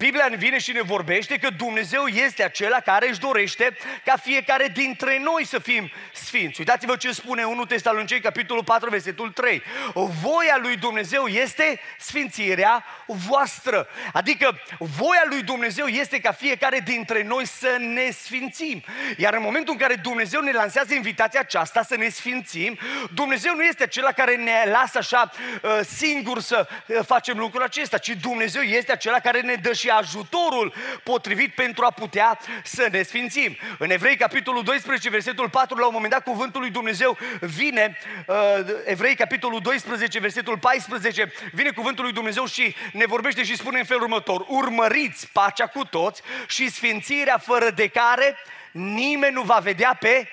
Biblia 0.00 0.28
ne 0.28 0.36
vine 0.36 0.58
și 0.58 0.72
ne 0.72 0.82
vorbește 0.82 1.36
că 1.38 1.50
Dumnezeu 1.50 2.06
este 2.06 2.42
acela 2.44 2.80
care 2.80 3.08
își 3.08 3.20
dorește 3.20 3.76
ca 4.04 4.16
fiecare 4.16 4.68
dintre 4.68 5.18
noi 5.18 5.46
să 5.46 5.58
fim 5.58 5.90
sfinți. 6.12 6.60
Uitați-vă 6.60 6.96
ce 6.96 7.12
spune 7.12 7.44
1 7.44 7.64
Tesalonicei, 7.64 8.20
capitolul 8.20 8.64
4, 8.64 8.90
versetul 8.90 9.30
3. 9.30 9.62
Voia 9.94 10.58
lui 10.62 10.76
Dumnezeu 10.76 11.26
este 11.26 11.80
sfințirea 11.98 12.84
voastră. 13.06 13.88
Adică 14.12 14.60
voia 14.78 15.22
lui 15.28 15.42
Dumnezeu 15.42 15.86
este 15.86 16.20
ca 16.20 16.32
fiecare 16.32 16.78
dintre 16.78 17.22
noi 17.22 17.46
să 17.46 17.76
ne 17.78 18.10
sfințim. 18.10 18.82
Iar 19.16 19.34
în 19.34 19.42
momentul 19.42 19.72
în 19.72 19.78
care 19.78 19.94
Dumnezeu 19.94 20.40
ne 20.40 20.52
lansează 20.52 20.94
invitația 20.94 21.40
aceasta 21.40 21.82
să 21.82 21.96
ne 21.96 22.08
sfințim, 22.08 22.78
Dumnezeu 23.14 23.54
nu 23.54 23.62
este 23.62 23.82
acela 23.82 24.12
care 24.12 24.36
ne 24.36 24.70
lasă 24.70 24.98
așa 24.98 25.30
uh, 25.62 25.78
singur 25.96 26.40
să 26.40 26.68
uh, 26.86 26.98
facem 27.06 27.38
lucrul 27.38 27.62
acesta, 27.62 27.98
ci 27.98 28.16
Dumnezeu 28.20 28.62
este 28.62 28.92
acela 28.92 29.18
care 29.18 29.40
ne 29.40 29.54
dă 29.54 29.72
și 29.72 29.88
ajutorul 29.90 30.74
potrivit 31.04 31.54
pentru 31.54 31.84
a 31.84 31.90
putea 31.90 32.38
să 32.64 32.88
ne 32.90 33.02
sfințim. 33.02 33.56
În 33.78 33.90
Evrei, 33.90 34.16
capitolul 34.16 34.62
12, 34.62 35.10
versetul 35.10 35.48
4, 35.48 35.78
la 35.78 35.86
un 35.86 35.92
moment 35.92 36.12
dat 36.12 36.22
cuvântul 36.22 36.60
lui 36.60 36.70
Dumnezeu 36.70 37.18
vine, 37.40 37.98
uh, 38.26 38.36
Evrei, 38.84 39.14
capitolul 39.14 39.60
12, 39.60 40.18
versetul 40.18 40.58
14, 40.58 41.32
vine 41.52 41.70
cuvântul 41.70 42.04
lui 42.04 42.12
Dumnezeu 42.12 42.46
și 42.46 42.74
ne 42.92 43.06
vorbește 43.06 43.42
și 43.42 43.56
spune 43.56 43.78
în 43.78 43.84
felul 43.84 44.02
următor, 44.02 44.44
urmăriți 44.48 45.28
pacea 45.32 45.66
cu 45.66 45.84
toți 45.84 46.22
și 46.48 46.70
sfințirea 46.70 47.38
fără 47.38 47.70
de 47.70 47.88
care 47.88 48.36
nimeni 48.72 49.34
nu 49.34 49.42
va 49.42 49.58
vedea 49.58 49.96
pe 50.00 50.28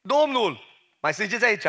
Domnul. 0.00 0.68
Mai 1.00 1.14
sunteți 1.14 1.44
aici? 1.44 1.66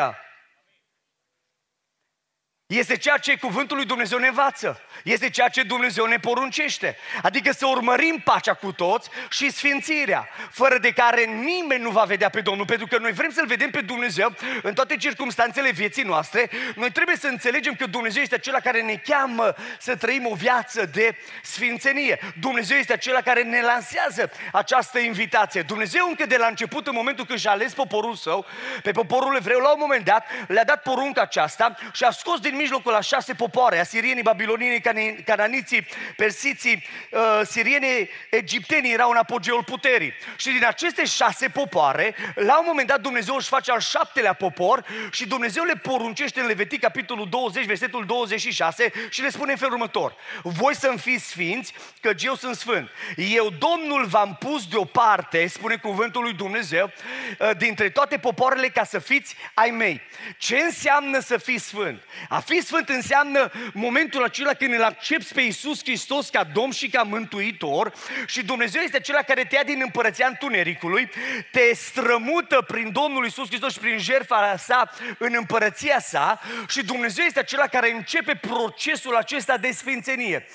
Este 2.72 2.96
ceea 2.96 3.16
ce 3.16 3.36
cuvântul 3.36 3.76
lui 3.76 3.86
Dumnezeu 3.86 4.18
ne 4.18 4.26
învață. 4.26 4.80
Este 5.02 5.30
ceea 5.30 5.48
ce 5.48 5.62
Dumnezeu 5.62 6.04
ne 6.04 6.16
poruncește. 6.16 6.96
Adică 7.22 7.52
să 7.52 7.66
urmărim 7.66 8.20
pacea 8.24 8.54
cu 8.54 8.72
toți 8.72 9.08
și 9.30 9.50
sfințirea, 9.50 10.28
fără 10.50 10.78
de 10.78 10.90
care 10.90 11.24
nimeni 11.24 11.82
nu 11.82 11.90
va 11.90 12.02
vedea 12.02 12.28
pe 12.28 12.40
Domnul. 12.40 12.66
Pentru 12.66 12.86
că 12.86 12.98
noi 12.98 13.12
vrem 13.12 13.30
să-L 13.30 13.46
vedem 13.46 13.70
pe 13.70 13.80
Dumnezeu 13.80 14.34
în 14.62 14.74
toate 14.74 14.96
circunstanțele 14.96 15.70
vieții 15.70 16.02
noastre. 16.02 16.50
Noi 16.74 16.90
trebuie 16.90 17.16
să 17.16 17.26
înțelegem 17.26 17.74
că 17.74 17.86
Dumnezeu 17.86 18.22
este 18.22 18.34
acela 18.34 18.60
care 18.60 18.82
ne 18.82 18.94
cheamă 19.04 19.54
să 19.78 19.96
trăim 19.96 20.26
o 20.26 20.34
viață 20.34 20.86
de 20.92 21.16
sfințenie. 21.42 22.18
Dumnezeu 22.40 22.76
este 22.76 22.92
acela 22.92 23.20
care 23.20 23.42
ne 23.42 23.60
lansează 23.60 24.30
această 24.52 24.98
invitație. 24.98 25.62
Dumnezeu 25.62 26.06
încă 26.08 26.26
de 26.26 26.36
la 26.36 26.46
început, 26.46 26.86
în 26.86 26.94
momentul 26.96 27.26
când 27.26 27.38
și-a 27.38 27.50
ales 27.50 27.72
poporul 27.72 28.14
său, 28.14 28.46
pe 28.82 28.90
poporul 28.92 29.36
evreu, 29.36 29.58
la 29.58 29.70
un 29.70 29.78
moment 29.80 30.04
dat, 30.04 30.26
le-a 30.48 30.64
dat 30.64 30.82
porunca 30.82 31.20
aceasta 31.20 31.76
și 31.92 32.04
a 32.04 32.10
scos 32.10 32.40
din 32.40 32.60
mijlocul 32.62 32.94
a 32.94 33.00
șase 33.00 33.34
popoare, 33.34 33.78
asirienii, 33.78 34.22
babilonienii, 34.22 34.82
cananiții, 35.24 35.86
persiții, 36.16 36.84
uh, 37.10 37.40
sirienii, 37.44 38.08
egiptenii 38.30 38.92
erau 38.92 39.10
în 39.10 39.16
apogeul 39.16 39.64
puterii. 39.64 40.12
Și 40.36 40.50
din 40.50 40.64
aceste 40.66 41.04
șase 41.04 41.48
popoare, 41.48 42.14
la 42.34 42.58
un 42.58 42.64
moment 42.66 42.88
dat 42.88 43.00
Dumnezeu 43.00 43.34
își 43.34 43.48
face 43.48 43.70
al 43.70 43.80
șaptelea 43.80 44.32
popor 44.32 44.84
și 45.10 45.26
Dumnezeu 45.26 45.64
le 45.64 45.74
poruncește 45.74 46.40
în 46.40 46.46
Levitic, 46.46 46.80
capitolul 46.80 47.28
20, 47.28 47.64
versetul 47.64 48.06
26 48.06 48.92
și 49.10 49.22
le 49.22 49.28
spune 49.28 49.50
în 49.50 49.58
felul 49.58 49.72
următor. 49.72 50.14
Voi 50.42 50.74
să-mi 50.74 50.98
fiți 50.98 51.28
sfinți, 51.28 51.72
că 52.00 52.12
eu 52.18 52.34
sunt 52.34 52.56
sfânt. 52.56 52.90
Eu, 53.16 53.52
Domnul, 53.58 54.04
v-am 54.04 54.36
pus 54.40 54.66
deoparte, 54.66 55.46
spune 55.46 55.76
cuvântul 55.76 56.22
lui 56.22 56.32
Dumnezeu, 56.32 56.92
uh, 57.38 57.50
dintre 57.56 57.90
toate 57.90 58.18
popoarele 58.18 58.68
ca 58.68 58.84
să 58.84 58.98
fiți 58.98 59.36
ai 59.54 59.70
mei. 59.70 60.00
Ce 60.38 60.56
înseamnă 60.56 61.20
să 61.20 61.36
fii 61.36 61.58
sfânt? 61.58 62.02
A 62.28 62.40
fi 62.40 62.51
sfânt 62.60 62.88
înseamnă 62.88 63.50
momentul 63.72 64.24
acela 64.24 64.52
când 64.52 64.74
îl 64.74 64.82
accepti 64.82 65.34
pe 65.34 65.40
Iisus 65.40 65.80
Hristos 65.82 66.28
ca 66.28 66.44
Domn 66.44 66.72
și 66.72 66.88
ca 66.88 67.02
Mântuitor 67.02 67.92
și 68.26 68.44
Dumnezeu 68.44 68.82
este 68.82 68.96
acela 68.96 69.22
care 69.22 69.44
te 69.44 69.54
ia 69.54 69.62
din 69.62 69.80
împărăția 69.82 70.26
întunericului, 70.26 71.10
te 71.50 71.74
strămută 71.74 72.64
prin 72.66 72.92
Domnul 72.92 73.24
Iisus 73.24 73.46
Hristos 73.46 73.72
și 73.72 73.78
prin 73.78 73.98
jertfa 73.98 74.56
sa 74.56 74.90
în 75.18 75.34
împărăția 75.36 76.00
sa 76.00 76.40
și 76.68 76.84
Dumnezeu 76.84 77.24
este 77.24 77.38
acela 77.38 77.66
care 77.66 77.92
începe 77.92 78.34
procesul 78.34 79.16
acesta 79.16 79.56
de 79.56 79.70
sfințenie. 79.70 80.46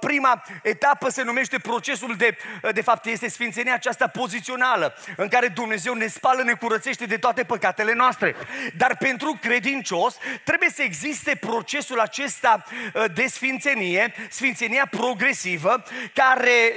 Prima 0.00 0.44
etapă 0.62 1.10
se 1.10 1.22
numește 1.22 1.58
procesul 1.58 2.14
de, 2.16 2.36
de 2.72 2.80
fapt, 2.80 3.06
este 3.06 3.28
sfințenia 3.28 3.74
aceasta 3.74 4.06
pozițională, 4.06 4.96
în 5.16 5.28
care 5.28 5.48
Dumnezeu 5.48 5.94
ne 5.94 6.06
spală, 6.06 6.42
ne 6.42 6.52
curățește 6.52 7.04
de 7.04 7.16
toate 7.16 7.44
păcatele 7.44 7.92
noastre. 7.94 8.36
Dar 8.76 8.96
pentru 8.96 9.38
credincios 9.40 10.16
trebuie 10.44 10.70
să 10.70 10.82
existe 10.82 11.05
procesul 11.34 12.00
acesta 12.00 12.64
uh, 12.94 13.04
de 13.14 13.26
sfințenie, 13.26 14.12
sfințenia 14.28 14.86
progresivă, 14.90 15.82
care 16.12 16.72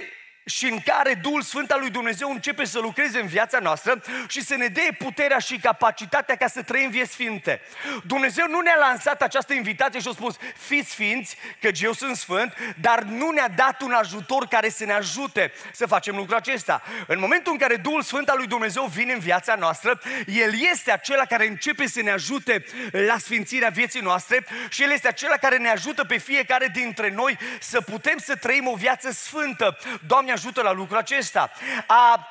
și 0.50 0.66
în 0.66 0.80
care 0.80 1.14
Duhul 1.14 1.42
Sfânt 1.42 1.72
al 1.72 1.80
lui 1.80 1.90
Dumnezeu 1.90 2.32
începe 2.32 2.66
să 2.66 2.80
lucreze 2.80 3.20
în 3.20 3.28
viața 3.28 3.60
noastră 3.60 4.02
și 4.28 4.42
să 4.42 4.56
ne 4.56 4.68
dea 4.68 4.88
puterea 4.98 5.38
și 5.38 5.58
capacitatea 5.58 6.36
ca 6.36 6.48
să 6.48 6.62
trăim 6.62 6.90
vieți 6.90 7.12
sfinte. 7.12 7.62
Dumnezeu 8.04 8.46
nu 8.48 8.60
ne-a 8.60 8.76
lansat 8.80 9.22
această 9.22 9.54
invitație 9.54 10.00
și 10.00 10.08
a 10.08 10.12
spus, 10.12 10.36
fiți 10.58 10.90
sfinți, 10.90 11.38
că 11.62 11.70
eu 11.82 11.94
sunt 11.94 12.16
sfânt, 12.16 12.54
dar 12.82 13.02
nu 13.02 13.30
ne-a 13.30 13.50
dat 13.56 13.82
un 13.82 13.92
ajutor 13.92 14.48
care 14.48 14.70
să 14.70 14.86
ne 14.86 14.94
ajute 14.94 15.52
să 15.74 15.86
facem 15.86 16.16
lucrul 16.16 16.38
acesta. 16.38 16.82
În 17.08 17.20
momentul 17.20 17.52
în 17.52 17.58
care 17.58 17.76
Duhul 17.76 18.02
Sfânt 18.02 18.30
al 18.30 18.38
lui 18.38 18.48
Dumnezeu 18.48 18.86
vine 18.86 19.14
în 19.14 19.20
viața 19.20 19.56
noastră, 19.56 20.02
El 20.26 20.54
este 20.72 20.92
acela 20.92 21.26
care 21.26 21.48
începe 21.48 21.88
să 21.88 22.02
ne 22.02 22.12
ajute 22.12 22.66
la 22.92 23.18
sfințirea 23.18 23.70
vieții 23.70 24.02
noastre 24.02 24.46
și 24.70 24.84
El 24.84 24.92
este 24.92 25.08
acela 25.08 25.38
care 25.38 25.58
ne 25.58 25.70
ajută 25.70 26.04
pe 26.04 26.18
fiecare 26.18 26.68
dintre 26.74 27.10
noi 27.10 27.38
să 27.60 27.82
putem 27.82 28.18
să 28.18 28.36
trăim 28.36 28.68
o 28.68 28.76
viață 28.76 29.12
sfântă. 29.12 29.78
Doamne 30.08 30.32
ajută 30.40 30.62
la 30.62 30.72
lucrul 30.72 30.98
acesta. 30.98 31.52
A 31.88 32.28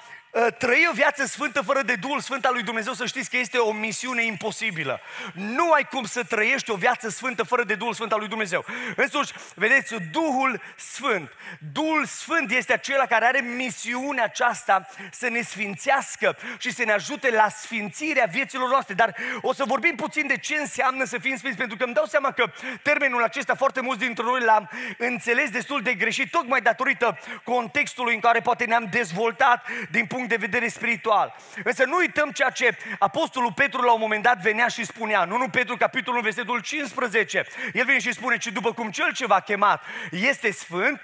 trăi 0.59 0.87
o 0.91 0.95
viață 0.95 1.27
sfântă 1.27 1.61
fără 1.61 1.83
de 1.83 1.95
Duhul 1.95 2.21
Sfânt 2.21 2.45
al 2.45 2.53
lui 2.53 2.63
Dumnezeu, 2.63 2.93
să 2.93 3.07
știți 3.07 3.31
că 3.31 3.37
este 3.37 3.59
o 3.59 3.73
misiune 3.73 4.25
imposibilă. 4.25 5.01
Nu 5.33 5.73
ai 5.73 5.85
cum 5.85 6.05
să 6.05 6.23
trăiești 6.23 6.71
o 6.71 6.75
viață 6.75 7.09
sfântă 7.09 7.43
fără 7.43 7.65
de 7.65 7.75
Duhul 7.75 7.95
Sfânt 7.95 8.13
al 8.13 8.19
lui 8.19 8.29
Dumnezeu. 8.29 8.65
Însuși, 8.97 9.33
vedeți, 9.55 9.95
Duhul 10.13 10.61
Sfânt. 10.77 11.33
Duhul 11.73 12.05
Sfânt 12.05 12.51
este 12.51 12.73
acela 12.73 13.07
care 13.07 13.25
are 13.25 13.41
misiunea 13.41 14.25
aceasta 14.25 14.89
să 15.11 15.29
ne 15.29 15.43
sfințească 15.43 16.37
și 16.59 16.73
să 16.73 16.85
ne 16.85 16.93
ajute 16.93 17.31
la 17.31 17.49
sfințirea 17.49 18.27
vieților 18.31 18.69
noastre. 18.69 18.95
Dar 18.95 19.15
o 19.41 19.53
să 19.53 19.65
vorbim 19.67 19.95
puțin 19.95 20.27
de 20.27 20.37
ce 20.37 20.55
înseamnă 20.55 21.05
să 21.05 21.19
fim 21.19 21.37
sfinți, 21.37 21.57
pentru 21.57 21.77
că 21.77 21.85
îmi 21.85 21.95
dau 21.95 22.05
seama 22.05 22.33
că 22.33 22.51
termenul 22.83 23.23
acesta 23.23 23.55
foarte 23.55 23.81
mulți 23.81 24.05
dintre 24.05 24.25
noi 24.25 24.41
l-am 24.41 24.71
înțeles 24.99 25.51
destul 25.51 25.83
de 25.83 25.95
greșit, 25.95 26.31
tocmai 26.31 26.61
datorită 26.61 27.19
contextului 27.45 28.15
în 28.15 28.21
care 28.21 28.41
poate 28.41 28.65
ne-am 28.65 28.89
dezvoltat 28.91 29.67
din 29.91 30.07
punct 30.07 30.18
punct 30.19 30.33
de 30.33 30.47
vedere 30.47 30.69
spiritual. 30.69 31.37
Însă 31.65 31.85
nu 31.85 31.97
uităm 31.97 32.31
ceea 32.31 32.51
ce 32.51 32.77
Apostolul 32.99 33.53
Petru 33.53 33.83
la 33.83 33.93
un 33.93 34.01
moment 34.01 34.23
dat 34.23 34.41
venea 34.41 34.69
și 34.69 34.85
spunea. 34.85 35.25
Nu, 35.25 35.37
nu 35.37 35.49
Petru, 35.49 35.77
capitolul 35.77 36.23
versetul 36.23 36.61
15. 36.61 37.45
El 37.73 37.85
vine 37.85 37.99
și 37.99 38.13
spune, 38.13 38.37
ci 38.37 38.47
după 38.47 38.73
cum 38.73 38.91
cel 38.91 39.13
ce 39.13 39.27
v-a 39.27 39.41
chemat 39.41 39.83
este 40.11 40.51
sfânt, 40.51 41.01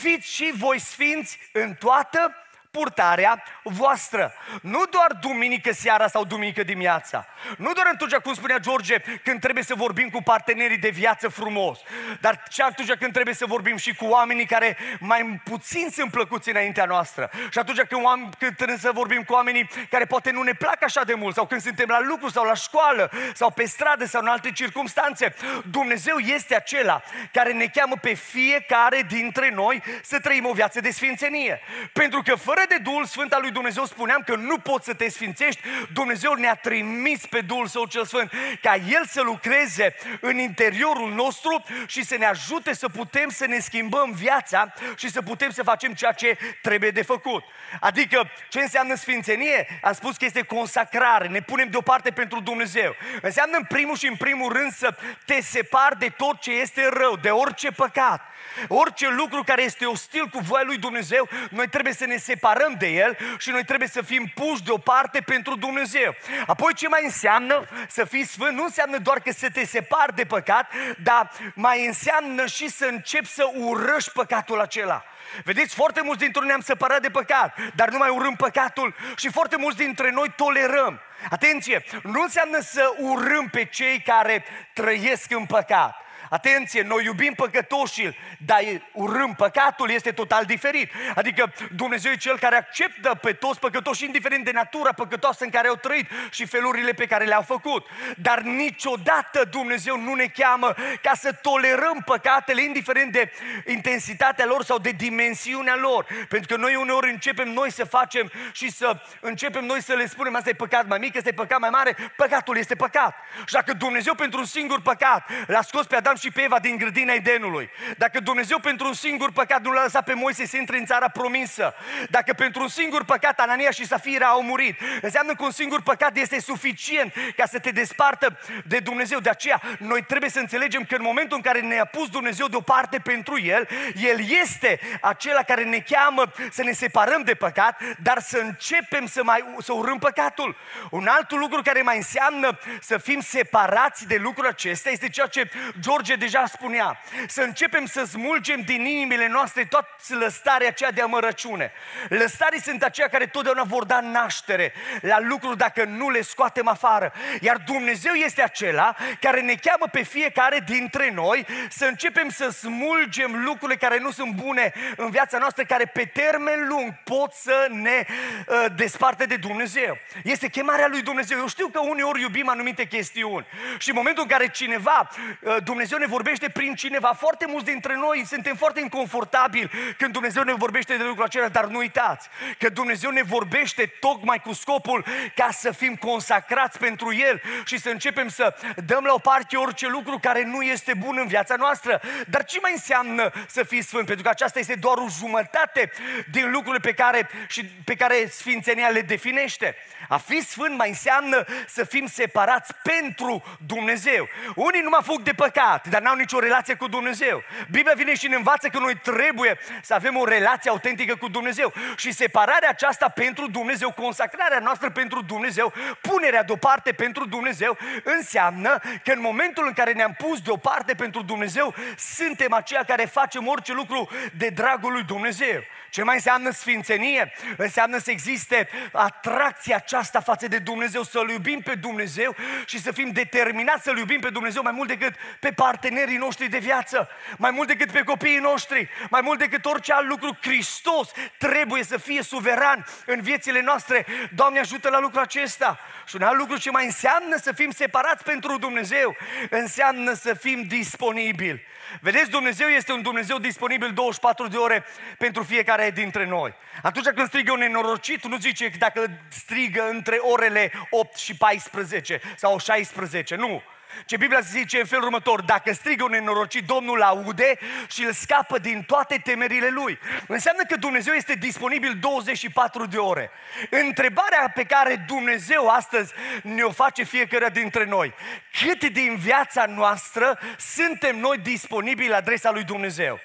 fiți 0.00 0.34
și 0.34 0.52
voi 0.56 0.80
sfinți 0.80 1.38
în 1.52 1.74
toată 1.74 2.45
purtarea 2.76 3.42
voastră. 3.62 4.32
Nu 4.62 4.82
doar 4.90 5.10
duminică 5.20 5.72
seara 5.72 6.06
sau 6.08 6.24
duminică 6.24 6.62
dimineața. 6.62 7.26
Nu 7.56 7.72
doar 7.72 7.86
atunci, 7.92 8.14
cum 8.14 8.34
spunea 8.34 8.58
George, 8.58 8.98
când 9.24 9.40
trebuie 9.40 9.64
să 9.64 9.74
vorbim 9.74 10.08
cu 10.08 10.22
partenerii 10.22 10.78
de 10.78 10.88
viață 10.88 11.28
frumos, 11.28 11.78
dar 12.20 12.42
și 12.50 12.60
atunci 12.60 12.92
când 12.92 13.12
trebuie 13.12 13.34
să 13.34 13.46
vorbim 13.46 13.76
și 13.76 13.94
cu 13.94 14.04
oamenii 14.04 14.46
care 14.46 14.76
mai 15.00 15.40
puțin 15.44 15.88
sunt 15.92 16.10
plăcuți 16.10 16.50
înaintea 16.50 16.84
noastră. 16.84 17.30
Și 17.50 17.58
atunci 17.58 17.80
când, 17.80 18.04
oameni, 18.04 18.30
când 18.38 18.56
trebuie 18.56 18.78
să 18.78 18.90
vorbim 18.92 19.22
cu 19.22 19.32
oamenii 19.32 19.68
care 19.90 20.04
poate 20.04 20.30
nu 20.30 20.42
ne 20.42 20.52
plac 20.52 20.82
așa 20.82 21.04
de 21.04 21.14
mult, 21.14 21.34
sau 21.34 21.46
când 21.46 21.60
suntem 21.60 21.88
la 21.88 22.00
lucru 22.00 22.28
sau 22.28 22.44
la 22.44 22.54
școală, 22.54 23.10
sau 23.34 23.50
pe 23.50 23.64
stradă 23.64 24.04
sau 24.04 24.20
în 24.20 24.28
alte 24.28 24.50
circunstanțe. 24.52 25.34
Dumnezeu 25.70 26.16
este 26.16 26.54
acela 26.54 27.02
care 27.32 27.52
ne 27.52 27.66
cheamă 27.66 27.94
pe 28.00 28.14
fiecare 28.14 29.02
dintre 29.08 29.50
noi 29.50 29.82
să 30.02 30.18
trăim 30.18 30.46
o 30.46 30.52
viață 30.52 30.80
de 30.80 30.90
sfințenie. 30.90 31.60
Pentru 31.92 32.22
că 32.22 32.34
fără 32.34 32.60
de 32.68 32.76
Duhul 32.76 33.04
Sfânt 33.04 33.32
al 33.32 33.40
lui 33.40 33.50
Dumnezeu 33.50 33.84
spuneam 33.84 34.22
că 34.26 34.36
nu 34.36 34.58
poți 34.58 34.84
să 34.84 34.94
te 34.94 35.08
sfințești, 35.08 35.60
Dumnezeu 35.92 36.32
ne-a 36.32 36.54
trimis 36.54 37.26
pe 37.26 37.40
Duhul 37.40 37.66
Său 37.66 37.84
cel 37.86 38.04
Sfânt 38.04 38.32
ca 38.60 38.74
El 38.74 39.06
să 39.06 39.22
lucreze 39.22 39.94
în 40.20 40.38
interiorul 40.38 41.12
nostru 41.12 41.64
și 41.86 42.04
să 42.04 42.16
ne 42.16 42.26
ajute 42.26 42.74
să 42.74 42.88
putem 42.88 43.28
să 43.28 43.46
ne 43.46 43.58
schimbăm 43.58 44.12
viața 44.12 44.72
și 44.96 45.10
să 45.10 45.22
putem 45.22 45.50
să 45.50 45.62
facem 45.62 45.92
ceea 45.92 46.12
ce 46.12 46.38
trebuie 46.62 46.90
de 46.90 47.02
făcut. 47.02 47.44
Adică, 47.80 48.30
ce 48.48 48.60
înseamnă 48.60 48.94
sfințenie? 48.94 49.80
Am 49.82 49.92
spus 49.92 50.16
că 50.16 50.24
este 50.24 50.42
consacrare, 50.42 51.28
ne 51.28 51.40
punem 51.40 51.68
deoparte 51.68 52.10
pentru 52.10 52.40
Dumnezeu. 52.40 52.94
Înseamnă 53.22 53.56
în 53.56 53.64
primul 53.64 53.96
și 53.96 54.06
în 54.06 54.16
primul 54.16 54.52
rând 54.52 54.72
să 54.72 54.96
te 55.24 55.40
separi 55.40 55.98
de 55.98 56.12
tot 56.16 56.40
ce 56.40 56.50
este 56.50 56.88
rău, 56.92 57.16
de 57.16 57.30
orice 57.30 57.70
păcat. 57.70 58.20
Orice 58.68 59.08
lucru 59.08 59.42
care 59.42 59.62
este 59.62 59.84
ostil 59.84 60.26
cu 60.26 60.38
voia 60.38 60.62
lui 60.62 60.78
Dumnezeu, 60.78 61.28
noi 61.50 61.68
trebuie 61.68 61.92
să 61.92 62.06
ne 62.06 62.16
separăm 62.16 62.55
de 62.78 62.86
el 62.86 63.18
și 63.38 63.50
noi 63.50 63.64
trebuie 63.64 63.88
să 63.88 64.02
fim 64.02 64.32
puși 64.34 64.62
deoparte 64.62 65.20
pentru 65.20 65.56
Dumnezeu. 65.56 66.14
Apoi 66.46 66.74
ce 66.74 66.88
mai 66.88 67.04
înseamnă 67.04 67.68
să 67.88 68.04
fii 68.04 68.24
sfânt? 68.24 68.56
Nu 68.56 68.62
înseamnă 68.62 68.98
doar 68.98 69.20
că 69.20 69.32
să 69.32 69.50
te 69.50 69.66
separi 69.66 70.14
de 70.14 70.24
păcat, 70.24 70.72
dar 71.02 71.30
mai 71.54 71.86
înseamnă 71.86 72.46
și 72.46 72.68
să 72.68 72.84
începi 72.84 73.26
să 73.26 73.50
urăști 73.54 74.10
păcatul 74.10 74.60
acela. 74.60 75.04
Vedeți, 75.44 75.74
foarte 75.74 76.00
mulți 76.00 76.20
dintre 76.20 76.40
noi 76.40 76.48
ne-am 76.48 76.60
separat 76.60 77.02
de 77.02 77.10
păcat, 77.10 77.58
dar 77.74 77.88
nu 77.88 77.98
mai 77.98 78.08
urâm 78.08 78.34
păcatul 78.34 78.94
și 79.16 79.30
foarte 79.30 79.56
mulți 79.56 79.76
dintre 79.76 80.10
noi 80.10 80.32
tolerăm. 80.36 81.00
Atenție, 81.30 81.84
nu 82.02 82.22
înseamnă 82.22 82.60
să 82.60 82.94
urâm 82.98 83.48
pe 83.48 83.64
cei 83.64 84.00
care 84.00 84.44
trăiesc 84.72 85.30
în 85.30 85.46
păcat. 85.46 86.05
Atenție, 86.30 86.82
noi 86.82 87.04
iubim 87.04 87.32
păcătoșii, 87.32 88.16
dar 88.38 88.60
urâm 88.92 89.34
păcatul 89.34 89.90
este 89.90 90.12
total 90.12 90.44
diferit. 90.44 90.92
Adică 91.14 91.52
Dumnezeu 91.76 92.12
e 92.12 92.16
Cel 92.16 92.38
care 92.38 92.56
acceptă 92.56 93.18
pe 93.22 93.32
toți 93.32 93.58
păcătoși, 93.58 94.04
indiferent 94.04 94.44
de 94.44 94.50
natura 94.50 94.92
păcătoasă 94.92 95.44
în 95.44 95.50
care 95.50 95.68
au 95.68 95.76
trăit 95.76 96.10
și 96.30 96.46
felurile 96.46 96.92
pe 96.92 97.06
care 97.06 97.24
le-au 97.24 97.42
făcut. 97.42 97.86
Dar 98.16 98.40
niciodată 98.40 99.44
Dumnezeu 99.50 100.00
nu 100.00 100.14
ne 100.14 100.26
cheamă 100.26 100.74
ca 101.02 101.12
să 101.14 101.32
tolerăm 101.32 102.02
păcatele, 102.04 102.62
indiferent 102.62 103.12
de 103.12 103.32
intensitatea 103.66 104.44
lor 104.44 104.64
sau 104.64 104.78
de 104.78 104.90
dimensiunea 104.90 105.76
lor. 105.76 106.06
Pentru 106.28 106.54
că 106.54 106.60
noi 106.60 106.74
uneori 106.74 107.10
începem 107.10 107.48
noi 107.48 107.72
să 107.72 107.84
facem 107.84 108.30
și 108.52 108.70
să 108.70 109.00
începem 109.20 109.64
noi 109.64 109.82
să 109.82 109.94
le 109.94 110.06
spunem, 110.06 110.34
asta 110.34 110.48
e 110.48 110.52
păcat 110.52 110.86
mai 110.86 110.98
mic, 110.98 111.16
asta 111.16 111.28
e 111.28 111.32
păcat 111.32 111.58
mai 111.58 111.70
mare, 111.70 111.96
păcatul 112.16 112.56
este 112.56 112.74
păcat. 112.74 113.16
Și 113.46 113.54
dacă 113.54 113.72
Dumnezeu 113.72 114.14
pentru 114.14 114.38
un 114.38 114.44
singur 114.44 114.80
păcat 114.80 115.30
l-a 115.46 115.62
scos 115.62 115.86
pe 115.86 115.96
Adam 115.96 116.15
Adam 116.16 116.30
și 116.30 116.30
pe 116.30 116.42
Eva 116.42 116.58
din 116.58 116.76
grădina 116.76 117.12
Edenului. 117.12 117.70
Dacă 117.96 118.20
Dumnezeu 118.20 118.58
pentru 118.58 118.86
un 118.86 118.92
singur 118.92 119.32
păcat 119.32 119.62
nu 119.62 119.72
l-a 119.72 119.82
lăsat 119.82 120.04
pe 120.04 120.14
Moise 120.14 120.46
să 120.46 120.56
intre 120.56 120.78
în 120.78 120.84
țara 120.84 121.08
promisă, 121.08 121.74
dacă 122.10 122.32
pentru 122.32 122.62
un 122.62 122.68
singur 122.68 123.04
păcat 123.04 123.40
Anania 123.40 123.70
și 123.70 123.86
Safira 123.86 124.26
au 124.26 124.42
murit, 124.42 124.80
înseamnă 125.02 125.34
că 125.34 125.44
un 125.44 125.50
singur 125.50 125.82
păcat 125.82 126.16
este 126.16 126.40
suficient 126.40 127.12
ca 127.36 127.46
să 127.46 127.58
te 127.58 127.70
despartă 127.70 128.38
de 128.64 128.78
Dumnezeu. 128.78 129.18
De 129.18 129.28
aceea, 129.28 129.60
noi 129.78 130.02
trebuie 130.02 130.30
să 130.30 130.38
înțelegem 130.38 130.84
că 130.84 130.94
în 130.94 131.02
momentul 131.02 131.36
în 131.36 131.42
care 131.42 131.60
ne-a 131.60 131.84
pus 131.84 132.08
Dumnezeu 132.08 132.46
deoparte 132.46 132.98
pentru 132.98 133.40
El, 133.40 133.68
El 133.94 134.18
este 134.42 134.80
acela 135.00 135.42
care 135.42 135.64
ne 135.64 135.78
cheamă 135.78 136.32
să 136.50 136.62
ne 136.62 136.72
separăm 136.72 137.22
de 137.22 137.34
păcat, 137.34 137.80
dar 138.02 138.20
să 138.20 138.38
începem 138.38 139.06
să, 139.06 139.22
mai, 139.24 139.44
să 139.58 139.72
urâm 139.72 139.98
păcatul. 139.98 140.56
Un 140.90 141.06
alt 141.06 141.30
lucru 141.30 141.62
care 141.62 141.82
mai 141.82 141.96
înseamnă 141.96 142.58
să 142.80 142.98
fim 142.98 143.20
separați 143.20 144.06
de 144.06 144.16
lucrul 144.16 144.46
acesta 144.46 144.90
este 144.90 145.08
ceea 145.08 145.26
ce 145.26 145.50
George 145.80 146.05
George 146.06 146.24
deja 146.24 146.46
spunea, 146.46 147.00
să 147.26 147.42
începem 147.42 147.86
să 147.86 148.04
smulgem 148.04 148.60
din 148.60 148.84
inimile 148.84 149.28
noastre 149.28 149.64
toată 149.64 149.88
lăstarea 150.08 150.68
aceea 150.68 150.90
de 150.90 151.00
amărăciune. 151.00 151.72
Lăstarii 152.08 152.60
sunt 152.60 152.82
aceia 152.82 153.08
care 153.08 153.26
totdeauna 153.26 153.62
vor 153.62 153.84
da 153.84 154.00
naștere 154.00 154.72
la 155.00 155.20
lucruri 155.20 155.56
dacă 155.56 155.84
nu 155.84 156.10
le 156.10 156.20
scoatem 156.20 156.68
afară. 156.68 157.12
Iar 157.40 157.56
Dumnezeu 157.56 158.12
este 158.12 158.42
acela 158.42 158.94
care 159.20 159.40
ne 159.40 159.54
cheamă 159.54 159.86
pe 159.92 160.02
fiecare 160.02 160.62
dintre 160.66 161.10
noi 161.10 161.46
să 161.70 161.84
începem 161.84 162.28
să 162.28 162.48
smulgem 162.48 163.44
lucrurile 163.44 163.78
care 163.78 163.98
nu 163.98 164.10
sunt 164.10 164.34
bune 164.34 164.72
în 164.96 165.10
viața 165.10 165.38
noastră, 165.38 165.64
care 165.64 165.84
pe 165.84 166.04
termen 166.04 166.66
lung 166.68 166.94
pot 167.04 167.32
să 167.32 167.66
ne 167.70 168.06
uh, 168.46 168.64
desparte 168.76 169.24
de 169.24 169.36
Dumnezeu. 169.36 169.98
Este 170.24 170.48
chemarea 170.48 170.86
lui 170.86 171.02
Dumnezeu. 171.02 171.38
Eu 171.38 171.48
știu 171.48 171.68
că 171.68 171.80
uneori 171.80 172.20
iubim 172.20 172.48
anumite 172.48 172.84
chestiuni 172.84 173.46
și 173.78 173.88
în 173.88 173.96
momentul 173.96 174.22
în 174.22 174.28
care 174.28 174.48
cineva, 174.48 175.10
uh, 175.40 175.56
Dumnezeu 175.64 175.95
Dumnezeu 175.96 176.16
ne 176.18 176.24
vorbește 176.24 176.48
prin 176.48 176.74
cineva. 176.74 177.12
Foarte 177.12 177.46
mulți 177.48 177.64
dintre 177.66 177.94
noi 177.96 178.24
suntem 178.26 178.56
foarte 178.56 178.80
inconfortabili 178.80 179.70
când 179.98 180.12
Dumnezeu 180.12 180.42
ne 180.42 180.52
vorbește 180.52 180.96
de 180.96 181.02
lucrul 181.02 181.24
acela, 181.24 181.48
dar 181.48 181.64
nu 181.64 181.78
uitați 181.78 182.28
că 182.58 182.68
Dumnezeu 182.68 183.10
ne 183.10 183.22
vorbește 183.22 183.92
tocmai 184.00 184.40
cu 184.40 184.52
scopul 184.52 185.04
ca 185.34 185.48
să 185.52 185.70
fim 185.70 185.94
consacrați 185.94 186.78
pentru 186.78 187.14
El 187.14 187.42
și 187.64 187.78
să 187.78 187.88
începem 187.88 188.28
să 188.28 188.54
dăm 188.86 189.04
la 189.04 189.12
o 189.12 189.18
parte 189.18 189.56
orice 189.56 189.88
lucru 189.88 190.18
care 190.18 190.44
nu 190.44 190.62
este 190.62 190.94
bun 190.94 191.16
în 191.18 191.26
viața 191.26 191.54
noastră. 191.56 192.00
Dar 192.26 192.44
ce 192.44 192.58
mai 192.60 192.72
înseamnă 192.72 193.30
să 193.46 193.62
fii 193.62 193.82
sfânt? 193.82 194.06
Pentru 194.06 194.24
că 194.24 194.30
aceasta 194.30 194.58
este 194.58 194.74
doar 194.74 194.96
o 194.96 195.06
jumătate 195.18 195.90
din 196.30 196.50
lucrurile 196.50 196.90
pe 196.90 196.94
care, 196.94 197.28
și 197.48 197.64
pe 197.64 197.94
care 197.94 198.28
Sfințenia 198.30 198.88
le 198.88 199.00
definește. 199.00 199.76
A 200.08 200.16
fi 200.16 200.40
sfânt 200.40 200.76
mai 200.76 200.88
înseamnă 200.88 201.44
să 201.66 201.84
fim 201.84 202.06
separați 202.06 202.72
pentru 202.82 203.42
Dumnezeu. 203.66 204.28
Unii 204.54 204.80
nu 204.80 204.88
mă 204.88 205.00
fug 205.02 205.22
de 205.22 205.32
păcat, 205.32 205.85
contact, 205.86 205.90
dar 205.90 206.02
n-au 206.02 206.16
nicio 206.16 206.38
relație 206.38 206.74
cu 206.74 206.88
Dumnezeu. 206.88 207.42
Biblia 207.70 207.94
vine 207.94 208.14
și 208.14 208.28
ne 208.28 208.36
învață 208.36 208.68
că 208.68 208.78
noi 208.78 208.94
trebuie 209.02 209.58
să 209.82 209.94
avem 209.94 210.16
o 210.16 210.24
relație 210.24 210.70
autentică 210.70 211.16
cu 211.16 211.28
Dumnezeu. 211.28 211.72
Și 211.96 212.12
separarea 212.12 212.68
aceasta 212.68 213.08
pentru 213.08 213.46
Dumnezeu, 213.46 213.92
consacrarea 213.92 214.58
noastră 214.58 214.90
pentru 214.90 215.22
Dumnezeu, 215.22 215.72
punerea 216.00 216.42
deoparte 216.42 216.92
pentru 216.92 217.26
Dumnezeu, 217.26 217.78
înseamnă 218.04 218.78
că 219.04 219.12
în 219.12 219.20
momentul 219.20 219.66
în 219.66 219.72
care 219.72 219.92
ne-am 219.92 220.14
pus 220.18 220.40
deoparte 220.40 220.94
pentru 220.94 221.22
Dumnezeu, 221.22 221.74
suntem 221.96 222.52
aceia 222.52 222.82
care 222.86 223.04
facem 223.04 223.46
orice 223.46 223.72
lucru 223.72 224.08
de 224.36 224.48
dragul 224.48 224.92
lui 224.92 225.02
Dumnezeu. 225.02 225.62
Ce 225.90 226.02
mai 226.02 226.14
înseamnă 226.14 226.50
sfințenie? 226.50 227.32
Înseamnă 227.56 227.98
să 227.98 228.10
existe 228.10 228.68
atracția 228.92 229.76
aceasta 229.76 230.20
față 230.20 230.48
de 230.48 230.58
Dumnezeu, 230.58 231.02
să-L 231.02 231.28
iubim 231.28 231.60
pe 231.60 231.74
Dumnezeu 231.74 232.34
și 232.66 232.80
să 232.80 232.92
fim 232.92 233.10
determinați 233.10 233.82
să-L 233.82 233.98
iubim 233.98 234.20
pe 234.20 234.30
Dumnezeu 234.30 234.62
mai 234.62 234.72
mult 234.72 234.88
decât 234.88 235.14
pe 235.40 235.52
partenerii 235.76 236.16
noștri 236.16 236.48
de 236.48 236.58
viață, 236.58 237.08
mai 237.36 237.50
mult 237.50 237.68
decât 237.68 237.90
pe 237.90 238.02
copiii 238.02 238.38
noștri, 238.38 238.88
mai 239.10 239.20
mult 239.20 239.38
decât 239.38 239.64
orice 239.64 239.92
alt 239.92 240.08
lucru. 240.08 240.38
Hristos 240.40 241.10
trebuie 241.38 241.82
să 241.84 241.98
fie 241.98 242.22
suveran 242.22 242.86
în 243.06 243.20
viețile 243.20 243.60
noastre. 243.60 244.06
Doamne 244.34 244.58
ajută 244.58 244.88
la 244.88 245.00
lucrul 245.00 245.22
acesta. 245.22 245.78
Și 246.06 246.16
un 246.16 246.22
alt 246.22 246.38
lucru 246.38 246.56
ce 246.56 246.70
mai 246.70 246.84
înseamnă 246.84 247.36
să 247.36 247.52
fim 247.52 247.70
separați 247.70 248.24
pentru 248.24 248.58
Dumnezeu, 248.58 249.16
înseamnă 249.50 250.12
să 250.12 250.34
fim 250.34 250.62
disponibili. 250.62 251.62
Vedeți, 252.00 252.30
Dumnezeu 252.30 252.68
este 252.68 252.92
un 252.92 253.02
Dumnezeu 253.02 253.38
disponibil 253.38 253.92
24 253.92 254.48
de 254.48 254.56
ore 254.56 254.84
pentru 255.18 255.42
fiecare 255.42 255.90
dintre 255.90 256.26
noi. 256.26 256.54
Atunci 256.82 257.06
când 257.06 257.28
strigă 257.28 257.52
un 257.52 257.58
nenorocit, 257.58 258.26
nu 258.26 258.36
zice 258.36 258.70
dacă 258.78 259.10
strigă 259.28 259.88
între 259.88 260.16
orele 260.16 260.72
8 260.90 261.16
și 261.16 261.36
14 261.36 262.20
sau 262.36 262.58
16, 262.58 263.34
nu. 263.34 263.62
Ce 264.04 264.16
Biblia 264.16 264.40
zice 264.40 264.78
în 264.78 264.84
felul 264.84 265.04
următor, 265.04 265.40
dacă 265.40 265.72
strigă 265.72 266.04
un 266.04 266.10
nenorocit, 266.10 266.66
Domnul 266.66 267.02
aude 267.02 267.58
și 267.88 268.04
îl 268.04 268.12
scapă 268.12 268.58
din 268.58 268.82
toate 268.82 269.20
temerile 269.24 269.68
lui. 269.68 269.98
Înseamnă 270.26 270.62
că 270.68 270.76
Dumnezeu 270.76 271.14
este 271.14 271.34
disponibil 271.34 271.96
24 272.00 272.86
de 272.86 272.96
ore. 272.96 273.30
Întrebarea 273.70 274.52
pe 274.54 274.64
care 274.64 275.04
Dumnezeu 275.06 275.68
astăzi 275.68 276.12
ne-o 276.42 276.70
face 276.70 277.02
fiecare 277.02 277.48
dintre 277.48 277.84
noi, 277.84 278.14
cât 278.62 278.90
din 278.90 279.16
viața 279.16 279.66
noastră 279.66 280.38
suntem 280.58 281.18
noi 281.18 281.38
disponibili 281.38 282.08
la 282.08 282.16
adresa 282.16 282.50
lui 282.50 282.64
Dumnezeu? 282.64 283.20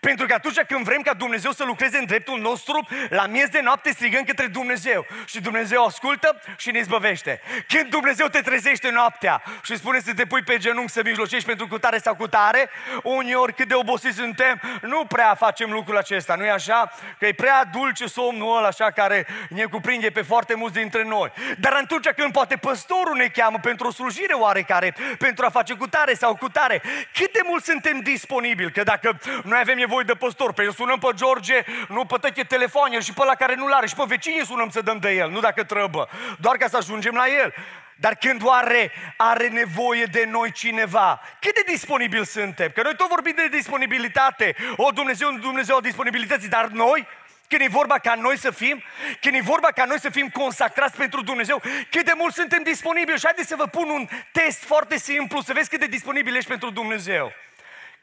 Pentru 0.00 0.26
că 0.26 0.34
atunci 0.34 0.60
când 0.60 0.84
vrem 0.84 1.00
ca 1.00 1.14
Dumnezeu 1.14 1.50
să 1.52 1.64
lucreze 1.64 1.98
în 1.98 2.04
dreptul 2.06 2.40
nostru, 2.40 2.88
la 3.08 3.26
miez 3.26 3.48
de 3.48 3.60
noapte 3.60 3.90
strigăm 3.90 4.24
către 4.24 4.46
Dumnezeu 4.46 5.06
și 5.24 5.40
Dumnezeu 5.40 5.84
ascultă 5.84 6.40
și 6.56 6.70
ne 6.70 6.78
izbăvește. 6.78 7.40
Când 7.68 7.90
Dumnezeu 7.90 8.26
te 8.26 8.40
trezește 8.40 8.90
noaptea 8.90 9.42
și 9.62 9.76
spune 9.76 10.00
să 10.00 10.14
te 10.14 10.24
pui 10.24 10.42
pe 10.42 10.56
genunchi 10.56 10.92
să 10.92 11.00
mijlocești 11.04 11.46
pentru 11.46 11.66
cutare 11.68 11.98
sau 11.98 12.14
cutare, 12.14 12.70
uneori 13.02 13.54
cât 13.54 13.68
de 13.68 13.74
obosiți 13.74 14.16
suntem, 14.16 14.60
nu 14.80 15.04
prea 15.04 15.34
facem 15.34 15.70
lucrul 15.70 15.96
acesta, 15.96 16.34
nu 16.34 16.44
e 16.44 16.50
așa? 16.50 16.92
Că 17.18 17.26
e 17.26 17.32
prea 17.32 17.64
dulce 17.72 18.06
somnul 18.06 18.56
ăla 18.56 18.66
așa 18.66 18.90
care 18.90 19.26
ne 19.48 19.64
cuprinde 19.64 20.10
pe 20.10 20.22
foarte 20.22 20.54
mulți 20.54 20.74
dintre 20.74 21.04
noi. 21.04 21.32
Dar 21.58 21.72
atunci 21.72 22.08
când 22.08 22.32
poate 22.32 22.56
păstorul 22.56 23.16
ne 23.16 23.26
cheamă 23.26 23.58
pentru 23.62 23.86
o 23.86 23.90
slujire 23.90 24.32
oarecare, 24.32 24.94
pentru 25.18 25.44
a 25.44 25.50
face 25.50 25.74
cutare 25.74 26.14
sau 26.14 26.36
cutare, 26.36 26.82
cât 27.12 27.32
de 27.32 27.40
mult 27.44 27.64
suntem 27.64 28.00
disponibili? 28.00 28.72
Că 28.72 28.82
dacă 28.82 29.18
noi 29.42 29.58
avem 29.58 29.78
nevoie 29.86 30.04
de 30.04 30.14
păstor. 30.14 30.52
Pe 30.52 30.70
sunăm 30.76 30.98
pe 30.98 31.08
George, 31.14 31.64
nu 31.88 32.04
pe 32.04 32.16
tăche 32.20 32.42
telefoane 32.42 33.00
și 33.00 33.12
pe 33.12 33.24
la 33.24 33.34
care 33.34 33.54
nu-l 33.54 33.72
are 33.72 33.86
și 33.86 33.94
pe 33.94 34.04
vecinii 34.06 34.46
sunăm 34.46 34.70
să 34.70 34.80
dăm 34.80 34.98
de 34.98 35.10
el, 35.10 35.30
nu 35.30 35.40
dacă 35.40 35.64
trebuie, 35.64 36.06
doar 36.38 36.56
ca 36.56 36.68
să 36.68 36.76
ajungem 36.76 37.14
la 37.14 37.26
el. 37.42 37.54
Dar 37.98 38.14
când 38.14 38.42
oare 38.44 38.92
are 39.16 39.48
nevoie 39.48 40.04
de 40.04 40.24
noi 40.30 40.52
cineva, 40.52 41.20
cât 41.40 41.54
de 41.54 41.62
disponibil 41.66 42.24
suntem? 42.24 42.70
Că 42.74 42.82
noi 42.82 42.96
tot 42.96 43.08
vorbim 43.08 43.32
de 43.36 43.48
disponibilitate. 43.48 44.54
O, 44.76 44.90
Dumnezeu, 44.90 45.30
Dumnezeu 45.30 45.76
a 45.76 45.80
disponibilității, 45.80 46.48
dar 46.48 46.66
noi, 46.66 47.06
când 47.48 47.60
e 47.60 47.68
vorba 47.68 47.98
ca 47.98 48.14
noi 48.14 48.38
să 48.38 48.50
fim, 48.50 48.82
când 49.20 49.34
e 49.34 49.40
vorba 49.40 49.68
ca 49.68 49.84
noi 49.84 50.00
să 50.00 50.10
fim 50.10 50.28
consacrați 50.28 50.96
pentru 50.96 51.22
Dumnezeu, 51.22 51.62
cât 51.90 52.04
de 52.04 52.12
mult 52.16 52.34
suntem 52.34 52.62
disponibili. 52.62 53.18
Și 53.18 53.24
haideți 53.24 53.48
să 53.48 53.56
vă 53.56 53.66
pun 53.66 53.88
un 53.88 54.08
test 54.32 54.64
foarte 54.64 54.98
simplu, 54.98 55.40
să 55.40 55.52
vezi 55.52 55.68
cât 55.68 55.80
de 55.80 55.86
disponibil 55.86 56.36
ești 56.36 56.48
pentru 56.48 56.70
Dumnezeu. 56.70 57.32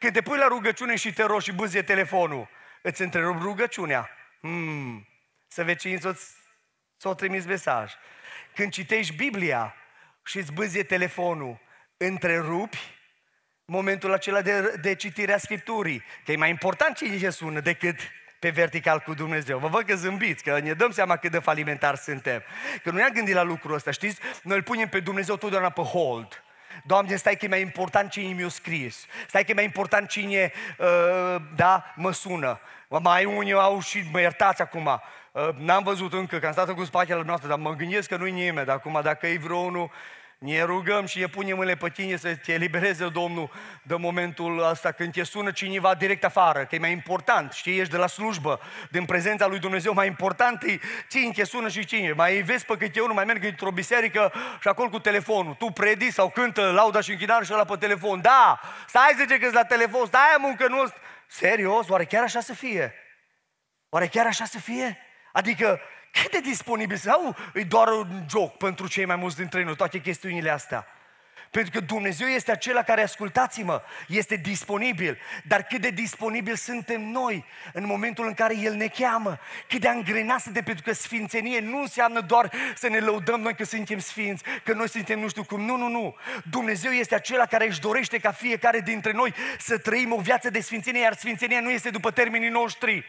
Când 0.03 0.15
te 0.15 0.21
pui 0.21 0.37
la 0.37 0.47
rugăciune 0.47 0.95
și 0.95 1.13
te 1.13 1.23
rogi 1.23 1.45
și 1.45 1.51
bâzie 1.51 1.81
telefonul, 1.81 2.49
îți 2.81 3.01
întrerup 3.01 3.41
rugăciunea. 3.41 4.09
Hmm, 4.39 5.07
să 5.47 5.63
vecinii 5.63 6.01
să-ți, 6.01 6.27
să 6.97 7.13
trimis 7.13 7.45
mesaj. 7.45 7.93
Când 8.55 8.71
citești 8.71 9.15
Biblia 9.15 9.75
și 10.25 10.37
îți 10.37 10.51
bâzie 10.51 10.83
telefonul, 10.83 11.59
întrerupi 11.97 12.77
momentul 13.65 14.13
acela 14.13 14.41
de, 14.41 14.75
de 14.81 14.95
citire 14.95 15.33
a 15.33 15.37
Scripturii. 15.37 16.03
Că 16.25 16.31
e 16.31 16.35
mai 16.35 16.49
important 16.49 16.95
ce 16.97 17.29
sună 17.29 17.59
decât 17.59 17.99
pe 18.39 18.49
vertical 18.49 18.99
cu 18.99 19.13
Dumnezeu. 19.13 19.59
Vă 19.59 19.67
văd 19.67 19.85
că 19.85 19.95
zâmbiți, 19.95 20.43
că 20.43 20.59
ne 20.59 20.73
dăm 20.73 20.91
seama 20.91 21.17
cât 21.17 21.31
de 21.31 21.39
falimentar 21.39 21.95
suntem. 21.95 22.43
Că 22.83 22.89
nu 22.89 22.97
ne-am 22.97 23.11
gândit 23.13 23.33
la 23.33 23.43
lucrul 23.43 23.73
ăsta, 23.73 23.91
știți? 23.91 24.19
Noi 24.41 24.57
îl 24.57 24.63
punem 24.63 24.89
pe 24.89 24.99
Dumnezeu 24.99 25.37
totdeauna 25.37 25.69
pe 25.69 25.81
hold. 25.81 26.42
Doamne, 26.83 27.15
stai 27.15 27.35
că 27.35 27.45
e 27.45 27.47
mai 27.47 27.61
important 27.61 28.11
cine 28.11 28.33
mi-a 28.33 28.49
scris. 28.49 29.05
Stai 29.27 29.43
că 29.43 29.51
e 29.51 29.53
mai 29.53 29.63
important 29.63 30.09
cine, 30.09 30.51
uh, 30.77 31.35
da, 31.55 31.93
mă 31.95 32.11
sună. 32.11 32.59
Mai 32.87 33.25
unii 33.25 33.53
au 33.53 33.81
și, 33.81 34.03
mă 34.11 34.19
iertați 34.19 34.61
acum, 34.61 35.01
uh, 35.31 35.49
n-am 35.57 35.83
văzut 35.83 36.13
încă, 36.13 36.39
că 36.39 36.45
am 36.45 36.51
stat 36.51 36.73
cu 36.73 36.83
spatele 36.83 37.23
noastre, 37.25 37.47
dar 37.47 37.57
mă 37.57 37.73
gândesc 37.73 38.09
că 38.09 38.17
nu-i 38.17 38.31
nimeni. 38.31 38.65
Dar 38.65 38.75
acum, 38.75 38.99
dacă 39.03 39.27
e 39.27 39.37
vreo 39.37 39.57
unul, 39.57 39.91
ne 40.43 40.63
rugăm 40.63 41.05
și 41.05 41.19
ne 41.19 41.27
punem 41.27 41.55
mâinile 41.55 41.77
pe 41.77 41.89
tine 41.89 42.15
să 42.15 42.35
te 42.35 42.53
elibereze 42.53 43.09
Domnul 43.09 43.51
de 43.83 43.95
momentul 43.95 44.69
ăsta 44.69 44.91
când 44.91 45.13
te 45.13 45.23
sună 45.23 45.51
cineva 45.51 45.95
direct 45.95 46.23
afară, 46.23 46.65
că 46.65 46.75
e 46.75 46.79
mai 46.79 46.91
important, 46.91 47.51
știi, 47.51 47.79
ești 47.79 47.91
de 47.91 47.97
la 47.97 48.07
slujbă, 48.07 48.59
din 48.91 49.05
prezența 49.05 49.47
lui 49.47 49.59
Dumnezeu, 49.59 49.93
mai 49.93 50.07
important 50.07 50.63
e 50.63 50.79
cine 51.09 51.31
te 51.31 51.43
sună 51.43 51.69
și 51.69 51.85
cine. 51.85 52.11
Mai 52.11 52.41
vezi 52.41 52.65
pe 52.65 52.77
câte 52.77 53.01
unul, 53.01 53.13
mai 53.13 53.25
merg 53.25 53.43
într-o 53.43 53.71
biserică 53.71 54.33
și 54.61 54.67
acolo 54.67 54.89
cu 54.89 54.99
telefonul. 54.99 55.53
Tu 55.53 55.65
predi 55.65 56.11
sau 56.11 56.29
cântă 56.29 56.71
lauda 56.71 57.01
și 57.01 57.11
închinare 57.11 57.45
și 57.45 57.53
ăla 57.53 57.65
pe 57.65 57.75
telefon. 57.79 58.21
Da, 58.21 58.59
stai 58.87 59.13
zice 59.17 59.37
că 59.37 59.49
la 59.51 59.63
telefon, 59.63 60.05
stai 60.05 60.35
mă 60.39 60.53
că 60.57 60.67
nu 60.67 60.83
Serios? 61.27 61.89
Oare 61.89 62.05
chiar 62.05 62.23
așa 62.23 62.39
să 62.39 62.53
fie? 62.53 62.93
Oare 63.89 64.07
chiar 64.07 64.25
așa 64.25 64.45
să 64.45 64.59
fie? 64.59 64.97
Adică 65.31 65.79
cât 66.21 66.31
de 66.31 66.39
disponibil 66.39 66.97
sau 66.97 67.35
e 67.53 67.63
doar 67.63 67.87
un 67.87 68.25
joc 68.29 68.57
pentru 68.57 68.87
cei 68.87 69.05
mai 69.05 69.15
mulți 69.15 69.35
dintre 69.35 69.63
noi, 69.63 69.75
toate 69.75 69.99
chestiunile 69.99 70.49
astea? 70.49 70.87
Pentru 71.53 71.71
că 71.71 71.79
Dumnezeu 71.79 72.27
este 72.27 72.51
acela 72.51 72.83
care, 72.83 73.01
ascultați-mă, 73.01 73.81
este 74.07 74.35
disponibil. 74.35 75.17
Dar 75.43 75.63
cât 75.63 75.81
de 75.81 75.89
disponibil 75.89 76.55
suntem 76.55 77.01
noi 77.01 77.45
în 77.73 77.85
momentul 77.85 78.27
în 78.27 78.33
care 78.33 78.57
El 78.57 78.73
ne 78.73 78.87
cheamă. 78.87 79.39
Cât 79.67 79.79
de 79.79 79.87
angrenați 79.87 80.51
de 80.51 80.61
pentru 80.61 80.83
că 80.83 80.93
sfințenie 80.93 81.59
nu 81.59 81.79
înseamnă 81.79 82.21
doar 82.21 82.51
să 82.75 82.87
ne 82.87 82.99
lăudăm 82.99 83.41
noi 83.41 83.55
că 83.55 83.63
suntem 83.63 83.99
sfinți, 83.99 84.43
că 84.63 84.73
noi 84.73 84.89
suntem 84.89 85.19
nu 85.19 85.27
știu 85.27 85.43
cum. 85.43 85.61
Nu, 85.61 85.75
nu, 85.75 85.87
nu. 85.87 86.15
Dumnezeu 86.49 86.91
este 86.91 87.15
acela 87.15 87.45
care 87.45 87.67
își 87.67 87.79
dorește 87.79 88.19
ca 88.19 88.31
fiecare 88.31 88.79
dintre 88.79 89.11
noi 89.11 89.33
să 89.59 89.77
trăim 89.77 90.11
o 90.13 90.19
viață 90.19 90.49
de 90.49 90.59
sfințenie, 90.59 91.01
iar 91.01 91.13
sfințenia 91.13 91.59
nu 91.59 91.69
este 91.69 91.89
după 91.89 92.11
termenii 92.11 92.49
noștri. 92.49 93.05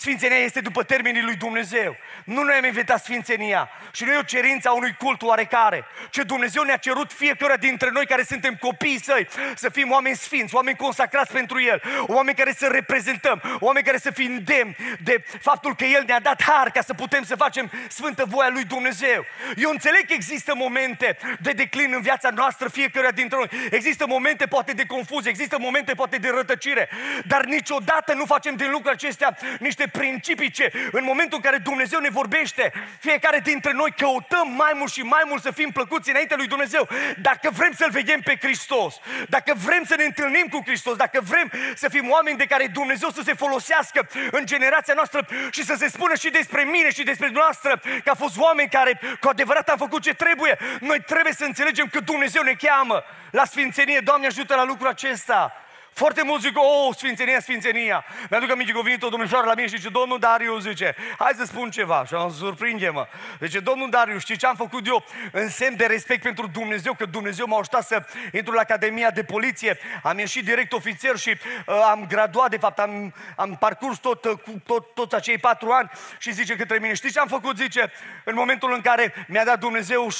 Sfințenia 0.00 0.36
este 0.36 0.60
după 0.60 0.82
termenii 0.82 1.22
lui 1.22 1.34
Dumnezeu. 1.34 1.96
Nu 2.24 2.42
noi 2.42 2.54
am 2.54 2.64
inventat 2.64 3.02
sfințenia 3.04 3.70
și 3.92 4.04
nu 4.04 4.12
e 4.12 4.18
o 4.18 4.22
cerință 4.22 4.68
a 4.68 4.72
unui 4.72 4.94
cult 4.98 5.22
oarecare, 5.22 5.84
ce 6.10 6.22
Dumnezeu 6.22 6.62
ne-a 6.62 6.76
cerut 6.76 7.12
fiecare 7.12 7.56
dintre 7.56 7.88
noi 7.92 8.06
care 8.06 8.22
suntem 8.22 8.56
copii 8.56 9.00
săi 9.02 9.28
să 9.54 9.68
fim 9.68 9.90
oameni 9.90 10.16
sfinți, 10.16 10.54
oameni 10.54 10.76
consacrați 10.76 11.32
pentru 11.32 11.60
El, 11.62 11.82
oameni 12.06 12.36
care 12.36 12.52
să 12.52 12.66
reprezentăm, 12.66 13.42
oameni 13.58 13.84
care 13.84 13.98
să 13.98 14.10
fim 14.10 14.40
demni 14.44 14.76
de 15.02 15.24
faptul 15.40 15.74
că 15.74 15.84
El 15.84 16.04
ne-a 16.06 16.20
dat 16.20 16.42
har 16.42 16.70
ca 16.70 16.80
să 16.80 16.94
putem 16.94 17.22
să 17.24 17.36
facem 17.36 17.70
sfântă 17.88 18.24
voia 18.28 18.48
lui 18.48 18.64
Dumnezeu. 18.64 19.24
Eu 19.56 19.70
înțeleg 19.70 20.06
că 20.06 20.12
există 20.12 20.54
momente 20.54 21.16
de 21.40 21.50
declin 21.52 21.92
în 21.94 22.00
viața 22.00 22.30
noastră 22.30 22.68
fiecare 22.68 23.10
dintre 23.14 23.36
noi. 23.36 23.48
Există 23.70 24.06
momente 24.06 24.46
poate 24.46 24.72
de 24.72 24.86
confuzie, 24.86 25.30
există 25.30 25.58
momente 25.58 25.94
poate 25.94 26.16
de 26.16 26.30
rătăcire, 26.34 26.88
dar 27.24 27.44
niciodată 27.44 28.14
nu 28.14 28.24
facem 28.24 28.56
din 28.56 28.66
lucrurile 28.66 28.92
acestea 28.92 29.36
niște 29.58 29.88
principii 29.92 30.50
ce 30.50 30.72
în 30.92 31.04
momentul 31.04 31.38
în 31.42 31.50
care 31.50 31.56
Dumnezeu 31.56 32.00
ne 32.00 32.08
vorbește, 32.10 32.72
fiecare 33.00 33.38
dintre 33.38 33.72
noi 33.72 33.92
căutăm 33.96 34.50
mai 34.56 34.72
mult 34.74 34.92
și 34.92 35.02
mai 35.02 35.22
mult 35.26 35.42
să 35.42 35.50
fim 35.50 35.70
plăcuți 35.70 36.10
înainte 36.10 36.34
lui 36.36 36.46
Dumnezeu. 36.46 36.88
Dacă 37.16 37.50
vrem 37.52 37.72
să-L 37.76 37.90
vedem 37.90 38.20
pe 38.20 38.36
Hristos, 38.40 39.00
dacă 39.28 39.54
vrem 39.64 39.84
să 39.84 39.94
ne 39.96 40.04
întâlnim 40.04 40.46
cu 40.50 40.62
Hristos, 40.64 40.96
dacă 40.96 41.20
vrem 41.20 41.52
să 41.74 41.88
fim 41.88 42.10
oameni 42.10 42.36
de 42.36 42.46
care 42.46 42.66
Dumnezeu 42.66 43.08
să 43.10 43.22
se 43.24 43.34
folosească 43.34 44.08
în 44.30 44.46
generația 44.46 44.94
noastră 44.94 45.26
și 45.50 45.64
să 45.64 45.74
se 45.78 45.88
spună 45.88 46.14
și 46.14 46.30
despre 46.30 46.62
mine 46.62 46.90
și 46.90 47.02
despre 47.02 47.28
noastră 47.32 47.80
că 48.04 48.10
a 48.10 48.14
fost 48.14 48.38
oameni 48.38 48.68
care 48.68 49.00
cu 49.20 49.28
adevărat 49.28 49.68
am 49.68 49.76
făcut 49.76 50.02
ce 50.02 50.14
trebuie, 50.14 50.58
noi 50.80 51.00
trebuie 51.00 51.32
să 51.32 51.44
înțelegem 51.44 51.86
că 51.86 52.00
Dumnezeu 52.00 52.42
ne 52.42 52.52
cheamă 52.52 53.04
la 53.30 53.44
sfințenie. 53.44 54.00
Doamne 54.00 54.26
ajută 54.26 54.54
la 54.54 54.64
lucrul 54.64 54.88
acesta. 54.88 55.54
Foarte 55.92 56.22
mulți 56.22 56.46
zic, 56.46 56.58
oh, 56.58 56.94
sfințenia, 56.96 57.40
sfințenia. 57.40 58.04
Mi-aduc 58.30 58.50
aminte 58.50 58.72
că 58.72 58.78
a 58.78 58.82
venit 58.82 59.02
o 59.02 59.08
domnișoară 59.08 59.46
la 59.46 59.54
mine 59.54 59.68
și 59.68 59.76
zice, 59.76 59.88
domnul 59.88 60.18
Dariu, 60.18 60.58
zice, 60.58 60.94
hai 61.18 61.32
să 61.36 61.44
spun 61.44 61.70
ceva. 61.70 62.04
Și 62.06 62.14
am 62.14 62.32
surprinde-mă. 62.32 63.06
Zice, 63.40 63.60
domnul 63.60 63.90
Dariu, 63.90 64.18
știi 64.18 64.36
ce 64.36 64.46
am 64.46 64.56
făcut 64.56 64.86
eu 64.86 65.04
în 65.32 65.48
semn 65.48 65.76
de 65.76 65.86
respect 65.86 66.22
pentru 66.22 66.46
Dumnezeu, 66.46 66.94
că 66.94 67.04
Dumnezeu 67.04 67.46
m-a 67.46 67.58
ajutat 67.58 67.86
să 67.86 68.06
intru 68.32 68.52
la 68.52 68.60
Academia 68.60 69.10
de 69.10 69.24
Poliție. 69.24 69.78
Am 70.02 70.18
ieșit 70.18 70.44
direct 70.44 70.72
ofițer 70.72 71.16
și 71.16 71.28
uh, 71.30 71.88
am 71.90 72.06
graduat, 72.08 72.50
de 72.50 72.56
fapt, 72.56 72.78
am, 72.78 73.14
am 73.36 73.56
parcurs 73.56 73.98
tot, 73.98 74.24
uh, 74.24 74.38
cu 74.38 74.62
tot, 74.66 74.94
toți 74.94 75.14
acei 75.14 75.38
patru 75.38 75.70
ani 75.70 75.90
și 76.18 76.32
zice 76.32 76.56
către 76.56 76.78
mine, 76.78 76.94
știi 76.94 77.10
ce 77.10 77.20
am 77.20 77.28
făcut? 77.28 77.56
Zice, 77.56 77.92
în 78.24 78.34
momentul 78.34 78.72
în 78.72 78.80
care 78.80 79.26
mi-a 79.28 79.44
dat 79.44 79.58
Dumnezeu 79.58 80.06
uh, 80.06 80.12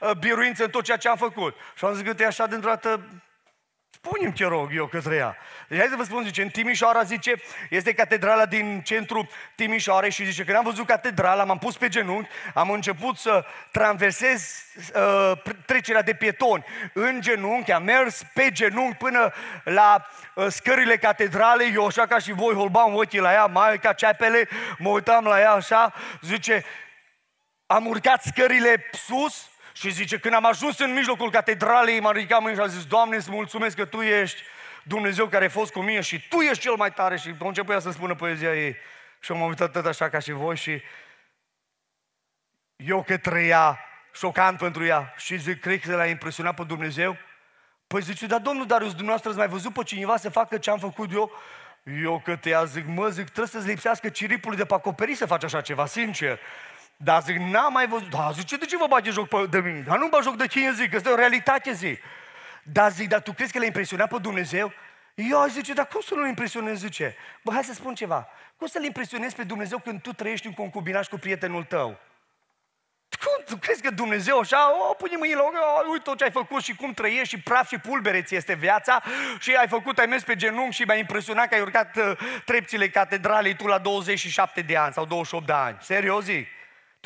uh, 0.00 0.10
biruință 0.18 0.64
în 0.64 0.70
tot 0.70 0.84
ceea 0.84 0.96
ce 0.96 1.08
am 1.08 1.16
făcut. 1.16 1.56
Și 1.74 1.84
am 1.84 1.94
zis 1.94 2.02
că 2.02 2.22
e 2.22 2.26
așa 2.26 2.46
dintr-o 2.46 2.68
dată, 2.68 3.00
spune-mi 4.06 4.32
ce 4.32 4.46
rog 4.46 4.70
eu 4.74 4.86
către 4.86 5.16
ea. 5.16 5.36
Deci 5.68 5.78
hai 5.78 5.88
să 5.90 5.96
vă 5.96 6.04
spun, 6.04 6.24
zice, 6.24 6.42
în 6.42 6.48
Timișoara, 6.48 7.02
zice, 7.02 7.34
este 7.70 7.92
catedrala 7.92 8.46
din 8.46 8.80
centru 8.84 9.28
Timișoare 9.54 10.08
și 10.08 10.24
zice, 10.24 10.44
când 10.44 10.56
am 10.56 10.64
văzut 10.64 10.86
catedrala, 10.86 11.44
m-am 11.44 11.58
pus 11.58 11.76
pe 11.76 11.88
genunchi, 11.88 12.28
am 12.54 12.70
început 12.70 13.16
să 13.16 13.44
traversez 13.70 14.64
uh, 14.94 15.32
trecerea 15.66 16.02
de 16.02 16.14
pietoni 16.14 16.64
în 16.92 17.20
genunchi, 17.20 17.72
am 17.72 17.82
mers 17.82 18.22
pe 18.34 18.50
genunchi 18.52 18.96
până 18.96 19.32
la 19.64 20.06
uh, 20.34 20.46
scările 20.48 20.96
catedralei, 20.96 21.72
eu 21.74 21.86
așa 21.86 22.06
ca 22.06 22.18
și 22.18 22.32
voi 22.32 22.54
holbam 22.54 22.94
ochii 22.94 23.20
la 23.20 23.32
ea, 23.32 23.46
mai 23.46 23.78
ca 23.78 23.92
ceapele, 23.92 24.48
mă 24.78 24.88
uitam 24.88 25.24
la 25.24 25.40
ea 25.40 25.52
așa, 25.52 25.92
zice, 26.20 26.64
am 27.66 27.86
urcat 27.86 28.22
scările 28.22 28.84
sus, 28.92 29.50
și 29.76 29.90
zice, 29.90 30.18
când 30.18 30.34
am 30.34 30.46
ajuns 30.46 30.78
în 30.78 30.92
mijlocul 30.92 31.30
catedralei, 31.30 32.00
m-am 32.00 32.12
ridicat 32.12 32.40
mâini 32.40 32.56
și 32.56 32.62
am 32.62 32.68
zis, 32.68 32.84
Doamne, 32.84 33.16
îți 33.16 33.30
mulțumesc 33.30 33.76
că 33.76 33.84
Tu 33.84 34.00
ești 34.00 34.42
Dumnezeu 34.82 35.26
care 35.26 35.44
a 35.44 35.48
fost 35.48 35.72
cu 35.72 35.80
mine 35.80 36.00
și 36.00 36.28
Tu 36.28 36.40
ești 36.40 36.62
cel 36.62 36.74
mai 36.74 36.92
tare. 36.92 37.16
Și 37.16 37.28
a 37.40 37.46
început 37.46 37.82
să 37.82 37.90
spună 37.90 38.14
poezia 38.14 38.54
ei. 38.54 38.76
Și 39.20 39.32
am 39.32 39.40
uitat 39.40 39.72
tot 39.72 39.86
așa 39.86 40.08
ca 40.08 40.18
și 40.18 40.32
voi 40.32 40.56
și 40.56 40.82
eu 42.76 43.02
că 43.02 43.16
trăia 43.16 43.78
șocant 44.12 44.58
pentru 44.58 44.84
ea. 44.84 45.14
Și 45.16 45.36
zic, 45.36 45.60
cred 45.60 45.80
că 45.80 45.96
l-a 45.96 46.06
impresionat 46.06 46.54
pe 46.54 46.64
Dumnezeu. 46.64 47.16
Păi 47.86 48.00
zice, 48.00 48.26
dar 48.26 48.40
domnul 48.40 48.66
Darius, 48.66 48.90
dumneavoastră 48.90 49.30
ați 49.30 49.38
mai 49.38 49.48
văzut 49.48 49.72
pe 49.72 49.82
cineva 49.82 50.16
să 50.16 50.30
facă 50.30 50.58
ce 50.58 50.70
am 50.70 50.78
făcut 50.78 51.12
eu? 51.12 51.32
Eu 52.02 52.20
că 52.24 52.36
te 52.36 52.48
ia 52.48 52.64
zic, 52.64 52.86
mă, 52.86 53.08
zic, 53.08 53.24
trebuie 53.24 53.46
să-ți 53.46 53.66
lipsească 53.66 54.08
ciripul 54.08 54.54
de 54.54 54.64
pe 54.64 54.74
acoperiș 54.74 55.16
să 55.16 55.26
faci 55.26 55.44
așa 55.44 55.60
ceva, 55.60 55.86
sincer. 55.86 56.40
Dar 56.96 57.22
zic, 57.22 57.36
n-am 57.36 57.72
mai 57.72 57.86
văzut. 57.86 58.10
Da, 58.10 58.30
zice, 58.34 58.56
de 58.56 58.64
ce 58.64 58.76
vă 58.76 58.86
bage 58.88 59.10
joc 59.10 59.48
de 59.50 59.60
mine? 59.60 59.80
Dar 59.80 59.98
nu 59.98 60.08
mă 60.10 60.18
joc 60.22 60.36
de 60.36 60.46
cine 60.46 60.72
zic, 60.72 60.90
că 60.90 60.96
este 60.96 61.08
o 61.08 61.14
realitate, 61.14 61.72
zic. 61.72 62.02
Dar 62.62 62.90
zic, 62.90 63.08
dar 63.08 63.20
tu 63.20 63.32
crezi 63.32 63.52
că 63.52 63.58
l-a 63.58 63.64
impresionat 63.64 64.08
pe 64.08 64.18
Dumnezeu? 64.18 64.72
Eu 65.14 65.46
zice, 65.48 65.72
dar 65.72 65.86
cum 65.86 66.00
să 66.00 66.14
nu-l 66.14 66.26
impresionezi, 66.26 66.80
zice? 66.80 67.16
Bă, 67.42 67.52
hai 67.52 67.64
să 67.64 67.72
spun 67.72 67.94
ceva. 67.94 68.28
Cum 68.56 68.66
să-l 68.66 68.84
impresionezi 68.84 69.34
pe 69.34 69.42
Dumnezeu 69.42 69.78
când 69.78 70.00
tu 70.00 70.12
trăiești 70.12 70.46
în 70.46 70.52
concubinaj 70.52 71.06
cu 71.06 71.18
prietenul 71.18 71.64
tău? 71.64 71.98
Cum 73.24 73.44
tu 73.44 73.56
crezi 73.56 73.82
că 73.82 73.90
Dumnezeu 73.90 74.38
așa, 74.38 74.72
o, 74.90 74.94
pune 74.94 75.16
mâinile, 75.16 75.40
o, 75.40 75.50
uite 75.90 76.02
tot 76.02 76.18
ce 76.18 76.24
ai 76.24 76.30
făcut 76.30 76.62
și 76.62 76.74
cum 76.74 76.92
trăiești 76.92 77.34
și 77.34 77.40
praf 77.40 77.68
și 77.68 77.78
pulbere 77.78 78.22
ți 78.22 78.34
este 78.34 78.54
viața 78.54 79.02
și 79.38 79.54
ai 79.54 79.68
făcut, 79.68 79.98
ai 79.98 80.06
mers 80.06 80.22
pe 80.22 80.36
genunchi 80.36 80.74
și 80.74 80.82
m-ai 80.82 80.98
impresionat 80.98 81.48
că 81.48 81.54
ai 81.54 81.60
urcat 81.60 81.96
uh, 81.96 82.18
trepțile 82.44 82.88
catedralei 82.88 83.56
tu 83.56 83.66
la 83.66 83.78
27 83.78 84.60
de 84.60 84.76
ani 84.76 84.92
sau 84.92 85.04
28 85.04 85.46
de 85.46 85.52
ani. 85.52 85.76
Serios 85.80 86.24
zic? 86.24 86.48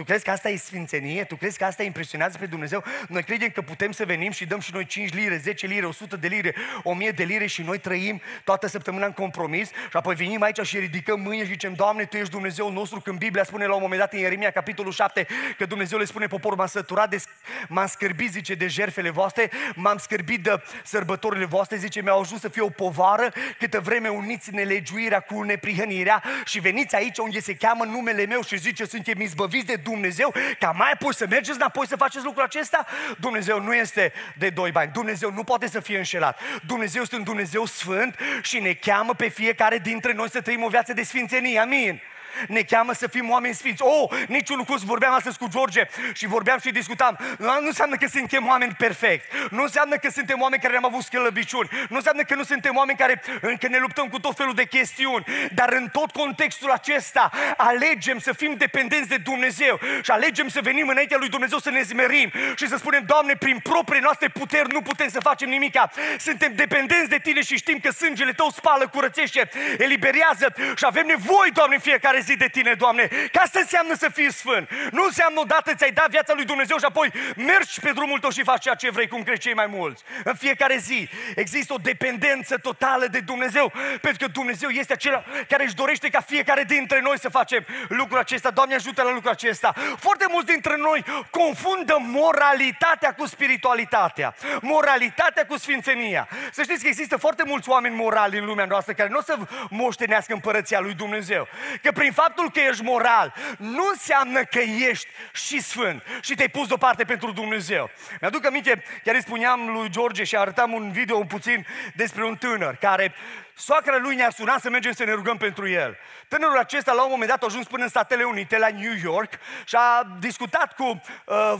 Tu 0.01 0.07
crezi 0.07 0.25
că 0.25 0.31
asta 0.31 0.49
e 0.49 0.57
sfințenie? 0.57 1.25
Tu 1.25 1.37
crezi 1.37 1.59
că 1.59 1.65
asta 1.65 1.83
impresionează 1.83 2.39
pe 2.39 2.47
Dumnezeu? 2.47 2.85
Noi 3.09 3.23
credem 3.23 3.49
că 3.49 3.61
putem 3.61 3.93
să 3.93 4.05
venim 4.05 4.31
și 4.31 4.47
dăm 4.47 4.61
și 4.61 4.71
noi 4.73 4.87
5 4.87 5.15
lire, 5.15 5.37
10 5.37 5.67
lire, 5.67 5.87
100 5.87 6.17
de 6.17 6.27
lire, 6.27 6.55
1000 6.83 7.11
de 7.11 7.23
lire 7.23 7.47
și 7.47 7.63
noi 7.63 7.79
trăim 7.79 8.21
toată 8.45 8.67
săptămâna 8.67 9.07
în 9.07 9.13
compromis 9.13 9.69
și 9.69 9.75
apoi 9.93 10.15
venim 10.15 10.43
aici 10.43 10.61
și 10.61 10.79
ridicăm 10.79 11.21
mâini 11.21 11.43
și 11.43 11.49
zicem, 11.49 11.75
Doamne, 11.75 12.05
Tu 12.05 12.17
ești 12.17 12.31
Dumnezeu 12.31 12.73
nostru, 12.73 13.01
când 13.01 13.19
Biblia 13.19 13.45
spune 13.45 13.67
la 13.67 13.75
un 13.75 13.81
moment 13.83 14.01
dat 14.01 14.13
în 14.13 14.19
Ieremia, 14.19 14.51
capitolul 14.51 14.93
7, 14.93 15.27
că 15.59 15.67
Dumnezeu 15.67 15.99
le 15.99 16.05
spune 16.05 16.27
poporul, 16.27 16.57
m-am 16.59 16.67
săturat 16.67 17.11
de, 17.11 17.23
m-am 17.69 17.87
scârbit, 17.87 18.31
zice, 18.31 18.55
de 18.55 18.67
jerfele 18.67 19.11
voastre, 19.11 19.51
m-am 19.75 19.97
scârbit 19.99 20.43
de 20.43 20.63
sărbătorile 20.85 21.45
voastre, 21.45 21.77
zice, 21.77 22.03
mi-au 22.03 22.21
ajuns 22.21 22.41
să 22.41 22.49
fie 22.49 22.63
o 22.63 22.69
povară, 22.69 23.33
câtă 23.59 23.81
vreme 23.81 24.09
uniți 24.09 24.55
nelegiuirea 24.55 25.21
cu 25.21 25.43
neprihănirea 25.43 26.23
și 26.45 26.61
veniți 26.61 26.95
aici 26.95 27.19
unde 27.19 27.41
se 27.41 27.55
cheamă 27.55 27.85
numele 27.85 28.27
meu 28.27 28.43
și 28.43 28.59
zice, 28.59 28.85
suntem 28.85 29.21
izbăviți 29.21 29.67
de 29.67 29.77
Dumnezeu 29.91 30.35
ca 30.59 30.71
mai 30.71 30.91
apoi 30.93 31.15
să 31.15 31.27
mergeți 31.29 31.57
înapoi 31.57 31.87
să 31.87 31.97
faceți 31.97 32.25
lucrul 32.25 32.45
acesta? 32.45 32.87
Dumnezeu 33.19 33.61
nu 33.61 33.75
este 33.75 34.13
de 34.39 34.51
doi 34.51 34.71
bani. 34.71 34.93
Dumnezeu 34.93 35.33
nu 35.33 35.45
poate 35.45 35.69
să 35.69 35.81
fie 35.81 35.97
înșelat. 35.97 36.41
Dumnezeu 36.67 37.03
este 37.03 37.17
un 37.17 37.23
Dumnezeu 37.23 37.65
sfânt 37.65 38.19
și 38.43 38.61
ne 38.61 38.73
cheamă 38.73 39.15
pe 39.15 39.29
fiecare 39.29 39.79
dintre 39.79 40.13
noi 40.13 40.31
să 40.31 40.41
trăim 40.41 40.63
o 40.63 40.69
viață 40.69 40.93
de 40.93 41.03
sfințenie. 41.03 41.59
Amin. 41.59 42.01
Ne 42.49 42.63
cheamă 42.63 42.93
să 42.93 43.07
fim 43.09 43.31
oameni 43.31 43.55
sfinți. 43.55 43.83
Oh, 43.83 44.11
niciun 44.29 44.65
curs 44.65 44.83
vorbeam 44.83 45.13
astăzi 45.13 45.39
cu 45.39 45.49
George 45.49 45.83
și 46.13 46.27
vorbeam 46.27 46.59
și 46.59 46.71
discutam. 46.71 47.19
Nu 47.39 47.67
înseamnă 47.67 47.97
că 47.97 48.07
suntem 48.07 48.47
oameni 48.47 48.75
perfecti. 48.79 49.27
Nu 49.51 49.63
înseamnă 49.63 49.97
că 49.97 50.11
suntem 50.11 50.41
oameni 50.41 50.63
care 50.63 50.77
am 50.77 50.85
avut 50.85 51.03
scălăbiciuni. 51.03 51.69
Nu 51.89 51.97
înseamnă 51.97 52.23
că 52.23 52.35
nu 52.35 52.43
suntem 52.43 52.77
oameni 52.77 52.99
care 52.99 53.23
încă 53.41 53.69
ne 53.69 53.79
luptăm 53.79 54.09
cu 54.09 54.21
tot 54.21 54.37
felul 54.37 54.55
de 54.55 54.65
chestiuni. 54.65 55.25
Dar 55.55 55.73
în 55.73 55.89
tot 55.93 56.11
contextul 56.11 56.71
acesta 56.71 57.31
alegem 57.57 58.19
să 58.19 58.33
fim 58.33 58.55
dependenți 58.55 59.09
de 59.09 59.17
Dumnezeu 59.17 59.81
și 60.03 60.11
alegem 60.11 60.49
să 60.49 60.61
venim 60.63 60.89
înaintea 60.89 61.17
lui 61.19 61.29
Dumnezeu 61.29 61.59
să 61.59 61.71
ne 61.71 61.83
zmerim 61.83 62.33
și 62.57 62.69
să 62.69 62.77
spunem, 62.77 63.03
Doamne, 63.07 63.37
prin 63.37 63.59
propriile 63.59 64.05
noastre 64.05 64.29
puteri 64.29 64.73
nu 64.73 64.83
putem 64.83 65.09
să 65.09 65.21
facem 65.21 65.49
nimica. 65.49 65.91
Suntem 66.19 66.55
dependenți 66.55 67.09
de 67.09 67.19
Tine 67.19 67.43
și 67.43 67.57
știm 67.57 67.79
că 67.79 67.91
sângele 67.91 68.33
Tău 68.33 68.51
spală, 68.51 68.89
curățește, 68.89 69.51
eliberează 69.79 70.55
și 70.77 70.85
avem 70.87 71.07
nevoie, 71.07 71.51
Doamne, 71.53 71.75
în 71.75 71.81
fiecare 71.81 72.20
zi 72.21 72.37
de 72.37 72.49
tine, 72.49 72.75
Doamne. 72.75 73.09
Ca 73.33 73.41
asta 73.41 73.59
înseamnă 73.59 73.95
să 73.95 74.09
fii 74.09 74.33
sfânt. 74.33 74.71
Nu 74.91 75.05
înseamnă 75.05 75.41
odată 75.41 75.75
ți-ai 75.75 75.93
dat 75.93 76.11
viața 76.11 76.33
lui 76.35 76.45
Dumnezeu 76.45 76.79
și 76.79 76.85
apoi 76.85 77.13
mergi 77.37 77.81
pe 77.81 77.91
drumul 77.91 78.19
tău 78.19 78.31
și 78.31 78.43
faci 78.43 78.63
ceea 78.63 78.75
ce 78.75 78.91
vrei, 78.91 79.09
cum 79.09 79.23
crezi 79.23 79.41
cei 79.41 79.55
mai 79.55 79.67
mulți. 79.67 80.03
În 80.25 80.35
fiecare 80.35 80.77
zi 80.77 81.09
există 81.35 81.73
o 81.73 81.77
dependență 81.77 82.57
totală 82.57 83.07
de 83.07 83.21
Dumnezeu, 83.21 83.73
pentru 84.01 84.27
că 84.27 84.33
Dumnezeu 84.33 84.69
este 84.69 84.93
acela 84.93 85.25
care 85.49 85.65
își 85.65 85.75
dorește 85.75 86.09
ca 86.09 86.21
fiecare 86.21 86.65
dintre 86.65 87.01
noi 87.01 87.19
să 87.19 87.29
facem 87.29 87.67
lucrul 87.89 88.19
acesta. 88.19 88.51
Doamne, 88.51 88.75
ajută 88.75 89.03
la 89.03 89.13
lucrul 89.13 89.31
acesta. 89.31 89.75
Foarte 89.99 90.27
mulți 90.29 90.47
dintre 90.47 90.77
noi 90.77 91.05
confundă 91.31 91.97
moralitatea 92.01 93.15
cu 93.15 93.27
spiritualitatea, 93.27 94.35
moralitatea 94.61 95.47
cu 95.47 95.57
sfințenia. 95.57 96.29
Să 96.53 96.63
știți 96.63 96.83
că 96.83 96.89
există 96.89 97.17
foarte 97.17 97.43
mulți 97.47 97.69
oameni 97.69 97.95
morali 97.95 98.39
în 98.39 98.45
lumea 98.45 98.65
noastră 98.65 98.93
care 98.93 99.09
nu 99.09 99.19
o 99.19 99.23
să 99.23 99.37
moștenească 99.71 100.33
împărăția 100.33 100.81
lui 100.81 100.95
Dumnezeu. 100.95 101.49
Că 101.83 101.93
prin 101.93 102.10
faptul 102.11 102.51
că 102.51 102.61
ești 102.61 102.83
moral 102.83 103.35
nu 103.57 103.87
înseamnă 103.91 104.45
că 104.45 104.59
ești 104.59 105.09
și 105.33 105.61
sfânt 105.61 106.03
și 106.21 106.35
te-ai 106.35 106.49
pus 106.49 106.67
deoparte 106.67 107.05
pentru 107.05 107.33
Dumnezeu. 107.33 107.91
Mi-aduc 108.21 108.47
aminte, 108.47 108.85
chiar 109.05 109.15
îi 109.15 109.23
spuneam 109.23 109.69
lui 109.69 109.91
George 109.91 110.25
și 110.25 110.37
arătam 110.37 110.73
un 110.73 110.93
video 110.93 111.17
un 111.17 111.27
puțin 111.27 111.67
despre 111.95 112.25
un 112.25 112.37
tânăr 112.37 112.75
care 112.75 113.15
soacra 113.55 113.97
lui 113.97 114.15
ne-a 114.15 114.31
sunat 114.31 114.61
să 114.61 114.71
mergem 114.71 114.93
să 114.93 115.05
ne 115.05 115.13
rugăm 115.13 115.37
pentru 115.37 115.69
el. 115.69 115.97
Tânărul 116.29 116.59
acesta 116.59 116.93
la 116.93 117.03
un 117.03 117.11
moment 117.11 117.31
dat 117.31 117.43
a 117.43 117.47
ajuns 117.47 117.67
până 117.67 117.83
în 117.83 117.89
Statele 117.89 118.25
Unite, 118.25 118.59
la 118.59 118.69
New 118.69 118.93
York 119.03 119.33
și 119.65 119.77
a 119.77 120.17
discutat 120.21 120.75
cu 120.75 121.01
uh, 121.25 121.55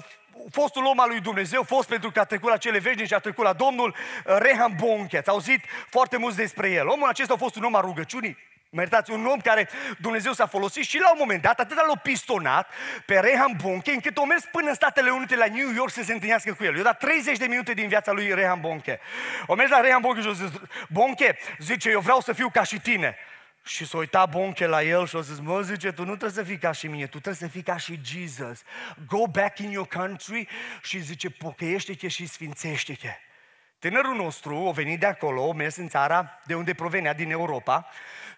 fostul 0.51 0.85
om 0.85 1.01
al 1.01 1.09
lui 1.09 1.21
Dumnezeu, 1.21 1.63
fost 1.63 1.89
pentru 1.89 2.11
că 2.11 2.21
a 2.21 2.25
trecut 2.25 2.51
la 2.51 2.57
cele 2.57 2.79
veșnice 2.79 3.07
și 3.07 3.15
a 3.15 3.19
trecut 3.19 3.45
la 3.45 3.53
Domnul 3.53 3.89
uh, 3.89 4.37
Reham 4.39 4.75
Bonke. 4.77 5.19
Ați 5.19 5.29
auzit 5.29 5.65
foarte 5.89 6.17
mult 6.17 6.35
despre 6.35 6.71
el. 6.71 6.87
Omul 6.87 7.09
acesta 7.09 7.35
a 7.35 7.37
fost 7.37 7.57
un 7.57 7.63
om 7.63 7.75
al 7.75 7.83
rugăciunii, 7.83 8.37
Mă 8.73 8.81
iertați, 8.81 9.11
un 9.11 9.27
om 9.27 9.39
care 9.39 9.69
Dumnezeu 9.99 10.33
s-a 10.33 10.47
folosit 10.47 10.85
și 10.85 10.99
la 10.99 11.11
un 11.11 11.17
moment 11.19 11.43
dat 11.43 11.61
atât 11.61 11.77
l-a 11.77 11.97
pistonat 11.97 12.71
pe 13.07 13.19
Rehan 13.19 13.57
Bonke 13.63 13.91
încât 13.91 14.17
o 14.17 14.25
mers 14.25 14.45
până 14.53 14.69
în 14.69 14.75
Statele 14.75 15.11
Unite 15.11 15.37
la 15.37 15.47
New 15.47 15.71
York 15.71 15.91
să 15.91 16.03
se 16.03 16.13
întâlnească 16.13 16.55
cu 16.55 16.65
el. 16.65 16.77
Eu 16.77 16.83
dat 16.83 16.99
30 16.99 17.39
de 17.39 17.47
minute 17.47 17.73
din 17.73 17.89
viața 17.89 18.13
lui 18.13 18.35
Rehan 18.35 18.61
Bonke. 18.61 19.01
O 19.47 19.55
mers 19.55 19.71
la 19.71 19.81
Rehan 19.81 20.01
Bonke 20.01 20.21
și 20.21 20.29
a 20.29 20.33
zis, 20.33 20.51
Bonke, 20.89 21.39
zice, 21.59 21.91
eu 21.91 22.01
vreau 22.01 22.21
să 22.21 22.33
fiu 22.33 22.49
ca 22.49 22.63
și 22.63 22.81
tine. 22.81 23.17
Și 23.65 23.87
s-a 23.87 23.99
uitat 23.99 24.31
Bonche 24.31 24.67
la 24.67 24.83
el 24.83 25.07
și 25.07 25.17
a 25.17 25.21
zis, 25.21 25.39
mă, 25.39 25.61
zice, 25.61 25.93
tu 25.93 26.05
nu 26.05 26.17
trebuie 26.17 26.45
să 26.45 26.51
fii 26.51 26.59
ca 26.59 26.73
și 26.73 26.87
mine, 26.87 27.05
tu 27.05 27.21
trebuie 27.21 27.35
să 27.35 27.47
fii 27.47 27.63
ca 27.63 27.77
și 27.77 28.01
Jesus. 28.05 28.63
Go 29.07 29.27
back 29.27 29.59
in 29.59 29.71
your 29.71 29.87
country 29.87 30.49
și 30.83 30.99
zice, 30.99 31.31
pocăiește-te 31.31 32.09
și 32.09 32.27
sfințește-te. 32.27 33.19
Tânărul 33.79 34.17
nostru 34.17 34.67
a 34.69 34.71
venit 34.71 35.01
de 35.01 35.07
acolo, 35.07 35.51
a 35.51 35.55
mers 35.55 35.77
în 35.77 35.89
țara 35.89 36.41
de 36.45 36.55
unde 36.55 36.75
provenea, 36.75 37.15
din 37.15 37.31
Europa, 37.31 37.87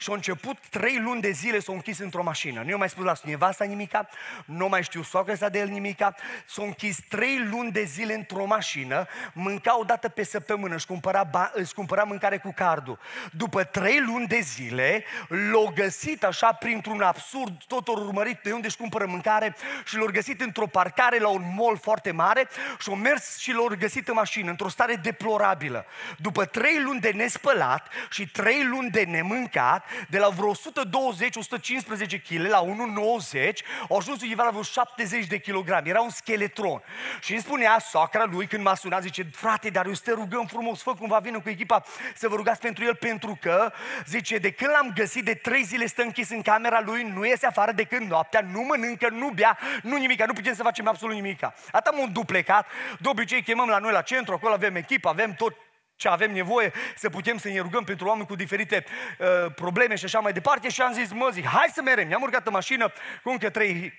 și 0.02 0.10
a 0.10 0.14
început 0.14 0.56
trei 0.70 0.98
luni 0.98 1.20
de 1.20 1.30
zile 1.30 1.58
s-a 1.58 1.72
închis 1.72 1.98
într-o 1.98 2.22
mașină. 2.22 2.62
Nu 2.62 2.70
i 2.70 2.74
mai 2.74 2.88
spus 2.88 3.04
la 3.04 3.12
nevasta 3.22 3.64
nimica, 3.64 4.08
nu 4.44 4.68
mai 4.68 4.82
știu 4.82 5.02
soacră 5.02 5.34
sa 5.34 5.48
de 5.48 5.58
el 5.58 5.68
nimica, 5.68 6.14
s-a 6.46 6.62
închis 6.62 6.98
trei 7.08 7.38
luni 7.50 7.72
de 7.72 7.82
zile 7.82 8.14
într-o 8.14 8.44
mașină, 8.44 9.06
mânca 9.32 9.78
o 9.78 9.84
dată 9.84 10.08
pe 10.08 10.24
săptămână, 10.24 10.74
își 10.74 10.86
cumpăra, 10.86 11.24
ba- 11.24 11.50
își 11.54 11.74
cumpăra 11.74 12.02
mâncare 12.02 12.38
cu 12.38 12.52
cardul. 12.56 12.98
După 13.32 13.64
trei 13.64 14.00
luni 14.00 14.26
de 14.26 14.38
zile, 14.40 15.04
l-a 15.28 15.72
găsit 15.74 16.24
așa 16.24 16.52
printr-un 16.52 17.00
absurd, 17.00 17.62
tot 17.66 17.88
o 17.88 17.92
urmărit 17.92 18.38
de 18.42 18.52
unde 18.52 18.66
își 18.66 18.76
cumpără 18.76 19.06
mâncare 19.06 19.56
și 19.84 19.96
l-a 19.96 20.04
găsit 20.04 20.40
într-o 20.40 20.66
parcare 20.66 21.18
la 21.18 21.28
un 21.28 21.42
mall 21.56 21.78
foarte 21.78 22.10
mare 22.10 22.48
și 22.78 22.90
a 22.90 22.94
mers 22.94 23.38
și 23.38 23.52
l-a 23.52 23.74
găsit 23.74 24.08
în 24.08 24.14
mașină, 24.14 24.50
într-o 24.50 24.68
stare 24.68 24.94
deplorabilă. 24.94 25.86
După 26.18 26.44
trei 26.44 26.80
luni 26.80 27.00
de 27.00 27.10
nespălat 27.10 27.88
și 28.10 28.28
trei 28.28 28.64
luni 28.64 28.90
de 28.90 29.02
nemâncat, 29.02 29.84
de 30.08 30.18
la 30.18 30.28
vreo 30.28 30.54
120-115 30.54 30.56
kg 32.28 32.46
la 32.48 32.64
1,90, 32.64 32.68
au 33.88 33.96
ajuns 33.96 34.22
undeva 34.22 34.44
la 34.44 34.50
vreo 34.50 34.62
70 34.62 35.26
de 35.26 35.38
kilograme. 35.38 35.88
Era 35.88 36.00
un 36.00 36.10
scheletron. 36.10 36.82
Și 37.20 37.32
îmi 37.32 37.40
spunea 37.40 37.78
soacra 37.78 38.24
lui 38.24 38.46
când 38.46 38.62
m-a 38.62 38.74
sunat, 38.74 39.02
zice, 39.02 39.26
frate, 39.32 39.70
dar 39.70 39.86
eu 39.86 39.94
să 39.94 40.02
te 40.04 40.12
rugăm 40.12 40.46
frumos, 40.46 40.82
fă 40.82 40.94
cumva 40.94 41.18
vină 41.18 41.40
cu 41.40 41.48
echipa 41.48 41.84
să 42.14 42.28
vă 42.28 42.36
rugați 42.36 42.60
pentru 42.60 42.84
el, 42.84 42.94
pentru 42.94 43.38
că, 43.40 43.72
zice, 44.06 44.38
de 44.38 44.50
când 44.50 44.70
l-am 44.70 44.92
găsit, 44.94 45.24
de 45.24 45.34
trei 45.34 45.62
zile 45.62 45.86
stă 45.86 46.02
închis 46.02 46.30
în 46.30 46.42
camera 46.42 46.80
lui, 46.80 47.02
nu 47.02 47.26
iese 47.26 47.46
afară 47.46 47.72
decât 47.72 48.00
noaptea, 48.00 48.40
nu 48.40 48.60
mănâncă, 48.60 49.08
nu 49.08 49.28
bea, 49.28 49.58
nu 49.82 49.96
nimica, 49.96 50.26
nu 50.26 50.32
putem 50.32 50.54
să 50.54 50.62
facem 50.62 50.88
absolut 50.88 51.14
nimica. 51.14 51.54
Atât 51.72 51.92
am 51.92 51.98
un 51.98 52.12
duplecat, 52.12 52.66
de 52.98 53.08
obicei 53.08 53.42
chemăm 53.42 53.68
la 53.68 53.78
noi 53.78 53.92
la 53.92 54.02
centru, 54.02 54.34
acolo 54.34 54.52
avem 54.52 54.74
echipă, 54.74 55.08
avem 55.08 55.34
tot 55.34 55.54
ce 56.02 56.08
avem 56.08 56.32
nevoie 56.32 56.72
să 56.96 57.10
putem 57.10 57.38
să 57.38 57.48
ne 57.48 57.60
rugăm 57.60 57.84
pentru 57.84 58.06
oameni 58.06 58.26
cu 58.26 58.34
diferite 58.34 58.84
uh, 59.18 59.52
probleme 59.54 59.94
și 59.94 60.04
așa 60.04 60.18
mai 60.18 60.32
departe 60.32 60.68
și 60.68 60.82
am 60.82 60.92
zis, 60.92 61.12
mă 61.12 61.28
zic, 61.32 61.46
hai 61.46 61.70
să 61.74 61.82
merem. 61.82 62.08
Ne-am 62.08 62.22
urcat 62.22 62.46
în 62.46 62.52
mașină 62.52 62.92
cu 63.22 63.30
încă 63.30 63.50
trei 63.50 63.92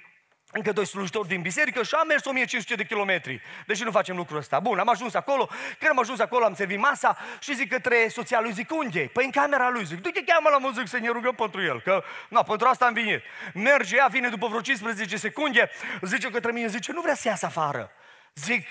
încă 0.51 0.71
doi 0.71 0.85
slujitori 0.85 1.27
din 1.27 1.41
biserică 1.41 1.83
și 1.83 1.93
am 1.93 2.07
mers 2.07 2.25
1500 2.25 2.75
de 2.75 2.85
kilometri. 2.85 3.41
Deci 3.67 3.83
nu 3.83 3.91
facem 3.91 4.15
lucrul 4.15 4.37
ăsta. 4.37 4.59
Bun, 4.59 4.79
am 4.79 4.89
ajuns 4.89 5.13
acolo, 5.13 5.49
când 5.79 5.91
am 5.91 5.99
ajuns 5.99 6.19
acolo 6.19 6.45
am 6.45 6.53
servit 6.53 6.79
masa 6.79 7.17
și 7.39 7.55
zic 7.55 7.69
către 7.69 8.07
soția 8.07 8.41
lui, 8.41 8.51
zic, 8.51 8.71
unde 8.71 9.09
Păi 9.13 9.25
în 9.25 9.31
camera 9.31 9.69
lui, 9.69 9.85
zic, 9.85 10.01
du-te 10.01 10.23
cheamă 10.23 10.49
la 10.49 10.57
muzic 10.57 10.87
să 10.87 10.97
ne 10.97 11.09
rugăm 11.09 11.35
pentru 11.35 11.61
el, 11.61 11.81
că, 11.81 12.03
na, 12.29 12.43
pentru 12.43 12.67
asta 12.67 12.85
am 12.85 12.93
venit. 12.93 13.21
Merge, 13.53 13.95
ea 13.95 14.07
vine 14.11 14.29
după 14.29 14.47
vreo 14.47 14.61
15 14.61 15.17
secunde, 15.17 15.69
zice 16.01 16.29
către 16.29 16.51
mine, 16.51 16.67
zice, 16.67 16.91
nu 16.91 17.01
vrea 17.01 17.15
să 17.15 17.27
iasă 17.27 17.45
afară. 17.45 17.91
Zic, 18.33 18.67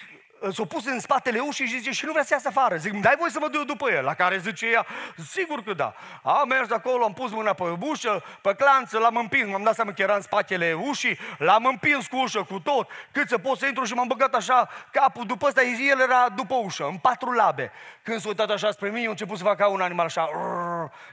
s-a 0.51 0.65
pus 0.65 0.87
în 0.87 1.01
spatele 1.01 1.39
ușii 1.39 1.67
și 1.67 1.79
zice, 1.79 1.91
și 1.91 2.05
nu 2.05 2.13
vrea 2.13 2.25
să 2.25 2.33
iasă 2.33 2.49
afară. 2.49 2.77
Zic, 2.77 3.01
dai 3.01 3.15
voi 3.19 3.31
să 3.31 3.39
mă 3.41 3.49
duc 3.49 3.65
după 3.65 3.91
el. 3.91 4.05
La 4.05 4.15
care 4.15 4.39
zice 4.39 4.67
ea, 4.67 4.87
sigur 5.31 5.63
că 5.63 5.73
da. 5.73 5.95
Am 6.23 6.49
mers 6.49 6.71
acolo, 6.71 7.05
am 7.05 7.13
pus 7.13 7.31
mâna 7.31 7.53
pe 7.53 7.77
ușă, 7.81 8.23
pe 8.41 8.55
clanță, 8.55 8.99
l-am 8.99 9.17
împins, 9.17 9.51
m-am 9.51 9.63
dat 9.63 9.75
seama 9.75 9.93
că 9.93 10.03
era 10.03 10.15
în 10.15 10.21
spatele 10.21 10.73
ușii, 10.73 11.19
l-am 11.39 11.65
împins 11.67 12.07
cu 12.07 12.17
ușă, 12.17 12.43
cu 12.43 12.59
tot, 12.59 12.89
cât 13.13 13.29
să 13.29 13.39
pot 13.39 13.59
să 13.59 13.67
intru 13.67 13.85
și 13.85 13.95
m-am 13.95 14.07
băgat 14.07 14.35
așa 14.35 14.69
capul 14.91 15.27
după 15.27 15.47
ăsta, 15.47 15.63
el 15.63 16.01
era 16.01 16.29
după 16.29 16.55
ușă, 16.55 16.85
în 16.85 16.97
patru 16.97 17.33
labe. 17.33 17.73
Când 18.03 18.21
s-a 18.21 18.29
uitat 18.29 18.51
așa 18.51 18.71
spre 18.71 18.89
mine, 18.89 19.07
a 19.07 19.11
început 19.11 19.39
să 19.39 19.45
facă 19.45 19.67
un 19.67 19.81
animal 19.81 20.07
așa, 20.07 20.29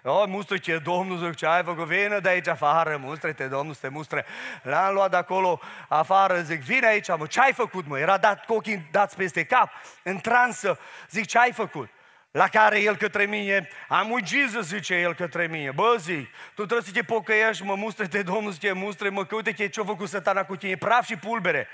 o, 0.04 0.26
mustră 0.28 0.58
ce 0.58 0.82
domnul, 0.84 1.18
zic, 1.18 1.36
ce 1.36 1.46
ai 1.46 1.64
făcut, 1.64 1.86
vină 1.86 2.20
de 2.20 2.30
aici 2.30 2.48
afară, 2.48 3.00
mustre-te, 3.04 3.44
domnul, 3.44 3.74
să 3.74 3.80
te 3.82 3.90
mustre. 3.90 4.26
L-am 4.62 4.94
luat 4.94 5.10
de 5.10 5.18
acolo 5.18 5.60
afară, 5.88 6.42
zic, 6.42 6.62
vine 6.62 6.88
aici, 6.88 7.08
mă, 7.18 7.26
ce 7.26 7.40
ai 7.40 7.54
făcut, 7.54 7.88
mă? 7.88 8.00
Era 8.00 8.18
dat 8.18 8.46
cu 8.46 8.54
ochii 8.54 8.88
dați 8.92 9.16
peste 9.20 9.44
cap, 9.44 9.72
în 10.04 10.18
transă. 10.18 10.80
Zic, 11.10 11.26
ce 11.26 11.38
ai 11.38 11.52
făcut? 11.52 11.90
La 12.32 12.48
care 12.48 12.82
el 12.82 12.96
către 12.96 13.26
mine, 13.26 13.68
am 13.88 14.12
uit 14.12 14.28
Jesus, 14.28 14.68
zice 14.68 14.94
el 14.94 15.14
către 15.14 15.48
mine. 15.48 15.72
Bă, 15.72 15.96
zic, 16.00 16.30
tu 16.56 16.66
trebuie 16.66 16.82
să 16.82 16.92
te 16.92 17.02
pocăiești, 17.02 17.64
mă 17.64 17.76
mustre-te, 17.76 18.22
Domnul 18.22 18.52
zice, 18.52 18.72
mustre, 18.72 19.10
mă, 19.10 19.26
că 19.26 19.36
uite 19.36 19.52
că 19.52 19.68
ce-a 19.68 19.84
făcut 19.84 20.10
satana 20.10 20.44
cu 20.44 20.56
tine, 20.56 20.76
praf 20.76 21.06
și 21.06 21.16
pulbere. 21.16 21.68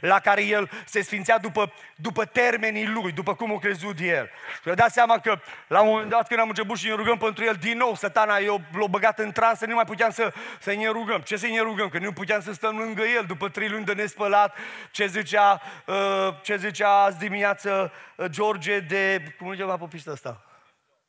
La 0.00 0.20
care 0.20 0.44
el 0.44 0.70
se 0.84 1.02
sfințea 1.02 1.38
după, 1.38 1.72
după 1.96 2.24
termenii 2.24 2.86
lui, 2.86 3.12
după 3.12 3.34
cum 3.34 3.54
a 3.54 3.58
crezut 3.58 4.00
el. 4.00 4.30
Și 4.62 4.68
a 4.68 4.74
dat 4.74 4.92
seama 4.92 5.18
că 5.18 5.40
la 5.66 5.80
un 5.80 5.88
moment 5.88 6.10
dat 6.10 6.26
când 6.26 6.40
am 6.40 6.48
început 6.48 6.76
și 6.76 6.86
ne 6.86 6.94
rugăm 6.94 7.18
pentru 7.18 7.44
el, 7.44 7.56
din 7.60 7.76
nou 7.76 7.94
satana 7.94 8.36
eu 8.36 8.60
l-a 8.72 8.86
băgat 8.86 9.18
în 9.18 9.32
transă, 9.32 9.66
nu 9.66 9.74
mai 9.74 9.84
puteam 9.84 10.10
să, 10.10 10.32
să 10.60 10.74
ne 10.74 10.88
rugăm. 10.88 11.20
Ce 11.20 11.36
să 11.36 11.46
ne 11.46 11.60
rugăm? 11.60 11.88
Că 11.88 11.98
nu 11.98 12.12
puteam 12.12 12.40
să 12.40 12.52
stăm 12.52 12.76
lângă 12.76 13.02
el 13.02 13.24
după 13.26 13.48
trei 13.48 13.68
luni 13.68 13.84
de 13.84 13.92
nespălat. 13.92 14.56
Ce 14.90 15.06
zicea, 15.06 15.62
uh, 15.86 16.28
ce 16.42 16.56
zicea 16.56 17.02
azi 17.02 17.18
dimineață 17.18 17.92
uh, 17.92 18.11
George 18.28 18.80
de, 18.80 19.34
cum 19.38 19.48
îl 19.48 19.56
chema 19.56 19.76
pe 19.76 19.84
pistă 19.90 20.10
asta? 20.10 20.44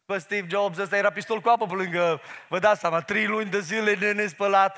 Pe 0.05 0.17
Steve 0.17 0.47
Jobs, 0.49 0.77
ăsta 0.77 0.97
era 0.97 1.11
pistol 1.11 1.39
cu 1.39 1.49
apă 1.49 1.65
pe 1.65 1.73
lângă, 1.73 2.21
vă 2.47 2.59
dați 2.59 2.79
seama, 2.79 3.01
trei 3.01 3.25
luni 3.25 3.49
de 3.49 3.59
zile 3.59 3.93
de 3.93 4.11
nespălat. 4.11 4.77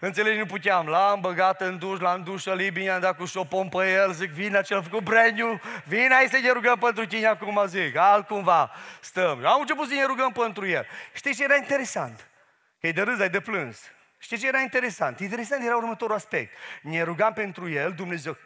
Înțelegi, 0.00 0.38
nu 0.38 0.46
puteam. 0.46 0.86
L-am 0.86 1.20
băgat 1.20 1.60
în 1.60 1.78
duș, 1.78 2.00
l-am 2.00 2.22
duș, 2.22 2.44
li 2.44 2.70
bine, 2.70 2.90
am 2.90 3.00
dat 3.00 3.16
cu 3.16 3.24
șopon 3.24 3.68
pe 3.68 3.92
el, 3.92 4.12
zic, 4.12 4.30
vine 4.30 4.56
acel 4.56 4.82
făcut 4.82 5.02
brand 5.02 5.38
new, 5.38 5.60
vine 5.84 6.14
hai 6.14 6.26
să 6.30 6.38
ne 6.42 6.50
rugăm 6.50 6.78
pentru 6.78 7.06
tine 7.06 7.26
acum, 7.26 7.62
zic, 7.66 7.96
altcumva, 7.96 8.70
stăm. 9.00 9.46
Am 9.46 9.60
început 9.60 9.88
să 9.88 9.94
ne 9.94 10.04
rugăm 10.04 10.32
pentru 10.32 10.66
el. 10.66 10.86
Știi 11.14 11.34
ce 11.34 11.42
era 11.42 11.56
interesant? 11.56 12.28
Că 12.80 12.86
e 12.86 12.92
de 12.92 13.02
râs, 13.02 13.20
ai 13.20 13.30
de 13.30 13.40
plâns. 13.40 13.80
Știi 14.18 14.38
ce 14.38 14.46
era 14.46 14.60
interesant? 14.60 15.20
Interesant 15.20 15.64
era 15.64 15.76
următorul 15.76 16.14
aspect. 16.14 16.56
Ne 16.82 17.02
rugam 17.02 17.32
pentru 17.32 17.70
el, 17.70 17.92
Dumnezeu 17.92 18.36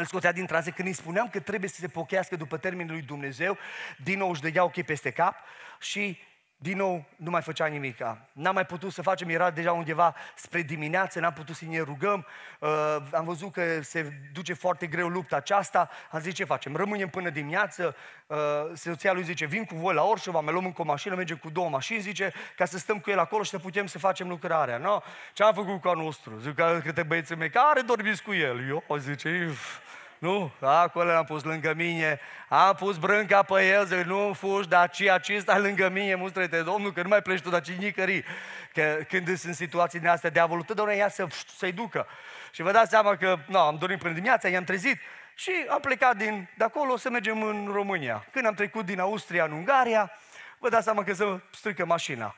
îl 0.00 0.06
scotea 0.06 0.32
din 0.32 0.46
transe. 0.46 0.70
Când 0.70 0.88
îi 0.88 0.94
spuneam 0.94 1.28
că 1.28 1.40
trebuie 1.40 1.70
să 1.70 1.80
se 1.80 1.88
pochească 1.88 2.36
după 2.36 2.56
termenul 2.56 2.92
lui 2.92 3.02
Dumnezeu, 3.02 3.58
din 3.96 4.18
nou 4.18 4.30
își 4.30 4.40
dădea 4.40 4.64
ochii 4.64 4.84
peste 4.84 5.10
cap 5.10 5.36
și 5.80 6.18
din 6.60 6.76
nou 6.76 7.04
nu 7.16 7.30
mai 7.30 7.42
făcea 7.42 7.66
nimic. 7.66 7.98
N-am 8.32 8.54
mai 8.54 8.66
putut 8.66 8.92
să 8.92 9.02
facem, 9.02 9.28
era 9.28 9.50
deja 9.50 9.72
undeva 9.72 10.14
spre 10.34 10.62
dimineață, 10.62 11.20
n-am 11.20 11.32
putut 11.32 11.54
să 11.54 11.64
ne 11.64 11.80
rugăm. 11.80 12.26
Uh, 12.58 12.96
am 13.12 13.24
văzut 13.24 13.52
că 13.52 13.82
se 13.82 14.12
duce 14.32 14.52
foarte 14.52 14.86
greu 14.86 15.08
lupta 15.08 15.36
aceasta. 15.36 15.90
Am 16.10 16.20
zis 16.20 16.34
ce 16.34 16.44
facem? 16.44 16.76
Rămânem 16.76 17.08
până 17.08 17.30
dimineață. 17.30 17.96
Uh, 18.26 18.36
soția 18.74 19.12
lui 19.12 19.22
zice, 19.22 19.46
vin 19.46 19.64
cu 19.64 19.74
voi 19.74 19.94
la 19.94 20.02
Orșova, 20.02 20.40
mai 20.40 20.52
luăm 20.52 20.64
încă 20.64 20.82
o 20.82 20.84
mașină, 20.84 21.14
mergem 21.14 21.36
cu 21.36 21.50
două 21.50 21.68
mașini, 21.68 22.00
zice, 22.00 22.32
ca 22.56 22.64
să 22.64 22.78
stăm 22.78 22.98
cu 22.98 23.10
el 23.10 23.18
acolo 23.18 23.42
și 23.42 23.50
să 23.50 23.58
putem 23.58 23.86
să 23.86 23.98
facem 23.98 24.28
lucrarea. 24.28 24.78
No? 24.78 25.00
Ce 25.32 25.42
am 25.42 25.54
făcut 25.54 25.80
cu 25.80 25.88
al 25.88 25.96
nostru? 25.96 26.38
Zic 26.38 26.54
că 26.54 26.80
câte 26.82 27.02
băieții 27.02 27.36
mei, 27.36 27.50
care 27.50 27.80
dormiți 27.80 28.22
cu 28.22 28.34
el? 28.34 28.68
Eu, 28.68 28.96
zice, 28.98 29.46
Uf. 29.50 29.78
Nu, 30.18 30.52
acolo 30.60 31.12
l-am 31.12 31.24
pus 31.24 31.42
lângă 31.42 31.72
mine, 31.76 32.20
am 32.48 32.74
pus 32.74 32.96
brânca 32.96 33.42
pe 33.42 33.66
el, 33.66 33.86
zic, 33.86 33.96
nu 33.98 34.32
fugi, 34.32 34.68
dar 34.68 34.90
ceea 34.90 35.18
ce 35.18 35.38
stai 35.38 35.60
lângă 35.60 35.88
mine, 35.88 36.14
mustră-te, 36.14 36.62
Domnul, 36.62 36.92
că 36.92 37.02
nu 37.02 37.08
mai 37.08 37.22
pleci 37.22 37.40
tu, 37.40 37.50
dar 37.50 37.60
ce 37.60 37.72
nicări. 37.72 38.24
Că 38.72 38.98
când 39.08 39.36
sunt 39.36 39.54
situații 39.54 39.98
din 39.98 40.08
astea, 40.08 40.30
diavolul 40.30 40.62
totdeauna 40.62 40.92
ia 40.92 41.08
să, 41.08 41.26
să-i 41.56 41.72
ducă. 41.72 42.06
Și 42.50 42.62
vă 42.62 42.70
dați 42.70 42.90
seama 42.90 43.16
că, 43.16 43.38
nu, 43.46 43.58
am 43.58 43.76
dormit 43.78 43.98
până 43.98 44.14
dimineața, 44.14 44.48
i-am 44.48 44.64
trezit 44.64 45.00
și 45.34 45.50
am 45.68 45.80
plecat 45.80 46.16
din, 46.16 46.48
de 46.56 46.64
acolo 46.64 46.96
să 46.96 47.10
mergem 47.10 47.42
în 47.42 47.70
România. 47.72 48.26
Când 48.32 48.46
am 48.46 48.54
trecut 48.54 48.84
din 48.84 49.00
Austria 49.00 49.44
în 49.44 49.52
Ungaria, 49.52 50.10
vă 50.58 50.68
dați 50.68 50.84
seama 50.84 51.04
că 51.04 51.14
se 51.14 51.40
strică 51.50 51.84
mașina. 51.84 52.34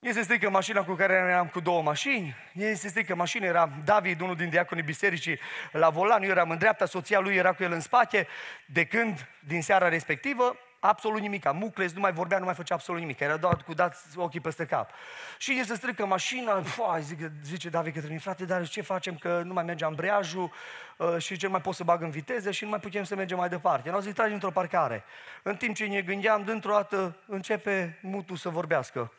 Ei 0.00 0.12
se 0.12 0.22
strică 0.22 0.50
mașina 0.50 0.84
cu 0.84 0.92
care 0.92 1.12
eram 1.12 1.46
cu 1.46 1.60
două 1.60 1.82
mașini, 1.82 2.36
ei 2.52 2.74
se 2.74 2.88
strică 2.88 3.14
mașina, 3.14 3.46
era 3.46 3.70
David, 3.84 4.20
unul 4.20 4.36
din 4.36 4.48
diaconii 4.48 4.82
bisericii, 4.82 5.38
la 5.72 5.88
volan, 5.88 6.22
eu 6.22 6.28
eram 6.28 6.50
în 6.50 6.58
dreapta, 6.58 6.86
soția 6.86 7.18
lui 7.18 7.34
era 7.34 7.52
cu 7.52 7.62
el 7.62 7.72
în 7.72 7.80
spate, 7.80 8.26
de 8.66 8.84
când, 8.84 9.28
din 9.46 9.62
seara 9.62 9.88
respectivă, 9.88 10.56
absolut 10.78 11.20
nimic. 11.20 11.52
Mucles 11.52 11.92
nu 11.92 12.00
mai 12.00 12.12
vorbea, 12.12 12.38
nu 12.38 12.44
mai 12.44 12.54
făcea 12.54 12.74
absolut 12.74 13.00
nimic. 13.00 13.20
Era 13.20 13.36
doar 13.36 13.56
cu 13.56 13.74
dați 13.74 14.18
ochii 14.18 14.40
peste 14.40 14.66
cap. 14.66 14.90
Și 15.38 15.58
el 15.58 15.64
se 15.64 15.74
strică 15.74 16.06
mașina, 16.06 16.62
fua, 16.62 16.98
zice, 16.98 17.32
zice 17.44 17.68
David 17.68 17.92
către 17.92 18.08
mine, 18.08 18.20
frate, 18.20 18.44
dar 18.44 18.68
ce 18.68 18.82
facem 18.82 19.16
că 19.16 19.42
nu 19.44 19.52
mai 19.52 19.64
merge 19.64 19.84
ambreiajul 19.84 20.52
uh, 20.96 21.18
și 21.18 21.36
ce 21.36 21.48
mai 21.48 21.60
pot 21.60 21.74
să 21.74 21.84
bag 21.84 22.02
în 22.02 22.10
viteză 22.10 22.50
și 22.50 22.64
nu 22.64 22.70
mai 22.70 22.80
putem 22.80 23.04
să 23.04 23.14
mergem 23.14 23.36
mai 23.36 23.48
departe. 23.48 23.90
Nu 23.90 24.00
zic, 24.00 24.14
tragi 24.14 24.32
într-o 24.32 24.50
parcare. 24.50 25.04
În 25.42 25.56
timp 25.56 25.74
ce 25.76 25.84
ne 25.84 26.00
gândeam, 26.00 26.44
dintr-o 26.44 26.72
dată 26.72 27.16
începe 27.26 27.98
mutul 28.02 28.36
să 28.36 28.48
vorbească. 28.48 29.12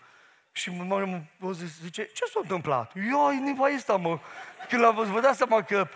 Și 0.51 0.71
mă, 0.71 1.21
mă 1.37 1.51
zice, 1.83 2.09
ce 2.13 2.25
s-a 2.25 2.39
întâmplat? 2.41 2.91
Eu, 2.95 3.29
niva 3.29 3.65
asta, 3.65 3.95
mă. 3.95 4.19
Când 4.69 4.81
l-am 4.81 4.95
văzut, 4.95 5.13
vă 5.13 5.19
dați 5.19 5.37
seama 5.37 5.61
că 5.61 5.87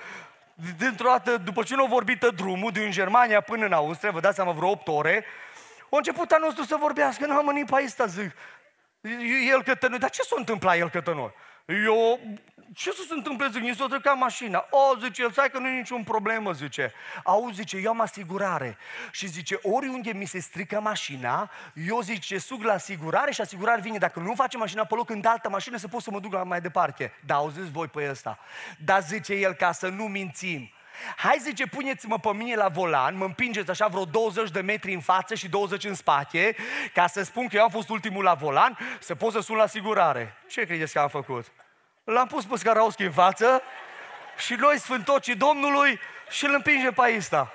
dintr-o 0.78 1.08
dată, 1.08 1.38
după 1.38 1.64
ce 1.64 1.76
nu 1.76 1.84
a 1.84 1.88
vorbit 1.88 2.24
drumul 2.24 2.72
din 2.72 2.92
Germania 2.92 3.42
până 3.42 3.66
în 3.66 3.74
Austria, 3.74 4.12
vă 4.12 4.20
dați 4.20 4.36
seama 4.36 4.52
vreo 4.52 4.70
8 4.70 4.88
ore, 4.88 5.26
a 5.82 5.98
început 5.98 6.32
a 6.32 6.38
nostru 6.38 6.64
să 6.64 6.76
vorbească, 6.76 7.26
nu 7.26 7.38
am 7.38 7.46
nipa 7.46 7.78
asta, 7.78 8.06
zic. 8.06 8.32
El 9.50 9.64
către 9.64 9.88
noi, 9.88 10.00
dar 10.00 10.10
ce 10.10 10.22
s-a 10.22 10.36
întâmplat 10.38 10.78
el 10.78 10.90
către 10.90 11.14
noi? 11.14 11.32
Eu, 11.66 12.20
ce 12.74 12.92
să 12.92 13.04
se 13.08 13.14
întâmple, 13.14 13.50
zic, 13.52 13.62
ni 13.62 13.76
s-a 13.76 13.86
trecut 13.86 14.20
mașina. 14.20 14.66
O, 14.70 15.00
zice 15.00 15.22
el, 15.22 15.32
stai 15.32 15.50
că 15.50 15.60
nu 15.60 15.68
e 15.68 15.78
niciun 15.78 16.04
problemă, 16.04 16.52
zice. 16.52 16.94
Auzi, 17.24 17.56
zice, 17.56 17.78
eu 17.78 17.90
am 17.90 18.02
asigurare. 18.02 18.78
Și 19.12 19.28
zice, 19.28 19.60
oriunde 19.62 20.12
mi 20.14 20.26
se 20.26 20.40
strică 20.40 20.80
mașina, 20.80 21.52
eu 21.74 22.02
zice, 22.02 22.38
sug 22.38 22.64
la 22.64 22.74
asigurare 22.74 23.32
și 23.32 23.42
asigurare 23.42 23.82
vine. 23.82 23.98
Dacă 23.98 24.20
nu 24.20 24.34
face 24.36 24.58
mașina 24.58 24.84
pe 24.86 24.96
loc 24.96 25.10
în 25.10 25.26
altă 25.26 25.50
mașină, 25.50 25.78
să 25.78 25.88
pot 25.88 26.02
să 26.02 26.12
mă 26.12 26.20
duc 26.20 26.34
la 26.34 26.44
mai 26.44 26.62
departe. 26.62 27.14
Da, 27.26 27.36
auziți 27.36 27.72
voi 27.72 27.88
pe 27.88 28.10
ăsta. 28.10 28.40
Dar 28.78 29.02
zice 29.02 29.34
el, 29.34 29.54
ca 29.54 29.72
să 29.72 29.88
nu 29.88 30.04
mințim, 30.04 30.72
Hai 31.16 31.38
zice, 31.42 31.66
puneți-mă 31.66 32.20
pe 32.20 32.34
mine 32.34 32.56
la 32.56 32.68
volan, 32.68 33.18
mă 33.18 33.26
împingeți 33.26 33.70
așa 33.70 33.88
vreo 33.88 34.06
20 34.06 34.52
de 34.52 34.62
metri 34.62 34.94
în 34.94 35.02
față 35.02 35.36
și 35.36 35.48
20 35.48 35.84
în 35.84 35.94
spate, 35.94 36.56
ca 36.94 37.08
să 37.08 37.24
spun 37.24 37.48
că 37.48 37.56
eu 37.56 37.64
am 37.64 37.70
fost 37.70 37.90
ultimul 37.90 38.24
la 38.24 38.34
volan, 38.34 38.78
să 39.00 39.16
pot 39.16 39.32
să 39.32 39.40
sun 39.40 39.56
la 39.56 39.64
asigurare. 39.64 40.38
Ce 40.48 40.66
credeți 40.66 40.94
că 40.94 41.00
am 41.00 41.08
făcut? 41.08 41.46
L-am 42.04 42.28
pus 42.28 42.46
pe 42.46 42.58
Scarauschi 42.58 43.04
în 43.04 43.12
față 43.12 43.62
și 44.38 44.54
noi, 44.54 44.80
sfântocii 44.80 45.36
Domnului, 45.36 46.00
și 46.30 46.46
îl 46.46 46.54
împingem 46.54 46.94
pe 46.94 47.02
aista. 47.02 47.52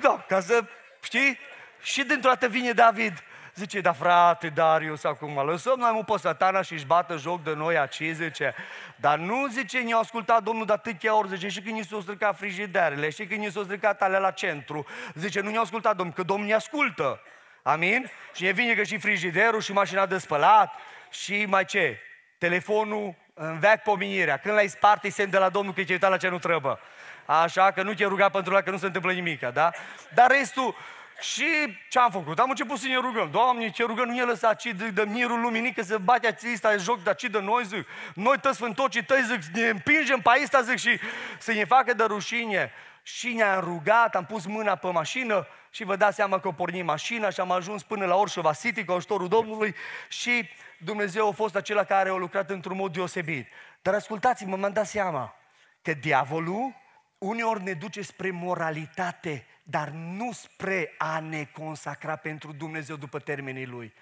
Da, 0.00 0.24
ca 0.28 0.40
să, 0.40 0.64
știi? 1.02 1.38
Și 1.82 2.02
dintr-o 2.04 2.28
dată 2.28 2.48
vine 2.48 2.72
David, 2.72 3.22
zice, 3.58 3.80
da 3.80 3.92
frate 3.92 4.48
Darius, 4.48 5.04
acum 5.04 5.46
lăsăm 5.46 5.78
noi 5.78 5.90
mu 5.92 6.02
pe 6.02 6.18
satana 6.18 6.62
și 6.62 6.72
își 6.72 6.86
bată 6.86 7.16
joc 7.16 7.42
de 7.42 7.54
noi 7.54 7.78
aci, 7.78 8.02
zice. 8.12 8.54
Dar 8.96 9.18
nu 9.18 9.46
zice, 9.46 9.78
ne-a 9.78 9.96
ascultat 9.96 10.42
Domnul 10.42 10.66
de 10.66 10.72
atâtea 10.72 11.16
ori, 11.16 11.28
zice, 11.28 11.48
și 11.48 11.60
când 11.60 11.76
ni 11.76 11.84
s-au 11.84 12.00
stricat 12.00 12.36
frigiderele, 12.36 13.10
și 13.10 13.26
când 13.26 13.40
ni 13.40 13.50
s-au 13.50 13.62
stricat 13.62 14.02
alea 14.02 14.18
la 14.18 14.30
centru, 14.30 14.86
zice, 15.14 15.40
nu 15.40 15.50
ne-a 15.50 15.60
ascultat 15.60 15.96
Domnul, 15.96 16.14
că 16.14 16.22
Domnul 16.22 16.46
ne 16.46 16.54
ascultă. 16.54 17.20
Amin? 17.62 18.10
Și 18.34 18.42
ne 18.42 18.50
vine 18.50 18.74
că 18.74 18.82
și 18.82 18.98
frigiderul, 18.98 19.60
și 19.60 19.72
mașina 19.72 20.06
de 20.06 20.18
spălat, 20.18 20.72
și 21.10 21.44
mai 21.48 21.64
ce? 21.64 21.98
Telefonul 22.38 23.14
în 23.34 23.58
veac 23.58 23.82
pomenirea. 23.82 24.36
Când 24.36 24.54
l-ai 24.54 24.68
spart, 24.68 25.04
îi 25.04 25.10
semn 25.10 25.30
de 25.30 25.38
la 25.38 25.48
Domnul 25.48 25.72
că 25.72 25.80
e 25.80 25.86
uitat 25.88 26.10
la 26.10 26.16
ce 26.16 26.28
nu 26.28 26.38
trebuie. 26.38 26.78
Așa 27.26 27.70
că 27.70 27.82
nu 27.82 27.94
te 27.94 28.04
ruga 28.04 28.28
pentru 28.28 28.52
la 28.52 28.60
că 28.60 28.70
nu 28.70 28.76
se 28.76 28.86
întâmplă 28.86 29.12
nimic, 29.12 29.40
da? 29.40 29.70
Dar 30.14 30.30
restul, 30.30 30.74
și 31.20 31.78
ce 31.88 31.98
am 31.98 32.10
făcut? 32.10 32.38
Am 32.38 32.48
început 32.48 32.78
să 32.78 32.86
ne 32.86 32.96
rugăm. 32.96 33.30
Doamne, 33.30 33.70
ce 33.70 33.82
rugăm, 33.82 34.08
nu 34.08 34.14
ne 34.14 34.22
lăsa 34.22 34.54
ci 34.54 34.64
de, 34.64 34.88
de 34.88 35.04
mirul 35.04 35.40
luminii, 35.40 35.72
că 35.72 35.82
se 35.82 35.96
bate 35.96 36.26
ațista 36.26 36.76
joc 36.76 37.02
de 37.02 37.10
aci 37.10 37.22
de 37.22 37.40
noi, 37.40 37.64
zic. 37.64 37.86
Noi 38.14 38.38
tăți 38.40 38.58
fântocii 38.58 39.04
tăi, 39.04 39.22
zic, 39.22 39.42
ne 39.54 39.68
împingem 39.68 40.20
pe 40.20 40.30
aista, 40.32 40.62
zic, 40.62 40.76
și 40.76 40.98
să 41.38 41.52
ne 41.52 41.64
facă 41.64 41.94
de 41.94 42.04
rușine. 42.04 42.72
Și 43.02 43.32
ne-am 43.32 43.60
rugat, 43.60 44.16
am 44.16 44.24
pus 44.24 44.46
mâna 44.46 44.74
pe 44.74 44.90
mașină 44.90 45.46
și 45.70 45.84
vă 45.84 45.96
dați 45.96 46.16
seama 46.16 46.38
că 46.40 46.48
o 46.48 46.52
pornim 46.52 46.84
mașina 46.84 47.30
și 47.30 47.40
am 47.40 47.50
ajuns 47.50 47.82
până 47.82 48.06
la 48.06 48.16
Orșova 48.16 48.52
City 48.52 48.84
cu 48.84 48.92
ajutorul 48.92 49.28
Domnului 49.28 49.74
și 50.08 50.48
Dumnezeu 50.78 51.28
a 51.28 51.32
fost 51.32 51.56
acela 51.56 51.84
care 51.84 52.08
a 52.08 52.14
lucrat 52.14 52.50
într-un 52.50 52.76
mod 52.76 52.92
deosebit. 52.92 53.48
Dar 53.82 53.94
ascultați-mă, 53.94 54.56
m-am 54.56 54.72
dat 54.72 54.86
seama 54.86 55.34
că 55.82 55.92
diavolul 55.92 56.74
uneori 57.18 57.62
ne 57.62 57.72
duce 57.72 58.02
spre 58.02 58.30
moralitate, 58.30 59.46
dar 59.70 59.88
nu 59.88 60.32
spre 60.32 60.94
a 60.98 61.20
ne 61.20 61.44
consacra 61.44 62.16
pentru 62.16 62.52
Dumnezeu 62.52 62.96
după 62.96 63.18
termenii 63.18 63.66
Lui. 63.66 63.94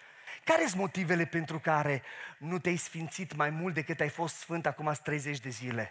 Care 0.45 0.67
sunt 0.67 0.81
motivele 0.81 1.25
pentru 1.25 1.59
care 1.59 2.03
nu 2.39 2.59
te-ai 2.59 2.77
sfințit 2.77 3.35
mai 3.35 3.51
mult 3.51 3.75
decât 3.75 4.01
ai 4.01 4.09
fost 4.09 4.35
sfânt 4.35 4.67
acum 4.67 4.93
30 5.03 5.41
de 5.41 5.49
zile? 5.49 5.91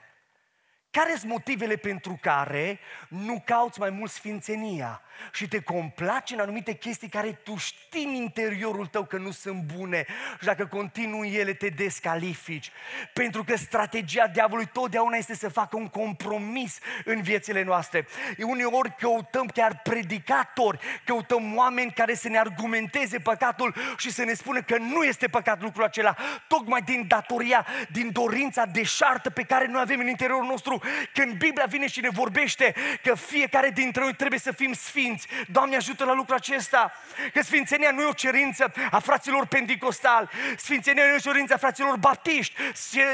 Care 0.96 1.16
sunt 1.18 1.32
motivele 1.32 1.76
pentru 1.76 2.18
care 2.22 2.80
nu 3.08 3.42
cauți 3.46 3.80
mai 3.80 3.90
mult 3.90 4.12
sfințenia 4.12 5.02
și 5.34 5.48
te 5.48 5.60
complaci 5.60 6.32
în 6.32 6.40
anumite 6.40 6.74
chestii 6.74 7.10
care 7.10 7.32
tu 7.32 7.56
știi 7.58 8.06
în 8.06 8.14
interiorul 8.14 8.86
tău 8.86 9.04
că 9.04 9.18
nu 9.18 9.32
sunt 9.32 9.62
bune 9.76 10.06
și 10.40 10.46
dacă 10.46 10.66
continui 10.66 11.34
ele 11.34 11.54
te 11.54 11.68
descalifici? 11.68 12.72
Pentru 13.14 13.44
că 13.44 13.56
strategia 13.56 14.28
diavolului 14.28 14.70
totdeauna 14.74 15.18
este 15.18 15.36
să 15.36 15.50
facă 15.50 15.78
un 15.78 15.88
compromis 15.88 16.78
în 17.06 17.22
viețile 17.22 17.64
noastre. 17.64 18.08
Uneori 18.38 18.96
căutăm 18.96 19.46
chiar 19.46 19.80
predicatori, 19.84 20.80
căutăm 21.06 21.56
oameni 21.58 21.92
care 21.92 22.14
să 22.14 22.30
ne 22.30 22.38
argumenteze 22.38 23.20
păcatul 23.20 23.76
și 23.98 24.12
să 24.12 24.24
ne 24.24 24.34
spună 24.34 24.62
că 24.62 24.78
nu 24.78 25.04
este 25.04 25.28
păcat 25.28 25.62
lucrul 25.62 25.84
acela, 25.84 26.16
tocmai 26.48 26.82
din 26.82 27.06
datoria, 27.08 27.66
din 27.92 28.12
dorința 28.12 28.66
deșartă 28.66 29.30
pe 29.30 29.44
care 29.44 29.68
noi 29.68 29.82
avem 29.82 30.00
în 30.00 30.08
interiorul 30.08 30.46
nostru 30.46 30.84
când 31.14 31.34
Biblia 31.34 31.66
vine 31.66 31.88
și 31.88 32.00
ne 32.00 32.10
vorbește 32.10 32.74
că 33.04 33.16
fiecare 33.16 33.70
dintre 33.70 34.02
noi 34.02 34.14
trebuie 34.14 34.40
să 34.40 34.52
fim 34.52 34.74
sfinți. 34.74 35.28
Doamne 35.48 35.76
ajută 35.76 36.04
la 36.04 36.14
lucrul 36.14 36.36
acesta. 36.36 36.94
Că 37.34 37.42
sfințenia 37.42 37.92
nu 37.92 38.02
e 38.02 38.06
o 38.06 38.12
cerință 38.12 38.74
a 38.92 39.00
fraților 39.00 39.46
pentecostali. 39.46 40.30
Sfințenia 40.58 41.04
nu 41.04 41.12
e 41.12 41.16
o 41.16 41.32
cerință 41.32 41.54
a 41.54 41.58
fraților 41.58 41.98
baptiști. 41.98 42.54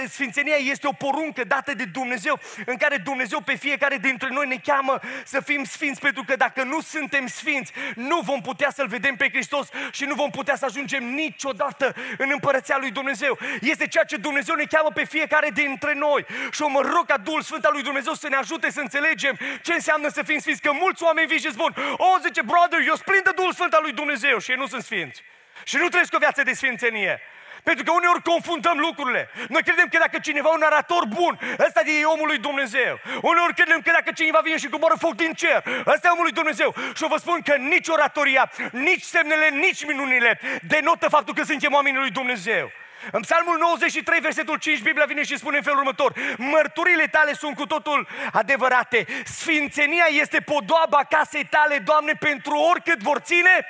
Sfințenia 0.07 0.55
este 0.55 0.87
o 0.87 0.91
poruncă 0.91 1.43
dată 1.43 1.73
de 1.73 1.85
Dumnezeu 1.85 2.39
în 2.65 2.77
care 2.77 2.97
Dumnezeu 2.97 3.41
pe 3.41 3.55
fiecare 3.55 3.97
dintre 3.97 4.29
noi 4.31 4.47
ne 4.47 4.57
cheamă 4.63 4.99
să 5.25 5.39
fim 5.39 5.63
sfinți 5.63 5.99
pentru 5.99 6.23
că 6.23 6.35
dacă 6.35 6.63
nu 6.63 6.81
suntem 6.81 7.27
sfinți, 7.27 7.71
nu 7.95 8.19
vom 8.19 8.41
putea 8.41 8.69
să-L 8.75 8.87
vedem 8.87 9.15
pe 9.15 9.29
Hristos 9.29 9.67
și 9.91 10.05
nu 10.05 10.15
vom 10.15 10.29
putea 10.29 10.55
să 10.55 10.65
ajungem 10.65 11.03
niciodată 11.03 11.95
în 12.17 12.29
împărăția 12.31 12.77
lui 12.79 12.91
Dumnezeu. 12.91 13.37
Este 13.61 13.87
ceea 13.87 14.03
ce 14.03 14.17
Dumnezeu 14.17 14.55
ne 14.55 14.63
cheamă 14.63 14.89
pe 14.93 15.05
fiecare 15.05 15.49
dintre 15.53 15.93
noi. 15.93 16.25
Și 16.51 16.61
o 16.61 16.67
mă 16.67 16.81
rog 16.81 17.05
ca 17.05 17.17
Duhul 17.17 17.41
Sfânt 17.41 17.60
al 17.65 17.71
lui 17.73 17.81
Dumnezeu 17.81 18.13
să 18.13 18.27
ne 18.27 18.35
ajute 18.35 18.71
să 18.71 18.79
înțelegem 18.79 19.37
ce 19.61 19.73
înseamnă 19.73 20.07
să 20.07 20.23
fim 20.23 20.39
sfinți. 20.39 20.61
Că 20.61 20.71
mulți 20.71 21.03
oameni 21.03 21.27
vin 21.27 21.37
și 21.37 21.51
spun, 21.51 21.75
o, 21.97 22.17
zice, 22.21 22.41
brother, 22.41 22.79
eu 22.87 22.95
splin 22.95 23.21
de 23.23 23.31
Duhul 23.35 23.53
Sfânt 23.53 23.73
al 23.73 23.81
lui 23.81 23.91
Dumnezeu 23.91 24.39
și 24.39 24.51
ei 24.51 24.57
nu 24.57 24.67
sunt 24.67 24.83
sfinți. 24.83 25.23
Și 25.63 25.75
nu 25.77 25.87
trăiesc 25.87 26.13
o 26.15 26.17
viață 26.17 26.43
de 26.43 26.53
sfințenie. 26.53 27.21
Pentru 27.63 27.83
că 27.83 27.91
uneori 27.91 28.21
confundăm 28.21 28.77
lucrurile. 28.77 29.29
Noi 29.49 29.63
credem 29.63 29.87
că 29.87 29.97
dacă 29.97 30.19
cineva 30.19 30.49
e 30.49 30.53
un 30.53 30.59
narator 30.59 31.05
bun, 31.05 31.39
ăsta 31.59 31.81
e 31.85 32.05
omul 32.05 32.27
lui 32.27 32.37
Dumnezeu. 32.37 32.99
Uneori 33.21 33.53
credem 33.53 33.81
că 33.81 33.91
dacă 33.91 34.11
cineva 34.11 34.39
vine 34.43 34.57
și 34.57 34.69
coboară 34.69 34.95
foc 34.99 35.15
din 35.15 35.33
cer, 35.33 35.63
ăsta 35.85 36.07
e 36.07 36.11
omul 36.11 36.23
lui 36.23 36.31
Dumnezeu. 36.31 36.75
Și 36.95 37.07
vă 37.07 37.17
spun 37.17 37.41
că 37.41 37.55
nici 37.55 37.87
oratoria, 37.87 38.51
nici 38.71 39.03
semnele, 39.03 39.49
nici 39.49 39.85
minunile 39.85 40.39
denotă 40.61 41.09
faptul 41.09 41.33
că 41.33 41.43
suntem 41.43 41.73
oamenii 41.73 41.99
lui 41.99 42.11
Dumnezeu. 42.11 42.71
În 43.11 43.21
Psalmul 43.21 43.57
93, 43.57 44.19
versetul 44.19 44.57
5, 44.57 44.81
Biblia 44.81 45.05
vine 45.05 45.23
și 45.23 45.37
spune 45.37 45.57
în 45.57 45.63
felul 45.63 45.79
următor. 45.79 46.13
Mărturile 46.37 47.07
tale 47.07 47.33
sunt 47.33 47.55
cu 47.55 47.65
totul 47.65 48.07
adevărate. 48.31 49.05
Sfințenia 49.25 50.05
este 50.09 50.39
podoaba 50.39 51.03
casei 51.09 51.45
tale, 51.45 51.77
Doamne, 51.77 52.13
pentru 52.13 52.55
oricât 52.55 52.99
vor 52.99 53.19
ține. 53.19 53.65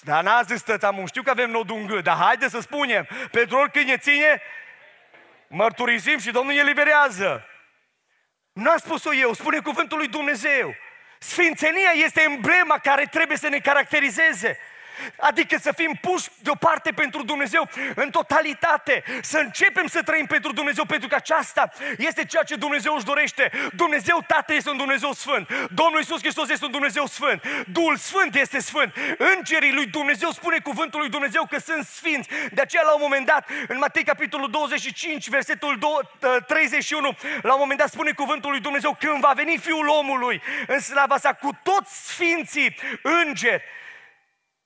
Dar 0.00 0.22
n-a 0.22 0.42
zis 0.42 0.62
tățamu, 0.62 1.06
știu 1.06 1.22
că 1.22 1.30
avem 1.30 1.50
nodul 1.50 1.76
în 1.76 1.86
gât, 1.86 2.04
dar 2.04 2.16
haide 2.16 2.48
să 2.48 2.60
spunem, 2.60 3.08
pentru 3.30 3.56
oricât 3.56 3.84
ne 3.84 3.96
ține, 3.96 4.42
mărturisim 5.48 6.18
și 6.18 6.30
Domnul 6.30 6.54
ne 6.54 6.60
eliberează. 6.60 7.44
Nu 8.52 8.70
a 8.70 8.76
spus-o 8.76 9.14
eu, 9.14 9.32
spune 9.32 9.58
cuvântul 9.58 9.98
lui 9.98 10.08
Dumnezeu. 10.08 10.74
Sfințenia 11.18 11.90
este 11.94 12.22
emblema 12.22 12.78
care 12.78 13.04
trebuie 13.04 13.36
să 13.36 13.48
ne 13.48 13.58
caracterizeze. 13.58 14.58
Adică 15.16 15.56
să 15.60 15.72
fim 15.72 15.98
puși 16.00 16.28
deoparte 16.42 16.90
pentru 16.90 17.22
Dumnezeu 17.22 17.68
în 17.94 18.10
totalitate. 18.10 19.04
Să 19.22 19.38
începem 19.38 19.86
să 19.86 20.02
trăim 20.02 20.26
pentru 20.26 20.52
Dumnezeu, 20.52 20.84
pentru 20.84 21.08
că 21.08 21.14
aceasta 21.14 21.72
este 21.98 22.24
ceea 22.24 22.42
ce 22.42 22.54
Dumnezeu 22.54 22.94
își 22.94 23.04
dorește. 23.04 23.50
Dumnezeu 23.72 24.24
Tată 24.26 24.54
este 24.54 24.70
un 24.70 24.76
Dumnezeu 24.76 25.12
Sfânt. 25.12 25.48
Domnul 25.74 25.98
Iisus 25.98 26.20
Hristos 26.20 26.48
este 26.48 26.64
un 26.64 26.70
Dumnezeu 26.70 27.06
Sfânt. 27.06 27.42
Duhul 27.66 27.96
Sfânt 27.96 28.34
este 28.34 28.60
Sfânt. 28.60 28.96
Îngerii 29.36 29.72
lui 29.72 29.86
Dumnezeu 29.86 30.30
spune 30.30 30.58
cuvântul 30.58 31.00
lui 31.00 31.08
Dumnezeu 31.08 31.46
că 31.50 31.58
sunt 31.58 31.84
sfinți. 31.84 32.28
De 32.52 32.60
aceea, 32.60 32.82
la 32.82 32.92
un 32.92 33.00
moment 33.00 33.26
dat, 33.26 33.48
în 33.68 33.78
Matei 33.78 34.04
capitolul 34.04 34.50
25, 34.50 35.28
versetul 35.28 35.78
31, 36.46 37.16
la 37.42 37.52
un 37.52 37.58
moment 37.60 37.78
dat 37.78 37.88
spune 37.88 38.12
cuvântul 38.12 38.50
lui 38.50 38.60
Dumnezeu 38.60 38.96
când 38.98 39.20
va 39.20 39.32
veni 39.34 39.58
Fiul 39.58 39.88
omului 39.88 40.42
în 40.66 40.80
slava 40.80 41.18
sa 41.18 41.32
cu 41.32 41.50
toți 41.62 42.06
sfinții 42.06 42.76
îngeri 43.02 43.62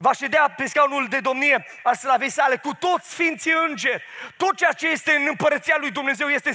va 0.06 0.12
ședea 0.12 0.54
pe 0.56 0.66
scaunul 0.66 1.06
de 1.08 1.20
domnie 1.20 1.66
al 1.82 1.94
slavei 1.94 2.30
sale 2.30 2.56
cu 2.56 2.74
toți 2.74 3.10
sfinții 3.10 3.54
îngeri. 3.68 4.02
Tot 4.36 4.56
ceea 4.56 4.72
ce 4.72 4.88
este 4.88 5.12
în 5.12 5.26
împărăția 5.28 5.76
lui 5.78 5.90
Dumnezeu 5.90 6.28
este 6.28 6.50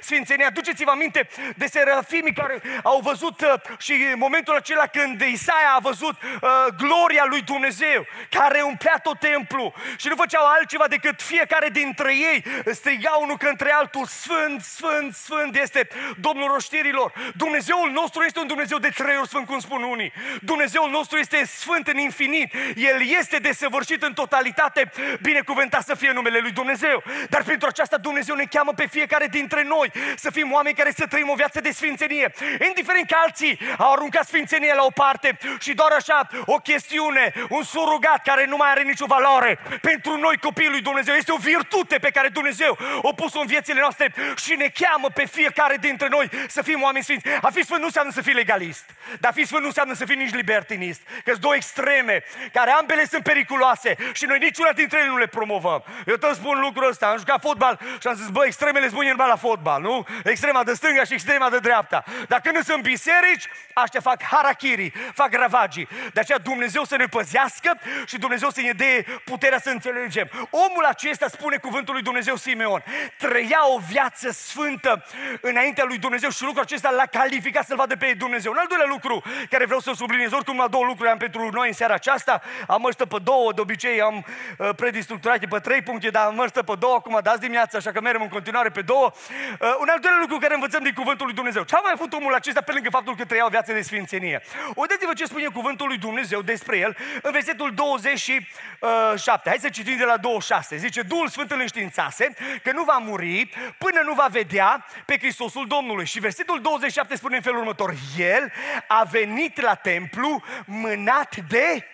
sfințenia. 0.00 0.46
Aduceți-vă 0.46 0.90
aminte 0.90 1.28
de 1.56 1.66
serafimii 1.66 2.32
care 2.32 2.62
au 2.82 3.00
văzut 3.00 3.40
uh, 3.40 3.52
și 3.78 3.92
în 3.92 4.18
momentul 4.18 4.54
acela 4.54 4.86
când 4.86 5.20
Isaia 5.20 5.72
a 5.76 5.78
văzut 5.78 6.16
uh, 6.22 6.50
gloria 6.76 7.24
lui 7.28 7.42
Dumnezeu 7.42 8.06
care 8.28 8.60
umplea 8.60 8.98
tot 9.02 9.18
templu 9.18 9.74
și 9.96 10.08
nu 10.08 10.14
făceau 10.14 10.44
altceva 10.46 10.88
decât 10.88 11.22
fiecare 11.22 11.68
dintre 11.68 12.16
ei 12.16 12.44
striga 12.72 13.10
unul 13.20 13.36
către 13.36 13.70
altul 13.72 14.06
Sfânt, 14.06 14.62
Sfânt, 14.62 15.14
Sfânt 15.14 15.56
este 15.56 15.88
Domnul 16.20 16.52
roștirilor. 16.52 17.12
Dumnezeul 17.36 17.90
nostru 17.90 18.22
este 18.22 18.38
un 18.38 18.46
Dumnezeu 18.46 18.78
de 18.78 18.88
trei 18.88 19.16
ori 19.16 19.28
sfânt, 19.28 19.46
cum 19.46 19.58
spun 19.58 19.82
unii. 19.82 20.12
Dumnezeul 20.40 20.90
nostru 20.90 21.18
este 21.18 21.44
sfânt 21.44 21.88
în 21.88 21.98
infinit. 21.98 22.52
El 22.90 23.02
este 23.18 23.36
desăvârșit 23.36 24.02
în 24.02 24.12
totalitate, 24.12 24.92
binecuvântat 25.20 25.84
să 25.84 25.94
fie 25.94 26.12
numele 26.12 26.38
Lui 26.38 26.50
Dumnezeu. 26.50 27.02
Dar 27.28 27.42
pentru 27.42 27.68
aceasta 27.68 27.96
Dumnezeu 27.96 28.34
ne 28.34 28.44
cheamă 28.44 28.72
pe 28.72 28.86
fiecare 28.86 29.26
dintre 29.26 29.62
noi 29.62 29.92
să 30.16 30.30
fim 30.30 30.52
oameni 30.52 30.76
care 30.76 30.92
să 30.96 31.06
trăim 31.06 31.28
o 31.28 31.34
viață 31.34 31.60
de 31.60 31.70
sfințenie. 31.70 32.32
Indiferent 32.66 33.06
că 33.06 33.16
alții 33.24 33.58
au 33.78 33.92
aruncat 33.92 34.26
sfințenie 34.26 34.74
la 34.74 34.84
o 34.84 34.90
parte 34.90 35.38
și 35.60 35.74
doar 35.74 35.92
așa 35.92 36.28
o 36.46 36.56
chestiune, 36.56 37.32
un 37.48 37.62
surugat 37.62 38.22
care 38.22 38.46
nu 38.46 38.56
mai 38.56 38.70
are 38.70 38.82
nicio 38.82 39.06
valoare. 39.06 39.58
Pentru 39.80 40.16
noi 40.16 40.36
copiii 40.36 40.68
lui 40.68 40.80
Dumnezeu 40.80 41.14
este 41.14 41.32
o 41.32 41.36
virtute 41.36 41.98
pe 41.98 42.10
care 42.10 42.28
Dumnezeu 42.28 42.78
o 43.02 43.12
pus 43.12 43.34
în 43.34 43.46
viețile 43.46 43.80
noastre 43.80 44.14
și 44.36 44.54
ne 44.54 44.68
cheamă 44.74 45.08
pe 45.08 45.26
fiecare 45.26 45.76
dintre 45.76 46.08
noi 46.08 46.30
să 46.48 46.62
fim 46.62 46.82
oameni 46.82 47.04
sfinți. 47.04 47.28
A 47.40 47.50
fi 47.50 47.64
sfânt 47.64 47.80
nu 47.80 47.86
înseamnă 47.86 48.12
să 48.12 48.22
fii 48.22 48.32
legalist, 48.32 48.84
dar 49.20 49.30
a 49.30 49.34
fi 49.34 49.44
sfânt 49.44 49.60
nu 49.60 49.66
înseamnă 49.66 49.94
să 49.94 50.04
fii 50.04 50.16
nici 50.16 50.34
libertinist. 50.34 51.00
Că 51.24 51.30
sunt 51.30 51.40
două 51.40 51.54
extreme 51.54 52.24
care 52.52 52.70
ambele 52.78 53.04
sunt 53.04 53.22
periculoase 53.22 53.96
și 54.12 54.24
noi 54.24 54.38
niciuna 54.38 54.72
dintre 54.72 54.98
ele 54.98 55.08
nu 55.08 55.16
le 55.16 55.26
promovăm. 55.26 55.84
Eu 56.06 56.16
tot 56.16 56.34
spun 56.34 56.60
lucrul 56.60 56.88
ăsta, 56.88 57.06
am 57.06 57.18
jucat 57.18 57.40
fotbal 57.40 57.80
și 58.00 58.06
am 58.06 58.14
zis, 58.14 58.28
bă, 58.28 58.44
extremele 58.44 58.88
sunt 58.88 58.94
bune 58.94 59.14
la 59.16 59.36
fotbal, 59.36 59.80
nu? 59.80 60.06
Extrema 60.24 60.64
de 60.64 60.74
stânga 60.74 61.04
și 61.04 61.12
extrema 61.12 61.50
de 61.50 61.58
dreapta. 61.58 62.04
Dacă 62.28 62.50
nu 62.50 62.62
sunt 62.62 62.82
biserici, 62.82 63.48
aștia 63.74 64.00
fac 64.00 64.22
harakiri, 64.22 64.92
fac 65.14 65.32
ravagii. 65.32 65.88
De 66.12 66.20
aceea 66.20 66.38
Dumnezeu 66.38 66.84
să 66.84 66.96
ne 66.96 67.06
păzească 67.06 67.80
și 68.06 68.18
Dumnezeu 68.18 68.50
să 68.50 68.60
ne 68.60 68.70
dea 68.70 69.04
puterea 69.24 69.58
să 69.58 69.70
înțelegem. 69.70 70.30
Omul 70.50 70.84
acesta, 70.84 71.28
spune 71.28 71.56
cuvântul 71.56 71.94
lui 71.94 72.02
Dumnezeu 72.02 72.36
Simeon, 72.36 72.84
trăia 73.18 73.68
o 73.74 73.78
viață 73.78 74.30
sfântă 74.30 75.04
înaintea 75.40 75.84
lui 75.84 75.98
Dumnezeu 75.98 76.30
și 76.30 76.42
lucrul 76.42 76.62
acesta 76.62 76.90
l-a 76.90 77.06
calificat 77.06 77.66
să-L 77.66 77.76
vadă 77.76 77.96
pe 77.96 78.14
Dumnezeu. 78.18 78.52
Un 78.52 78.58
al 78.58 78.66
doilea 78.68 78.86
lucru 78.86 79.22
care 79.50 79.64
vreau 79.64 79.80
să 79.80 79.92
subliniez, 79.94 80.32
oricum 80.32 80.56
la 80.56 80.68
două 80.68 80.84
lucruri 80.84 81.10
am 81.10 81.18
pentru 81.18 81.50
noi 81.50 81.68
în 81.68 81.74
seara 81.74 81.94
aceasta, 81.94 82.42
am 82.66 82.84
ăștia 82.84 83.06
pe 83.06 83.16
două, 83.22 83.52
de 83.52 83.60
obicei 83.60 84.00
am 84.00 84.24
uh, 84.58 84.68
predistructurate 84.76 85.46
pe 85.46 85.58
trei 85.58 85.82
puncte, 85.82 86.08
dar 86.10 86.26
am 86.26 86.38
ăștia 86.38 86.62
pe 86.62 86.74
două 86.78 86.94
acum, 86.94 87.18
dați 87.22 87.40
dimineața, 87.40 87.78
așa 87.78 87.92
că 87.92 88.00
mergem 88.00 88.22
în 88.22 88.28
continuare 88.28 88.68
pe 88.68 88.82
două. 88.82 89.12
Uh, 89.60 89.74
un 89.80 89.88
al 89.88 89.98
doilea 90.00 90.20
lucru 90.20 90.38
care 90.38 90.54
învățăm 90.54 90.82
din 90.82 90.92
cuvântul 90.92 91.26
lui 91.26 91.34
Dumnezeu. 91.34 91.62
Ce 91.62 91.76
a 91.76 91.80
mai 91.82 91.92
făcut 91.96 92.12
omul 92.12 92.34
acesta 92.34 92.60
pe 92.60 92.72
lângă 92.72 92.90
faptul 92.90 93.16
că 93.16 93.24
trăia 93.24 93.44
o 93.46 93.48
viață 93.48 93.72
de 93.72 93.80
sfințenie? 93.80 94.42
Uitați-vă 94.74 95.12
ce 95.12 95.24
spune 95.24 95.46
cuvântul 95.46 95.86
lui 95.86 95.98
Dumnezeu 95.98 96.42
despre 96.42 96.78
el 96.78 96.96
în 97.22 97.32
versetul 97.32 97.74
27. 97.74 99.48
Hai 99.48 99.58
să 99.60 99.68
citim 99.68 99.96
de 99.96 100.04
la 100.04 100.16
26. 100.16 100.76
Zice, 100.76 101.02
Duhul 101.02 101.28
Sfânt 101.28 101.50
îl 101.50 101.60
înștiințase 101.60 102.34
că 102.62 102.72
nu 102.72 102.82
va 102.82 102.96
muri 102.96 103.50
până 103.78 104.00
nu 104.04 104.12
va 104.12 104.26
vedea 104.30 104.86
pe 105.06 105.18
Hristosul 105.18 105.66
Domnului. 105.66 106.06
Și 106.06 106.20
versetul 106.20 106.60
27 106.60 107.16
spune 107.16 107.36
în 107.36 107.42
felul 107.42 107.58
următor. 107.58 107.94
El 108.18 108.52
a 108.86 109.02
venit 109.04 109.60
la 109.60 109.74
templu 109.74 110.42
mânat 110.66 111.36
de 111.36 111.84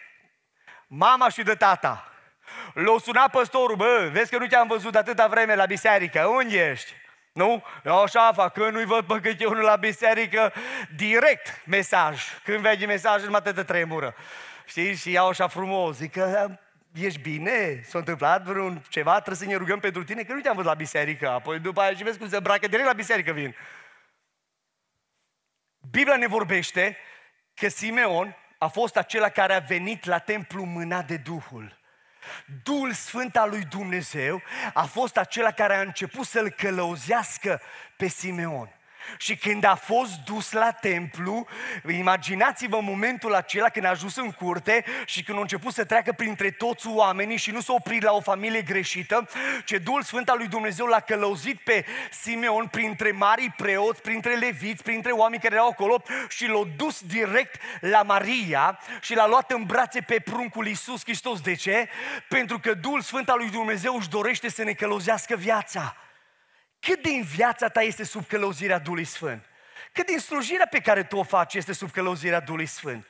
mama 0.89 1.28
și 1.28 1.43
de 1.43 1.55
tata. 1.55 2.12
L-a 2.74 2.98
sunat 3.02 3.31
păstorul, 3.31 3.77
bă, 3.77 4.09
vezi 4.12 4.31
că 4.31 4.39
nu 4.39 4.47
te-am 4.47 4.66
văzut 4.66 4.94
atâta 4.94 5.27
vreme 5.27 5.55
la 5.55 5.66
biserică, 5.66 6.27
unde 6.27 6.70
ești? 6.70 6.93
Nu? 7.32 7.65
Eu 7.85 8.02
așa 8.02 8.32
fac, 8.32 8.52
când 8.52 8.73
nu-i 8.73 8.85
văd 8.85 9.05
pe 9.05 9.20
câte 9.20 9.47
unul 9.47 9.62
la 9.62 9.77
biserică, 9.77 10.52
direct 10.97 11.62
mesaj. 11.66 12.23
Când 12.44 12.59
vede 12.59 12.86
mesaj, 12.86 13.24
în 13.24 13.39
de 13.55 13.62
tremură. 13.62 14.15
Știi? 14.66 14.94
Și 14.94 15.10
iau 15.10 15.28
așa 15.28 15.48
frumos, 15.48 15.97
zic 15.97 16.12
că 16.12 16.59
ești 16.94 17.20
bine? 17.20 17.81
S-a 17.85 17.98
întâmplat 17.98 18.43
vreun 18.43 18.82
ceva? 18.89 19.12
Trebuie 19.12 19.36
să 19.36 19.44
ne 19.44 19.56
rugăm 19.56 19.81
pentru 19.81 20.05
tine? 20.05 20.23
Că 20.23 20.32
nu 20.32 20.40
te-am 20.40 20.55
văzut 20.55 20.70
la 20.70 20.77
biserică. 20.77 21.28
Apoi 21.28 21.59
după 21.59 21.81
aia 21.81 21.94
și 21.94 22.02
vezi 22.02 22.19
cum 22.19 22.28
se 22.28 22.36
îmbracă, 22.36 22.66
direct 22.66 22.86
la 22.86 22.93
biserică 22.93 23.32
vin. 23.32 23.56
Biblia 25.90 26.16
ne 26.16 26.27
vorbește 26.27 26.97
că 27.55 27.69
Simeon 27.69 28.36
a 28.59 28.66
fost 28.66 28.97
acela 28.97 29.28
care 29.28 29.55
a 29.55 29.59
venit 29.59 30.05
la 30.05 30.18
templu 30.18 30.64
mânat 30.64 31.06
de 31.06 31.16
Duhul. 31.16 31.78
Duhul 32.62 32.93
Sfânt 32.93 33.36
al 33.36 33.51
lui 33.51 33.64
Dumnezeu 33.64 34.43
a 34.72 34.85
fost 34.85 35.16
acela 35.16 35.51
care 35.51 35.76
a 35.76 35.80
început 35.80 36.26
să-l 36.26 36.51
călăuzească 36.51 37.60
pe 37.97 38.09
Simeon. 38.09 38.77
Și 39.18 39.36
când 39.36 39.64
a 39.64 39.74
fost 39.74 40.12
dus 40.24 40.52
la 40.52 40.70
templu, 40.70 41.47
imaginați-vă 41.90 42.80
momentul 42.82 43.35
acela 43.35 43.68
când 43.68 43.85
a 43.85 43.89
ajuns 43.89 44.16
în 44.16 44.30
curte 44.30 44.85
și 45.05 45.22
când 45.22 45.39
a 45.39 45.40
început 45.40 45.72
să 45.72 45.85
treacă 45.85 46.12
printre 46.12 46.51
toți 46.51 46.86
oamenii 46.86 47.36
și 47.36 47.51
nu 47.51 47.60
s-a 47.60 47.72
oprit 47.72 48.02
la 48.02 48.12
o 48.12 48.20
familie 48.20 48.62
greșită, 48.62 49.28
ce 49.64 49.78
Duhul 49.78 50.02
Sfânt 50.02 50.28
al 50.28 50.36
lui 50.39 50.48
Dumnezeu 50.48 50.86
l-a 50.86 51.01
călăuzit 51.01 51.60
pe 51.60 51.85
Simeon 52.20 52.66
printre 52.66 53.10
marii 53.10 53.55
preoți, 53.56 54.01
printre 54.01 54.35
leviți, 54.35 54.82
printre 54.82 55.12
oameni 55.12 55.43
care 55.43 55.55
erau 55.55 55.68
acolo 55.68 56.02
și 56.28 56.47
l-a 56.47 56.62
dus 56.76 57.01
direct 57.01 57.60
la 57.80 58.02
Maria 58.02 58.78
și 59.01 59.14
l-a 59.14 59.26
luat 59.26 59.51
în 59.51 59.62
brațe 59.64 60.01
pe 60.01 60.20
pruncul 60.20 60.66
Iisus 60.66 61.02
Hristos. 61.02 61.40
De 61.40 61.55
ce? 61.55 61.89
Pentru 62.28 62.59
că 62.59 62.74
Duhul 62.74 63.01
Sfânt 63.01 63.28
al 63.28 63.39
lui 63.39 63.51
Dumnezeu 63.51 63.97
își 63.97 64.09
dorește 64.09 64.51
să 64.51 64.62
ne 64.62 64.72
călăuzească 64.72 65.36
viața. 65.36 65.97
Cât 66.80 67.02
din 67.02 67.22
viața 67.22 67.68
ta 67.68 67.82
este 67.82 68.05
sub 68.05 68.26
călăuzirea 68.26 68.78
Duhului 68.78 69.05
Sfânt? 69.05 69.44
Cât 69.92 70.06
din 70.06 70.18
slujirea 70.18 70.66
pe 70.66 70.80
care 70.80 71.02
tu 71.02 71.16
o 71.16 71.22
faci 71.22 71.55
este 71.55 71.72
sub 71.72 71.90
călăuzirea 71.90 72.40
Duhului 72.40 72.66
Sfânt? 72.66 73.06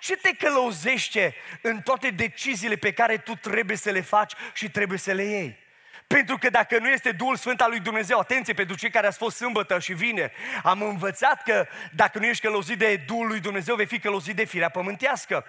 Ce 0.00 0.16
te 0.16 0.34
călăuzește 0.34 1.34
în 1.62 1.80
toate 1.80 2.10
deciziile 2.10 2.76
pe 2.76 2.92
care 2.92 3.16
tu 3.16 3.34
trebuie 3.34 3.76
să 3.76 3.90
le 3.90 4.00
faci 4.00 4.32
și 4.52 4.70
trebuie 4.70 4.98
să 4.98 5.12
le 5.12 5.22
iei? 5.22 5.60
Pentru 6.06 6.38
că 6.38 6.50
dacă 6.50 6.78
nu 6.78 6.88
este 6.88 7.10
Duhul 7.10 7.36
Sfânt 7.36 7.60
al 7.60 7.70
lui 7.70 7.80
Dumnezeu, 7.80 8.18
atenție 8.18 8.54
pentru 8.54 8.76
cei 8.76 8.90
care 8.90 9.06
ați 9.06 9.18
fost 9.18 9.36
sâmbătă 9.36 9.78
și 9.78 9.92
vine, 9.92 10.32
am 10.62 10.82
învățat 10.82 11.42
că 11.42 11.66
dacă 11.94 12.18
nu 12.18 12.26
ești 12.26 12.42
călăuzit 12.42 12.78
de 12.78 12.96
Duhul 13.06 13.26
lui 13.26 13.40
Dumnezeu, 13.40 13.74
vei 13.74 13.86
fi 13.86 13.98
călăuzit 13.98 14.36
de 14.36 14.44
firea 14.44 14.68
pământească. 14.68 15.44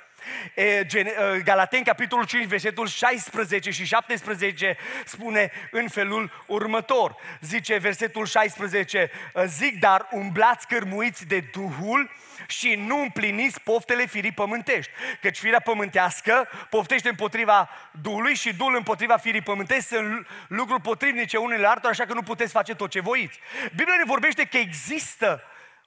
Galaten, 1.43 1.83
capitolul 1.83 2.25
5, 2.25 2.45
versetul 2.45 2.87
16 2.87 3.71
și 3.71 3.85
17 3.85 4.77
spune 5.05 5.51
în 5.71 5.87
felul 5.87 6.43
următor. 6.45 7.15
Zice 7.41 7.77
versetul 7.77 8.25
16, 8.25 9.11
zic 9.45 9.79
dar 9.79 10.07
umblați 10.11 10.67
cărmuiți 10.67 11.25
de 11.25 11.39
Duhul 11.51 12.11
și 12.47 12.75
nu 12.75 13.01
împliniți 13.01 13.61
poftele 13.61 14.05
firii 14.05 14.31
pământești. 14.31 14.91
Căci 15.21 15.37
firea 15.37 15.59
pământească 15.59 16.49
poftește 16.69 17.09
împotriva 17.09 17.69
Duhului 18.01 18.35
și 18.35 18.53
Duhul 18.53 18.75
împotriva 18.75 19.17
firii 19.17 19.41
pământești 19.41 19.83
sunt 19.83 20.27
lucruri 20.47 20.81
potrivnice 20.81 21.37
unele 21.37 21.67
altora, 21.67 21.89
așa 21.89 22.05
că 22.05 22.13
nu 22.13 22.21
puteți 22.21 22.51
face 22.51 22.75
tot 22.75 22.89
ce 22.89 22.99
voiți. 22.99 23.39
Biblia 23.75 23.95
ne 23.97 24.03
vorbește 24.05 24.43
că 24.43 24.57
există 24.57 25.43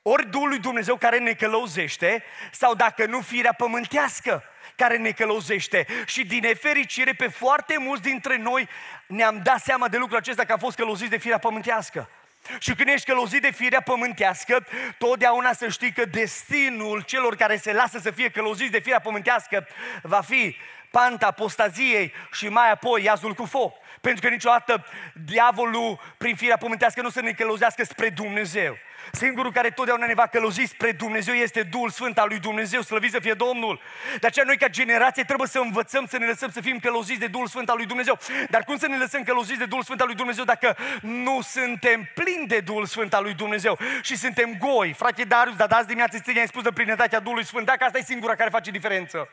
ori 0.08 0.30
Duhul 0.30 0.48
lui 0.48 0.58
Dumnezeu 0.58 0.96
care 0.96 1.18
ne 1.18 1.32
călăuzește, 1.32 2.24
sau 2.50 2.74
dacă 2.74 3.06
nu 3.06 3.20
firea 3.20 3.52
pământească 3.52 4.44
care 4.76 4.96
ne 4.96 5.10
călăuzește. 5.10 5.86
Și 6.06 6.26
din 6.26 6.40
nefericire, 6.42 7.12
pe 7.12 7.28
foarte 7.28 7.74
mulți 7.78 8.02
dintre 8.02 8.36
noi 8.36 8.68
ne-am 9.06 9.40
dat 9.42 9.60
seama 9.62 9.88
de 9.88 9.96
lucrul 9.96 10.18
acesta 10.18 10.44
că 10.44 10.52
am 10.52 10.58
fost 10.58 10.76
călăuziți 10.76 11.10
de 11.10 11.16
firea 11.16 11.38
pământească. 11.38 12.10
Și 12.58 12.74
când 12.74 12.88
ești 12.88 13.06
călăuzit 13.06 13.42
de 13.42 13.50
firea 13.50 13.80
pământească, 13.80 14.66
totdeauna 14.98 15.52
să 15.52 15.68
știi 15.68 15.92
că 15.92 16.04
destinul 16.04 17.00
celor 17.00 17.36
care 17.36 17.56
se 17.56 17.72
lasă 17.72 17.98
să 17.98 18.10
fie 18.10 18.28
călăuziți 18.28 18.70
de 18.70 18.78
firea 18.78 19.00
pământească 19.00 19.66
va 20.02 20.20
fi 20.20 20.56
panta 20.90 21.26
apostaziei 21.26 22.12
și 22.32 22.48
mai 22.48 22.70
apoi 22.70 23.02
iazul 23.02 23.34
cu 23.34 23.44
foc. 23.44 23.74
Pentru 24.00 24.20
că 24.20 24.28
niciodată 24.28 24.84
diavolul, 25.24 26.00
prin 26.16 26.36
firea 26.36 26.56
pământească, 26.56 27.02
nu 27.02 27.10
să 27.10 27.20
ne 27.20 27.32
călăuzească 27.32 27.84
spre 27.84 28.08
Dumnezeu. 28.08 28.76
Singurul 29.12 29.52
care 29.52 29.70
totdeauna 29.70 30.06
ne 30.06 30.14
va 30.14 30.26
călăuzi 30.26 30.62
spre 30.62 30.92
Dumnezeu 30.92 31.34
este 31.34 31.62
Duhul 31.62 31.90
Sfânt 31.90 32.18
al 32.18 32.28
lui 32.28 32.38
Dumnezeu, 32.38 32.80
slăvit 32.80 33.10
să 33.10 33.18
fie 33.18 33.32
Domnul. 33.32 33.80
De 34.20 34.26
aceea 34.26 34.44
noi 34.44 34.56
ca 34.56 34.68
generație 34.68 35.24
trebuie 35.24 35.48
să 35.48 35.58
învățăm 35.58 36.06
să 36.06 36.18
ne 36.18 36.26
lăsăm 36.26 36.50
să 36.50 36.60
fim 36.60 36.78
călăuziți 36.78 37.20
de 37.20 37.26
Duhul 37.26 37.46
Sfânt 37.46 37.68
al 37.68 37.76
lui 37.76 37.86
Dumnezeu. 37.86 38.18
Dar 38.50 38.64
cum 38.64 38.76
să 38.76 38.86
ne 38.86 38.96
lăsăm 38.96 39.22
călăuziți 39.22 39.58
de 39.58 39.64
Duhul 39.64 39.82
Sfânt 39.82 40.00
al 40.00 40.06
lui 40.06 40.16
Dumnezeu 40.16 40.44
dacă 40.44 40.76
nu 41.00 41.40
suntem 41.40 42.10
plini 42.14 42.46
de 42.46 42.60
Duhul 42.60 42.86
Sfânt 42.86 43.14
al 43.14 43.22
lui 43.22 43.34
Dumnezeu 43.34 43.78
și 44.02 44.16
suntem 44.16 44.58
goi? 44.58 44.92
Frate 44.92 45.24
Darius, 45.24 45.56
dar 45.56 45.68
dați 45.68 45.86
dimineața 45.86 46.18
ți 46.18 46.38
ai 46.38 46.46
spus 46.46 46.62
de 46.62 46.72
plinătatea 46.72 47.20
Duhului 47.20 47.44
Sfânt, 47.44 47.66
dacă 47.66 47.84
asta 47.84 47.98
e 47.98 48.02
singura 48.02 48.34
care 48.34 48.50
face 48.50 48.70
diferență. 48.70 49.28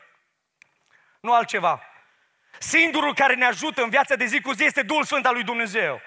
Nu 1.20 1.32
altceva. 1.32 1.82
Singurul 2.58 3.14
care 3.14 3.34
ne 3.34 3.44
ajută 3.44 3.82
în 3.82 3.88
viața 3.88 4.14
de 4.14 4.24
zi 4.24 4.40
cu 4.40 4.52
zi 4.52 4.64
este 4.64 4.82
Duhul 4.82 5.04
Sfânt 5.04 5.26
al 5.26 5.34
lui 5.34 5.42
Dumnezeu. 5.42 6.00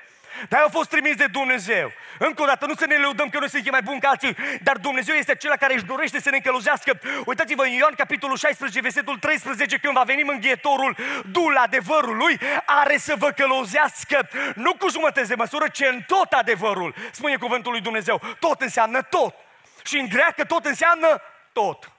Dar 0.50 0.62
au 0.62 0.70
fost 0.70 0.90
trimis 0.90 1.16
de 1.16 1.28
Dumnezeu. 1.28 1.92
Încă 2.20 2.42
o 2.42 2.46
dată, 2.46 2.66
nu 2.66 2.76
să 2.76 2.86
ne 2.86 2.98
lăudăm 2.98 3.30
că 3.30 3.40
noi 3.40 3.50
suntem 3.50 3.72
mai 3.72 3.82
buni 3.82 4.00
ca 4.00 4.10
alții, 4.10 4.38
dar 4.62 4.78
Dumnezeu 4.78 5.16
este 5.16 5.32
acela 5.32 5.56
care 5.56 5.74
își 5.74 5.84
dorește 5.84 6.22
să 6.22 6.30
ne 6.30 6.36
încălăuzească. 6.36 7.00
Uitați-vă 7.26 7.64
în 7.64 7.72
Ioan, 7.72 7.94
capitolul 7.94 8.38
16, 8.38 8.82
versetul 8.82 9.18
13, 9.18 9.78
când 9.78 9.94
va 9.94 10.04
veni 10.04 10.24
mânghietorul, 10.24 10.98
Duhul 11.32 11.58
adevărului, 11.58 12.40
are 12.66 12.98
să 12.98 13.16
vă 13.18 13.32
călăuzească, 13.32 14.30
nu 14.56 14.74
cu 14.74 14.90
jumătăți 14.90 15.28
de 15.28 15.36
măsură, 15.36 15.68
ci 15.68 15.82
în 15.82 16.02
tot 16.08 16.32
adevărul. 16.32 16.96
Spune 17.12 17.36
cuvântul 17.36 17.72
lui 17.72 17.82
Dumnezeu. 17.82 18.22
Tot 18.40 18.62
înseamnă 18.62 19.02
tot. 19.02 19.36
Și 19.84 19.98
în 19.98 20.08
greacă 20.08 20.46
tot 20.46 20.66
înseamnă 20.66 21.22
tot. 21.54 21.92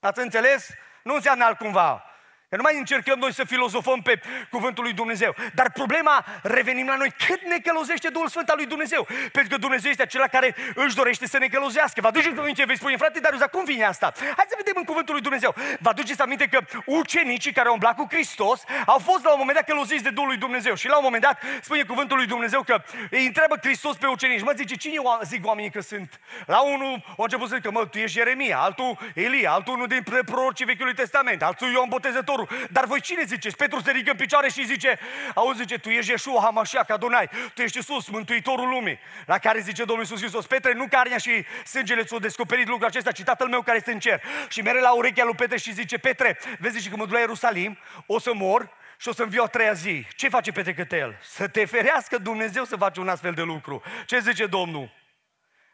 Ați 0.00 0.20
înțeles? 0.20 0.68
Nu 1.02 1.14
înseamnă 1.14 1.44
altcumva. 1.44 2.09
Că 2.50 2.56
nu 2.56 2.62
mai 2.62 2.78
încercăm 2.78 3.18
noi 3.18 3.32
să 3.32 3.44
filozofăm 3.44 4.00
pe 4.02 4.20
cuvântul 4.50 4.84
lui 4.84 4.92
Dumnezeu. 4.92 5.34
Dar 5.54 5.70
problema, 5.70 6.24
revenim 6.42 6.86
la 6.86 6.96
noi, 6.96 7.12
cât 7.26 7.42
ne 7.42 7.58
călăuzește 7.58 8.08
Duhul 8.08 8.28
Sfânt 8.28 8.48
al 8.48 8.56
lui 8.56 8.66
Dumnezeu. 8.66 9.06
Pentru 9.32 9.50
că 9.50 9.56
Dumnezeu 9.56 9.90
este 9.90 10.02
acela 10.02 10.26
care 10.26 10.54
își 10.74 10.94
dorește 10.94 11.26
să 11.26 11.38
ne 11.38 11.46
călăuzească. 11.46 12.00
Vă 12.00 12.06
aduceți 12.06 12.38
aminte, 12.38 12.64
vei 12.64 12.76
spune, 12.76 12.96
frate, 12.96 13.20
dar 13.20 13.48
cum 13.50 13.64
vine 13.64 13.84
asta? 13.84 14.12
Hai 14.16 14.44
să 14.48 14.54
vedem 14.56 14.72
în 14.76 14.84
cuvântul 14.84 15.14
lui 15.14 15.22
Dumnezeu. 15.22 15.54
Vă 15.80 15.88
aduceți 15.88 16.20
aminte 16.20 16.46
că 16.46 16.60
ucenicii 16.84 17.52
care 17.52 17.66
au 17.66 17.72
umblat 17.72 17.96
cu 17.96 18.06
Hristos 18.10 18.64
au 18.86 18.98
fost 18.98 19.24
la 19.24 19.32
un 19.32 19.38
moment 19.38 19.56
dat 19.56 19.66
călăuziți 19.66 20.02
de 20.02 20.10
Duhul 20.10 20.28
lui 20.28 20.38
Dumnezeu. 20.38 20.74
Și 20.74 20.88
la 20.88 20.96
un 20.96 21.04
moment 21.04 21.22
dat 21.22 21.42
spune 21.62 21.82
cuvântul 21.82 22.16
lui 22.16 22.26
Dumnezeu 22.26 22.62
că 22.62 22.82
îi 23.10 23.26
întreabă 23.26 23.56
Hristos 23.62 23.96
pe 23.96 24.06
ucenici. 24.06 24.42
Mă 24.42 24.52
zice, 24.56 24.74
cine 24.74 24.98
zic 25.22 25.46
oamenii 25.46 25.70
că 25.70 25.80
sunt? 25.80 26.20
La 26.46 26.60
unul 26.60 27.04
au 27.16 27.24
început 27.24 27.48
să 27.48 27.54
zică, 27.54 27.70
mă, 27.70 27.86
tu 27.86 27.98
ești 27.98 28.16
Jeremia, 28.16 28.58
altul 28.58 28.98
Elia, 29.14 29.50
altul 29.52 29.74
unul 29.74 29.86
din 29.86 30.02
prorocii 30.24 30.64
Vechiului 30.64 30.94
Testament, 30.94 31.42
altul 31.42 31.70
Ioan 31.70 31.88
Botezător 31.88 32.38
păstorul, 32.44 32.68
dar 32.70 32.84
voi 32.84 33.00
cine 33.00 33.24
ziceți? 33.24 33.56
Petru 33.56 33.80
se 33.80 33.90
ridică 33.90 34.10
în 34.10 34.16
picioare 34.16 34.48
și 34.48 34.64
zice, 34.66 34.98
auzi, 35.34 35.58
zice, 35.58 35.78
tu 35.78 35.88
ești 35.88 36.10
Yeshua 36.10 36.40
Hamashiach, 36.42 36.90
Adonai, 36.90 37.30
tu 37.54 37.62
ești 37.62 37.76
Iisus, 37.76 38.08
Mântuitorul 38.08 38.68
lumii. 38.68 38.98
La 39.26 39.38
care 39.38 39.60
zice 39.60 39.84
Domnul 39.84 40.04
Iisus 40.04 40.18
Hristos, 40.18 40.46
Petre, 40.46 40.72
nu 40.72 40.86
carnea 40.88 41.18
și 41.18 41.44
sângele 41.64 42.02
ți-au 42.02 42.18
descoperit 42.18 42.68
lucrul 42.68 42.88
acesta, 42.88 43.12
ci 43.12 43.22
Tatăl 43.22 43.48
meu 43.48 43.62
care 43.62 43.76
este 43.76 43.92
în 43.92 43.98
cer. 43.98 44.22
Și 44.48 44.60
mere 44.60 44.80
la 44.80 44.92
urechea 44.92 45.24
lui 45.24 45.34
Petre 45.34 45.56
și 45.56 45.72
zice, 45.72 45.98
Petre, 45.98 46.38
vezi, 46.58 46.76
zice, 46.76 46.88
că 46.88 46.96
mă 46.96 47.04
duc 47.04 47.12
la 47.12 47.18
Ierusalim, 47.18 47.78
o 48.06 48.18
să 48.18 48.34
mor, 48.34 48.78
și 48.98 49.08
o 49.08 49.12
să 49.12 49.22
înviu 49.22 49.42
a 49.42 49.46
treia 49.46 49.72
zi. 49.72 50.06
Ce 50.16 50.28
face 50.28 50.52
Petre 50.52 50.74
Cătel? 50.74 51.18
Să 51.22 51.48
te 51.48 51.64
ferească 51.64 52.18
Dumnezeu 52.18 52.64
să 52.64 52.76
faci 52.76 52.96
un 52.96 53.08
astfel 53.08 53.32
de 53.32 53.42
lucru. 53.42 53.82
Ce 54.06 54.18
zice 54.18 54.46
Domnul? 54.46 54.98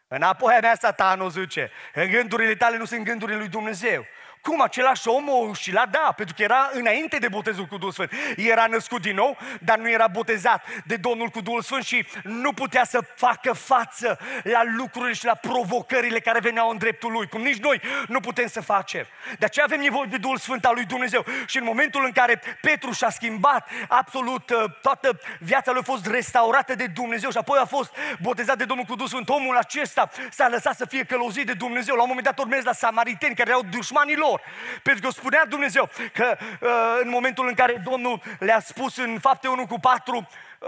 Înapoi 0.09 0.53
a 0.53 0.59
mea 0.59 0.75
satanul 0.75 1.29
zice, 1.29 1.71
în 1.93 2.09
gândurile 2.09 2.55
tale 2.55 2.77
nu 2.77 2.85
sunt 2.85 3.03
gândurile 3.03 3.37
lui 3.37 3.47
Dumnezeu. 3.47 4.05
Cum 4.41 4.61
același 4.61 5.07
om 5.07 5.29
o 5.29 5.53
și 5.53 5.71
l-a 5.71 5.85
da, 5.85 6.13
pentru 6.15 6.35
că 6.35 6.43
era 6.43 6.69
înainte 6.73 7.17
de 7.17 7.27
botezul 7.27 7.65
cu 7.65 7.77
Duhul 7.77 7.91
Sfânt. 7.91 8.11
Era 8.35 8.65
născut 8.65 9.01
din 9.01 9.15
nou, 9.15 9.37
dar 9.59 9.77
nu 9.77 9.89
era 9.89 10.07
botezat 10.07 10.65
de 10.85 10.95
Domnul 10.95 11.27
cu 11.27 11.41
Duhul 11.41 11.61
Sfânt 11.61 11.83
și 11.83 12.07
nu 12.23 12.53
putea 12.53 12.83
să 12.83 12.99
facă 13.15 13.53
față 13.53 14.19
la 14.43 14.61
lucrurile 14.77 15.13
și 15.13 15.25
la 15.25 15.33
provocările 15.33 16.19
care 16.19 16.39
veneau 16.39 16.69
în 16.69 16.77
dreptul 16.77 17.11
lui, 17.11 17.27
cum 17.27 17.41
nici 17.41 17.57
noi 17.57 17.81
nu 18.07 18.19
putem 18.19 18.47
să 18.47 18.61
facem. 18.61 19.05
De 19.39 19.45
aceea 19.45 19.65
avem 19.65 19.79
nevoie 19.79 20.07
de 20.09 20.17
Duhul 20.17 20.37
Sfânt 20.37 20.65
al 20.65 20.73
lui 20.73 20.85
Dumnezeu. 20.85 21.25
Și 21.45 21.57
în 21.57 21.63
momentul 21.63 22.05
în 22.05 22.11
care 22.11 22.41
Petru 22.61 22.91
și-a 22.91 23.09
schimbat 23.09 23.69
absolut 23.87 24.49
uh, 24.49 24.63
toată 24.81 25.19
viața 25.39 25.71
lui 25.71 25.81
a 25.81 25.91
fost 25.91 26.05
restaurată 26.07 26.75
de 26.75 26.85
Dumnezeu 26.85 27.29
și 27.29 27.37
apoi 27.37 27.59
a 27.59 27.65
fost 27.65 27.95
botezat 28.21 28.57
de 28.57 28.65
Domnul 28.65 28.85
cu 28.85 28.93
Duhul 28.93 29.09
Sfânt, 29.09 29.29
omul 29.29 29.57
acesta 29.57 30.09
s-a 30.31 30.47
lăsat 30.47 30.75
să 30.75 30.85
fie 30.85 31.03
călăuzit 31.03 31.45
de 31.45 31.53
Dumnezeu. 31.53 31.95
La 31.95 32.01
un 32.01 32.07
moment 32.07 32.25
dat 32.25 32.39
urmez 32.39 32.63
la 32.63 32.73
samariteni 32.73 33.35
care 33.35 33.49
erau 33.49 33.63
dușmanii 33.71 34.15
lor 34.15 34.26
lor. 34.27 34.41
Pentru 34.83 35.07
că 35.07 35.13
spunea 35.13 35.45
Dumnezeu 35.45 35.89
că 36.13 36.37
uh, 36.61 36.69
în 37.01 37.09
momentul 37.09 37.47
în 37.47 37.53
care 37.53 37.81
Domnul 37.89 38.21
le-a 38.39 38.59
spus 38.59 38.97
în 38.97 39.19
fapte 39.19 39.47
1 39.47 39.67
cu 39.67 39.79
4, 39.79 40.27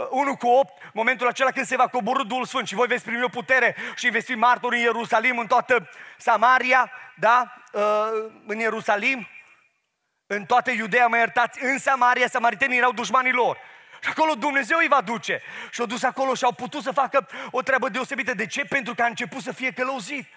1 0.09 0.31
uh, 0.31 0.37
cu 0.37 0.47
8, 0.47 0.73
momentul 0.93 1.27
acela 1.27 1.51
când 1.51 1.65
se 1.65 1.75
va 1.75 1.87
coborâ 1.87 2.23
Duhul 2.23 2.45
Sfânt 2.45 2.67
și 2.67 2.75
voi 2.75 2.87
veți 2.87 3.03
primi 3.03 3.23
o 3.23 3.27
putere 3.27 3.75
și 3.95 4.09
veți 4.09 4.25
fi 4.25 4.35
martori 4.35 4.75
în 4.75 4.81
Ierusalim, 4.81 5.37
în 5.37 5.47
toată 5.47 5.89
Samaria, 6.17 6.91
da, 7.15 7.53
uh, 7.71 7.81
în 8.45 8.59
Ierusalim, 8.59 9.27
în 10.27 10.45
toată 10.45 10.71
Iudeea, 10.71 11.07
mă 11.07 11.17
iertați, 11.17 11.63
în 11.63 11.77
Samaria, 11.77 12.27
samaritenii 12.27 12.77
erau 12.77 12.91
dușmanii 12.91 13.31
lor. 13.31 13.57
Și 14.01 14.09
acolo 14.09 14.33
Dumnezeu 14.33 14.77
îi 14.77 14.87
va 14.87 15.01
duce. 15.01 15.41
Și 15.71 15.79
au 15.79 15.85
dus 15.85 16.03
acolo 16.03 16.33
și 16.33 16.43
au 16.43 16.51
putut 16.51 16.83
să 16.83 16.91
facă 16.91 17.27
o 17.51 17.61
treabă 17.61 17.89
deosebită. 17.89 18.33
De 18.33 18.45
ce? 18.45 18.63
Pentru 18.63 18.95
că 18.95 19.01
a 19.01 19.05
început 19.05 19.41
să 19.41 19.51
fie 19.51 19.71
călăuzit. 19.71 20.27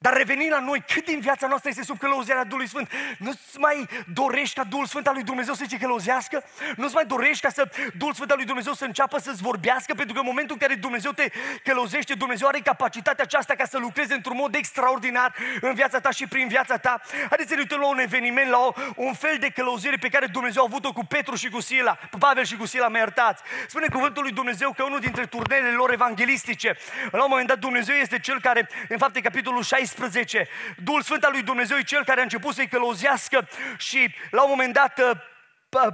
Dar 0.00 0.16
revenind 0.16 0.50
la 0.50 0.60
noi, 0.60 0.84
cât 0.86 1.04
din 1.04 1.20
viața 1.20 1.46
noastră 1.46 1.68
este 1.68 1.84
sub 1.84 1.98
călăuzirea 1.98 2.44
Duhului 2.44 2.68
Sfânt? 2.68 2.90
Nu-ți 3.18 3.58
mai 3.58 3.88
dorești 4.12 4.54
ca 4.54 4.64
Duhul 4.64 4.86
Sfânt 4.86 5.06
al 5.06 5.14
lui 5.14 5.22
Dumnezeu 5.22 5.54
să 5.54 5.64
te 5.68 5.76
călăuzească? 5.76 6.44
Nu-ți 6.76 6.94
mai 6.94 7.04
dorești 7.06 7.42
ca 7.42 7.48
să 7.48 7.70
Duhul 7.94 8.14
Sfânt 8.14 8.30
al 8.30 8.36
lui 8.36 8.46
Dumnezeu 8.46 8.72
să 8.72 8.84
înceapă 8.84 9.18
să-ți 9.18 9.42
vorbească? 9.42 9.94
Pentru 9.94 10.14
că 10.14 10.20
în 10.20 10.26
momentul 10.26 10.56
în 10.60 10.66
care 10.66 10.80
Dumnezeu 10.80 11.10
te 11.10 11.30
călăuzește, 11.64 12.14
Dumnezeu 12.14 12.48
are 12.48 12.58
capacitatea 12.58 13.24
aceasta 13.24 13.54
ca 13.54 13.64
să 13.64 13.78
lucreze 13.78 14.14
într-un 14.14 14.36
mod 14.36 14.54
extraordinar 14.54 15.34
în 15.60 15.74
viața 15.74 16.00
ta 16.00 16.10
și 16.10 16.26
prin 16.26 16.48
viața 16.48 16.76
ta. 16.76 17.00
Haideți 17.28 17.48
să 17.48 17.54
ne 17.54 17.60
uităm 17.60 17.80
la 17.80 17.86
un 17.86 17.98
eveniment, 17.98 18.50
la 18.50 18.58
o, 18.58 18.72
un 18.96 19.14
fel 19.14 19.36
de 19.38 19.48
călăuzire 19.48 19.96
pe 19.96 20.08
care 20.08 20.26
Dumnezeu 20.26 20.62
a 20.62 20.66
avut-o 20.68 20.92
cu 20.92 21.04
Petru 21.04 21.34
și 21.34 21.48
cu 21.48 21.60
Sila, 21.60 21.98
Pavel 22.18 22.44
și 22.44 22.56
cu 22.56 22.66
Sila, 22.66 22.88
mă 22.88 22.98
iertați. 22.98 23.42
Spune 23.66 23.86
cuvântul 23.88 24.22
lui 24.22 24.32
Dumnezeu 24.32 24.72
că 24.72 24.82
unul 24.82 25.00
dintre 25.00 25.26
turnele 25.26 25.70
lor 25.70 25.92
evanghelistice, 25.92 26.76
la 27.10 27.22
un 27.22 27.28
moment 27.30 27.48
dat 27.48 27.58
Dumnezeu 27.58 27.94
este 27.94 28.18
cel 28.18 28.40
care, 28.40 28.68
în 28.88 28.98
fapt, 28.98 29.16
în 29.16 29.22
capitolul 29.22 29.62
16, 29.62 29.87
Duhul 30.76 31.02
Sfânt 31.02 31.24
al 31.24 31.32
lui 31.32 31.42
Dumnezeu 31.42 31.76
e 31.76 31.82
cel 31.82 32.04
care 32.04 32.20
a 32.20 32.22
început 32.22 32.54
să-i 32.54 32.68
călăuzească 32.68 33.48
și 33.76 34.14
la 34.30 34.42
un 34.42 34.48
moment 34.50 34.72
dat 34.72 34.98
uh, 34.98 35.10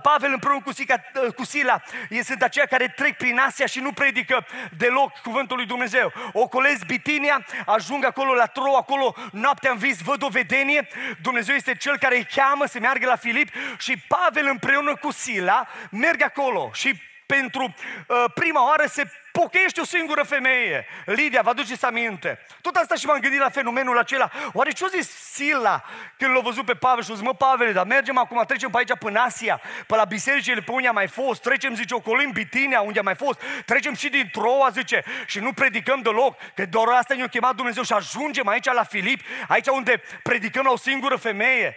Pavel 0.03 0.33
împreună 0.33 0.61
cu, 0.65 0.73
Sica, 0.73 1.05
uh, 1.25 1.35
cu 1.35 1.45
Sila 1.45 1.83
ei 2.09 2.25
sunt 2.25 2.43
aceia 2.43 2.67
care 2.67 2.89
trec 2.89 3.17
prin 3.17 3.39
Asia 3.39 3.67
și 3.67 3.81
nu 3.81 3.93
predică 3.93 4.47
deloc 4.77 5.13
cuvântul 5.23 5.57
lui 5.57 5.67
Dumnezeu. 5.67 6.13
Ocolesc 6.33 6.87
Bitinia, 6.87 7.47
ajung 7.67 8.05
acolo 8.05 8.35
la 8.35 8.47
Tro, 8.47 8.77
acolo 8.77 9.15
noaptea 9.33 9.71
în 9.71 9.77
vis 9.77 10.01
văd 10.01 10.23
o 10.23 10.29
vedenie. 10.29 10.89
Dumnezeu 11.23 11.55
este 11.55 11.75
cel 11.75 11.99
care 11.99 12.17
îi 12.17 12.27
cheamă 12.35 12.67
să 12.67 12.79
meargă 12.79 13.07
la 13.07 13.17
Filip 13.17 13.49
și 13.79 13.97
Pavel 14.09 14.47
împreună 14.47 14.97
cu 14.97 15.13
Sila 15.13 15.69
merg 15.91 16.23
acolo 16.23 16.71
și 16.75 17.01
pentru 17.27 17.75
uh, 18.09 18.25
prima 18.35 18.67
oară 18.67 18.87
se 18.87 19.11
pochește 19.41 19.81
o 19.81 19.85
singură 19.85 20.23
femeie. 20.23 20.87
Lidia, 21.05 21.43
vă 21.43 21.51
aduceți 21.51 21.85
aminte. 21.85 22.39
Tot 22.61 22.75
asta 22.75 22.95
și 22.95 23.07
m-am 23.07 23.19
gândit 23.19 23.41
la 23.41 23.49
fenomenul 23.49 23.99
acela. 23.99 24.31
Oare 24.53 24.71
ce-o 24.71 24.87
zis 24.87 25.09
Sila 25.11 25.85
când 26.17 26.35
l-a 26.35 26.41
văzut 26.41 26.65
pe 26.65 26.75
Pavel 26.75 27.03
și 27.05 27.11
a 27.11 27.15
zis, 27.15 27.25
mă, 27.25 27.35
Pavel, 27.35 27.73
dar 27.73 27.87
mergem 27.87 28.19
acum, 28.19 28.43
trecem 28.47 28.71
pe 28.71 28.79
aici 28.79 28.99
până 28.99 29.21
Asia, 29.21 29.61
pe 29.87 29.97
la 29.97 30.05
bisericile 30.05 30.61
pe 30.61 30.71
unde 30.71 30.89
a 30.89 30.93
mai 30.93 31.07
fost, 31.07 31.43
trecem, 31.43 31.75
zice, 31.75 31.95
ocolo 31.95 32.23
în 32.23 32.31
Bitinia, 32.31 32.81
unde 32.81 32.99
a 32.99 33.03
mai 33.03 33.15
fost, 33.15 33.43
trecem 33.67 33.95
și 33.95 34.09
din 34.09 34.29
Troa, 34.33 34.69
zice, 34.69 35.05
și 35.27 35.39
nu 35.39 35.53
predicăm 35.53 36.01
deloc, 36.01 36.37
că 36.55 36.67
doar 36.67 36.89
asta 36.89 37.15
ne-a 37.15 37.27
chemat 37.27 37.55
Dumnezeu 37.55 37.83
și 37.83 37.93
ajungem 37.93 38.49
aici 38.49 38.73
la 38.73 38.85
Filip, 38.85 39.21
aici 39.49 39.67
unde 39.67 40.03
predicăm 40.23 40.65
la 40.65 40.71
o 40.71 40.77
singură 40.77 41.17
femeie. 41.17 41.77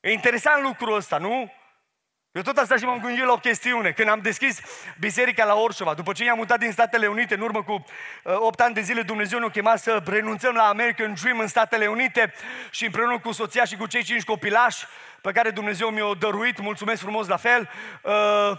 E 0.00 0.12
interesant 0.12 0.62
lucrul 0.62 0.96
ăsta, 0.96 1.18
nu? 1.18 1.52
Eu 2.38 2.44
tot 2.44 2.56
asta 2.56 2.76
și 2.76 2.84
m-am 2.84 3.00
gândit 3.00 3.24
la 3.24 3.32
o 3.32 3.36
chestiune. 3.36 3.92
Când 3.92 4.08
am 4.08 4.20
deschis 4.20 4.60
biserica 4.98 5.44
la 5.44 5.54
Orșova, 5.54 5.94
după 5.94 6.12
ce 6.12 6.24
ne-am 6.24 6.36
mutat 6.36 6.58
din 6.58 6.72
Statele 6.72 7.06
Unite, 7.06 7.34
în 7.34 7.40
urmă 7.40 7.62
cu 7.62 7.72
uh, 7.72 8.34
8 8.36 8.60
ani 8.60 8.74
de 8.74 8.80
zile, 8.80 9.02
Dumnezeu 9.02 9.38
ne-a 9.38 9.48
chemat 9.48 9.80
să 9.80 10.02
renunțăm 10.06 10.54
la 10.54 10.62
American 10.62 11.14
Dream 11.22 11.38
în 11.38 11.46
Statele 11.46 11.86
Unite 11.86 12.32
și 12.70 12.84
împreună 12.84 13.18
cu 13.18 13.32
soția 13.32 13.64
și 13.64 13.76
cu 13.76 13.86
cei 13.86 14.02
cinci 14.02 14.24
copilași 14.24 14.86
pe 15.22 15.32
care 15.32 15.50
Dumnezeu 15.50 15.88
mi-a 15.88 16.14
dăruit, 16.18 16.60
mulțumesc 16.60 17.00
frumos 17.00 17.26
la 17.26 17.36
fel, 17.36 17.70
uh, 18.02 18.58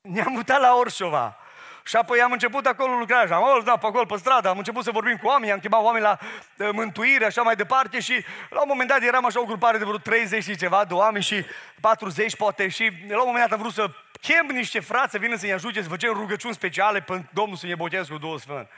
ne-am 0.00 0.32
mutat 0.32 0.60
la 0.60 0.74
Orșova. 0.76 1.38
Și 1.86 1.96
apoi 1.96 2.20
am 2.20 2.32
început 2.32 2.66
acolo 2.66 2.94
lucrarea, 2.94 3.36
am 3.36 3.44
auzit, 3.44 3.64
da, 3.64 3.76
pe 3.76 3.86
acolo, 3.86 4.04
pe 4.04 4.16
stradă, 4.16 4.48
am 4.48 4.58
început 4.58 4.84
să 4.84 4.90
vorbim 4.90 5.16
cu 5.16 5.26
oameni, 5.26 5.52
am 5.52 5.58
chemat 5.58 5.82
oameni 5.82 6.04
la 6.04 6.18
uh, 6.58 6.68
mântuire, 6.72 7.24
așa 7.24 7.42
mai 7.42 7.56
departe 7.56 8.00
și 8.00 8.24
la 8.50 8.60
un 8.60 8.68
moment 8.68 8.88
dat 8.88 9.02
eram 9.02 9.24
așa 9.24 9.40
o 9.40 9.44
grupare 9.44 9.78
de 9.78 9.84
vreo 9.84 9.98
30 9.98 10.42
și 10.42 10.56
ceva 10.56 10.84
de 10.84 10.94
oameni 10.94 11.24
și 11.24 11.44
40 11.80 12.36
poate 12.36 12.68
și 12.68 12.90
la 13.08 13.20
un 13.20 13.26
moment 13.26 13.48
dat 13.48 13.52
am 13.52 13.58
vrut 13.58 13.72
să 13.72 13.90
chem 14.26 14.46
niște 14.56 14.80
frați 14.80 15.10
să 15.10 15.18
vină 15.18 15.36
să 15.36 15.46
ne 15.46 15.52
ajute, 15.52 15.82
să 15.82 15.88
facem 15.88 16.12
rugăciuni 16.12 16.54
speciale 16.54 17.00
pentru 17.00 17.28
Domnul 17.32 17.56
să 17.56 17.66
ne 17.66 17.74
boteze 17.74 18.12
cu 18.12 18.18
Duhul 18.18 18.38
Sfânt. 18.38 18.68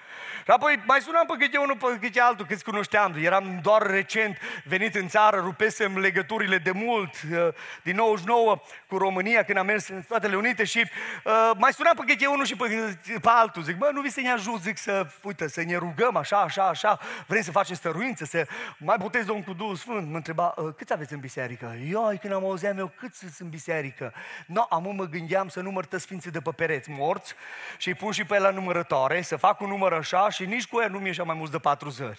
Și 0.44 0.51
apoi 0.52 0.82
mai 0.86 1.01
sunam 1.01 1.27
pe 1.27 1.44
câte 1.44 1.56
unul, 1.56 1.77
pe 1.77 1.98
câte 2.01 2.20
altul, 2.20 2.47
câți 2.47 2.64
cunoșteam. 2.64 3.14
Eram 3.23 3.59
doar 3.62 3.82
recent 3.82 4.39
venit 4.64 4.94
în 4.94 5.09
țară, 5.09 5.40
rupesem 5.40 5.98
legăturile 5.98 6.59
de 6.59 6.70
mult, 6.70 7.10
uh, 7.32 7.48
din 7.82 7.97
99 7.97 8.60
cu 8.86 8.97
România, 8.97 9.43
când 9.43 9.59
am 9.59 9.66
mers 9.66 9.89
în 9.89 10.02
Statele 10.02 10.36
Unite 10.36 10.64
și 10.64 10.85
uh, 11.24 11.51
mai 11.59 11.73
sunam 11.73 11.94
pe 11.97 12.12
câte 12.12 12.27
unul 12.27 12.44
și 12.44 12.56
pe, 12.56 12.98
pe 13.05 13.28
altul. 13.28 13.62
Zic, 13.62 13.77
bă, 13.77 13.90
nu 13.93 14.01
vi 14.01 14.10
să 14.10 14.20
ne 14.20 14.31
ajut, 14.31 14.60
zic, 14.60 14.78
să, 14.78 15.06
uite, 15.23 15.48
să 15.48 15.62
ne 15.62 15.77
rugăm 15.77 16.16
așa, 16.16 16.40
așa, 16.40 16.68
așa, 16.68 16.98
vrem 17.27 17.43
să 17.43 17.51
facem 17.51 17.77
stăruință, 17.77 18.24
să 18.24 18.47
mai 18.78 18.97
botezi 18.98 19.27
Domnul 19.27 19.44
cu 19.44 19.52
Duhul 19.52 19.77
Sfânt. 19.77 20.10
Mă 20.10 20.16
întreba, 20.16 20.55
uh, 20.56 20.74
câți 20.77 20.93
aveți 20.93 21.12
în 21.12 21.20
biserică? 21.20 21.77
Eu, 21.90 22.18
când 22.20 22.32
am 22.32 22.44
auzit 22.44 22.78
eu, 22.78 22.93
câți 22.98 23.18
sunt 23.18 23.35
în 23.39 23.48
biserică? 23.48 24.12
No, 24.47 24.66
am 24.68 24.94
mă 24.97 25.05
gândeam 25.05 25.35
să 25.48 25.60
număr 25.60 25.86
sfinții 25.90 26.30
de 26.30 26.40
pe 26.40 26.50
pereți 26.50 26.90
morți 26.90 27.34
și 27.76 27.88
îi 27.88 27.94
pun 27.94 28.12
și 28.12 28.24
pe 28.24 28.34
el 28.34 28.42
la 28.42 28.50
numărătoare, 28.50 29.22
să 29.22 29.36
fac 29.36 29.60
un 29.60 29.68
număr 29.68 29.92
așa 29.92 30.30
și 30.30 30.44
nici 30.44 30.66
cu 30.66 30.80
ea 30.80 30.88
nu 30.88 30.98
mi 30.98 31.08
așa 31.08 31.22
mai 31.22 31.36
mult 31.38 31.50
de 31.50 31.58
40. 31.58 32.18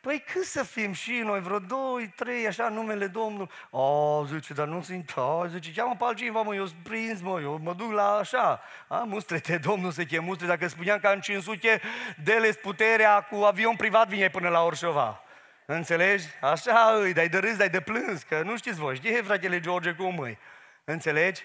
Păi 0.00 0.24
cât 0.32 0.44
să 0.44 0.62
fim 0.62 0.92
și 0.92 1.12
noi, 1.12 1.40
vreo 1.40 1.58
doi, 1.58 2.12
trei, 2.16 2.46
așa, 2.46 2.68
numele 2.68 3.06
Domnului? 3.06 3.50
O, 3.70 4.24
zice, 4.24 4.52
dar 4.52 4.66
nu 4.66 4.82
sunt, 4.82 5.16
o, 5.16 5.46
zice, 5.46 5.72
cheamă 5.72 5.94
pe 5.98 6.04
altcineva, 6.04 6.42
mă, 6.42 6.54
eu 6.54 6.66
sunt 6.66 6.78
prins, 6.82 7.20
mă, 7.20 7.40
eu 7.40 7.60
mă 7.62 7.74
duc 7.74 7.92
la 7.92 8.16
așa. 8.16 8.62
A, 8.86 8.96
mustre-te, 8.96 9.58
Domnul 9.58 9.90
să 9.90 10.04
chem 10.04 10.24
mustre, 10.24 10.46
dacă 10.46 10.68
spuneam 10.68 10.98
că 10.98 11.08
în 11.08 11.20
500 11.20 11.80
dele 12.22 12.48
puterea 12.48 13.20
cu 13.20 13.36
avion 13.36 13.76
privat 13.76 14.08
vine 14.08 14.28
până 14.28 14.48
la 14.48 14.64
Orșova. 14.64 15.22
Înțelegi? 15.66 16.24
Așa 16.40 16.98
îi, 17.00 17.12
dai 17.12 17.28
de 17.28 17.38
râs, 17.38 17.56
dai 17.56 17.68
de 17.68 17.80
plâns, 17.80 18.22
că 18.22 18.42
nu 18.44 18.56
știți 18.56 18.78
voi, 18.78 18.96
știi, 18.96 19.22
fratele 19.22 19.60
George, 19.60 19.92
cum 19.92 20.18
îi? 20.18 20.38
Înțelegi? 20.84 21.42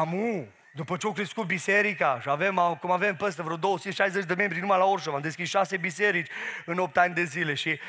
Amu, 0.00 0.46
după 0.72 0.96
ce 0.96 1.06
au 1.06 1.12
crescut 1.12 1.46
biserica 1.46 2.18
și 2.20 2.28
avem, 2.28 2.76
cum 2.80 2.90
avem 2.90 3.16
peste 3.16 3.42
vreo 3.42 3.56
260 3.56 4.24
de 4.24 4.34
membri 4.34 4.60
numai 4.60 4.78
la 4.78 4.84
Orșova, 4.84 5.16
am 5.16 5.22
deschis 5.22 5.48
șase 5.48 5.76
biserici 5.76 6.30
în 6.66 6.78
8 6.78 6.96
ani 6.96 7.14
de 7.14 7.24
zile 7.24 7.54
și 7.54 7.78
90% 7.78 7.80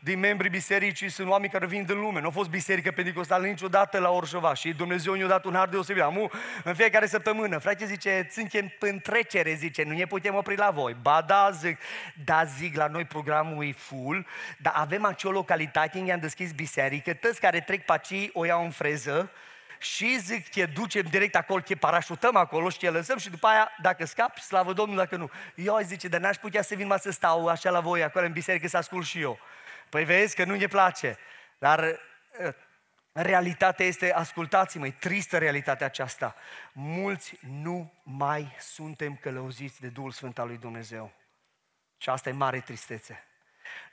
din 0.00 0.18
membrii 0.18 0.50
bisericii 0.50 1.08
sunt 1.08 1.28
oameni 1.28 1.52
care 1.52 1.66
vin 1.66 1.84
din 1.84 2.00
lume. 2.00 2.20
Nu 2.20 2.26
a 2.26 2.30
fost 2.30 2.48
biserică 2.48 2.90
pentecostală 2.90 3.46
niciodată 3.46 3.98
la 3.98 4.10
Orșova 4.10 4.54
și 4.54 4.72
Dumnezeu 4.72 5.14
ne-a 5.14 5.26
dat 5.26 5.44
un 5.44 5.54
har 5.54 5.68
deosebit. 5.68 6.02
Amu, 6.02 6.30
în 6.64 6.74
fiecare 6.74 7.06
săptămână, 7.06 7.58
frate 7.58 7.86
zice, 7.86 8.28
suntem 8.30 8.72
în 8.78 8.98
trecere, 8.98 9.52
zice, 9.52 9.82
nu 9.82 9.92
ne 9.92 10.06
putem 10.06 10.34
opri 10.34 10.56
la 10.56 10.70
voi. 10.70 10.96
Ba 11.02 11.24
da, 11.26 11.50
zic, 11.50 11.78
da, 12.24 12.44
zic, 12.44 12.76
la 12.76 12.86
noi 12.86 13.04
programul 13.04 13.64
e 13.64 13.72
full, 13.72 14.26
dar 14.58 14.72
avem 14.76 15.04
acea 15.04 15.30
localitate 15.30 15.98
unde 15.98 16.12
am 16.12 16.20
deschis 16.20 16.52
biserică, 16.52 17.14
toți 17.14 17.40
care 17.40 17.60
trec 17.60 17.84
pe 17.84 17.92
aici 17.92 18.30
o 18.32 18.44
iau 18.44 18.64
în 18.64 18.70
freză, 18.70 19.30
și 19.78 20.18
zic, 20.18 20.48
te 20.48 20.66
ducem 20.66 21.02
direct 21.02 21.34
acolo, 21.34 21.60
te 21.60 21.74
parașutăm 21.74 22.36
acolo 22.36 22.68
și 22.68 22.78
te 22.78 22.90
lăsăm 22.90 23.18
și 23.18 23.30
după 23.30 23.46
aia, 23.46 23.70
dacă 23.82 24.04
scapi, 24.04 24.40
slavă 24.40 24.72
Domnului, 24.72 25.02
dacă 25.04 25.16
nu. 25.16 25.30
Eu 25.54 25.74
aș 25.74 25.84
zice, 25.84 26.08
dar 26.08 26.20
n-aș 26.20 26.36
putea 26.36 26.62
să 26.62 26.74
vin 26.74 26.86
mai 26.86 26.98
să 26.98 27.10
stau 27.10 27.48
așa 27.48 27.70
la 27.70 27.80
voi, 27.80 28.02
acolo 28.02 28.26
în 28.26 28.32
biserică, 28.32 28.68
să 28.68 28.76
ascult 28.76 29.06
și 29.06 29.20
eu. 29.20 29.38
Păi 29.88 30.04
vezi 30.04 30.34
că 30.34 30.44
nu 30.44 30.54
ne 30.54 30.66
place. 30.66 31.18
Dar 31.58 31.84
uh, 31.84 32.54
realitatea 33.12 33.86
este, 33.86 34.12
ascultați-mă, 34.12 34.86
e 34.86 34.90
tristă 34.90 35.38
realitatea 35.38 35.86
aceasta. 35.86 36.34
Mulți 36.72 37.38
nu 37.62 37.92
mai 38.02 38.56
suntem 38.58 39.16
călăuziți 39.16 39.80
de 39.80 39.88
Duhul 39.88 40.10
Sfânt 40.10 40.38
al 40.38 40.46
lui 40.46 40.58
Dumnezeu. 40.58 41.12
Și 41.96 42.08
asta 42.08 42.28
e 42.28 42.32
mare 42.32 42.60
tristețe 42.60 43.22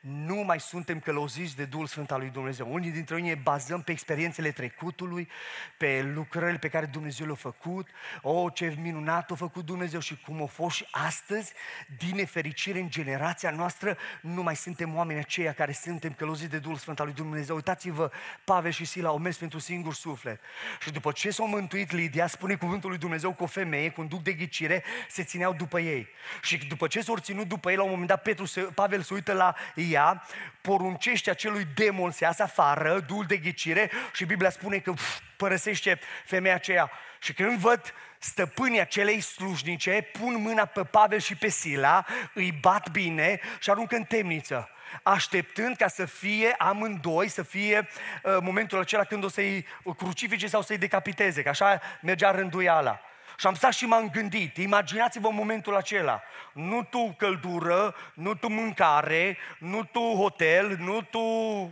nu 0.08 0.36
mai 0.36 0.60
suntem 0.60 1.00
călăuziți 1.00 1.56
de 1.56 1.66
Duhul 1.66 1.88
Sfânt 1.88 2.12
al 2.12 2.20
lui 2.20 2.30
Dumnezeu. 2.30 2.74
Unii 2.74 2.92
dintre 2.92 3.16
noi 3.16 3.28
ne 3.28 3.36
bazăm 3.36 3.82
pe 3.82 3.92
experiențele 3.92 4.52
trecutului, 4.52 5.30
pe 5.78 6.12
lucrările 6.14 6.58
pe 6.58 6.68
care 6.68 6.86
Dumnezeu 6.86 7.26
le-a 7.26 7.36
făcut. 7.36 7.88
O, 8.22 8.32
oh, 8.32 8.54
ce 8.54 8.76
minunat 8.82 9.32
a 9.32 9.36
făcut 9.36 9.66
Dumnezeu 9.66 10.00
și 10.00 10.22
cum 10.26 10.42
a 10.42 10.46
fost 10.46 10.76
și 10.76 10.88
astăzi, 10.92 11.54
din 11.98 12.16
nefericire 12.16 12.80
în 12.80 12.90
generația 12.90 13.50
noastră, 13.50 13.98
nu 14.22 14.44
mai 14.44 14.56
suntem 14.56 14.96
oameni 14.96 15.20
aceia 15.20 15.54
care 15.54 15.72
suntem 15.72 16.14
călăuziți 16.14 16.50
de 16.50 16.60
Duhul 16.60 16.78
Sfânt 16.78 17.00
al 17.00 17.06
lui 17.06 17.16
Dumnezeu. 17.16 17.56
Uitați-vă, 17.56 18.12
Pavel 18.44 18.72
și 18.72 18.86
Sila 18.86 19.10
au 19.10 19.18
mers 19.18 19.38
pentru 19.38 19.60
singur 19.60 19.94
suflet. 19.94 20.40
Și 20.80 20.92
după 20.92 21.12
ce 21.12 21.30
s-au 21.30 21.48
mântuit 21.48 21.92
Lidia, 21.92 22.28
spune 22.28 22.56
cuvântul 22.56 22.90
lui 22.90 23.00
Dumnezeu 23.00 23.34
cu 23.34 23.44
o 23.44 23.48
femeie, 23.48 23.90
cu 23.90 24.02
un 24.02 24.08
duc 24.08 24.24
de 24.24 24.34
ghicire, 24.34 24.84
se 25.10 25.24
țineau 25.24 25.54
după 25.54 25.80
ei. 25.80 26.08
Și 26.42 26.58
după 26.58 26.88
ce 26.88 27.02
s-au 27.02 27.18
ținut 27.18 27.48
după 27.48 27.70
ei, 27.70 27.76
la 27.76 27.84
un 27.84 27.90
moment 27.90 28.08
dat 28.08 28.22
Petru, 28.22 28.72
Pavel 28.74 29.02
se 29.02 29.14
uită 29.14 29.34
la 29.34 29.56
ea, 29.96 30.24
poruncește 30.62 31.30
acelui 31.30 31.68
demon 31.76 32.12
să 32.12 32.24
iasă 32.24 32.44
afară, 32.44 33.00
dul 33.00 33.26
de 33.26 33.38
ghicire 33.38 33.92
și 34.14 34.26
Biblia 34.26 34.50
spune 34.50 34.78
că 34.78 34.90
uf, 34.90 35.20
părăsește 35.38 36.00
femeia 36.26 36.56
aceea. 36.56 36.92
Și 37.20 37.34
când 37.34 37.58
văd 37.58 37.94
stăpânii 38.20 38.80
acelei 38.80 39.22
slujnice, 39.22 40.10
pun 40.20 40.42
mâna 40.42 40.66
pe 40.66 40.84
Pavel 40.84 41.20
și 41.20 41.36
pe 41.36 41.48
Sila, 41.48 42.06
îi 42.34 42.52
bat 42.52 42.90
bine 42.90 43.40
și 43.60 43.70
aruncă 43.70 43.96
în 43.96 44.04
temniță 44.04 44.70
așteptând 45.04 45.76
ca 45.76 45.88
să 45.88 46.06
fie 46.06 46.56
amândoi, 46.58 47.28
să 47.28 47.44
fie 47.44 47.88
uh, 48.24 48.38
momentul 48.42 48.80
acela 48.80 49.04
când 49.04 49.24
o 49.24 49.28
să-i 49.28 49.66
crucifice 49.98 50.48
sau 50.48 50.62
să-i 50.62 50.78
decapiteze, 50.78 51.42
că 51.42 51.50
așa 51.50 51.82
mergea 52.02 52.32
rânduiala. 52.32 53.02
Și 53.38 53.48
am 53.48 53.54
stat 53.54 53.74
și 53.74 53.86
m-am 53.86 54.10
gândit, 54.10 54.58
imaginați-vă 54.58 55.30
momentul 55.30 55.76
acela. 55.76 56.22
Nu 56.54 56.84
tu 56.90 57.16
căldură, 57.18 57.96
nu 58.14 58.34
tu 58.34 58.48
mâncare, 58.48 59.38
nu 59.60 59.84
tu 59.84 60.00
hotel, 60.00 60.78
nu 60.80 61.02
tu 61.02 61.20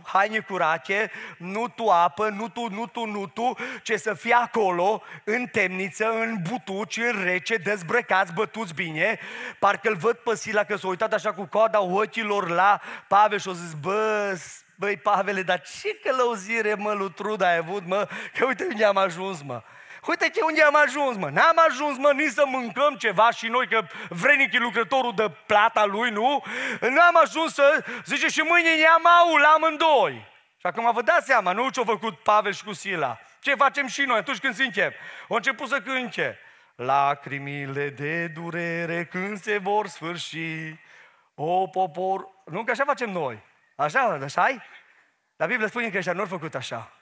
haine 0.04 0.38
curate, 0.38 1.10
nu 1.38 1.68
tu 1.68 1.88
apă, 1.88 2.28
nu 2.28 2.48
tu, 2.48 2.68
nu 2.68 2.86
tu, 2.86 3.04
nu 3.06 3.26
tu, 3.26 3.56
ce 3.82 3.96
să 3.96 4.14
fie 4.14 4.34
acolo, 4.34 5.02
în 5.24 5.46
temniță, 5.46 6.10
în 6.10 6.36
butuci, 6.50 6.96
în 6.96 7.22
rece, 7.22 7.56
dezbrăcați, 7.56 8.32
bătuți 8.32 8.74
bine. 8.74 9.18
Parcă 9.58 9.88
îl 9.88 9.96
văd 9.96 10.16
pe 10.16 10.36
Sila 10.36 10.64
că 10.64 10.76
s-a 10.76 10.88
uitat 10.88 11.12
așa 11.12 11.32
cu 11.32 11.44
coada 11.44 11.82
ochilor 11.82 12.48
la 12.48 12.80
Pavel 13.08 13.38
și 13.38 13.48
a 13.48 13.52
zis, 13.52 13.72
bă, 13.72 14.36
Băi, 14.76 14.96
Pavele, 14.96 15.42
dar 15.42 15.60
ce 15.60 15.98
călăuzire, 16.02 16.74
mă, 16.74 16.92
lui 16.92 17.12
Truda 17.12 17.48
ai 17.48 17.56
avut, 17.56 17.86
mă? 17.86 18.08
Că 18.34 18.44
uite 18.46 18.66
unde 18.70 18.84
am 18.84 18.96
ajuns, 18.96 19.42
mă. 19.42 19.62
Uite 20.06 20.28
ce 20.28 20.40
unde 20.42 20.62
am 20.62 20.76
ajuns, 20.76 21.16
mă. 21.16 21.28
N-am 21.28 21.58
ajuns, 21.68 21.96
mă, 21.96 22.12
nici 22.12 22.30
să 22.30 22.44
mâncăm 22.46 22.94
ceva 22.94 23.30
și 23.30 23.46
noi, 23.46 23.68
că 23.68 23.86
vrenic 24.08 24.52
e 24.52 24.58
lucrătorul 24.58 25.14
de 25.14 25.30
plata 25.46 25.84
lui, 25.84 26.10
nu? 26.10 26.44
N-am 26.80 27.16
ajuns 27.22 27.54
să, 27.54 27.84
zice, 28.04 28.28
și 28.28 28.40
mâine 28.40 28.74
ne 28.74 28.86
am 28.86 29.06
aul 29.06 29.44
amândoi. 29.44 30.32
Și 30.56 30.66
acum 30.66 30.92
vă 30.92 31.02
dați 31.02 31.26
seama, 31.26 31.52
nu 31.52 31.68
ce-a 31.68 31.84
făcut 31.84 32.18
Pavel 32.18 32.52
și 32.52 32.64
cu 32.64 32.72
Sila. 32.72 33.18
Ce 33.40 33.54
facem 33.54 33.86
și 33.86 34.02
noi 34.02 34.18
atunci 34.18 34.38
când 34.38 34.54
suntem? 34.54 34.92
Au 35.28 35.36
început 35.36 35.68
să 35.68 35.80
cânce. 35.80 36.38
Lacrimile 36.74 37.88
de 37.88 38.26
durere 38.26 39.04
când 39.04 39.40
se 39.40 39.58
vor 39.58 39.86
sfârși. 39.86 40.74
O 41.34 41.66
popor... 41.66 42.28
Nu 42.44 42.64
că 42.64 42.70
așa 42.70 42.84
facem 42.84 43.10
noi. 43.10 43.42
Așa, 43.76 44.18
așa 44.22 44.48
-i? 44.48 44.62
Dar 45.36 45.48
Biblia 45.48 45.68
spune 45.68 45.90
că 45.90 45.96
ăștia 45.96 46.12
nu 46.12 46.20
au 46.20 46.26
făcut 46.26 46.54
așa. 46.54 46.92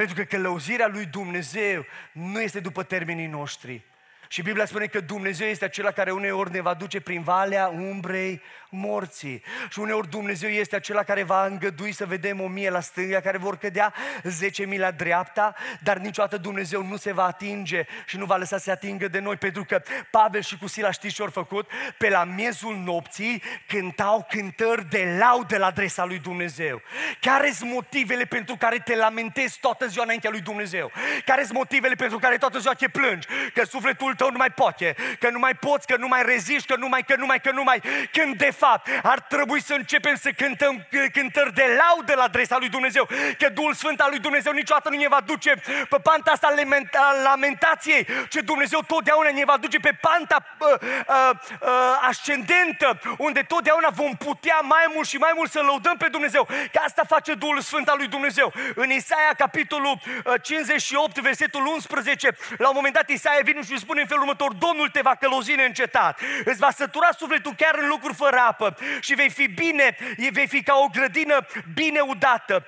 Pentru 0.00 0.18
că 0.18 0.24
călăuzirea 0.24 0.88
lui 0.88 1.06
Dumnezeu 1.06 1.84
nu 2.12 2.40
este 2.40 2.60
după 2.60 2.82
termenii 2.82 3.26
noștri. 3.26 3.84
Și 4.28 4.42
Biblia 4.42 4.64
spune 4.64 4.86
că 4.86 5.00
Dumnezeu 5.00 5.46
este 5.46 5.64
acela 5.64 5.90
care 5.90 6.10
uneori 6.10 6.50
ne 6.50 6.60
va 6.60 6.74
duce 6.74 7.00
prin 7.00 7.22
valea 7.22 7.68
umbrei 7.68 8.42
morții. 8.70 9.42
Și 9.70 9.78
uneori 9.78 10.08
Dumnezeu 10.08 10.48
este 10.48 10.76
acela 10.76 11.02
care 11.02 11.22
va 11.22 11.46
îngădui 11.46 11.92
să 11.92 12.06
vedem 12.06 12.40
o 12.40 12.46
mie 12.46 12.70
la 12.70 12.80
stânga, 12.80 13.20
care 13.20 13.38
vor 13.38 13.56
cădea 13.56 13.94
zece 14.22 14.64
mii 14.64 14.78
la 14.78 14.90
dreapta, 14.90 15.54
dar 15.82 15.96
niciodată 15.96 16.36
Dumnezeu 16.36 16.82
nu 16.82 16.96
se 16.96 17.12
va 17.12 17.24
atinge 17.24 17.86
și 18.06 18.16
nu 18.16 18.24
va 18.24 18.36
lăsa 18.36 18.56
să 18.56 18.62
se 18.62 18.70
atingă 18.70 19.08
de 19.08 19.18
noi, 19.18 19.36
pentru 19.36 19.64
că 19.64 19.82
Pavel 20.10 20.42
și 20.42 20.58
cu 20.58 20.66
Sila 20.66 20.90
știți 20.90 21.14
ce 21.14 21.22
au 21.22 21.28
făcut? 21.28 21.70
Pe 21.98 22.08
la 22.08 22.24
miezul 22.24 22.76
nopții 22.76 23.42
cântau 23.66 24.26
cântări 24.28 24.88
de 24.88 25.16
laudă 25.18 25.56
la 25.56 25.66
adresa 25.66 26.04
lui 26.04 26.18
Dumnezeu. 26.18 26.82
Care 27.20 27.50
sunt 27.50 27.70
motivele 27.72 28.24
pentru 28.24 28.56
care 28.56 28.78
te 28.78 28.96
lamentezi 28.96 29.58
toată 29.60 29.86
ziua 29.86 30.04
înaintea 30.04 30.30
lui 30.30 30.40
Dumnezeu? 30.40 30.92
Care 31.24 31.42
sunt 31.42 31.56
motivele 31.56 31.94
pentru 31.94 32.18
care 32.18 32.36
toată 32.36 32.58
ziua 32.58 32.74
te 32.74 32.88
plângi? 32.88 33.26
Că 33.54 33.64
sufletul 33.64 34.14
tău 34.14 34.30
nu 34.30 34.36
mai 34.36 34.50
poate, 34.50 34.96
că 35.18 35.30
nu 35.30 35.38
mai 35.38 35.54
poți, 35.54 35.86
că 35.86 35.96
nu 35.96 36.08
mai 36.08 36.22
reziști, 36.24 36.66
că 36.66 36.76
nu 36.76 36.88
mai, 36.88 37.02
că 37.02 37.16
nu 37.16 37.26
mai, 37.26 37.40
că 37.40 37.50
nu 37.50 37.62
mai. 37.62 37.82
Când 38.12 38.36
de 38.36 38.50
fapt 38.62 38.88
ar 39.02 39.20
trebui 39.20 39.60
să 39.62 39.74
începem 39.74 40.16
să 40.24 40.30
cântăm 40.30 40.86
cântări 41.12 41.54
de 41.54 41.66
laudă 41.80 42.14
la 42.14 42.22
adresa 42.22 42.56
lui 42.58 42.68
Dumnezeu, 42.68 43.04
că 43.38 43.48
Duhul 43.48 43.74
Sfânt 43.74 44.00
al 44.00 44.10
lui 44.10 44.18
Dumnezeu 44.18 44.52
niciodată 44.52 44.88
nu 44.90 44.96
ne 44.96 45.08
va 45.08 45.20
duce 45.24 45.52
pe 45.88 45.98
panta 46.02 46.30
asta 46.30 46.46
a 46.92 47.22
lamentației, 47.22 48.06
ce 48.28 48.40
Dumnezeu 48.40 48.80
totdeauna 48.86 49.30
ne 49.30 49.44
va 49.44 49.56
duce 49.56 49.78
pe 49.78 49.92
panta 50.00 50.36
uh, 50.58 50.68
uh, 50.80 51.30
uh, 51.60 51.68
ascendentă, 52.08 53.00
unde 53.18 53.40
totdeauna 53.40 53.88
vom 53.88 54.12
putea 54.16 54.58
mai 54.62 54.84
mult 54.94 55.08
și 55.08 55.16
mai 55.16 55.32
mult 55.36 55.50
să 55.50 55.60
lăudăm 55.60 55.96
pe 55.96 56.08
Dumnezeu, 56.08 56.44
că 56.44 56.80
asta 56.84 57.02
face 57.08 57.34
Duhul 57.34 57.60
Sfânt 57.60 57.88
al 57.88 57.96
lui 57.96 58.08
Dumnezeu. 58.08 58.52
În 58.74 58.90
Isaia, 58.90 59.32
capitolul 59.36 60.00
58, 60.42 61.16
uh, 61.16 61.22
versetul 61.22 61.66
11, 61.66 62.36
la 62.58 62.68
un 62.68 62.74
moment 62.74 62.94
dat 62.94 63.08
Isaia 63.08 63.40
vine 63.42 63.62
și 63.62 63.78
spune 63.78 64.00
în 64.00 64.06
felul 64.06 64.22
următor, 64.22 64.52
Domnul 64.52 64.88
te 64.88 65.00
va 65.00 65.14
călăuzi 65.14 65.54
neîncetat, 65.54 66.20
îți 66.44 66.58
va 66.58 66.70
sătura 66.70 67.08
sufletul 67.18 67.54
chiar 67.56 67.78
în 67.78 67.88
lucruri 67.88 68.14
fără 68.14 68.36
apă 68.50 68.76
și 69.00 69.14
vei 69.14 69.30
fi 69.30 69.46
bine, 69.46 69.96
vei 70.30 70.46
fi 70.46 70.62
ca 70.62 70.74
o 70.74 70.86
grădină 70.92 71.46
bine 71.74 72.00
udată. 72.00 72.66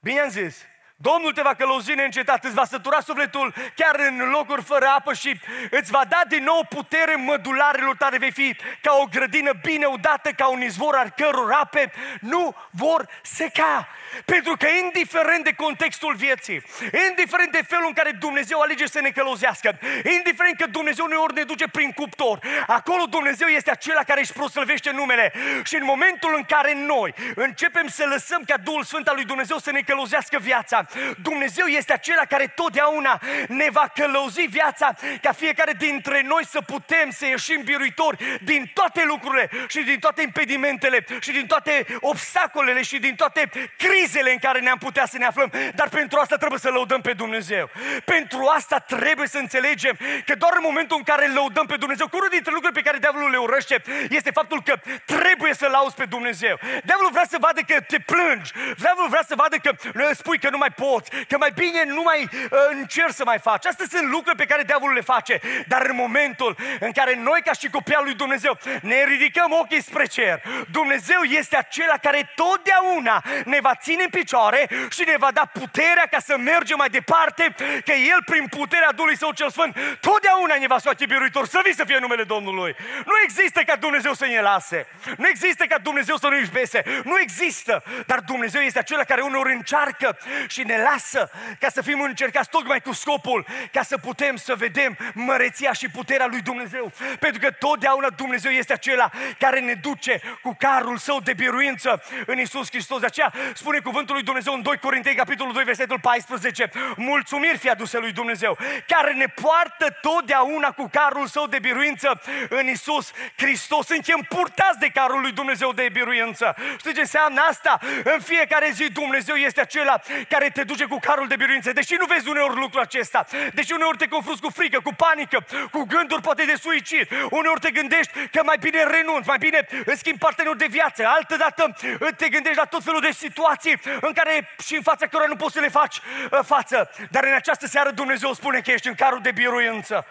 Bine 0.00 0.20
am 0.20 0.28
zis? 0.28 0.56
Domnul 0.96 1.32
te 1.32 1.42
va 1.42 1.54
călăuzi 1.54 1.94
neîncetat, 1.94 2.44
îți 2.44 2.54
va 2.54 2.64
sătura 2.64 3.00
sufletul 3.00 3.54
chiar 3.74 3.94
în 3.98 4.30
locuri 4.30 4.62
fără 4.62 4.86
apă 4.86 5.12
și 5.12 5.40
îți 5.70 5.90
va 5.90 6.04
da 6.08 6.22
din 6.28 6.42
nou 6.44 6.66
putere 6.68 7.14
mădularelor 7.14 7.96
tale. 7.96 8.18
Vei 8.18 8.30
fi 8.30 8.56
ca 8.80 8.98
o 9.00 9.04
grădină 9.04 9.52
bine 9.62 9.86
udată, 9.86 10.30
ca 10.30 10.48
un 10.48 10.62
izvor 10.62 10.94
al 10.94 11.12
căror 11.16 11.52
ape 11.52 11.92
nu 12.20 12.56
vor 12.70 13.08
seca. 13.22 13.88
Pentru 14.24 14.56
că 14.56 14.66
indiferent 14.84 15.44
de 15.44 15.52
contextul 15.52 16.14
vieții, 16.14 16.62
indiferent 17.08 17.52
de 17.52 17.64
felul 17.68 17.86
în 17.86 17.92
care 17.92 18.10
Dumnezeu 18.10 18.60
alege 18.60 18.86
să 18.86 19.00
ne 19.00 19.10
călăuzească, 19.10 19.78
indiferent 20.16 20.56
că 20.56 20.66
Dumnezeu 20.66 21.06
ne 21.06 21.14
ori 21.14 21.34
ne 21.34 21.42
duce 21.42 21.68
prin 21.68 21.92
cuptor, 21.92 22.38
acolo 22.66 23.04
Dumnezeu 23.04 23.48
este 23.48 23.70
acela 23.70 24.02
care 24.02 24.20
își 24.20 24.32
proslăvește 24.32 24.90
numele. 24.90 25.32
Și 25.64 25.74
în 25.74 25.84
momentul 25.84 26.34
în 26.36 26.44
care 26.44 26.74
noi 26.74 27.14
începem 27.34 27.86
să 27.88 28.06
lăsăm 28.06 28.42
ca 28.46 28.56
Duhul 28.56 28.84
Sfânt 28.84 29.08
al 29.08 29.14
lui 29.14 29.24
Dumnezeu 29.24 29.58
să 29.58 29.70
ne 29.70 29.80
călăuzească 29.80 30.38
viața, 30.38 30.86
Dumnezeu 31.22 31.66
este 31.66 31.92
acela 31.92 32.24
care 32.24 32.46
totdeauna 32.46 33.20
ne 33.48 33.68
va 33.70 33.92
călăuzi 33.94 34.40
viața 34.40 34.94
ca 35.22 35.32
fiecare 35.32 35.72
dintre 35.72 36.22
noi 36.22 36.46
să 36.46 36.60
putem 36.60 37.10
să 37.10 37.26
ieșim 37.26 37.62
biruitori 37.64 38.38
din 38.42 38.70
toate 38.74 39.04
lucrurile 39.04 39.50
și 39.68 39.80
din 39.80 39.98
toate 39.98 40.22
impedimentele 40.22 41.04
și 41.20 41.30
din 41.30 41.46
toate 41.46 41.86
obstacolele 42.00 42.82
și 42.82 42.98
din 42.98 43.14
toate 43.14 43.50
crizele 43.76 44.02
în 44.12 44.38
care 44.38 44.60
ne-am 44.60 44.78
putea 44.78 45.06
să 45.06 45.18
ne 45.18 45.24
aflăm. 45.24 45.52
Dar 45.74 45.88
pentru 45.88 46.18
asta 46.18 46.36
trebuie 46.36 46.58
să 46.58 46.70
lăudăm 46.70 47.00
pe 47.00 47.12
Dumnezeu. 47.12 47.70
Pentru 48.04 48.52
asta 48.56 48.78
trebuie 48.78 49.26
să 49.26 49.38
înțelegem 49.38 49.98
că 50.24 50.34
doar 50.34 50.52
în 50.56 50.62
momentul 50.62 50.96
în 50.96 51.02
care 51.02 51.26
lăudăm 51.26 51.66
pe 51.66 51.76
Dumnezeu, 51.76 52.08
cu 52.08 52.16
unul 52.16 52.28
dintre 52.30 52.52
lucrurile 52.52 52.80
pe 52.80 52.86
care 52.86 52.98
diavolul 52.98 53.30
le 53.30 53.36
urăște 53.36 53.82
este 54.10 54.30
faptul 54.30 54.62
că 54.62 54.74
trebuie 55.04 55.54
să 55.54 55.66
lauzi 55.66 55.94
pe 55.94 56.04
Dumnezeu. 56.04 56.58
Diavolul 56.84 57.10
vrea 57.10 57.26
să 57.28 57.36
vadă 57.40 57.60
că 57.60 57.80
te 57.80 57.98
plângi. 57.98 58.52
Diavolul 58.76 59.10
vrea 59.10 59.24
să 59.28 59.34
vadă 59.34 59.56
că 59.56 59.70
spui 60.14 60.38
că 60.38 60.50
nu 60.50 60.58
mai 60.58 60.70
poți, 60.70 61.10
că 61.28 61.36
mai 61.38 61.52
bine 61.54 61.84
nu 61.84 62.02
mai 62.02 62.20
uh, 62.22 62.58
încerci 62.70 63.14
să 63.14 63.24
mai 63.24 63.38
faci. 63.38 63.66
Astea 63.66 63.86
sunt 63.90 64.10
lucruri 64.10 64.36
pe 64.36 64.44
care 64.44 64.62
diavolul 64.62 64.94
le 64.94 65.00
face. 65.00 65.40
Dar 65.66 65.86
în 65.86 65.96
momentul 65.96 66.56
în 66.80 66.92
care 66.92 67.14
noi, 67.14 67.40
ca 67.44 67.52
și 67.52 67.70
copii 67.70 67.92
lui 68.04 68.14
Dumnezeu, 68.14 68.58
ne 68.82 69.04
ridicăm 69.04 69.52
ochii 69.52 69.82
spre 69.82 70.06
cer, 70.06 70.42
Dumnezeu 70.70 71.22
este 71.22 71.56
acela 71.56 71.96
care 72.02 72.32
totdeauna 72.34 73.22
ne 73.44 73.58
va 73.60 73.74
ține 73.74 73.93
în 74.00 74.10
picioare 74.10 74.68
și 74.90 75.02
ne 75.06 75.14
va 75.18 75.30
da 75.32 75.44
puterea 75.52 76.06
ca 76.10 76.18
să 76.18 76.36
mergem 76.36 76.76
mai 76.76 76.88
departe, 76.88 77.54
că 77.84 77.92
El, 77.92 78.22
prin 78.24 78.46
puterea 78.46 78.92
Duhului 78.92 79.16
Său 79.16 79.32
cel 79.32 79.50
Sfânt, 79.50 79.76
totdeauna 80.00 80.54
ne 80.54 80.66
va 80.66 80.78
scoate 80.78 81.06
biruitor. 81.06 81.46
Să 81.46 81.60
vii 81.64 81.74
să 81.74 81.84
fie 81.84 81.98
numele 81.98 82.22
Domnului. 82.22 82.76
Nu 83.04 83.12
există 83.24 83.62
ca 83.62 83.76
Dumnezeu 83.76 84.12
să 84.14 84.26
ne 84.26 84.40
lase. 84.40 84.86
Nu 85.16 85.28
există 85.28 85.64
ca 85.64 85.78
Dumnezeu 85.78 86.16
să 86.16 86.28
nu 86.28 86.36
iubese. 86.36 86.82
Nu 87.04 87.20
există. 87.20 87.82
Dar 88.06 88.20
Dumnezeu 88.20 88.60
este 88.60 88.78
acela 88.78 89.04
care 89.04 89.20
uneori 89.20 89.52
încearcă 89.52 90.18
și 90.48 90.62
ne 90.62 90.82
lasă 90.82 91.30
ca 91.58 91.68
să 91.68 91.82
fim 91.82 92.00
încercați 92.00 92.48
tocmai 92.48 92.80
cu 92.80 92.92
scopul 92.92 93.46
ca 93.72 93.82
să 93.82 93.98
putem 93.98 94.36
să 94.36 94.54
vedem 94.54 94.96
măreția 95.14 95.72
și 95.72 95.88
puterea 95.88 96.26
lui 96.26 96.40
Dumnezeu. 96.40 96.92
Pentru 97.18 97.40
că 97.40 97.50
totdeauna 97.50 98.10
Dumnezeu 98.10 98.50
este 98.50 98.72
acela 98.72 99.10
care 99.38 99.60
ne 99.60 99.74
duce 99.74 100.20
cu 100.42 100.56
carul 100.58 100.96
său 100.96 101.20
de 101.20 101.32
biruință 101.32 102.02
în 102.26 102.38
Isus 102.38 102.68
Hristos. 102.68 103.00
De 103.00 103.06
aceea 103.06 103.32
spune 103.54 103.73
cuvântul 103.80 104.14
lui 104.14 104.24
Dumnezeu 104.24 104.52
în 104.52 104.62
2 104.62 104.78
Corintei, 104.78 105.14
capitolul 105.14 105.52
2, 105.52 105.64
versetul 105.64 106.00
14, 106.00 106.70
mulțumiri 106.96 107.58
fi 107.58 107.70
aduse 107.70 107.98
lui 107.98 108.12
Dumnezeu, 108.12 108.58
care 108.86 109.12
ne 109.12 109.26
poartă 109.26 109.98
totdeauna 110.00 110.70
cu 110.70 110.88
carul 110.92 111.26
său 111.26 111.46
de 111.46 111.58
biruință 111.58 112.20
în 112.48 112.68
Isus 112.68 113.12
Hristos. 113.36 113.86
Suntem 113.86 114.26
purtați 114.28 114.78
de 114.78 114.88
carul 114.88 115.20
lui 115.20 115.32
Dumnezeu 115.32 115.72
de 115.72 115.88
biruință. 115.92 116.56
Știți 116.78 116.94
ce 116.94 117.00
înseamnă 117.00 117.40
asta? 117.48 117.78
În 118.04 118.20
fiecare 118.20 118.70
zi 118.72 118.92
Dumnezeu 118.92 119.34
este 119.34 119.60
acela 119.60 120.00
care 120.28 120.48
te 120.48 120.64
duce 120.64 120.84
cu 120.84 120.98
carul 120.98 121.28
de 121.28 121.36
biruință. 121.36 121.72
Deși 121.72 121.94
nu 121.94 122.06
vezi 122.06 122.28
uneori 122.28 122.60
lucrul 122.60 122.80
acesta, 122.80 123.26
deși 123.54 123.72
uneori 123.72 123.96
te 123.96 124.06
confrunți 124.06 124.42
cu 124.42 124.50
frică, 124.50 124.80
cu 124.80 124.94
panică, 124.94 125.46
cu 125.70 125.82
gânduri 125.82 126.22
poate 126.22 126.44
de 126.44 126.54
suicid, 126.54 127.08
uneori 127.30 127.60
te 127.60 127.70
gândești 127.70 128.12
că 128.32 128.40
mai 128.44 128.56
bine 128.60 128.82
renunți, 128.82 129.28
mai 129.28 129.38
bine 129.38 129.66
îți 129.84 129.98
schimbi 129.98 130.18
partenerul 130.18 130.58
de 130.58 130.66
viață, 130.70 131.06
altă 131.06 131.36
dată 131.36 131.76
te 132.16 132.28
gândești 132.28 132.58
la 132.58 132.64
tot 132.64 132.82
felul 132.84 133.00
de 133.00 133.10
situații 133.10 133.63
în 134.00 134.12
care 134.12 134.48
și 134.64 134.74
în 134.74 134.82
fața 134.82 135.06
cărora 135.06 135.28
nu 135.28 135.36
poți 135.36 135.54
să 135.54 135.60
le 135.60 135.68
faci 135.68 136.00
uh, 136.30 136.38
față. 136.44 136.90
Dar 137.10 137.24
în 137.24 137.34
această 137.34 137.66
seară 137.66 137.90
Dumnezeu 137.90 138.32
spune 138.32 138.60
că 138.60 138.70
ești 138.70 138.88
în 138.88 138.94
carul 138.94 139.20
de 139.20 139.30
biruință. 139.30 140.06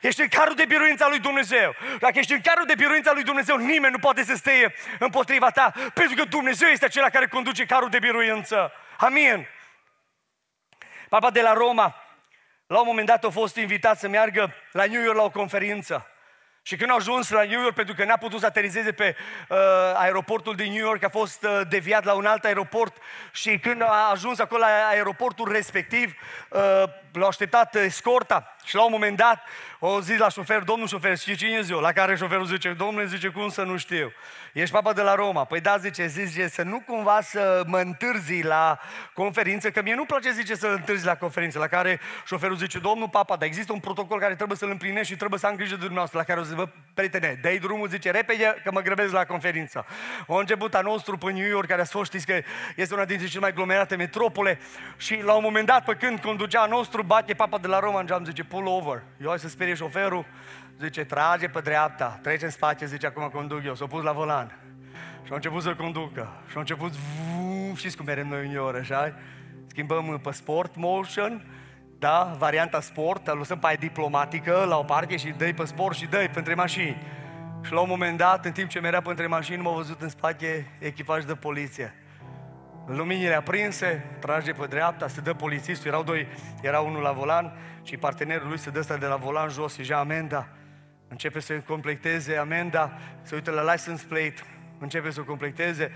Ești 0.00 0.20
în 0.20 0.28
carul 0.28 0.54
de 0.54 0.64
biruința 0.64 1.08
lui 1.08 1.18
Dumnezeu. 1.18 1.74
Dacă 1.98 2.18
ești 2.18 2.32
în 2.32 2.40
carul 2.40 2.66
de 2.66 2.74
biruința 2.74 3.12
lui 3.12 3.22
Dumnezeu, 3.22 3.56
nimeni 3.56 3.92
nu 3.92 3.98
poate 3.98 4.24
să 4.24 4.34
stea 4.34 4.72
împotriva 4.98 5.50
ta, 5.50 5.72
pentru 5.94 6.14
că 6.16 6.24
Dumnezeu 6.24 6.68
este 6.68 6.84
acela 6.84 7.08
care 7.08 7.26
conduce 7.26 7.64
carul 7.64 7.88
de 7.88 7.98
biruință. 7.98 8.72
Amin. 8.96 9.46
Papa 11.08 11.30
de 11.30 11.40
la 11.40 11.52
Roma, 11.52 11.96
la 12.66 12.78
un 12.78 12.86
moment 12.86 13.06
dat 13.06 13.24
a 13.24 13.30
fost 13.30 13.56
invitat 13.56 13.98
să 13.98 14.08
meargă 14.08 14.54
la 14.72 14.84
New 14.84 15.02
York 15.02 15.16
la 15.16 15.22
o 15.22 15.30
conferință. 15.30 16.13
Și 16.66 16.76
când 16.76 16.90
a 16.90 16.94
ajuns 16.94 17.30
la 17.30 17.44
New 17.44 17.60
York, 17.60 17.74
pentru 17.74 17.94
că 17.94 18.04
n-a 18.04 18.16
putut 18.16 18.40
să 18.40 18.46
aterizeze 18.46 18.92
pe 18.92 19.16
uh, 19.48 19.56
aeroportul 19.94 20.54
din 20.54 20.72
New 20.72 20.84
York, 20.84 21.04
a 21.04 21.08
fost 21.08 21.44
uh, 21.44 21.60
deviat 21.68 22.04
la 22.04 22.14
un 22.14 22.26
alt 22.26 22.44
aeroport 22.44 22.96
și 23.32 23.58
când 23.58 23.82
a 23.82 24.10
ajuns 24.10 24.38
acolo 24.38 24.60
la 24.60 24.88
aeroportul 24.88 25.52
respectiv, 25.52 26.14
uh, 26.48 26.84
l-a 27.20 27.26
așteptat 27.26 27.74
escorta 27.74 28.56
și 28.64 28.74
la 28.74 28.84
un 28.84 28.90
moment 28.92 29.16
dat 29.16 29.42
o 29.78 30.00
zis 30.00 30.18
la 30.18 30.28
șofer, 30.28 30.62
domnul 30.62 30.86
șofer, 30.86 31.18
știi 31.18 31.36
cine 31.36 31.60
ziua? 31.60 31.80
La 31.80 31.92
care 31.92 32.16
șoferul 32.16 32.46
zice, 32.46 32.72
domnule, 32.72 33.06
zice, 33.06 33.28
cum 33.28 33.48
să 33.48 33.62
nu 33.62 33.76
știu? 33.76 34.12
Ești 34.52 34.74
papa 34.74 34.92
de 34.92 35.02
la 35.02 35.14
Roma. 35.14 35.44
Păi 35.44 35.60
da, 35.60 35.76
zice, 35.76 36.06
zice, 36.06 36.48
să 36.48 36.62
nu 36.62 36.80
cumva 36.86 37.20
să 37.20 37.62
mă 37.66 37.78
întârzi 37.78 38.42
la 38.42 38.78
conferință, 39.14 39.70
că 39.70 39.82
mie 39.82 39.94
nu 39.94 40.04
place, 40.04 40.30
zice, 40.30 40.54
să 40.54 40.66
întârzi 40.66 41.04
la 41.04 41.16
conferință. 41.16 41.58
La 41.58 41.66
care 41.66 42.00
șoferul 42.26 42.56
zice, 42.56 42.78
domnul 42.78 43.08
papa, 43.08 43.36
dar 43.36 43.48
există 43.48 43.72
un 43.72 43.78
protocol 43.78 44.18
care 44.18 44.34
trebuie 44.34 44.56
să-l 44.56 44.70
împlinești 44.70 45.12
și 45.12 45.18
trebuie 45.18 45.38
să 45.38 45.46
am 45.46 45.54
grijă 45.54 45.74
de 45.74 45.80
dumneavoastră. 45.80 46.18
La 46.18 46.24
care 46.24 46.40
o 46.40 46.42
zice, 46.42 46.56
bă, 46.56 46.68
prietene, 46.94 47.38
dai 47.42 47.58
drumul, 47.58 47.88
zice, 47.88 48.10
repede, 48.10 48.60
că 48.64 48.70
mă 48.72 48.80
grăbesc 48.80 49.12
la 49.12 49.24
conferință. 49.24 49.86
O 50.26 50.36
început 50.36 50.74
a 50.74 50.80
nostru 50.80 51.18
pe 51.18 51.32
New 51.32 51.48
York, 51.48 51.66
care 51.66 51.80
a 51.80 51.84
fost, 51.84 52.10
știți 52.10 52.26
că 52.26 52.40
este 52.76 52.94
una 52.94 53.04
dintre 53.04 53.26
cele 53.26 53.40
mai 53.40 53.50
aglomerate 53.50 53.96
metropole 53.96 54.58
și 54.96 55.22
la 55.22 55.32
un 55.32 55.42
moment 55.42 55.66
dat, 55.66 55.84
pe 55.84 55.94
când 55.94 56.18
conducea 56.18 56.60
a 56.60 56.66
nostru, 56.66 57.02
bate 57.06 57.34
papa 57.34 57.58
de 57.58 57.66
la 57.66 57.78
Roma 57.78 58.00
în 58.00 58.06
geam, 58.06 58.24
zice, 58.24 58.44
pull 58.44 58.66
over. 58.66 59.02
Eu 59.20 59.28
hai 59.28 59.38
să 59.38 59.48
sperie 59.48 59.74
șoferul, 59.74 60.24
zice, 60.80 61.04
trage 61.04 61.48
pe 61.48 61.60
dreapta, 61.60 62.18
trece 62.22 62.44
în 62.44 62.50
spate, 62.50 62.86
zice, 62.86 63.06
acum 63.06 63.28
conduc 63.28 63.64
eu, 63.64 63.74
s-a 63.74 63.86
pus 63.86 64.02
la 64.02 64.12
volan. 64.12 64.58
Și 65.24 65.32
a 65.32 65.34
început 65.34 65.62
să 65.62 65.74
conducă. 65.74 66.28
Și 66.50 66.56
a 66.56 66.58
început, 66.58 66.92
vuu, 66.92 67.74
știți 67.74 67.96
cum 67.96 68.04
merem 68.04 68.28
noi 68.28 68.46
în 68.46 68.56
oră, 68.56 68.78
așa? 68.78 69.14
Schimbăm 69.66 70.20
pe 70.22 70.30
sport 70.30 70.76
motion, 70.76 71.46
da, 71.98 72.34
varianta 72.38 72.80
sport, 72.80 73.26
lăsăm 73.26 73.58
pe 73.58 73.66
aia 73.66 73.76
diplomatică 73.76 74.64
la 74.68 74.78
o 74.78 74.82
parte 74.82 75.16
și 75.16 75.28
dai 75.28 75.54
pe 75.54 75.64
sport 75.64 75.96
și 75.96 76.06
dai 76.06 76.30
între 76.34 76.54
mașini. 76.54 76.96
Și 77.62 77.72
la 77.72 77.80
un 77.80 77.88
moment 77.88 78.18
dat, 78.18 78.44
în 78.44 78.52
timp 78.52 78.68
ce 78.68 78.80
merea 78.80 79.02
între 79.04 79.26
mașini, 79.26 79.62
m-a 79.62 79.72
văzut 79.72 80.00
în 80.00 80.08
spate 80.08 80.66
echipaj 80.78 81.24
de 81.24 81.34
poliție. 81.34 81.94
Luminile 82.86 83.34
aprinse, 83.34 84.16
trage 84.20 84.52
pe 84.52 84.66
dreapta, 84.66 85.08
se 85.08 85.20
dă 85.20 85.34
polițistul, 85.34 85.86
erau 85.90 86.02
doi, 86.02 86.26
era 86.62 86.80
unul 86.80 87.02
la 87.02 87.12
volan 87.12 87.52
și 87.82 87.96
partenerul 87.96 88.48
lui 88.48 88.58
se 88.58 88.70
dă 88.70 88.96
de 89.00 89.06
la 89.06 89.16
volan 89.16 89.48
jos, 89.48 89.78
și 89.78 89.92
amenda. 89.92 90.48
Începe 91.08 91.40
să 91.40 91.54
completeze 91.54 92.36
amenda, 92.36 92.92
se 93.22 93.34
uită 93.34 93.50
la 93.50 93.72
license 93.72 94.04
plate, 94.08 94.34
începe 94.78 95.10
să 95.10 95.20
completeze, 95.20 95.90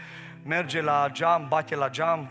merge 0.44 0.81
la 0.81 1.09
geam, 1.12 1.47
bate 1.48 1.74
la 1.74 1.89
geam, 1.89 2.31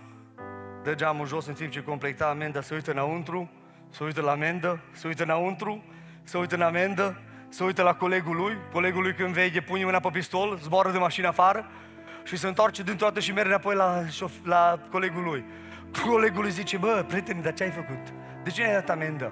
dă 0.84 0.96
geamul 0.96 1.28
jos 1.28 1.46
în 1.46 1.54
timp 1.54 1.72
ce 1.72 1.84
completa 1.84 2.26
amenda, 2.26 2.62
se 2.62 2.74
uită 2.74 2.92
înăuntru, 2.92 3.50
se 3.90 4.04
uită 4.04 4.22
la 4.22 4.32
amendă, 4.32 4.80
se 4.92 5.08
uită 5.08 5.24
înăuntru, 5.24 5.84
se 6.24 6.38
uită 6.38 6.56
în 6.56 6.62
amendă, 6.62 7.22
se 7.50 7.64
uită 7.64 7.84
la 7.84 7.94
colegul 7.94 8.36
lui, 8.36 8.58
colegul 8.72 9.02
lui 9.02 9.14
când 9.14 9.34
vede, 9.34 9.62
pune 9.62 9.84
mâna 9.84 10.00
pe 10.00 10.10
pistol, 10.12 10.58
zboară 10.62 10.92
de 10.92 10.98
mașină 10.98 11.28
afară 11.28 11.66
și 12.28 12.38
se 12.38 12.48
întoarce 12.48 12.84
dintr-o 12.84 13.06
dată 13.06 13.20
și 13.20 13.32
merge 13.32 13.50
înapoi 13.50 13.76
la, 13.76 14.04
șof- 14.06 14.44
la 14.44 14.80
colegul 14.92 15.24
lui. 15.24 15.46
Colegul 16.06 16.42
lui 16.42 16.52
zice, 16.52 16.78
bă, 16.78 17.06
prieteni, 17.08 17.42
dar 17.42 17.54
ce 17.54 17.64
ai 17.64 17.70
făcut? 17.70 18.14
De 18.44 18.50
ce 18.50 18.64
ai 18.64 18.74
dat 18.74 18.90
amendă? 18.90 19.32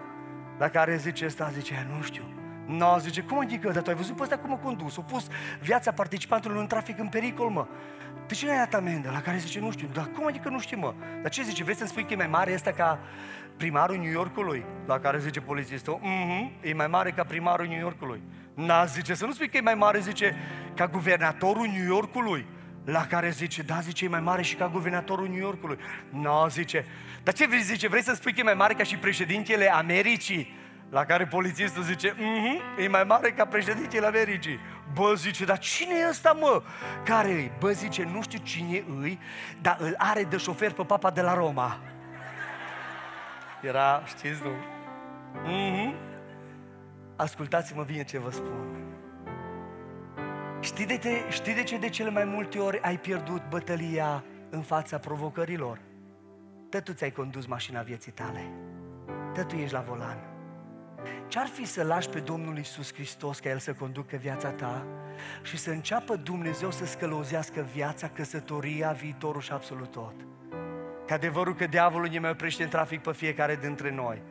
La 0.57 0.69
care 0.69 0.97
zice 0.97 1.25
ăsta, 1.25 1.49
zice, 1.53 1.87
nu 1.95 2.01
știu. 2.03 2.23
No, 2.65 2.97
zice, 2.97 3.21
cum 3.21 3.39
adică? 3.39 3.71
Dar 3.71 3.81
tu 3.81 3.89
ai 3.89 3.95
văzut 3.95 4.15
pe 4.15 4.23
ăsta 4.23 4.37
cum 4.37 4.53
a 4.53 4.55
condus? 4.57 4.97
A 4.97 5.01
pus 5.01 5.27
viața 5.61 5.91
participantului 5.91 6.59
în 6.59 6.67
trafic 6.67 6.99
în 6.99 7.07
pericol, 7.07 7.49
mă. 7.49 7.67
De 8.27 8.33
ce 8.33 8.45
n-ai 8.45 8.57
dat 8.57 8.73
amendă? 8.73 9.09
La 9.13 9.21
care 9.21 9.37
zice, 9.37 9.59
nu 9.59 9.71
știu. 9.71 9.87
Dar 9.93 10.09
cum 10.15 10.27
adică 10.27 10.49
nu 10.49 10.59
știu, 10.59 10.79
mă? 10.79 10.93
Dar 11.21 11.31
ce 11.31 11.43
zice? 11.43 11.63
Vrei 11.63 11.75
să-mi 11.75 11.89
spui 11.89 12.05
că 12.05 12.13
e 12.13 12.15
mai 12.15 12.27
mare 12.27 12.53
ăsta 12.53 12.71
ca 12.71 12.99
primarul 13.57 13.95
New 13.97 14.11
Yorkului? 14.11 14.65
La 14.85 14.99
care 14.99 15.19
zice 15.19 15.41
polițistul, 15.41 15.99
mhm, 16.01 16.51
e 16.61 16.73
mai 16.73 16.87
mare 16.87 17.11
ca 17.11 17.23
primarul 17.23 17.65
New 17.65 17.79
Yorkului. 17.79 18.21
Na, 18.53 18.85
zice, 18.85 19.13
să 19.13 19.25
nu 19.25 19.31
spui 19.31 19.49
că 19.49 19.57
e 19.57 19.61
mai 19.61 19.75
mare, 19.75 19.99
zice, 19.99 20.35
ca 20.75 20.87
guvernatorul 20.87 21.67
New 21.67 21.85
Yorkului. 21.85 22.45
La 22.85 23.05
care 23.05 23.29
zice, 23.29 23.61
da, 23.61 23.79
zice, 23.79 24.05
e 24.05 24.07
mai 24.07 24.19
mare 24.19 24.41
și 24.41 24.55
ca 24.55 24.67
guvernatorul 24.67 25.27
New 25.27 25.39
Yorkului. 25.39 25.77
Nu, 26.09 26.47
zice, 26.49 26.85
dar 27.23 27.33
ce 27.33 27.47
vrei, 27.47 27.61
zice, 27.61 27.87
vrei 27.87 28.03
să 28.03 28.13
spui 28.13 28.33
că 28.33 28.39
e 28.39 28.43
mai 28.43 28.53
mare 28.53 28.73
ca 28.73 28.83
și 28.83 28.97
președintele 28.97 29.73
Americii? 29.73 30.53
La 30.89 31.05
care 31.05 31.25
polițistul 31.25 31.83
zice, 31.83 32.13
mm-hmm, 32.13 32.79
e 32.79 32.87
mai 32.87 33.03
mare 33.03 33.31
ca 33.31 33.45
președintele 33.45 34.05
Americii. 34.05 34.59
Bă, 34.93 35.13
zice, 35.15 35.45
dar 35.45 35.57
cine 35.59 35.93
e 35.95 36.09
ăsta, 36.09 36.31
mă? 36.31 36.63
Care 37.03 37.29
e? 37.29 37.51
Bă, 37.59 37.71
zice, 37.71 38.03
nu 38.03 38.21
știu 38.21 38.39
cine 38.43 38.83
îi, 38.99 39.19
dar 39.61 39.77
îl 39.79 39.95
are 39.97 40.23
de 40.23 40.37
șofer 40.37 40.71
pe 40.71 40.83
papa 40.83 41.11
de 41.11 41.21
la 41.21 41.33
Roma. 41.33 41.79
Era, 43.61 44.03
știți, 44.05 44.41
nu? 44.43 44.51
Mm-hmm. 45.45 45.93
Ascultați-mă 47.15 47.83
bine 47.83 48.03
ce 48.03 48.19
vă 48.19 48.31
spun. 48.31 48.84
Știi 50.65 50.85
de, 50.85 50.97
te, 50.97 51.09
știi 51.29 51.53
de 51.53 51.63
ce 51.63 51.77
de 51.77 51.89
cele 51.89 52.09
mai 52.09 52.25
multe 52.25 52.59
ori 52.59 52.81
ai 52.81 52.99
pierdut 52.99 53.41
bătălia 53.49 54.23
în 54.49 54.61
fața 54.61 54.97
provocărilor? 54.97 55.79
Tă 56.69 56.81
tu 56.81 56.93
ți-ai 56.93 57.11
condus 57.11 57.45
mașina 57.45 57.81
vieții 57.81 58.11
tale. 58.11 58.51
Tă 59.33 59.43
tu 59.43 59.55
ești 59.55 59.73
la 59.73 59.79
volan. 59.79 60.17
Ce-ar 61.27 61.47
fi 61.47 61.65
să 61.65 61.83
lași 61.83 62.09
pe 62.09 62.19
Domnul 62.19 62.57
Isus 62.57 62.93
Hristos 62.93 63.39
ca 63.39 63.49
El 63.49 63.57
să 63.57 63.73
conducă 63.73 64.15
viața 64.15 64.49
ta 64.49 64.85
și 65.43 65.57
să 65.57 65.69
înceapă 65.69 66.15
Dumnezeu 66.15 66.71
să 66.71 66.85
scălozească 66.85 67.67
viața, 67.73 68.07
căsătoria, 68.07 68.91
viitorul 68.91 69.41
și 69.41 69.51
absolut 69.51 69.91
tot? 69.91 70.15
Că 71.07 71.13
adevărul 71.13 71.55
că 71.55 71.65
diavolul 71.65 72.07
ne 72.07 72.19
mai 72.19 72.29
oprește 72.29 72.63
în 72.63 72.69
trafic 72.69 73.01
pe 73.01 73.13
fiecare 73.13 73.55
dintre 73.55 73.91
noi. 73.91 74.21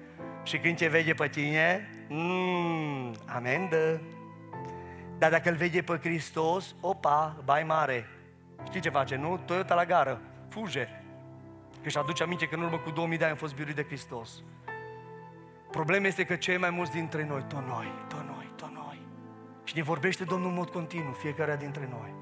Și 0.42 0.58
când 0.58 0.76
te 0.76 0.86
vede 0.86 1.12
pe 1.12 1.28
tine, 1.28 1.90
mm, 2.08 3.14
amendă. 3.26 4.00
Dar 5.18 5.30
dacă 5.30 5.50
îl 5.50 5.56
vede 5.56 5.82
pe 5.82 5.98
Hristos, 6.02 6.74
opa, 6.80 7.36
bai 7.44 7.64
mare. 7.64 8.06
Știi 8.64 8.80
ce 8.80 8.90
face, 8.90 9.16
nu? 9.16 9.40
Toyota 9.44 9.74
la 9.74 9.84
gară, 9.84 10.20
fuge. 10.48 10.88
Că 11.82 11.88
și 11.88 11.98
aduce 11.98 12.22
aminte 12.22 12.46
că 12.46 12.54
în 12.54 12.62
urmă 12.62 12.78
cu 12.78 12.90
2000 12.90 13.18
de 13.18 13.24
ani 13.24 13.32
am 13.32 13.38
fost 13.38 13.54
biruit 13.54 13.74
de 13.74 13.84
Hristos. 13.84 14.42
Problema 15.70 16.06
este 16.06 16.24
că 16.24 16.36
cei 16.36 16.56
mai 16.56 16.70
mulți 16.70 16.92
dintre 16.92 17.26
noi, 17.26 17.44
tot 17.48 17.66
noi, 17.66 17.92
tot 18.08 18.24
noi, 18.26 18.50
tot 18.56 18.70
noi. 18.72 19.00
Și 19.64 19.76
ne 19.76 19.82
vorbește 19.82 20.24
Domnul 20.24 20.48
în 20.48 20.54
mod 20.54 20.68
continuu, 20.68 21.12
fiecare 21.12 21.56
dintre 21.56 21.88
noi. 21.90 22.14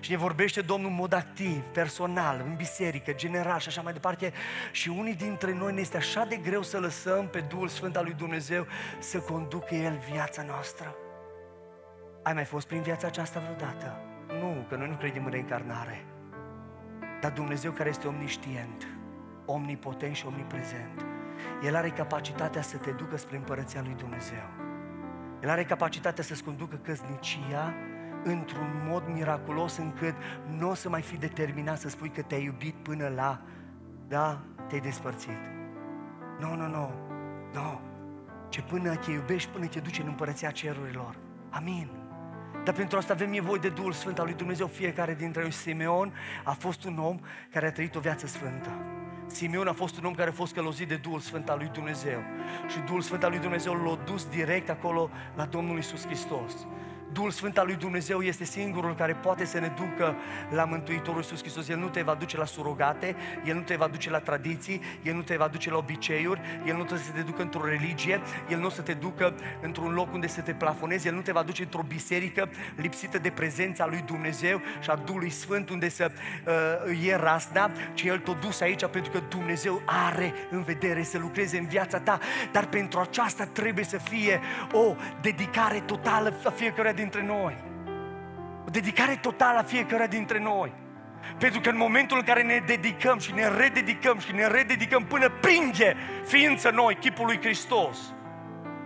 Și 0.00 0.10
ne 0.10 0.16
vorbește 0.16 0.60
Domnul 0.60 0.90
în 0.90 0.96
mod 0.96 1.12
activ, 1.12 1.62
personal, 1.62 2.42
în 2.46 2.56
biserică, 2.56 3.12
general 3.12 3.58
și 3.58 3.68
așa 3.68 3.80
mai 3.80 3.92
departe. 3.92 4.32
Și 4.72 4.88
unii 4.88 5.14
dintre 5.14 5.54
noi 5.54 5.72
ne 5.72 5.80
este 5.80 5.96
așa 5.96 6.24
de 6.24 6.36
greu 6.36 6.62
să 6.62 6.78
lăsăm 6.78 7.28
pe 7.28 7.40
Duhul 7.40 7.68
Sfânt 7.68 7.96
al 7.96 8.04
lui 8.04 8.14
Dumnezeu 8.14 8.66
să 8.98 9.18
conducă 9.18 9.74
El 9.74 9.98
viața 10.10 10.42
noastră. 10.42 10.96
Ai 12.28 12.34
mai 12.34 12.44
fost 12.44 12.66
prin 12.66 12.82
viața 12.82 13.06
aceasta 13.06 13.40
vreodată? 13.40 14.00
Nu, 14.26 14.66
că 14.68 14.76
noi 14.76 14.88
nu 14.88 14.94
credem 14.94 15.24
în 15.24 15.30
reîncarnare. 15.30 16.04
Dar 17.20 17.32
Dumnezeu 17.32 17.70
care 17.70 17.88
este 17.88 18.06
omniștient, 18.06 18.86
omnipotent 19.44 20.14
și 20.14 20.26
omniprezent, 20.26 21.06
El 21.64 21.76
are 21.76 21.88
capacitatea 21.88 22.62
să 22.62 22.76
te 22.76 22.90
ducă 22.90 23.16
spre 23.16 23.36
împărăția 23.36 23.82
lui 23.84 23.94
Dumnezeu. 23.94 24.42
El 25.42 25.48
are 25.48 25.64
capacitatea 25.64 26.24
să-ți 26.24 26.44
conducă 26.44 26.76
căsnicia 26.76 27.74
într-un 28.24 28.82
mod 28.88 29.02
miraculos 29.12 29.76
încât 29.76 30.14
nu 30.58 30.70
o 30.70 30.74
să 30.74 30.88
mai 30.88 31.02
fi 31.02 31.16
determinat 31.16 31.78
să 31.78 31.88
spui 31.88 32.08
că 32.08 32.22
te-ai 32.22 32.44
iubit 32.44 32.74
până 32.74 33.08
la, 33.08 33.40
da, 34.08 34.40
te-ai 34.66 34.80
despărțit. 34.80 35.40
Nu, 36.40 36.54
nu, 36.54 36.66
nu, 36.66 36.90
nu. 37.52 37.80
Ce 38.48 38.62
până 38.62 38.96
te 38.96 39.10
iubești, 39.10 39.50
până 39.50 39.66
te 39.66 39.80
duci 39.80 39.98
în 39.98 40.06
împărăția 40.06 40.50
cerurilor. 40.50 41.16
Amin. 41.50 41.97
Dar 42.68 42.76
pentru 42.76 42.98
asta 42.98 43.12
avem 43.12 43.30
nevoie 43.30 43.60
de 43.60 43.68
Duhul 43.68 43.92
Sfânt 43.92 44.18
al 44.18 44.24
lui 44.24 44.34
Dumnezeu. 44.34 44.66
Fiecare 44.66 45.14
dintre 45.14 45.40
noi, 45.40 45.50
Simeon, 45.50 46.12
a 46.44 46.52
fost 46.52 46.84
un 46.84 46.98
om 46.98 47.20
care 47.50 47.66
a 47.66 47.72
trăit 47.72 47.94
o 47.94 48.00
viață 48.00 48.26
sfântă. 48.26 48.70
Simeon 49.26 49.66
a 49.66 49.72
fost 49.72 49.98
un 49.98 50.04
om 50.04 50.14
care 50.14 50.28
a 50.28 50.32
fost 50.32 50.54
călăuzit 50.54 50.88
de 50.88 50.96
Duhul 50.96 51.20
Sfânt 51.20 51.48
al 51.48 51.58
lui 51.58 51.70
Dumnezeu. 51.72 52.22
Și 52.68 52.78
Duhul 52.78 53.00
Sfânt 53.00 53.22
al 53.22 53.30
lui 53.30 53.38
Dumnezeu 53.38 53.74
l-a 53.74 53.98
dus 54.04 54.26
direct 54.26 54.68
acolo 54.70 55.10
la 55.36 55.44
Domnul 55.44 55.78
Isus 55.78 56.06
Hristos. 56.06 56.66
Duhul 57.12 57.30
Sfânt 57.30 57.58
al 57.58 57.66
lui 57.66 57.76
Dumnezeu 57.76 58.20
este 58.20 58.44
singurul 58.44 58.94
care 58.94 59.12
poate 59.12 59.44
să 59.44 59.58
ne 59.58 59.72
ducă 59.76 60.16
la 60.50 60.64
Mântuitorul 60.64 61.20
Iisus 61.20 61.40
Hristos. 61.40 61.68
El 61.68 61.78
nu 61.78 61.88
te 61.88 62.02
va 62.02 62.14
duce 62.14 62.36
la 62.36 62.44
surogate, 62.44 63.16
El 63.44 63.54
nu 63.54 63.60
te 63.60 63.76
va 63.76 63.86
duce 63.86 64.10
la 64.10 64.18
tradiții, 64.18 64.80
El 65.02 65.14
nu 65.14 65.22
te 65.22 65.36
va 65.36 65.48
duce 65.48 65.70
la 65.70 65.76
obiceiuri, 65.76 66.40
El 66.66 66.76
nu 66.76 66.84
trebuie 66.84 67.06
să 67.06 67.12
te 67.12 67.20
ducă 67.20 67.42
într-o 67.42 67.64
religie, 67.64 68.20
El 68.48 68.58
nu 68.58 68.66
o 68.66 68.70
să 68.70 68.82
te 68.82 68.92
ducă 68.92 69.34
într-un 69.60 69.92
loc 69.92 70.12
unde 70.12 70.26
să 70.26 70.40
te 70.40 70.52
plafonezi, 70.52 71.06
El 71.06 71.14
nu 71.14 71.20
te 71.20 71.32
va 71.32 71.42
duce 71.42 71.62
într-o 71.62 71.82
biserică 71.88 72.48
lipsită 72.76 73.18
de 73.18 73.30
prezența 73.30 73.86
lui 73.86 74.02
Dumnezeu 74.06 74.60
și 74.80 74.90
a 74.90 74.94
Duhului 74.94 75.30
Sfânt 75.30 75.70
unde 75.70 75.88
să 75.88 76.10
uh, 76.86 77.08
e 77.08 77.16
rasna, 77.16 77.70
ci 77.94 78.02
El 78.02 78.18
te-a 78.18 78.34
dus 78.34 78.60
aici 78.60 78.86
pentru 78.86 79.10
că 79.10 79.20
Dumnezeu 79.28 79.82
are 79.84 80.34
în 80.50 80.62
vedere 80.62 81.02
să 81.02 81.18
lucreze 81.18 81.58
în 81.58 81.66
viața 81.66 82.00
ta, 82.00 82.18
dar 82.52 82.66
pentru 82.66 83.00
aceasta 83.00 83.44
trebuie 83.44 83.84
să 83.84 83.98
fie 83.98 84.40
o 84.72 84.94
dedicare 85.20 85.80
totală 85.80 86.36
a 86.44 86.50
fiecare 86.50 86.92
dintre 86.98 87.22
noi. 87.22 87.56
O 88.66 88.70
dedicare 88.70 89.18
totală 89.20 89.58
a 89.58 89.62
fiecare 89.62 90.06
dintre 90.06 90.38
noi. 90.38 90.72
Pentru 91.38 91.60
că 91.60 91.68
în 91.68 91.76
momentul 91.76 92.16
în 92.16 92.24
care 92.24 92.42
ne 92.42 92.62
dedicăm 92.66 93.18
și 93.18 93.32
ne 93.32 93.48
rededicăm 93.48 94.18
și 94.18 94.32
ne 94.32 94.46
rededicăm 94.46 95.04
până 95.04 95.28
pringe 95.40 95.94
ființă 96.26 96.70
noi, 96.70 96.94
chipul 96.94 97.26
lui 97.26 97.38
Hristos, 97.40 97.98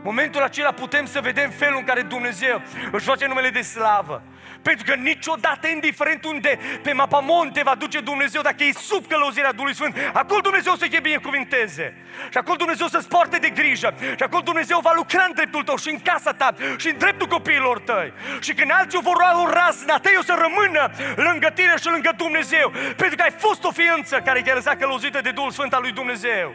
momentul 0.03 0.43
acela 0.43 0.73
putem 0.73 1.07
să 1.07 1.21
vedem 1.21 1.51
felul 1.51 1.79
în 1.79 1.85
care 1.85 2.03
Dumnezeu 2.03 2.63
își 2.93 3.07
face 3.07 3.27
numele 3.27 3.51
de 3.51 3.61
slavă. 3.61 4.23
Pentru 4.63 4.85
că 4.85 4.95
niciodată, 4.95 5.69
indiferent 5.69 6.25
unde 6.25 6.59
pe 6.83 6.93
mapamont 6.93 7.53
te 7.53 7.63
va 7.65 7.75
duce 7.75 8.01
Dumnezeu, 8.01 8.43
dacă 8.43 8.65
e 8.65 8.73
sub 8.73 9.07
călăuzirea 9.07 9.53
Duhului 9.53 9.75
Sfânt, 9.75 9.97
acolo 10.13 10.41
Dumnezeu 10.41 10.75
să 10.75 10.87
te 10.91 11.01
binecuvinteze. 11.01 11.97
Și 12.31 12.39
acolo 12.39 12.57
Dumnezeu 12.57 12.87
să-ți 12.87 13.09
poarte 13.09 13.37
de 13.39 13.49
grijă. 13.49 13.95
Și 14.01 14.23
acolo 14.23 14.43
Dumnezeu 14.43 14.79
va 14.81 14.93
lucra 14.97 15.25
în 15.29 15.35
dreptul 15.35 15.63
tău 15.63 15.77
și 15.77 15.91
în 15.91 15.99
casa 15.99 16.33
ta 16.33 16.55
și 16.77 16.89
în 16.89 16.99
dreptul 16.99 17.27
copiilor 17.27 17.81
tăi. 17.81 18.13
Și 18.41 18.53
când 18.55 18.71
alții 18.75 19.01
vor 19.03 19.17
lua 19.19 19.43
o 19.43 19.51
rasna 19.51 19.99
ta, 19.99 20.11
eu 20.15 20.21
să 20.21 20.35
rămână 20.39 20.91
lângă 21.17 21.51
tine 21.55 21.75
și 21.81 21.89
lângă 21.89 22.13
Dumnezeu. 22.17 22.73
Pentru 22.97 23.17
că 23.17 23.23
ai 23.23 23.35
fost 23.39 23.65
o 23.65 23.71
ființă 23.71 24.21
care 24.25 24.43
te-a 24.43 24.55
lăsat 24.55 24.77
călăuzită 24.79 25.21
de 25.21 25.31
Duhul 25.31 25.51
Sfânt 25.51 25.73
al 25.73 25.81
lui 25.83 25.93
Dumnezeu. 25.93 26.55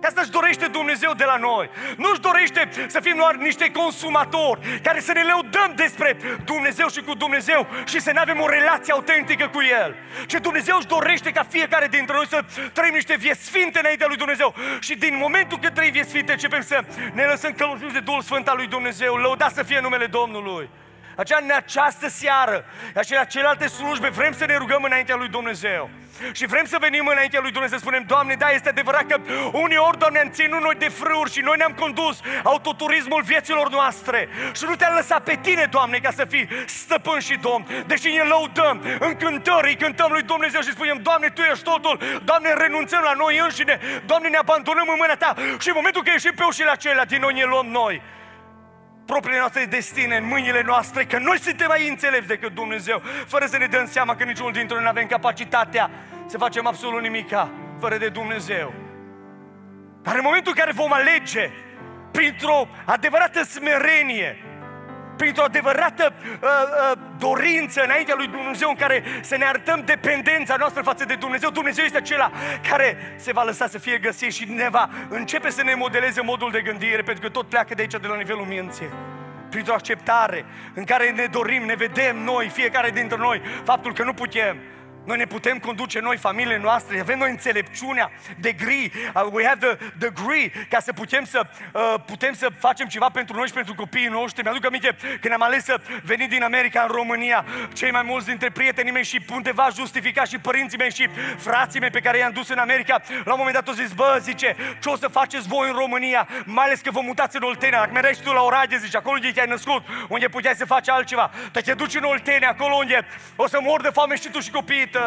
Că 0.00 0.06
asta 0.06 0.20
își 0.20 0.30
dorește 0.30 0.66
Dumnezeu 0.66 1.12
de 1.16 1.24
la 1.24 1.36
noi. 1.36 1.70
Nu 1.96 2.08
își 2.10 2.20
dorește 2.20 2.68
să 2.86 3.00
fim 3.00 3.16
doar 3.16 3.34
niște 3.34 3.70
consumatori 3.70 4.80
care 4.82 5.00
să 5.00 5.12
ne 5.12 5.22
lăudăm 5.22 5.72
despre 5.76 6.16
Dumnezeu 6.44 6.88
și 6.88 7.00
cu 7.00 7.14
Dumnezeu 7.14 7.66
și 7.84 8.00
să 8.00 8.10
nu 8.12 8.20
avem 8.20 8.40
o 8.40 8.48
relație 8.48 8.92
autentică 8.92 9.48
cu 9.48 9.62
El. 9.62 9.96
Ce 10.26 10.38
Dumnezeu 10.38 10.76
își 10.76 10.86
dorește 10.86 11.30
ca 11.30 11.42
fiecare 11.48 11.86
dintre 11.86 12.14
noi 12.14 12.26
să 12.26 12.44
trăim 12.72 12.94
niște 12.94 13.16
vieți 13.16 13.44
sfinte 13.44 13.78
înaintea 13.78 14.06
lui 14.06 14.16
Dumnezeu. 14.16 14.54
Și 14.80 14.94
din 14.94 15.16
momentul 15.16 15.58
când 15.58 15.74
trăim 15.74 15.92
vieți 15.92 16.08
sfinte, 16.08 16.32
începem 16.32 16.60
să 16.62 16.84
ne 17.12 17.24
lăsăm 17.24 17.52
călăuziți 17.52 17.92
de 17.92 18.00
Duhul 18.00 18.22
Sfânt 18.22 18.48
al 18.48 18.56
lui 18.56 18.66
Dumnezeu. 18.66 19.14
Lăudați 19.14 19.54
să 19.54 19.62
fie 19.62 19.80
numele 19.80 20.06
Domnului. 20.06 20.68
Aceea 21.18 21.38
în 21.42 21.50
această 21.56 22.08
seară, 22.08 22.64
aceea 22.94 23.24
celelalte 23.24 23.66
slujbe, 23.66 24.08
vrem 24.08 24.32
să 24.32 24.44
ne 24.44 24.56
rugăm 24.56 24.82
înaintea 24.82 25.16
lui 25.16 25.28
Dumnezeu. 25.28 25.90
Și 26.32 26.46
vrem 26.46 26.64
să 26.64 26.76
venim 26.80 27.06
înaintea 27.06 27.40
lui 27.40 27.50
Dumnezeu 27.50 27.78
să 27.78 27.84
spunem, 27.84 28.04
Doamne, 28.06 28.34
da, 28.34 28.48
este 28.50 28.68
adevărat 28.68 29.06
că 29.06 29.16
uneori, 29.52 29.98
Doamne, 29.98 30.18
am 30.18 30.30
ținut 30.30 30.60
noi 30.60 30.74
de 30.74 30.88
frâuri 30.88 31.32
și 31.32 31.40
noi 31.40 31.56
ne-am 31.56 31.72
condus 31.72 32.20
autoturismul 32.42 33.22
vieților 33.22 33.70
noastre. 33.70 34.28
Și 34.56 34.64
nu 34.68 34.76
te-am 34.76 34.94
lăsat 34.94 35.22
pe 35.22 35.38
tine, 35.42 35.66
Doamne, 35.70 35.98
ca 35.98 36.10
să 36.10 36.24
fii 36.24 36.48
stăpân 36.66 37.20
și 37.20 37.36
domn. 37.36 37.66
Deși 37.86 38.08
ne 38.08 38.22
lăudăm 38.22 38.82
în 38.98 39.16
cântări, 39.16 39.76
cântăm 39.76 40.10
lui 40.12 40.22
Dumnezeu 40.22 40.60
și 40.60 40.70
spunem, 40.70 40.98
Doamne, 41.02 41.28
Tu 41.28 41.40
ești 41.40 41.64
totul, 41.64 42.20
Doamne, 42.24 42.52
renunțăm 42.52 43.02
la 43.02 43.12
noi 43.12 43.38
înșine, 43.38 43.80
Doamne, 44.06 44.28
ne 44.28 44.36
abandonăm 44.36 44.88
în 44.88 44.96
mâna 44.98 45.14
Ta. 45.14 45.34
Și 45.36 45.68
în 45.68 45.74
momentul 45.76 46.02
când 46.02 46.14
ieșim 46.14 46.32
pe 46.36 46.44
ușile 46.44 46.70
acelea, 46.70 47.04
din 47.04 47.20
noi 47.20 47.32
ne 47.32 47.44
luăm 47.44 47.66
noi 47.66 48.02
propriile 49.12 49.38
noastre 49.38 49.64
destine 49.64 50.16
în 50.16 50.26
mâinile 50.26 50.62
noastre, 50.66 51.04
că 51.04 51.18
noi 51.18 51.38
suntem 51.40 51.66
mai 51.68 51.88
înțelepți 51.88 52.28
decât 52.28 52.54
Dumnezeu, 52.54 53.02
fără 53.26 53.46
să 53.46 53.56
ne 53.56 53.66
dăm 53.66 53.86
seama 53.86 54.16
că 54.16 54.24
niciunul 54.24 54.52
dintre 54.52 54.74
noi 54.74 54.82
nu 54.82 54.90
avem 54.90 55.06
capacitatea 55.06 55.90
să 56.26 56.38
facem 56.38 56.66
absolut 56.66 57.02
nimica 57.02 57.50
fără 57.80 57.96
de 57.96 58.08
Dumnezeu. 58.08 58.74
Dar 60.02 60.14
în 60.14 60.20
momentul 60.24 60.52
în 60.54 60.60
care 60.60 60.72
vom 60.72 60.92
alege 60.92 61.50
printr-o 62.10 62.68
adevărată 62.84 63.42
smerenie, 63.42 64.36
printr-o 65.18 65.44
adevărată 65.44 66.12
uh, 66.12 66.48
uh, 66.48 66.98
dorință 67.18 67.82
înaintea 67.84 68.14
lui 68.16 68.26
Dumnezeu 68.26 68.68
în 68.68 68.74
care 68.74 69.02
să 69.22 69.36
ne 69.36 69.44
arătăm 69.44 69.82
dependența 69.84 70.56
noastră 70.58 70.82
față 70.82 71.04
de 71.04 71.14
Dumnezeu. 71.14 71.50
Dumnezeu 71.50 71.84
este 71.84 71.96
acela 71.96 72.30
care 72.70 73.14
se 73.16 73.32
va 73.32 73.42
lăsa 73.42 73.66
să 73.66 73.78
fie 73.78 73.98
găsit 73.98 74.32
și 74.32 74.44
ne 74.50 74.68
va 74.70 74.88
începe 75.08 75.50
să 75.50 75.62
ne 75.62 75.74
modeleze 75.74 76.20
modul 76.20 76.50
de 76.50 76.60
gândire, 76.60 77.02
pentru 77.02 77.22
că 77.22 77.28
tot 77.28 77.48
pleacă 77.48 77.74
de 77.74 77.80
aici, 77.80 78.00
de 78.00 78.06
la 78.06 78.16
nivelul 78.16 78.44
minții 78.44 78.88
printr-o 79.50 79.74
acceptare 79.74 80.44
în 80.74 80.84
care 80.84 81.10
ne 81.10 81.26
dorim, 81.30 81.64
ne 81.64 81.74
vedem 81.74 82.16
noi, 82.22 82.48
fiecare 82.48 82.90
dintre 82.90 83.16
noi, 83.16 83.40
faptul 83.64 83.92
că 83.92 84.02
nu 84.02 84.12
putem, 84.12 84.56
noi 85.08 85.16
ne 85.16 85.26
putem 85.26 85.58
conduce 85.58 86.00
noi 86.00 86.16
familiile 86.16 86.58
noastre, 86.58 87.00
avem 87.00 87.18
noi 87.18 87.30
înțelepciunea, 87.30 88.10
degree, 88.36 88.90
uh, 89.14 89.26
we 89.30 89.44
have 89.46 89.66
the 89.66 89.78
degree 89.98 90.52
ca 90.68 90.80
să 90.80 90.92
putem 90.92 91.24
să, 91.24 91.40
uh, 91.72 91.94
putem 92.06 92.34
să 92.34 92.48
facem 92.58 92.86
ceva 92.86 93.08
pentru 93.08 93.36
noi 93.36 93.46
și 93.46 93.52
pentru 93.52 93.74
copiii 93.74 94.06
noștri. 94.06 94.42
Mi-aduc 94.42 94.66
aminte 94.66 94.96
când 95.20 95.34
am 95.34 95.42
ales 95.42 95.64
să 95.64 95.80
venim 96.02 96.28
din 96.28 96.42
America 96.42 96.82
în 96.82 96.94
România, 96.94 97.44
cei 97.72 97.90
mai 97.90 98.02
mulți 98.02 98.26
dintre 98.26 98.50
prietenii 98.50 98.92
mei 98.92 99.04
și 99.04 99.24
undeva 99.32 99.68
justifica 99.74 100.24
și 100.24 100.38
părinții 100.38 100.78
mei 100.78 100.92
și 100.92 101.08
frații 101.36 101.80
mei 101.80 101.90
pe 101.90 102.00
care 102.00 102.18
i-am 102.18 102.32
dus 102.32 102.48
în 102.48 102.58
America, 102.58 103.02
la 103.24 103.32
un 103.32 103.38
moment 103.38 103.54
dat 103.54 103.68
au 103.68 103.74
zis, 103.74 103.92
bă, 103.92 104.18
zice, 104.20 104.56
ce 104.80 104.88
o 104.88 104.96
să 104.96 105.08
faceți 105.08 105.48
voi 105.48 105.68
în 105.68 105.74
România, 105.74 106.28
mai 106.44 106.64
ales 106.64 106.80
că 106.80 106.90
vă 106.90 107.00
mutați 107.00 107.36
în 107.36 107.42
Oltenia, 107.42 107.78
dacă 107.78 107.92
mergi 107.92 108.20
tu 108.20 108.32
la 108.32 108.42
Oradea, 108.42 108.78
zice, 108.78 108.96
acolo 108.96 109.14
unde 109.14 109.30
te-ai 109.30 109.46
născut, 109.46 109.82
unde 110.08 110.28
puteai 110.28 110.54
să 110.54 110.64
faci 110.64 110.88
altceva, 110.88 111.30
dar 111.52 111.62
te 111.62 111.74
duci 111.74 111.94
în 111.94 112.04
Oltenia, 112.04 112.48
acolo 112.48 112.74
unde 112.74 113.06
o 113.36 113.46
să 113.46 113.58
mor 113.62 113.80
de 113.82 113.88
foame 113.92 114.16
și 114.16 114.28
tu 114.28 114.40
și 114.40 114.50
copiii 114.50 114.88
tăi. 114.88 114.97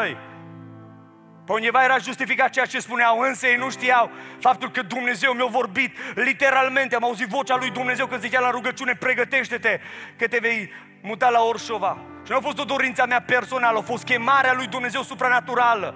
Pe 1.45 1.51
undeva 1.51 1.83
era 1.83 1.97
justificat 1.97 2.49
ceea 2.49 2.65
ce 2.65 2.79
spuneau, 2.79 3.19
însă 3.19 3.47
ei 3.47 3.55
nu 3.55 3.69
știau 3.69 4.11
faptul 4.39 4.71
că 4.71 4.81
Dumnezeu 4.81 5.33
mi-a 5.33 5.45
vorbit 5.45 5.97
literalmente. 6.15 6.95
Am 6.95 7.03
auzit 7.03 7.27
vocea 7.27 7.57
lui 7.57 7.69
Dumnezeu 7.69 8.07
când 8.07 8.21
zicea 8.21 8.39
la 8.39 8.49
rugăciune, 8.49 8.95
pregătește-te 8.95 9.79
că 10.17 10.27
te 10.27 10.37
vei 10.37 10.69
muta 11.01 11.29
la 11.29 11.41
Orșova. 11.41 11.97
Și 12.25 12.31
nu 12.31 12.37
a 12.37 12.39
fost 12.39 12.59
o 12.59 12.63
dorință 12.63 13.05
mea 13.07 13.21
personală, 13.21 13.77
a 13.77 13.81
fost 13.81 14.03
chemarea 14.03 14.53
lui 14.53 14.67
Dumnezeu 14.67 15.01
supranaturală. 15.01 15.95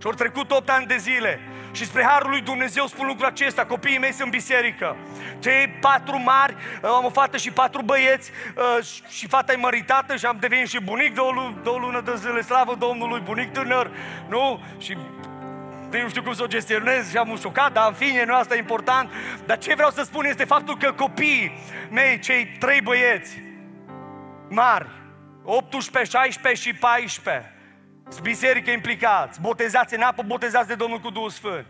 Și 0.00 0.06
au 0.06 0.12
trecut 0.12 0.50
8 0.50 0.70
ani 0.70 0.86
de 0.86 0.96
zile. 0.96 1.40
Și 1.74 1.84
spre 1.84 2.04
Harul 2.04 2.30
lui 2.30 2.40
Dumnezeu 2.40 2.86
spun 2.86 3.06
lucrul 3.06 3.26
acesta, 3.26 3.66
copiii 3.66 3.98
mei 3.98 4.12
sunt 4.12 4.30
biserică. 4.30 4.96
Cei 5.38 5.68
patru 5.80 6.18
mari, 6.18 6.54
uh, 6.54 6.88
am 6.88 7.04
o 7.04 7.10
fată 7.10 7.36
și 7.36 7.50
patru 7.50 7.82
băieți 7.82 8.30
uh, 8.56 8.84
și 9.08 9.26
fata 9.28 9.52
e 9.52 9.56
măritată 9.56 10.16
și 10.16 10.26
am 10.26 10.36
devenit 10.40 10.68
și 10.68 10.80
bunic 10.80 11.14
două, 11.14 11.32
luni, 11.32 11.56
două 11.62 11.78
lună 11.78 12.00
de 12.00 12.12
zile, 12.16 12.40
slavă 12.40 12.74
Domnului, 12.74 13.20
bunic 13.20 13.52
tânăr, 13.52 13.90
nu? 14.28 14.62
Și 14.78 14.96
nu 15.90 16.08
știu 16.08 16.22
cum 16.22 16.34
să 16.34 16.42
o 16.42 16.46
gestionez 16.46 17.10
și 17.10 17.16
am 17.16 17.38
șocat, 17.40 17.72
dar 17.72 17.88
în 17.88 17.94
fine, 17.94 18.24
nu 18.24 18.34
asta 18.34 18.54
e 18.54 18.58
important. 18.58 19.10
Dar 19.46 19.58
ce 19.58 19.74
vreau 19.74 19.90
să 19.90 20.02
spun 20.02 20.24
este 20.24 20.44
faptul 20.44 20.76
că 20.76 20.92
copiii 20.92 21.52
mei, 21.90 22.18
cei 22.18 22.46
trei 22.58 22.80
băieți 22.80 23.42
mari, 24.48 24.88
18, 25.44 26.16
16 26.16 26.62
și 26.62 26.74
14, 26.74 27.53
biserică 28.22 28.70
implicați, 28.70 29.40
botezați 29.40 29.94
în 29.94 30.00
apă, 30.00 30.22
botezați 30.22 30.68
de 30.68 30.74
Domnul 30.74 30.98
cu 30.98 31.10
Duhul 31.10 31.30
Sfânt. 31.30 31.66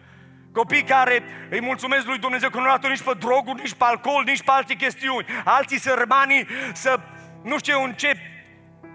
Copii 0.52 0.82
care 0.82 1.22
îi 1.50 1.60
mulțumesc 1.60 2.06
lui 2.06 2.18
Dumnezeu 2.18 2.50
că 2.50 2.58
nu 2.58 2.68
au 2.68 2.78
nici 2.88 3.02
pe 3.02 3.12
droguri, 3.18 3.60
nici 3.60 3.74
pe 3.74 3.84
alcool, 3.84 4.22
nici 4.24 4.42
pe 4.42 4.50
alte 4.50 4.74
chestiuni. 4.74 5.26
Alții 5.44 5.80
sărmanii 5.80 6.46
să, 6.72 7.00
nu 7.42 7.58
știu 7.58 7.82
în 7.82 7.92
ce 7.92 8.16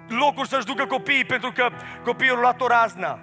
locuri 0.07 0.47
să-și 0.47 0.65
ducă 0.65 0.85
copiii, 0.85 1.25
pentru 1.25 1.51
că 1.51 1.69
copiii 2.03 2.29
au 2.29 2.37
luat 2.37 2.61
o 2.61 2.67
razna. 2.67 3.19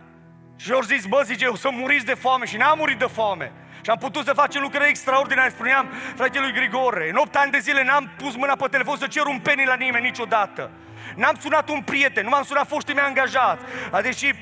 Și 0.56 0.72
au 0.72 0.80
zis, 0.80 1.04
bă, 1.04 1.22
zice, 1.24 1.46
o 1.46 1.56
să 1.56 1.68
muriți 1.72 2.04
de 2.04 2.14
foame 2.14 2.44
și 2.44 2.56
n-am 2.56 2.78
murit 2.78 2.98
de 2.98 3.04
foame. 3.04 3.52
Și 3.80 3.90
am 3.90 3.98
putut 3.98 4.24
să 4.24 4.32
facem 4.32 4.62
lucruri 4.62 4.88
extraordinare. 4.88 5.50
Spuneam 5.50 5.88
fratelui 6.14 6.52
Grigore, 6.52 7.08
în 7.08 7.16
8 7.16 7.36
ani 7.36 7.50
de 7.50 7.58
zile 7.58 7.84
n-am 7.84 8.10
pus 8.18 8.36
mâna 8.36 8.56
pe 8.56 8.66
telefon 8.70 8.96
să 8.96 9.06
cer 9.06 9.26
un 9.26 9.38
penny 9.38 9.64
la 9.64 9.74
nimeni 9.74 10.04
niciodată. 10.04 10.70
N-am 11.14 11.36
sunat 11.40 11.68
un 11.68 11.82
prieten, 11.82 12.24
nu 12.24 12.30
m-am 12.30 12.42
sunat 12.42 12.66
foștii 12.66 12.94
mei 12.94 13.04
angajați. 13.04 13.64
Deși 14.02 14.34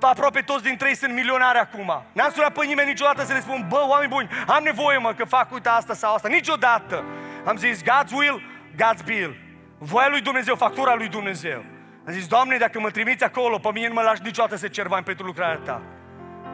aproape 0.00 0.40
toți 0.40 0.62
dintre 0.62 0.88
ei 0.88 0.96
sunt 0.96 1.14
milionari 1.14 1.58
acum. 1.58 1.92
N-am 2.12 2.30
sunat 2.34 2.52
pe 2.52 2.64
nimeni 2.64 2.88
niciodată 2.88 3.24
să 3.24 3.32
le 3.32 3.40
spun, 3.40 3.66
bă, 3.68 3.84
oameni 3.88 4.10
buni, 4.10 4.28
am 4.46 4.62
nevoie, 4.62 4.98
mă, 4.98 5.12
că 5.12 5.24
fac, 5.24 5.52
uite, 5.52 5.68
asta 5.68 5.94
sau 5.94 6.14
asta. 6.14 6.28
Niciodată. 6.28 7.04
Am 7.44 7.56
zis, 7.56 7.82
God's 7.82 8.12
will, 8.12 8.42
God's 8.72 9.04
bill. 9.04 9.36
Voia 9.78 10.08
lui 10.08 10.20
Dumnezeu, 10.20 10.54
factura 10.54 10.94
lui 10.94 11.08
Dumnezeu. 11.08 11.64
Am 12.06 12.12
zis, 12.12 12.26
Doamne, 12.26 12.56
dacă 12.56 12.80
mă 12.80 12.90
trimiți 12.90 13.24
acolo, 13.24 13.58
pe 13.58 13.68
mine 13.72 13.88
nu 13.88 13.94
mă 13.94 14.02
lași 14.02 14.22
niciodată 14.22 14.56
să 14.56 14.68
cer 14.68 14.88
bani 14.88 15.04
pentru 15.04 15.26
lucrarea 15.26 15.60
Ta. 15.64 15.82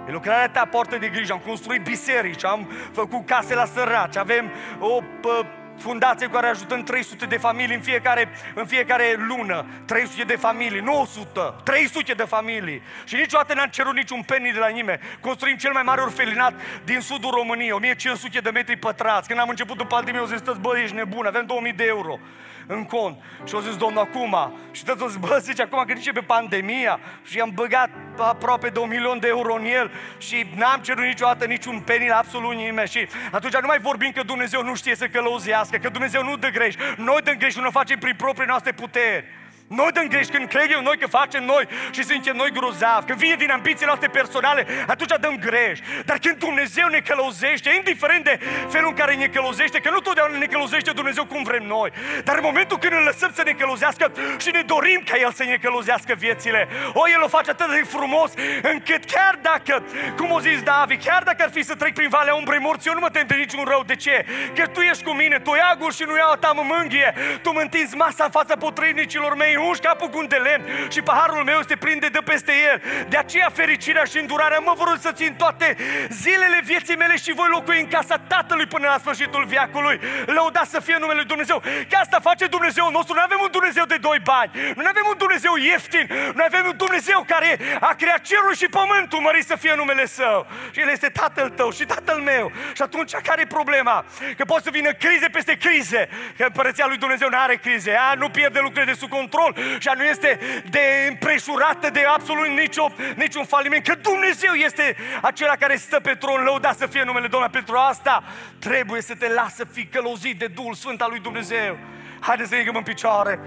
E 0.08 0.12
lucrarea 0.12 0.48
ta, 0.48 0.64
poartă 0.64 0.98
de 0.98 1.08
grijă. 1.08 1.32
Am 1.32 1.42
construit 1.46 1.82
biserici, 1.82 2.44
am 2.44 2.70
făcut 2.92 3.26
case 3.26 3.54
la 3.54 3.64
săraci, 3.64 4.16
avem 4.16 4.50
o 4.78 5.00
pă, 5.20 5.46
fundație 5.78 6.28
care 6.28 6.46
ajutăm 6.46 6.82
300 6.82 7.26
de 7.26 7.36
familii 7.36 7.74
în 7.74 7.80
fiecare, 7.80 8.28
în 8.54 8.66
fiecare 8.66 9.16
lună. 9.28 9.66
300 9.84 10.22
de 10.22 10.36
familii, 10.36 10.80
nu 10.80 11.00
100, 11.00 11.60
300 11.64 12.12
de 12.12 12.22
familii. 12.22 12.82
Și 13.04 13.14
niciodată 13.14 13.54
n-am 13.54 13.68
cerut 13.68 13.94
niciun 13.94 14.22
penny 14.22 14.52
de 14.52 14.58
la 14.58 14.68
nimeni. 14.68 15.00
Construim 15.20 15.56
cel 15.56 15.72
mai 15.72 15.82
mare 15.82 16.00
orfelinat 16.00 16.54
din 16.84 17.00
sudul 17.00 17.30
României, 17.30 17.70
1500 17.70 18.38
de 18.38 18.50
metri 18.50 18.76
pătrați. 18.76 19.28
Când 19.28 19.40
am 19.40 19.48
început 19.48 19.76
după 19.76 19.94
pandemie, 19.94 20.20
au 20.20 20.26
zis, 20.26 20.42
bă, 20.60 20.78
ești 20.78 20.94
nebun, 20.94 21.26
avem 21.26 21.46
2000 21.46 21.72
de 21.72 21.84
euro 21.84 22.18
în 22.66 22.84
cont. 22.84 23.16
Și 23.44 23.54
au 23.54 23.60
zis, 23.60 23.76
domnul, 23.76 24.00
acum. 24.00 24.36
Și 24.70 24.84
tot 24.84 25.00
o 25.00 25.08
zis, 25.08 25.16
bă, 25.16 25.38
zice, 25.42 25.62
acum 25.62 25.82
când 25.86 25.96
începe 25.96 26.20
pandemia 26.20 27.00
și 27.24 27.40
am 27.40 27.50
băgat 27.54 27.90
aproape 28.18 28.68
de 28.68 28.78
un 28.78 28.88
milion 28.88 29.18
de 29.18 29.28
euro 29.28 29.54
în 29.54 29.64
el 29.64 29.90
și 30.18 30.46
n-am 30.56 30.80
cerut 30.80 31.04
niciodată 31.04 31.44
niciun 31.44 31.80
penny 31.80 32.08
la 32.08 32.16
absolut 32.16 32.54
nimeni. 32.54 32.88
Și 32.88 33.08
atunci 33.30 33.52
nu 33.52 33.66
mai 33.66 33.78
vorbim 33.78 34.10
că 34.10 34.22
Dumnezeu 34.22 34.62
nu 34.62 34.74
știe 34.74 34.94
să 34.94 35.06
călăuzească, 35.06 35.76
că 35.76 35.88
Dumnezeu 35.88 36.22
nu 36.22 36.36
dă 36.36 36.48
greș. 36.48 36.74
Noi 36.96 37.20
dăm 37.24 37.34
greș 37.34 37.52
și 37.52 37.58
nu 37.58 37.66
o 37.66 37.70
facem 37.70 37.98
prin 37.98 38.14
proprii 38.16 38.46
noastre 38.46 38.72
puteri. 38.72 39.24
Noi 39.68 39.92
dăm 39.92 40.06
greș 40.06 40.26
când 40.26 40.48
credem 40.48 40.82
noi 40.82 40.98
că 40.98 41.06
facem 41.06 41.44
noi 41.44 41.68
și 41.90 42.02
suntem 42.04 42.36
noi 42.36 42.50
grozavi, 42.50 43.06
când 43.06 43.18
vine 43.18 43.34
din 43.34 43.50
ambițiile 43.50 43.86
noastre 43.86 44.08
personale, 44.08 44.66
atunci 44.86 45.14
dăm 45.20 45.36
greș. 45.38 45.78
Dar 46.04 46.18
când 46.18 46.36
Dumnezeu 46.36 46.88
ne 46.88 46.98
călăuzește, 46.98 47.70
indiferent 47.76 48.24
de 48.24 48.38
felul 48.68 48.88
în 48.88 48.94
care 48.94 49.14
ne 49.14 49.26
călăuzește, 49.26 49.78
că 49.78 49.90
nu 49.90 49.98
totdeauna 49.98 50.38
ne 50.38 50.46
călăuzește 50.46 50.90
Dumnezeu 50.90 51.24
cum 51.24 51.42
vrem 51.42 51.62
noi, 51.62 51.90
dar 52.24 52.36
în 52.36 52.42
momentul 52.44 52.78
când 52.78 52.92
îl 52.92 53.02
lăsăm 53.02 53.30
să 53.34 53.42
ne 53.44 53.50
călăuzească 53.50 54.12
și 54.38 54.50
ne 54.50 54.62
dorim 54.66 55.02
ca 55.04 55.16
El 55.18 55.32
să 55.32 55.44
ne 55.44 55.56
călăuzească 55.56 56.14
viețile, 56.18 56.68
o, 56.92 57.08
El 57.08 57.22
o 57.22 57.28
face 57.28 57.50
atât 57.50 57.70
de 57.70 57.82
frumos 57.88 58.32
încât 58.62 59.04
chiar 59.04 59.38
dacă, 59.42 59.84
cum 60.16 60.30
o 60.30 60.40
zis 60.40 60.62
David, 60.62 61.02
chiar 61.04 61.22
dacă 61.22 61.42
ar 61.42 61.50
fi 61.50 61.62
să 61.62 61.74
trec 61.74 61.94
prin 61.94 62.08
valea 62.08 62.34
umbrei 62.34 62.58
morții, 62.58 62.88
eu 62.88 62.94
nu 62.94 63.00
mă 63.00 63.10
tem 63.10 63.26
de 63.26 63.34
niciun 63.34 63.64
rău. 63.64 63.82
De 63.86 63.96
ce? 63.96 64.24
Că 64.54 64.66
Tu 64.66 64.80
ești 64.80 65.04
cu 65.04 65.10
mine, 65.10 65.38
Tu 65.38 65.54
iagul 65.54 65.92
și 65.92 66.04
nu 66.06 66.16
iau 66.16 66.34
ta 66.40 66.52
mă 66.54 66.62
mânghie, 66.62 67.14
Tu 67.42 67.52
mă 67.52 67.60
întinzi 67.60 67.96
masa 67.96 68.24
în 68.24 68.30
fața 68.30 68.56
potrivnicilor 68.56 69.34
mei, 69.34 69.55
îi 69.56 69.66
ungi 69.66 69.80
capul 69.80 70.08
cu 70.08 70.18
un 70.18 70.28
de 70.28 70.36
lemn 70.36 70.64
și 70.90 71.02
paharul 71.02 71.44
meu 71.44 71.60
se 71.68 71.76
prinde 71.76 72.08
de 72.08 72.18
peste 72.24 72.52
el. 72.70 72.82
De 73.08 73.16
aceea 73.16 73.50
fericirea 73.52 74.04
și 74.04 74.18
îndurarea 74.18 74.58
mă 74.58 74.72
vor 74.76 74.98
să 75.00 75.12
țin 75.12 75.34
toate 75.34 75.76
zilele 76.08 76.60
vieții 76.64 76.96
mele 76.96 77.16
și 77.16 77.32
voi 77.32 77.48
locui 77.50 77.80
în 77.80 77.88
casa 77.88 78.16
Tatălui 78.18 78.66
până 78.66 78.86
la 78.86 78.98
sfârșitul 78.98 79.44
viacului. 79.44 80.00
Lăudat 80.26 80.66
să 80.66 80.80
fie 80.80 80.96
numele 80.98 81.18
Lui 81.18 81.28
Dumnezeu. 81.34 81.58
Că 81.90 81.96
asta 82.00 82.18
face 82.22 82.46
Dumnezeu 82.46 82.90
nostru. 82.90 83.14
Nu 83.14 83.20
avem 83.20 83.38
un 83.42 83.48
Dumnezeu 83.50 83.84
de 83.84 83.96
doi 83.96 84.18
bani. 84.24 84.50
Nu 84.76 84.84
avem 84.86 85.06
un 85.08 85.18
Dumnezeu 85.18 85.54
ieftin. 85.56 86.06
Nu 86.34 86.42
avem 86.44 86.64
un 86.66 86.76
Dumnezeu 86.76 87.24
care 87.26 87.58
a 87.80 87.94
creat 87.94 88.20
cerul 88.20 88.54
și 88.54 88.66
pământul, 88.78 89.20
mări 89.20 89.42
să 89.42 89.56
fie 89.56 89.74
numele 89.76 90.06
Său. 90.06 90.46
Și 90.70 90.80
El 90.80 90.88
este 90.88 91.08
Tatăl 91.08 91.48
tău 91.48 91.70
și 91.70 91.84
Tatăl 91.84 92.18
meu. 92.18 92.52
Și 92.76 92.82
atunci 92.82 93.12
care 93.12 93.40
e 93.40 93.46
problema? 93.46 94.04
Că 94.36 94.44
pot 94.44 94.62
să 94.62 94.70
vină 94.70 94.90
crize 94.92 95.26
peste 95.26 95.54
crize. 95.56 96.08
Că 96.36 96.44
împărăția 96.44 96.86
lui 96.86 96.96
Dumnezeu 96.96 97.28
nu 97.28 97.38
are 97.38 97.56
crize. 97.56 97.92
A, 97.92 98.14
nu 98.14 98.28
pierde 98.28 98.58
lucrurile 98.58 98.92
de 98.92 98.98
sub 98.98 99.10
control 99.10 99.45
și 99.78 99.88
nu 99.96 100.04
este 100.04 100.38
de 100.70 101.06
împreșurată 101.08 101.90
de 101.90 102.04
absolut 102.04 102.46
nicio, 102.46 102.92
niciun 103.14 103.44
faliment, 103.44 103.86
că 103.86 103.94
Dumnezeu 103.94 104.52
este 104.52 104.96
acela 105.22 105.56
care 105.56 105.76
stă 105.76 106.00
pe 106.00 106.14
tron, 106.14 106.42
lăudat 106.42 106.76
să 106.76 106.86
fie 106.86 107.02
numele 107.04 107.26
Domnului. 107.26 107.54
Pentru 107.54 107.76
asta 107.76 108.22
trebuie 108.58 109.00
să 109.02 109.14
te 109.14 109.28
lasă 109.28 109.64
fi 109.72 109.86
călăuzit 109.86 110.38
de 110.38 110.46
Duhul 110.46 110.74
Sfânt 110.74 111.02
al 111.02 111.10
lui 111.10 111.20
Dumnezeu. 111.20 111.78
Haideți 112.20 112.48
să 112.48 112.54
ne 112.54 112.70
în 112.74 112.82
picioare. 112.82 113.40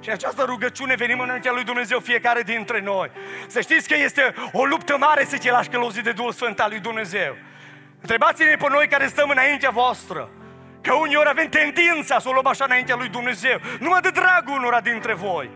Și 0.00 0.08
în 0.08 0.14
această 0.14 0.44
rugăciune 0.44 0.94
venim 0.94 1.20
înaintea 1.20 1.52
lui 1.52 1.64
Dumnezeu 1.64 2.00
fiecare 2.00 2.42
dintre 2.42 2.80
noi. 2.80 3.10
Să 3.46 3.60
știți 3.60 3.88
că 3.88 3.94
este 3.96 4.34
o 4.52 4.64
luptă 4.64 4.96
mare 4.98 5.24
să 5.24 5.38
te 5.38 5.50
lași 5.50 5.68
călăuzit 5.68 6.04
de 6.04 6.12
Duhul 6.12 6.32
Sfânt 6.32 6.60
al 6.60 6.70
lui 6.70 6.80
Dumnezeu. 6.80 7.36
Întrebați-ne 8.00 8.56
pe 8.56 8.66
noi 8.68 8.88
care 8.88 9.06
stăm 9.06 9.28
înaintea 9.28 9.70
voastră. 9.70 10.30
Că 10.84 10.92
uneori 10.92 11.28
avem 11.28 11.48
tendința 11.48 12.18
să 12.18 12.28
o 12.28 12.32
luăm 12.32 12.46
așa 12.46 12.64
înaintea 12.64 12.96
lui 12.96 13.08
Dumnezeu. 13.08 13.58
Numai 13.80 14.00
de 14.00 14.10
dragul 14.10 14.56
unora 14.56 14.80
dintre 14.80 15.14
voi. 15.14 15.50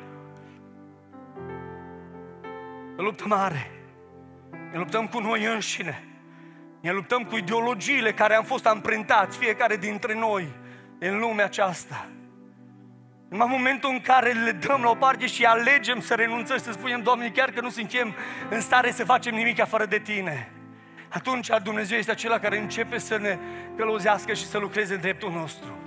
O 2.98 3.02
luptă 3.02 3.24
mare. 3.26 3.70
Ne 4.72 4.78
luptăm 4.78 5.06
cu 5.06 5.18
noi 5.18 5.44
înșine. 5.44 6.05
Ne 6.80 6.92
luptăm 6.92 7.22
cu 7.22 7.36
ideologiile 7.36 8.12
care 8.12 8.34
am 8.34 8.44
fost 8.44 8.66
amprentați, 8.66 9.38
fiecare 9.38 9.76
dintre 9.76 10.14
noi, 10.14 10.48
în 10.98 11.18
lumea 11.18 11.44
aceasta. 11.44 12.09
În 13.28 13.44
momentul 13.48 13.90
în 13.90 14.00
care 14.00 14.32
le 14.32 14.52
dăm 14.52 14.82
la 14.82 14.90
o 14.90 14.94
parte 14.94 15.26
și 15.26 15.44
alegem 15.44 16.00
să 16.00 16.14
renunțăm 16.14 16.56
și 16.56 16.62
să 16.62 16.72
spunem, 16.72 17.02
Doamne, 17.02 17.28
chiar 17.28 17.50
că 17.50 17.60
nu 17.60 17.70
suntem 17.70 18.14
în 18.50 18.60
stare 18.60 18.90
să 18.90 19.05
facem 19.05 19.34
nimic 19.34 19.64
fără 19.64 19.84
de 19.84 19.98
Tine, 19.98 20.52
atunci 21.09 21.48
Dumnezeu 21.62 21.98
este 21.98 22.10
acela 22.10 22.39
care 22.39 22.59
începe 22.59 22.98
să 22.98 23.18
ne 23.18 23.39
călăuzească 23.76 24.32
și 24.35 24.47
să 24.47 24.59
lucreze 24.59 24.94
în 24.94 25.01
dreptul 25.01 25.30
nostru. 25.30 25.78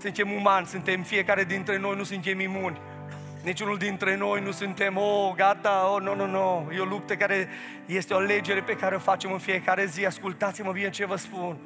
Suntem 0.00 0.32
umani, 0.32 0.66
suntem 0.66 1.02
fiecare 1.02 1.44
dintre 1.44 1.78
noi, 1.78 1.96
nu 1.96 2.04
suntem 2.04 2.40
imuni. 2.40 2.80
Niciunul 3.42 3.76
dintre 3.76 4.16
noi 4.16 4.40
nu 4.40 4.50
suntem, 4.50 4.96
oh, 4.96 5.32
gata, 5.36 5.90
oh, 5.94 6.02
nu, 6.02 6.14
nu, 6.14 6.26
nu. 6.26 6.70
E 6.74 6.78
o 6.78 6.84
luptă 6.84 7.14
care 7.14 7.48
este 7.86 8.14
o 8.14 8.16
alegere 8.16 8.62
pe 8.62 8.72
care 8.72 8.94
o 8.94 8.98
facem 8.98 9.32
în 9.32 9.38
fiecare 9.38 9.84
zi. 9.84 10.06
Ascultați-mă 10.06 10.72
bine 10.72 10.90
ce 10.90 11.06
vă 11.06 11.16
spun. 11.16 11.58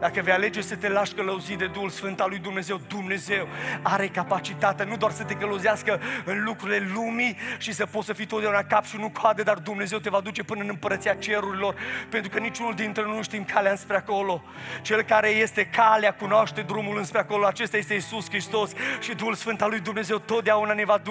Dacă 0.00 0.20
vei 0.20 0.32
alege 0.32 0.60
să 0.60 0.76
te 0.76 0.88
lași 0.88 1.12
călăuzit 1.12 1.58
de 1.58 1.66
Duhul 1.66 1.88
Sfânt 1.88 2.20
al 2.20 2.28
lui 2.28 2.38
Dumnezeu, 2.38 2.80
Dumnezeu 2.88 3.48
are 3.82 4.08
capacitatea 4.08 4.84
nu 4.84 4.96
doar 4.96 5.12
să 5.12 5.24
te 5.24 5.34
călăuzească 5.34 6.00
în 6.24 6.44
lucrurile 6.44 6.90
lumii 6.94 7.36
și 7.58 7.72
să 7.72 7.86
poți 7.86 8.06
să 8.06 8.12
fii 8.12 8.26
totdeauna 8.26 8.62
cap 8.62 8.84
și 8.84 8.96
nu 8.96 9.10
coade, 9.10 9.42
dar 9.42 9.58
Dumnezeu 9.58 9.98
te 9.98 10.10
va 10.10 10.20
duce 10.20 10.42
până 10.42 10.62
în 10.62 10.68
împărăția 10.68 11.14
cerurilor, 11.14 11.74
pentru 12.08 12.30
că 12.30 12.38
niciunul 12.38 12.74
dintre 12.74 13.02
noi 13.02 13.16
nu 13.16 13.22
știm 13.22 13.44
calea 13.44 13.70
înspre 13.70 13.96
acolo. 13.96 14.42
Cel 14.82 15.02
care 15.02 15.28
este 15.28 15.64
calea 15.64 16.14
cunoaște 16.14 16.60
drumul 16.60 16.98
înspre 16.98 17.18
acolo, 17.18 17.46
acesta 17.46 17.76
este 17.76 17.94
Isus 17.94 18.28
Hristos 18.28 18.72
și 19.00 19.14
Duhul 19.14 19.34
Sfânt 19.34 19.62
al 19.62 19.70
lui 19.70 19.80
Dumnezeu 19.80 20.18
totdeauna 20.18 20.72
ne 20.72 20.84
va 20.84 20.98
duce 20.98 21.09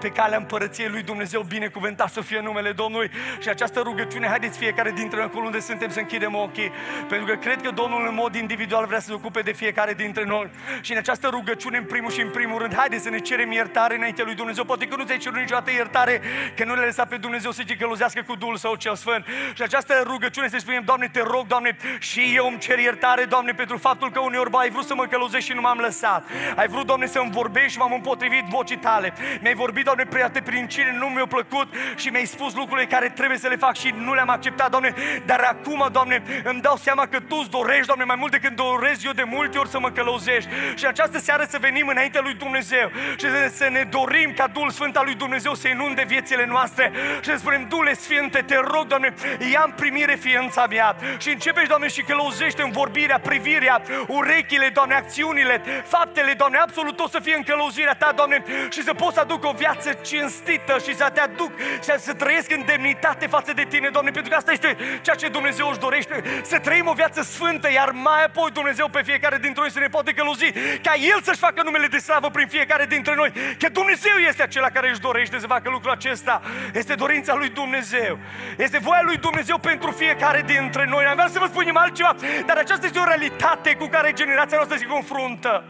pe 0.00 0.08
calea 0.08 0.38
împărăției 0.38 0.88
lui 0.88 1.02
Dumnezeu, 1.02 1.40
binecuvântat 1.40 2.12
să 2.12 2.20
fie 2.20 2.40
numele 2.40 2.72
Domnului 2.72 3.10
și 3.40 3.48
această 3.48 3.80
rugăciune, 3.80 4.26
haideți 4.26 4.58
fiecare 4.58 4.90
dintre 4.90 5.16
noi 5.16 5.26
acolo 5.26 5.44
unde 5.44 5.60
suntem 5.60 5.90
să 5.90 5.98
închidem 5.98 6.34
ochii, 6.34 6.72
pentru 7.08 7.26
că 7.26 7.34
cred 7.34 7.62
că 7.62 7.70
Domnul 7.70 8.06
în 8.08 8.14
mod 8.14 8.34
individual 8.34 8.86
vrea 8.86 9.00
să 9.00 9.06
se 9.06 9.12
ocupe 9.12 9.40
de 9.40 9.52
fiecare 9.52 9.92
dintre 9.94 10.24
noi. 10.24 10.50
Și 10.80 10.92
în 10.92 10.98
această 10.98 11.28
rugăciune, 11.28 11.78
în 11.78 11.84
primul 11.84 12.10
și 12.10 12.20
în 12.20 12.30
primul 12.30 12.58
rând, 12.58 12.74
haideți 12.76 13.02
să 13.02 13.10
ne 13.10 13.18
cerem 13.18 13.52
iertare 13.52 13.96
înainte 13.96 14.22
lui 14.22 14.34
Dumnezeu. 14.34 14.64
Poate 14.64 14.86
că 14.86 14.96
nu 14.96 15.04
ți-ai 15.04 15.18
cerut 15.18 15.38
niciodată 15.38 15.70
iertare, 15.70 16.20
că 16.56 16.64
nu 16.64 16.74
le 16.74 16.84
lăsa 16.84 17.04
pe 17.04 17.16
Dumnezeu 17.16 17.50
să 17.50 17.62
te 17.66 17.76
călăuzească 17.76 18.22
cu 18.26 18.34
Duhul 18.36 18.56
Său 18.56 18.74
cel 18.74 18.94
Sfânt. 18.94 19.26
Și 19.54 19.62
această 19.62 20.02
rugăciune 20.06 20.48
să 20.48 20.56
spunem, 20.58 20.82
Doamne, 20.84 21.08
te 21.12 21.22
rog, 21.22 21.46
Doamne, 21.46 21.76
și 21.98 22.32
eu 22.34 22.46
îmi 22.46 22.58
cer 22.58 22.78
iertare, 22.78 23.24
Doamne, 23.24 23.52
pentru 23.52 23.76
faptul 23.78 24.10
că 24.10 24.20
uneori, 24.20 24.50
ba, 24.50 24.58
ai 24.58 24.70
vrut 24.70 24.84
să 24.84 24.94
mă 24.94 25.06
călăuzești 25.06 25.48
și 25.48 25.54
nu 25.54 25.60
m-am 25.60 25.78
lăsat. 25.78 26.24
Ai 26.56 26.68
vrut, 26.68 26.86
Doamne, 26.86 27.06
să-mi 27.06 27.30
vorbești 27.30 27.72
și 27.72 27.78
m-am 27.78 27.92
împotrivit 27.92 28.44
vocii 28.44 28.76
tale. 28.76 29.14
Mi-ai 29.40 29.54
vorbit, 29.54 29.84
Doamne, 29.84 30.04
prea 30.04 30.30
prin 30.44 30.66
cine 30.66 30.96
nu 30.98 31.06
mi-a 31.06 31.26
plăcut 31.26 31.74
și 31.96 32.08
mi-ai 32.08 32.24
spus 32.24 32.54
lucrurile 32.54 32.86
care 32.86 33.08
trebuie 33.08 33.38
să 33.38 33.48
le 33.48 33.56
fac 33.56 33.76
și 33.76 33.94
nu 33.96 34.14
le-am 34.14 34.28
acceptat, 34.28 34.70
Doamne. 34.70 34.94
Dar 35.24 35.40
acum, 35.40 35.88
Doamne, 35.92 36.22
îmi 36.44 36.60
dau 36.60 36.76
seama 36.76 37.06
că 37.06 37.20
Tu 37.20 37.36
îți 37.40 37.50
dorești, 37.50 37.86
Doamne, 37.86 38.04
mai 38.04 38.16
mult 38.18 38.30
decât 38.30 38.56
doresc 38.56 39.02
eu 39.04 39.12
de 39.12 39.22
multe 39.22 39.58
ori 39.58 39.68
să 39.68 39.78
mă 39.78 39.90
călăuzești. 39.90 40.50
Și 40.74 40.86
această 40.86 41.18
seară 41.18 41.46
să 41.48 41.58
venim 41.60 41.86
înaintea 41.88 42.20
lui 42.20 42.34
Dumnezeu 42.34 42.90
și 43.16 43.26
să 43.50 43.68
ne 43.68 43.82
dorim 43.90 44.32
ca 44.36 44.46
Duhul 44.46 44.70
Sfânt 44.70 44.96
al 44.96 45.04
lui 45.04 45.14
Dumnezeu 45.14 45.54
să 45.54 45.68
inunde 45.68 46.04
viețile 46.06 46.46
noastre 46.46 46.92
și 47.20 47.30
să 47.30 47.36
spunem, 47.36 47.66
Duhule 47.68 47.94
Sfinte, 47.94 48.42
te 48.46 48.56
rog, 48.56 48.86
Doamne, 48.86 49.14
ia 49.52 49.62
în 49.64 49.72
primire 49.76 50.14
ființa 50.14 50.66
mea 50.66 50.96
și 51.18 51.28
începești, 51.28 51.68
Doamne, 51.68 51.88
și 51.88 52.02
călăuzește 52.02 52.62
în 52.62 52.70
vorbirea, 52.70 53.18
privirea, 53.18 53.82
urechile, 54.06 54.68
Doamne, 54.68 54.94
acțiunile, 54.94 55.62
faptele, 55.86 56.32
Doamne, 56.32 56.58
absolut 56.58 56.96
tot 56.96 57.10
să 57.10 57.20
fie 57.22 57.34
în 57.36 57.42
călăuzirea 57.42 57.94
Ta, 57.94 58.12
Doamne, 58.16 58.44
și 58.70 58.82
să 58.82 58.94
poți 58.94 59.13
să 59.14 59.20
aduc 59.20 59.44
o 59.44 59.52
viață 59.52 59.92
cinstită 59.92 60.78
și 60.84 60.94
să 60.94 61.10
te 61.14 61.20
aduc 61.20 61.52
și 61.58 61.98
să 61.98 62.12
trăiesc 62.12 62.50
în 62.50 62.62
demnitate 62.66 63.26
față 63.26 63.52
de 63.52 63.64
Tine, 63.68 63.88
Doamne, 63.88 64.10
pentru 64.10 64.30
că 64.30 64.36
asta 64.36 64.52
este 64.52 64.76
ceea 65.02 65.16
ce 65.16 65.28
Dumnezeu 65.28 65.68
își 65.68 65.78
dorește, 65.78 66.22
să 66.42 66.58
trăim 66.58 66.86
o 66.86 66.92
viață 66.92 67.22
sfântă, 67.22 67.70
iar 67.72 67.90
mai 67.90 68.24
apoi 68.24 68.50
Dumnezeu 68.52 68.88
pe 68.88 69.02
fiecare 69.02 69.38
dintre 69.38 69.60
noi 69.60 69.70
să 69.70 69.78
ne 69.78 69.88
poate 69.88 70.12
călăuzi, 70.12 70.52
ca 70.82 70.94
El 71.12 71.22
să-și 71.22 71.38
facă 71.38 71.62
numele 71.62 71.86
de 71.86 71.98
slavă 71.98 72.28
prin 72.30 72.46
fiecare 72.46 72.86
dintre 72.86 73.14
noi, 73.14 73.32
că 73.58 73.68
Dumnezeu 73.68 74.16
este 74.28 74.42
acela 74.42 74.68
care 74.70 74.88
își 74.90 75.00
dorește 75.00 75.38
să 75.38 75.46
facă 75.46 75.70
lucrul 75.70 75.92
acesta. 75.92 76.42
Este 76.72 76.94
dorința 76.94 77.34
lui 77.34 77.48
Dumnezeu. 77.48 78.18
Este 78.56 78.78
voia 78.78 79.02
lui 79.02 79.16
Dumnezeu 79.16 79.58
pentru 79.58 79.90
fiecare 79.90 80.42
dintre 80.46 80.84
noi. 80.88 81.04
Am 81.04 81.14
vrea 81.14 81.28
să 81.28 81.38
vă 81.38 81.46
spunem 81.46 81.76
altceva, 81.76 82.16
dar 82.46 82.56
aceasta 82.56 82.86
este 82.86 82.98
o 82.98 83.04
realitate 83.04 83.74
cu 83.74 83.86
care 83.86 84.12
generația 84.12 84.56
noastră 84.56 84.76
se 84.76 84.86
confruntă. 84.86 85.64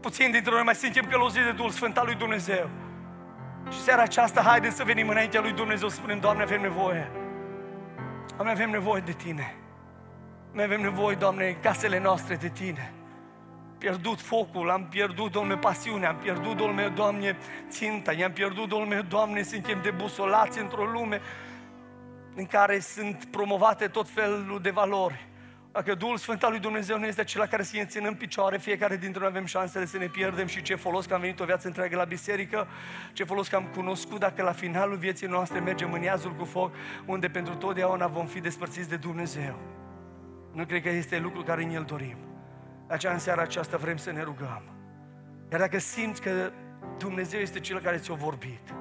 Puțin 0.00 0.30
dintre 0.30 0.50
noi 0.50 0.62
mai 0.62 0.74
suntem 0.74 1.04
călăuziți 1.04 1.44
de 1.44 1.52
Duhul 1.52 1.70
Sfânt 1.70 1.96
al 1.98 2.06
lui 2.06 2.14
Dumnezeu. 2.14 2.70
Și 3.70 3.78
seara 3.78 4.02
aceasta, 4.02 4.40
haideți 4.40 4.76
să 4.76 4.84
venim 4.84 5.08
înaintea 5.08 5.40
lui 5.40 5.52
Dumnezeu, 5.52 5.88
să 5.88 5.96
spunem, 5.96 6.18
Doamne, 6.18 6.42
avem 6.42 6.60
nevoie. 6.60 7.10
Doamne, 8.36 8.52
avem 8.52 8.70
nevoie 8.70 9.00
de 9.00 9.12
Tine. 9.12 9.54
Noi 10.52 10.64
avem 10.64 10.80
nevoie, 10.80 11.16
Doamne, 11.16 11.48
în 11.48 11.56
casele 11.60 12.00
noastre 12.00 12.34
de 12.34 12.48
Tine. 12.48 12.92
Pierdut 13.78 14.20
focul, 14.20 14.70
am 14.70 14.86
pierdut, 14.90 15.32
Doamne, 15.32 15.56
pasiunea, 15.56 16.08
am 16.08 16.16
pierdut, 16.16 16.56
Doamne, 16.56 16.88
Doamne, 16.88 17.36
ținta, 17.68 18.12
i-am 18.12 18.32
pierdut, 18.32 18.68
Doamne, 18.68 19.00
Doamne, 19.00 19.42
suntem 19.42 19.82
debusolați 19.82 20.58
într-o 20.58 20.84
lume 20.84 21.20
în 22.34 22.46
care 22.46 22.78
sunt 22.78 23.24
promovate 23.24 23.86
tot 23.86 24.08
felul 24.08 24.58
de 24.62 24.70
valori. 24.70 25.28
Dacă 25.72 25.94
Duhul 25.94 26.16
Sfânt 26.16 26.42
al 26.42 26.50
lui 26.50 26.60
Dumnezeu 26.60 26.98
nu 26.98 27.06
este 27.06 27.20
acela 27.20 27.46
care 27.46 27.62
să 27.62 27.76
ne 27.76 27.84
țină 27.84 28.08
în 28.08 28.14
picioare, 28.14 28.58
fiecare 28.58 28.96
dintre 28.96 29.20
noi 29.20 29.28
avem 29.28 29.44
șansele 29.44 29.86
să 29.86 29.98
ne 29.98 30.06
pierdem 30.06 30.46
și 30.46 30.62
ce 30.62 30.74
folos 30.74 31.06
că 31.06 31.14
am 31.14 31.20
venit 31.20 31.40
o 31.40 31.44
viață 31.44 31.66
întreagă 31.66 31.96
la 31.96 32.04
biserică, 32.04 32.68
ce 33.12 33.24
folos 33.24 33.48
că 33.48 33.56
am 33.56 33.64
cunoscut 33.74 34.18
dacă 34.18 34.42
la 34.42 34.52
finalul 34.52 34.96
vieții 34.96 35.26
noastre 35.26 35.58
mergem 35.58 35.92
în 35.92 36.02
iazul 36.02 36.34
cu 36.34 36.44
foc, 36.44 36.74
unde 37.06 37.28
pentru 37.28 37.54
totdeauna 37.54 38.06
vom 38.06 38.26
fi 38.26 38.40
despărțiți 38.40 38.88
de 38.88 38.96
Dumnezeu. 38.96 39.58
Nu 40.52 40.64
cred 40.64 40.82
că 40.82 40.88
este 40.88 41.18
lucru 41.18 41.42
care 41.42 41.64
ne-l 41.64 41.84
dorim. 41.84 42.16
De 42.86 42.94
aceea 42.94 43.12
în 43.12 43.18
seara 43.18 43.42
aceasta 43.42 43.76
vrem 43.76 43.96
să 43.96 44.12
ne 44.12 44.22
rugăm. 44.22 44.62
Iar 45.50 45.60
dacă 45.60 45.78
simți 45.78 46.20
că 46.20 46.52
Dumnezeu 46.98 47.40
este 47.40 47.60
Cel 47.60 47.80
care 47.80 47.96
ți-a 47.96 48.14
vorbit, 48.14 48.74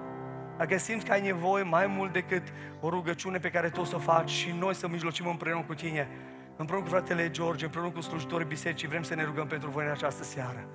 dacă 0.57 0.77
simți 0.77 1.05
că 1.05 1.11
ai 1.11 1.21
nevoie 1.21 1.63
mai 1.63 1.87
mult 1.87 2.13
decât 2.13 2.43
o 2.79 2.89
rugăciune 2.89 3.37
pe 3.37 3.49
care 3.49 3.69
tu 3.69 3.81
o 3.81 3.83
să 3.83 3.95
o 3.95 3.99
faci 3.99 4.29
și 4.29 4.51
noi 4.51 4.75
să 4.75 4.87
mijlocim 4.87 5.27
împreună 5.27 5.63
cu 5.67 5.73
tine, 5.73 6.07
împreună 6.59 6.83
cu 6.83 6.89
fratele 6.89 7.29
George, 7.29 7.65
împreună 7.65 7.89
cu 7.89 8.01
slujitorii 8.01 8.47
bisericii, 8.47 8.87
vrem 8.87 9.03
să 9.03 9.15
ne 9.15 9.23
rugăm 9.23 9.47
pentru 9.47 9.69
voi 9.69 9.85
în 9.85 9.91
această 9.91 10.23
seară. 10.23 10.67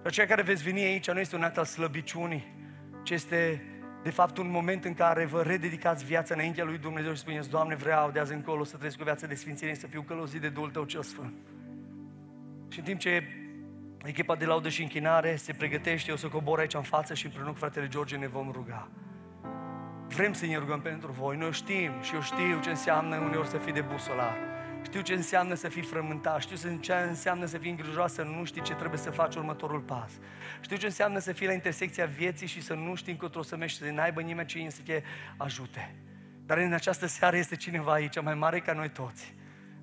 Și 0.00 0.06
aceia 0.06 0.26
care 0.26 0.42
veți 0.42 0.62
veni 0.62 0.80
aici 0.80 1.10
nu 1.10 1.20
este 1.20 1.36
un 1.36 1.42
act 1.42 1.58
al 1.58 1.64
slăbiciunii, 1.64 2.54
ci 3.02 3.10
este 3.10 3.64
de 4.02 4.10
fapt 4.10 4.38
un 4.38 4.50
moment 4.50 4.84
în 4.84 4.94
care 4.94 5.24
vă 5.24 5.42
rededicați 5.42 6.04
viața 6.04 6.34
înaintea 6.34 6.64
lui 6.64 6.78
Dumnezeu 6.78 7.12
și 7.12 7.18
spuneți, 7.18 7.50
Doamne, 7.50 7.74
vreau 7.74 8.10
de 8.10 8.18
azi 8.18 8.32
încolo 8.32 8.64
să 8.64 8.76
trăiesc 8.76 9.00
o 9.00 9.04
viață 9.04 9.26
de 9.26 9.34
sfințenie, 9.34 9.74
să 9.74 9.86
fiu 9.86 10.02
călăuzit 10.02 10.40
de 10.40 10.48
Duhul 10.48 10.70
Tău 10.70 10.84
cel 10.84 11.02
Sfânt. 11.02 11.34
Și 12.68 12.78
în 12.78 12.84
timp 12.84 12.98
ce 12.98 13.22
echipa 14.04 14.34
de 14.34 14.44
laudă 14.44 14.68
și 14.68 14.82
închinare 14.82 15.36
se 15.36 15.52
pregătește, 15.52 16.12
o 16.12 16.16
să 16.16 16.28
cobor 16.28 16.58
aici 16.58 16.74
în 16.74 16.82
față 16.82 17.14
și 17.14 17.24
împreună 17.24 17.50
cu 17.50 17.58
fratele 17.58 17.88
George 17.88 18.16
ne 18.16 18.28
vom 18.28 18.50
ruga. 18.52 18.88
Vrem 20.08 20.32
să 20.32 20.46
ne 20.46 20.56
rugăm 20.56 20.80
pentru 20.80 21.12
voi. 21.12 21.36
Noi 21.36 21.52
știm 21.52 21.92
și 22.00 22.14
eu 22.14 22.20
știu 22.20 22.60
ce 22.62 22.68
înseamnă 22.68 23.16
uneori 23.16 23.48
să 23.48 23.58
fii 23.58 23.72
de 23.72 23.80
busolar. 23.80 24.49
Știu 24.90 25.02
ce 25.02 25.14
înseamnă 25.14 25.54
să 25.54 25.68
fii 25.68 25.82
frământat, 25.82 26.40
știu 26.40 26.78
ce 26.80 26.92
înseamnă 26.92 27.46
să 27.46 27.58
fii 27.58 27.70
îngrijoasă, 27.70 28.14
să 28.14 28.22
nu 28.22 28.44
știi 28.44 28.62
ce 28.62 28.74
trebuie 28.74 28.98
să 28.98 29.10
faci 29.10 29.34
următorul 29.34 29.80
pas. 29.80 30.10
Știu 30.60 30.76
ce 30.76 30.86
înseamnă 30.86 31.18
să 31.18 31.32
fii 31.32 31.46
la 31.46 31.52
intersecția 31.52 32.06
vieții 32.06 32.46
și 32.46 32.62
să 32.62 32.74
nu 32.74 32.94
știi 32.94 33.12
încotro 33.12 33.42
să 33.42 33.56
mergi, 33.56 33.76
să 33.76 33.84
n-aibă 33.84 34.20
nimeni 34.20 34.48
cine 34.48 34.68
să 34.68 34.80
te 34.84 35.02
ajute. 35.36 35.94
Dar 36.46 36.58
în 36.58 36.72
această 36.72 37.06
seară 37.06 37.36
este 37.36 37.56
cineva 37.56 37.92
aici, 37.92 38.20
mai 38.22 38.34
mare 38.34 38.60
ca 38.60 38.72
noi 38.72 38.88
toți. 38.88 39.34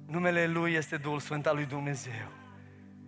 Numele 0.05 0.47
Lui 0.47 0.73
este 0.73 0.97
Duhul 0.97 1.19
Sfânt 1.19 1.45
al 1.45 1.55
Lui 1.55 1.65
Dumnezeu. 1.65 2.36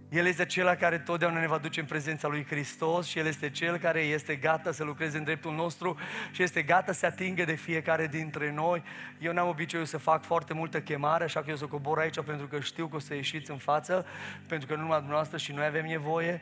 El 0.09 0.25
este 0.25 0.45
Cel 0.45 0.73
care 0.73 0.99
totdeauna 0.99 1.39
ne 1.39 1.47
va 1.47 1.57
duce 1.57 1.79
în 1.79 1.85
prezența 1.85 2.27
lui 2.27 2.45
Hristos 2.45 3.07
și 3.07 3.19
El 3.19 3.25
este 3.25 3.49
Cel 3.49 3.77
care 3.77 3.99
este 3.99 4.35
gata 4.35 4.71
să 4.71 4.83
lucreze 4.83 5.17
în 5.17 5.23
dreptul 5.23 5.53
nostru 5.53 5.97
și 6.31 6.43
este 6.43 6.61
gata 6.61 6.91
să 6.91 7.05
atingă 7.05 7.43
de 7.43 7.55
fiecare 7.55 8.07
dintre 8.07 8.51
noi. 8.51 8.83
Eu 9.19 9.33
n-am 9.33 9.47
obiceiul 9.47 9.85
să 9.85 9.97
fac 9.97 10.23
foarte 10.23 10.53
multă 10.53 10.81
chemare, 10.81 11.23
așa 11.23 11.41
că 11.41 11.49
eu 11.49 11.55
să 11.55 11.65
cobor 11.65 11.99
aici 11.99 12.21
pentru 12.21 12.47
că 12.47 12.59
știu 12.59 12.87
că 12.87 12.95
o 12.95 12.99
să 12.99 13.13
ieșiți 13.13 13.51
în 13.51 13.57
față, 13.57 14.05
pentru 14.47 14.67
că 14.67 14.73
nu 14.75 14.81
numai 14.81 14.97
dumneavoastră 14.97 15.37
și 15.37 15.51
noi 15.51 15.65
avem 15.65 15.85
nevoie. 15.85 16.41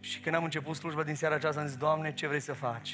Și 0.00 0.20
când 0.20 0.34
am 0.34 0.44
început 0.44 0.76
slujba 0.76 1.02
din 1.02 1.14
seara 1.14 1.34
aceasta, 1.34 1.60
am 1.60 1.66
zis, 1.66 1.76
Doamne, 1.76 2.12
ce 2.12 2.26
vrei 2.26 2.40
să 2.40 2.52
faci? 2.52 2.88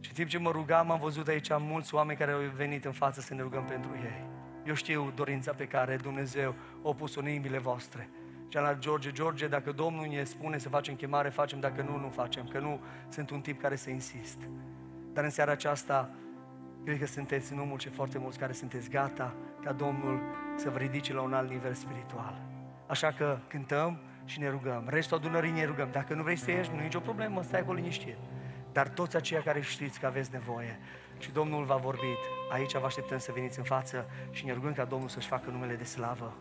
Și 0.00 0.08
în 0.08 0.14
timp 0.14 0.28
ce 0.28 0.38
mă 0.38 0.50
rugam, 0.50 0.90
am 0.90 1.00
văzut 1.00 1.28
aici 1.28 1.48
mulți 1.58 1.94
oameni 1.94 2.18
care 2.18 2.32
au 2.32 2.40
venit 2.56 2.84
în 2.84 2.92
față 2.92 3.20
să 3.20 3.34
ne 3.34 3.42
rugăm 3.42 3.64
pentru 3.64 3.90
ei. 3.94 4.24
Eu 4.66 4.74
știu 4.74 5.12
dorința 5.14 5.52
pe 5.52 5.66
care 5.66 5.96
Dumnezeu 5.96 6.54
o 6.82 6.92
pus 6.92 7.16
în 7.16 7.28
inimile 7.28 7.58
voastre. 7.58 8.08
Și 8.50 8.56
la 8.56 8.74
George, 8.74 9.12
George, 9.12 9.46
dacă 9.46 9.72
Domnul 9.72 10.06
ne 10.06 10.24
spune 10.24 10.58
să 10.58 10.68
facem 10.68 10.94
chemare, 10.94 11.28
facem, 11.28 11.60
dacă 11.60 11.82
nu, 11.82 11.96
nu 11.96 12.08
facem, 12.08 12.48
că 12.48 12.58
nu 12.58 12.80
sunt 13.08 13.30
un 13.30 13.40
tip 13.40 13.60
care 13.60 13.76
să 13.76 13.90
insist. 13.90 14.38
Dar 15.12 15.24
în 15.24 15.30
seara 15.30 15.52
aceasta, 15.52 16.10
cred 16.84 16.98
că 16.98 17.06
sunteți 17.06 17.54
numul 17.54 17.78
și 17.78 17.88
foarte 17.88 18.18
mulți 18.18 18.38
care 18.38 18.52
sunteți 18.52 18.90
gata 18.90 19.34
ca 19.64 19.72
Domnul 19.72 20.20
să 20.56 20.70
vă 20.70 20.78
ridice 20.78 21.14
la 21.14 21.20
un 21.20 21.34
alt 21.34 21.50
nivel 21.50 21.74
spiritual. 21.74 22.42
Așa 22.86 23.12
că 23.12 23.38
cântăm 23.48 23.98
și 24.24 24.38
ne 24.38 24.48
rugăm. 24.48 24.84
Restul 24.88 25.16
adunării 25.16 25.50
ne 25.50 25.64
rugăm. 25.64 25.88
Dacă 25.92 26.14
nu 26.14 26.22
vrei 26.22 26.36
să 26.36 26.50
ieși, 26.50 26.70
nu 26.74 26.80
e 26.80 26.82
nicio 26.82 27.00
problemă, 27.00 27.42
stai 27.42 27.60
acolo 27.60 27.76
liniștit. 27.76 28.16
Dar 28.72 28.88
toți 28.88 29.16
aceia 29.16 29.42
care 29.42 29.60
știți 29.60 30.00
că 30.00 30.06
aveți 30.06 30.30
nevoie 30.32 30.78
și 31.18 31.30
Domnul 31.32 31.64
v-a 31.64 31.76
vorbit, 31.76 32.18
aici 32.52 32.72
vă 32.72 32.86
așteptăm 32.86 33.18
să 33.18 33.32
veniți 33.34 33.58
în 33.58 33.64
față 33.64 34.06
și 34.30 34.44
ne 34.44 34.52
rugăm 34.52 34.72
ca 34.72 34.84
Domnul 34.84 35.08
să-și 35.08 35.28
facă 35.28 35.50
numele 35.50 35.74
de 35.74 35.84
slavă 35.84 36.36